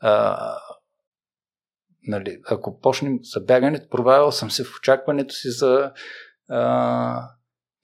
а, 0.01 0.37
нали, 2.03 2.41
ако 2.47 2.81
почнем 2.81 3.19
за 3.23 3.41
бягането, 3.41 3.89
провалил 3.89 4.33
съм 4.33 4.51
се 4.51 4.65
в 4.65 4.77
очакването 4.79 5.35
си 5.35 5.51
за 5.51 5.93
а, 6.49 7.31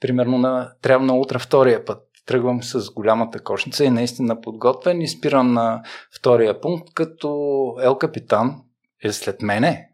примерно 0.00 0.38
на, 0.38 0.74
трябва 0.82 1.06
на 1.06 1.16
утре 1.16 1.38
втория 1.38 1.84
път. 1.84 2.02
Тръгвам 2.26 2.62
с 2.62 2.90
голямата 2.90 3.42
кошница 3.42 3.84
и 3.84 3.90
наистина 3.90 4.40
подготвен 4.40 5.02
и 5.02 5.08
спирам 5.08 5.52
на 5.52 5.82
втория 6.18 6.60
пункт, 6.60 6.94
като 6.94 7.30
Ел 7.82 7.98
Капитан 7.98 8.62
е 9.04 9.12
след 9.12 9.42
мене. 9.42 9.88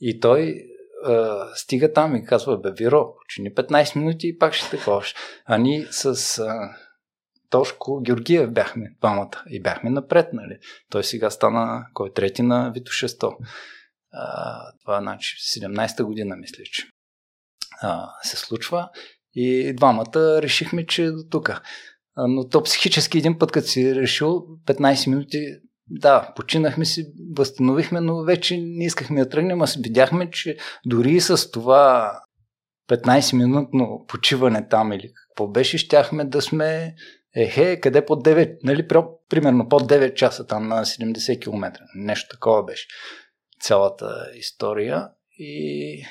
И 0.00 0.20
той 0.20 0.62
а, 1.04 1.46
стига 1.54 1.92
там 1.92 2.16
и 2.16 2.24
казва, 2.24 2.58
бе, 2.58 2.70
Виро, 2.78 3.14
почини 3.14 3.54
15 3.54 3.96
минути 3.96 4.28
и 4.28 4.38
пак 4.38 4.54
ще 4.54 4.76
ходиш. 4.76 5.14
А 5.44 5.58
ние 5.58 5.86
с 5.90 6.38
а, 6.38 6.76
Тошко 7.50 8.00
Георгиев 8.00 8.52
бяхме 8.52 8.96
двамата 9.00 9.42
и 9.50 9.62
бяхме 9.62 9.90
напред, 9.90 10.28
нали. 10.32 10.58
Той 10.90 11.04
сега 11.04 11.30
стана, 11.30 11.86
кой 11.94 12.08
е 12.08 12.12
трети 12.12 12.42
на 12.42 12.72
Вито 12.74 12.92
600. 12.92 13.36
А, 14.12 14.72
това 14.84 15.00
значи 15.00 15.36
17-та 15.36 16.04
година, 16.04 16.36
мисля, 16.36 16.64
че 16.64 16.86
а, 17.82 18.08
се 18.22 18.36
случва. 18.36 18.88
И 19.34 19.74
двамата 19.76 20.42
решихме, 20.42 20.86
че 20.86 21.04
е 21.04 21.10
до 21.10 21.22
тук. 21.30 21.62
Но 22.16 22.48
то 22.48 22.62
психически 22.62 23.18
един 23.18 23.38
път, 23.38 23.52
като 23.52 23.66
си 23.66 23.94
решил, 23.94 24.46
15 24.66 25.10
минути, 25.10 25.38
да, 25.90 26.32
починахме 26.36 26.84
си, 26.84 27.12
възстановихме, 27.36 28.00
но 28.00 28.22
вече 28.22 28.56
не 28.56 28.84
искахме 28.84 29.20
да 29.20 29.28
тръгнем, 29.28 29.62
а 29.62 29.66
видяхме, 29.78 30.30
че 30.30 30.56
дори 30.86 31.10
и 31.10 31.20
с 31.20 31.50
това 31.50 32.12
15-минутно 32.88 34.06
почиване 34.08 34.68
там 34.68 34.92
или 34.92 35.12
какво 35.28 35.48
беше, 35.48 35.78
щяхме 35.78 36.24
да 36.24 36.42
сме 36.42 36.94
ехе, 37.36 37.80
къде 37.80 38.06
под 38.06 38.24
9, 38.24 38.58
нали, 38.62 38.88
примерно 39.28 39.68
под 39.68 39.82
9 39.82 40.14
часа 40.14 40.46
там 40.46 40.68
на 40.68 40.84
70 40.84 41.42
км. 41.42 41.72
Нещо 41.94 42.36
такова 42.36 42.64
беше 42.64 42.86
цялата 43.60 44.30
история. 44.34 45.08
И 45.38 46.04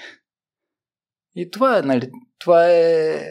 и 1.35 1.51
това 1.51 1.77
е, 1.77 1.81
нали, 1.81 2.11
това 2.39 2.71
е 2.71 3.21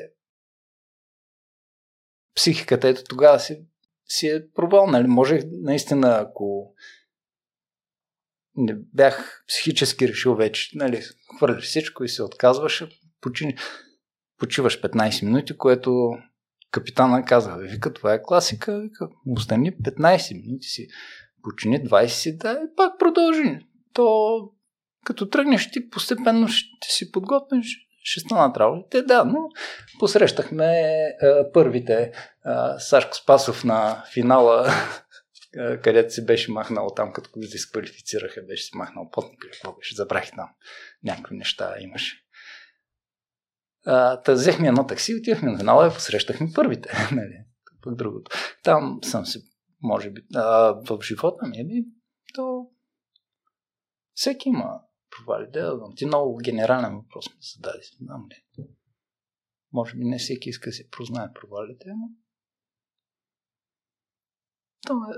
психиката. 2.35 2.89
Ето 2.89 3.05
тогава 3.05 3.41
си, 3.41 3.67
си 4.09 4.27
е 4.27 4.51
провал, 4.55 4.87
нали. 4.87 5.07
Можех 5.07 5.45
наистина, 5.63 6.19
ако 6.21 6.75
не 8.57 8.75
бях 8.93 9.45
психически 9.49 10.09
решил 10.09 10.35
вече, 10.35 10.79
нали, 10.79 11.03
хвърляш 11.37 11.65
всичко 11.65 12.05
и 12.05 12.09
се 12.09 12.23
отказваш, 12.23 12.85
почини, 13.21 13.57
почиваш 14.39 14.81
15 14.81 15.25
минути, 15.25 15.57
което 15.57 16.11
капитана 16.71 17.25
каза, 17.25 17.57
вика, 17.57 17.93
това 17.93 18.15
е 18.15 18.23
класика, 18.23 18.81
вика, 18.81 19.09
остани 19.27 19.73
15 19.73 20.43
минути 20.43 20.67
си, 20.67 20.87
почини 21.43 21.85
20 21.85 22.07
си, 22.07 22.37
да, 22.37 22.53
и 22.53 22.77
пак 22.77 22.99
продължи. 22.99 23.59
То, 23.93 24.39
като 25.05 25.29
тръгнеш 25.29 25.71
ти, 25.71 25.91
постепенно 25.91 26.49
ще 26.49 26.93
си 26.95 27.11
подготвиш, 27.11 27.84
ще 28.05 28.21
станат 28.21 28.57
работите, 28.57 29.03
да, 29.03 29.25
но 29.25 29.49
посрещахме 29.99 30.75
а, 31.23 31.53
първите 31.53 32.13
а, 32.45 32.79
Сашко 32.79 33.17
Спасов 33.17 33.65
на 33.65 34.05
финала, 34.13 34.69
а, 35.59 35.81
където 35.83 36.15
си 36.15 36.27
беше 36.27 36.53
махнал 36.53 36.91
там, 36.97 37.13
като 37.13 37.31
го 37.31 37.41
дисквалифицираха, 37.41 38.43
беше 38.43 38.65
си 38.65 38.71
махнал 38.75 39.11
потник 39.11 39.45
или 39.45 39.51
какво 39.53 39.73
беше, 39.73 39.95
забрах 39.95 40.31
там 40.31 40.49
някакви 41.05 41.37
неща 41.37 41.75
имаше. 41.81 42.21
Та 43.85 44.33
взехме 44.33 44.69
едно 44.69 44.87
такси, 44.87 45.15
отивахме 45.15 45.51
на 45.51 45.59
финала 45.59 45.87
и 45.87 45.95
посрещахме 45.95 46.49
първите. 46.55 46.91
Нали, 47.13 47.45
пък 47.83 47.95
другото. 47.95 48.31
Там 48.63 48.99
съм 49.03 49.27
си, 49.27 49.39
може 49.83 50.11
би, 50.11 50.23
а, 50.35 50.75
в 50.91 50.99
живота 51.03 51.47
ми, 51.47 51.61
ами, 51.61 51.85
то 52.35 52.67
всеки 54.15 54.49
има 54.49 54.81
провали. 55.17 55.51
Да, 55.51 55.81
ти 55.97 56.07
много 56.07 56.37
генерален 56.37 56.97
въпрос 56.97 57.27
ми 57.31 57.37
зададе. 57.41 57.81
Знам 58.01 58.29
ли? 58.31 58.67
Може 59.73 59.97
би 59.97 60.05
не 60.05 60.19
всеки 60.19 60.49
иска 60.49 60.71
да 60.71 60.73
си 60.73 60.91
прознае 60.91 61.33
провалите, 61.33 61.89
но... 61.89 62.09
То 64.87 64.95
е... 64.95 65.15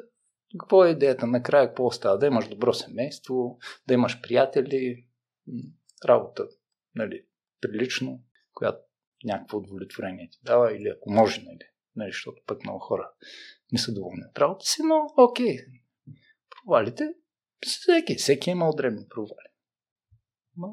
Какво 0.59 0.85
е 0.85 0.90
идеята 0.90 1.27
накрая? 1.27 1.68
Какво 1.68 1.86
остава? 1.86 2.16
Да 2.16 2.27
имаш 2.27 2.48
добро 2.48 2.74
семейство, 2.74 3.59
да 3.89 3.94
имаш 3.94 4.20
приятели, 4.20 5.09
работа, 6.05 6.48
нали, 6.94 7.27
прилично, 7.60 8.24
която 8.55 8.78
някакво 9.24 9.59
удовлетворение 9.59 10.28
ти 10.31 10.39
дава, 10.43 10.77
или 10.77 10.89
ако 10.89 11.10
може, 11.10 11.43
нали, 11.43 11.70
нали 11.97 12.12
защото 12.12 12.43
пък 12.47 12.64
много 12.64 12.78
хора 12.78 13.12
не 13.73 13.78
са 13.78 13.94
доволни 13.94 14.23
от 14.31 14.39
работа 14.39 14.64
си, 14.64 14.82
но 14.82 15.06
окей. 15.16 15.56
Провалите 16.51 17.14
Всеки, 17.66 18.14
всеки 18.14 18.51
е 18.51 18.52
имал 18.52 18.73
дребни 18.73 19.09
провали. 19.09 19.48
Ма, 20.57 20.69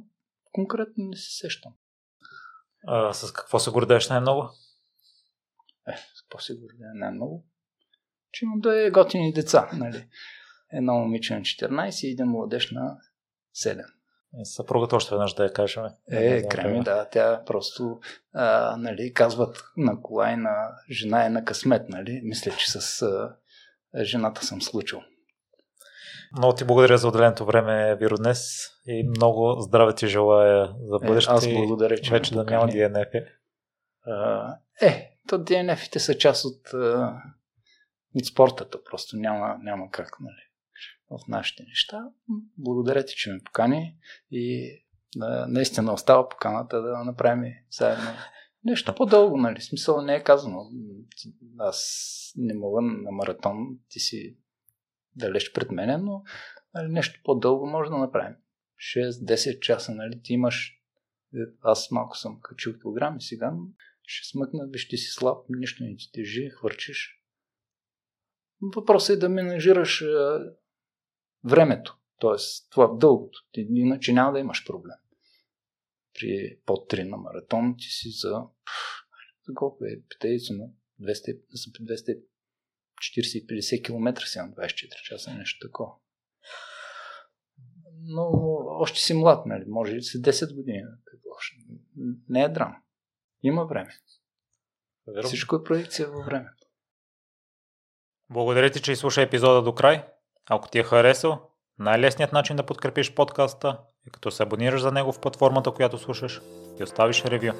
конкретно 0.52 1.06
не 1.06 1.18
се 1.18 1.38
сещам. 1.38 1.74
А, 2.88 3.14
с 3.14 3.34
какво 3.34 3.60
се 3.60 3.72
гордееш 3.72 4.10
най-много? 4.10 4.50
Е, 5.88 5.96
с 6.16 6.22
какво 6.22 6.40
се 6.40 6.56
гордея 6.56 6.92
най-много? 6.96 7.46
Че 8.32 8.46
имам 8.46 8.60
две 8.60 8.92
готини 8.92 9.34
деца, 9.34 9.70
нали? 9.74 10.08
Едно 10.72 10.94
момиче 10.94 11.36
на 11.36 11.42
14 11.42 12.08
и 12.08 12.12
един 12.12 12.26
младеж 12.26 12.72
на 12.72 12.98
7. 13.56 13.86
И 14.38 14.46
съпругата 14.46 14.96
още 14.96 15.16
веднъж 15.16 15.34
да 15.34 15.44
я 15.44 15.54
кажем. 15.54 15.84
Е, 16.12 16.48
креми, 16.48 16.84
да, 16.84 17.10
тя 17.10 17.44
просто, 17.46 18.00
а, 18.34 18.78
нали, 18.78 19.14
казват 19.14 19.64
на 19.78 20.02
кола 20.02 20.32
и 20.32 20.36
на 20.36 20.70
жена 20.92 21.26
е 21.26 21.30
на 21.30 21.46
късмет, 21.46 21.90
нали? 21.90 22.22
Мисля, 22.24 22.52
че 22.58 22.72
с 22.72 23.02
а, 23.02 23.36
жената 24.04 24.46
съм 24.46 24.62
случил. 24.62 25.02
Много 26.38 26.56
ти 26.56 26.66
благодаря 26.66 26.98
за 26.98 27.08
отделеното 27.08 27.46
време, 27.46 27.96
Виро, 27.96 28.16
днес 28.18 28.68
и 28.86 29.10
много 29.10 29.62
здраве 29.62 29.96
ти 29.96 30.08
желая 30.08 30.68
за 30.68 31.00
бъдеще. 31.08 31.32
Е, 31.32 31.34
аз 31.34 31.48
благодаря, 31.48 31.98
че 31.98 32.12
вече 32.12 32.34
да 32.34 32.44
няма 32.44 32.68
DNF. 32.68 33.26
Е, 34.82 35.18
то 35.28 35.40
DNF-ите 35.40 35.98
са 35.98 36.18
част 36.18 36.46
от, 36.46 36.74
от 38.16 38.26
спортата, 38.26 38.84
просто 38.84 39.18
няма, 39.18 39.58
няма 39.64 39.92
как, 39.92 40.18
нали, 40.20 40.44
в 41.10 41.28
нашите 41.28 41.64
неща. 41.64 42.10
Благодаря 42.58 43.06
ти, 43.06 43.16
че 43.16 43.32
ме 43.32 43.40
покани 43.46 43.96
и 44.32 44.76
да, 45.16 45.46
наистина 45.50 45.94
остава 45.94 46.30
поканата 46.30 46.82
да 46.82 47.04
направим 47.04 47.54
заедно 47.72 48.10
нещо 48.64 48.96
по-дълго, 48.96 49.38
нали, 49.38 49.62
смисъл 49.62 50.02
не 50.02 50.16
е 50.16 50.24
казано. 50.24 50.70
Аз 51.60 52.10
не 52.36 52.54
мога 52.54 52.82
на 52.82 53.12
маратон, 53.12 53.58
ти 53.90 54.00
си 54.00 54.38
далеч 55.16 55.52
пред 55.54 55.72
мене, 55.72 55.98
но 55.98 56.24
нали, 56.74 56.92
нещо 56.92 57.20
по-дълго 57.24 57.68
може 57.68 57.90
да 57.90 57.98
направим. 57.98 58.36
6-10 58.96 59.60
часа, 59.60 59.96
нали, 59.96 60.22
ти 60.24 60.34
имаш 60.34 60.84
аз 61.62 61.92
малко 61.92 62.18
съм 62.18 62.42
качил 62.42 62.80
килограми 62.80 63.22
сега, 63.22 63.54
ще 64.04 64.28
смъкна, 64.28 64.68
виж 64.68 64.88
ти 64.88 64.98
си 64.98 65.12
слаб, 65.12 65.46
нищо 65.50 65.84
не 65.84 65.96
ти 65.96 66.12
тежи, 66.12 66.50
хвърчиш. 66.50 67.20
Въпросът 68.76 69.16
е 69.16 69.20
да 69.20 69.30
менажираш 69.30 70.02
е, 70.02 70.06
времето, 71.44 71.98
т.е. 72.22 72.38
това 72.72 72.88
дългото, 72.88 73.40
ти, 73.52 73.68
иначе 73.70 74.14
няма 74.14 74.34
да 74.34 74.40
имаш 74.40 74.66
проблем. 74.66 74.98
При 76.14 76.60
под 76.66 76.92
3 76.92 77.10
на 77.10 77.18
маратон 77.18 77.76
ти 77.78 77.86
си 77.86 78.10
за, 78.10 78.44
за 79.48 79.54
колко 79.56 79.86
е, 79.86 80.02
питейцо 80.10 80.54
на 80.54 80.66
200, 81.02 81.42
200 81.82 82.24
40-50 83.04 83.86
км 83.86 84.26
си 84.26 84.40
на 84.40 84.50
24 84.50 85.04
часа, 85.04 85.34
нещо 85.34 85.68
такова. 85.68 85.92
Но 88.02 88.32
още 88.68 89.00
си 89.00 89.14
млад, 89.14 89.46
нали? 89.46 89.64
Може 89.68 89.96
и 89.96 90.02
си 90.02 90.22
10 90.22 90.56
години. 90.56 90.82
Не 92.30 92.44
е 92.44 92.50
драма. 92.50 92.76
Има 93.44 93.66
време. 93.66 93.90
Верно. 95.08 95.28
Всичко 95.28 95.56
е 95.56 95.64
проекция 95.64 96.08
във 96.08 96.26
времето. 96.26 96.68
Благодаря 98.30 98.70
ти, 98.70 98.82
че 98.82 98.92
изслуша 98.92 99.22
епизода 99.22 99.62
до 99.62 99.76
край. 99.76 100.04
Ако 100.50 100.70
ти 100.70 100.80
е 100.80 100.84
харесал, 100.84 101.50
най-лесният 101.80 102.34
начин 102.34 102.56
да 102.56 102.66
подкрепиш 102.66 103.14
подкаста 103.14 103.80
е 104.08 104.10
като 104.10 104.32
се 104.32 104.44
абонираш 104.44 104.82
за 104.82 104.92
него 104.92 105.12
в 105.12 105.20
платформата, 105.20 105.72
която 105.72 105.98
слушаш 105.98 106.42
и 106.80 106.84
оставиш 106.84 107.26
ревю. 107.26 107.54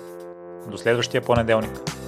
До 0.72 0.78
следващия 0.78 1.22
понеделник. 1.22 2.03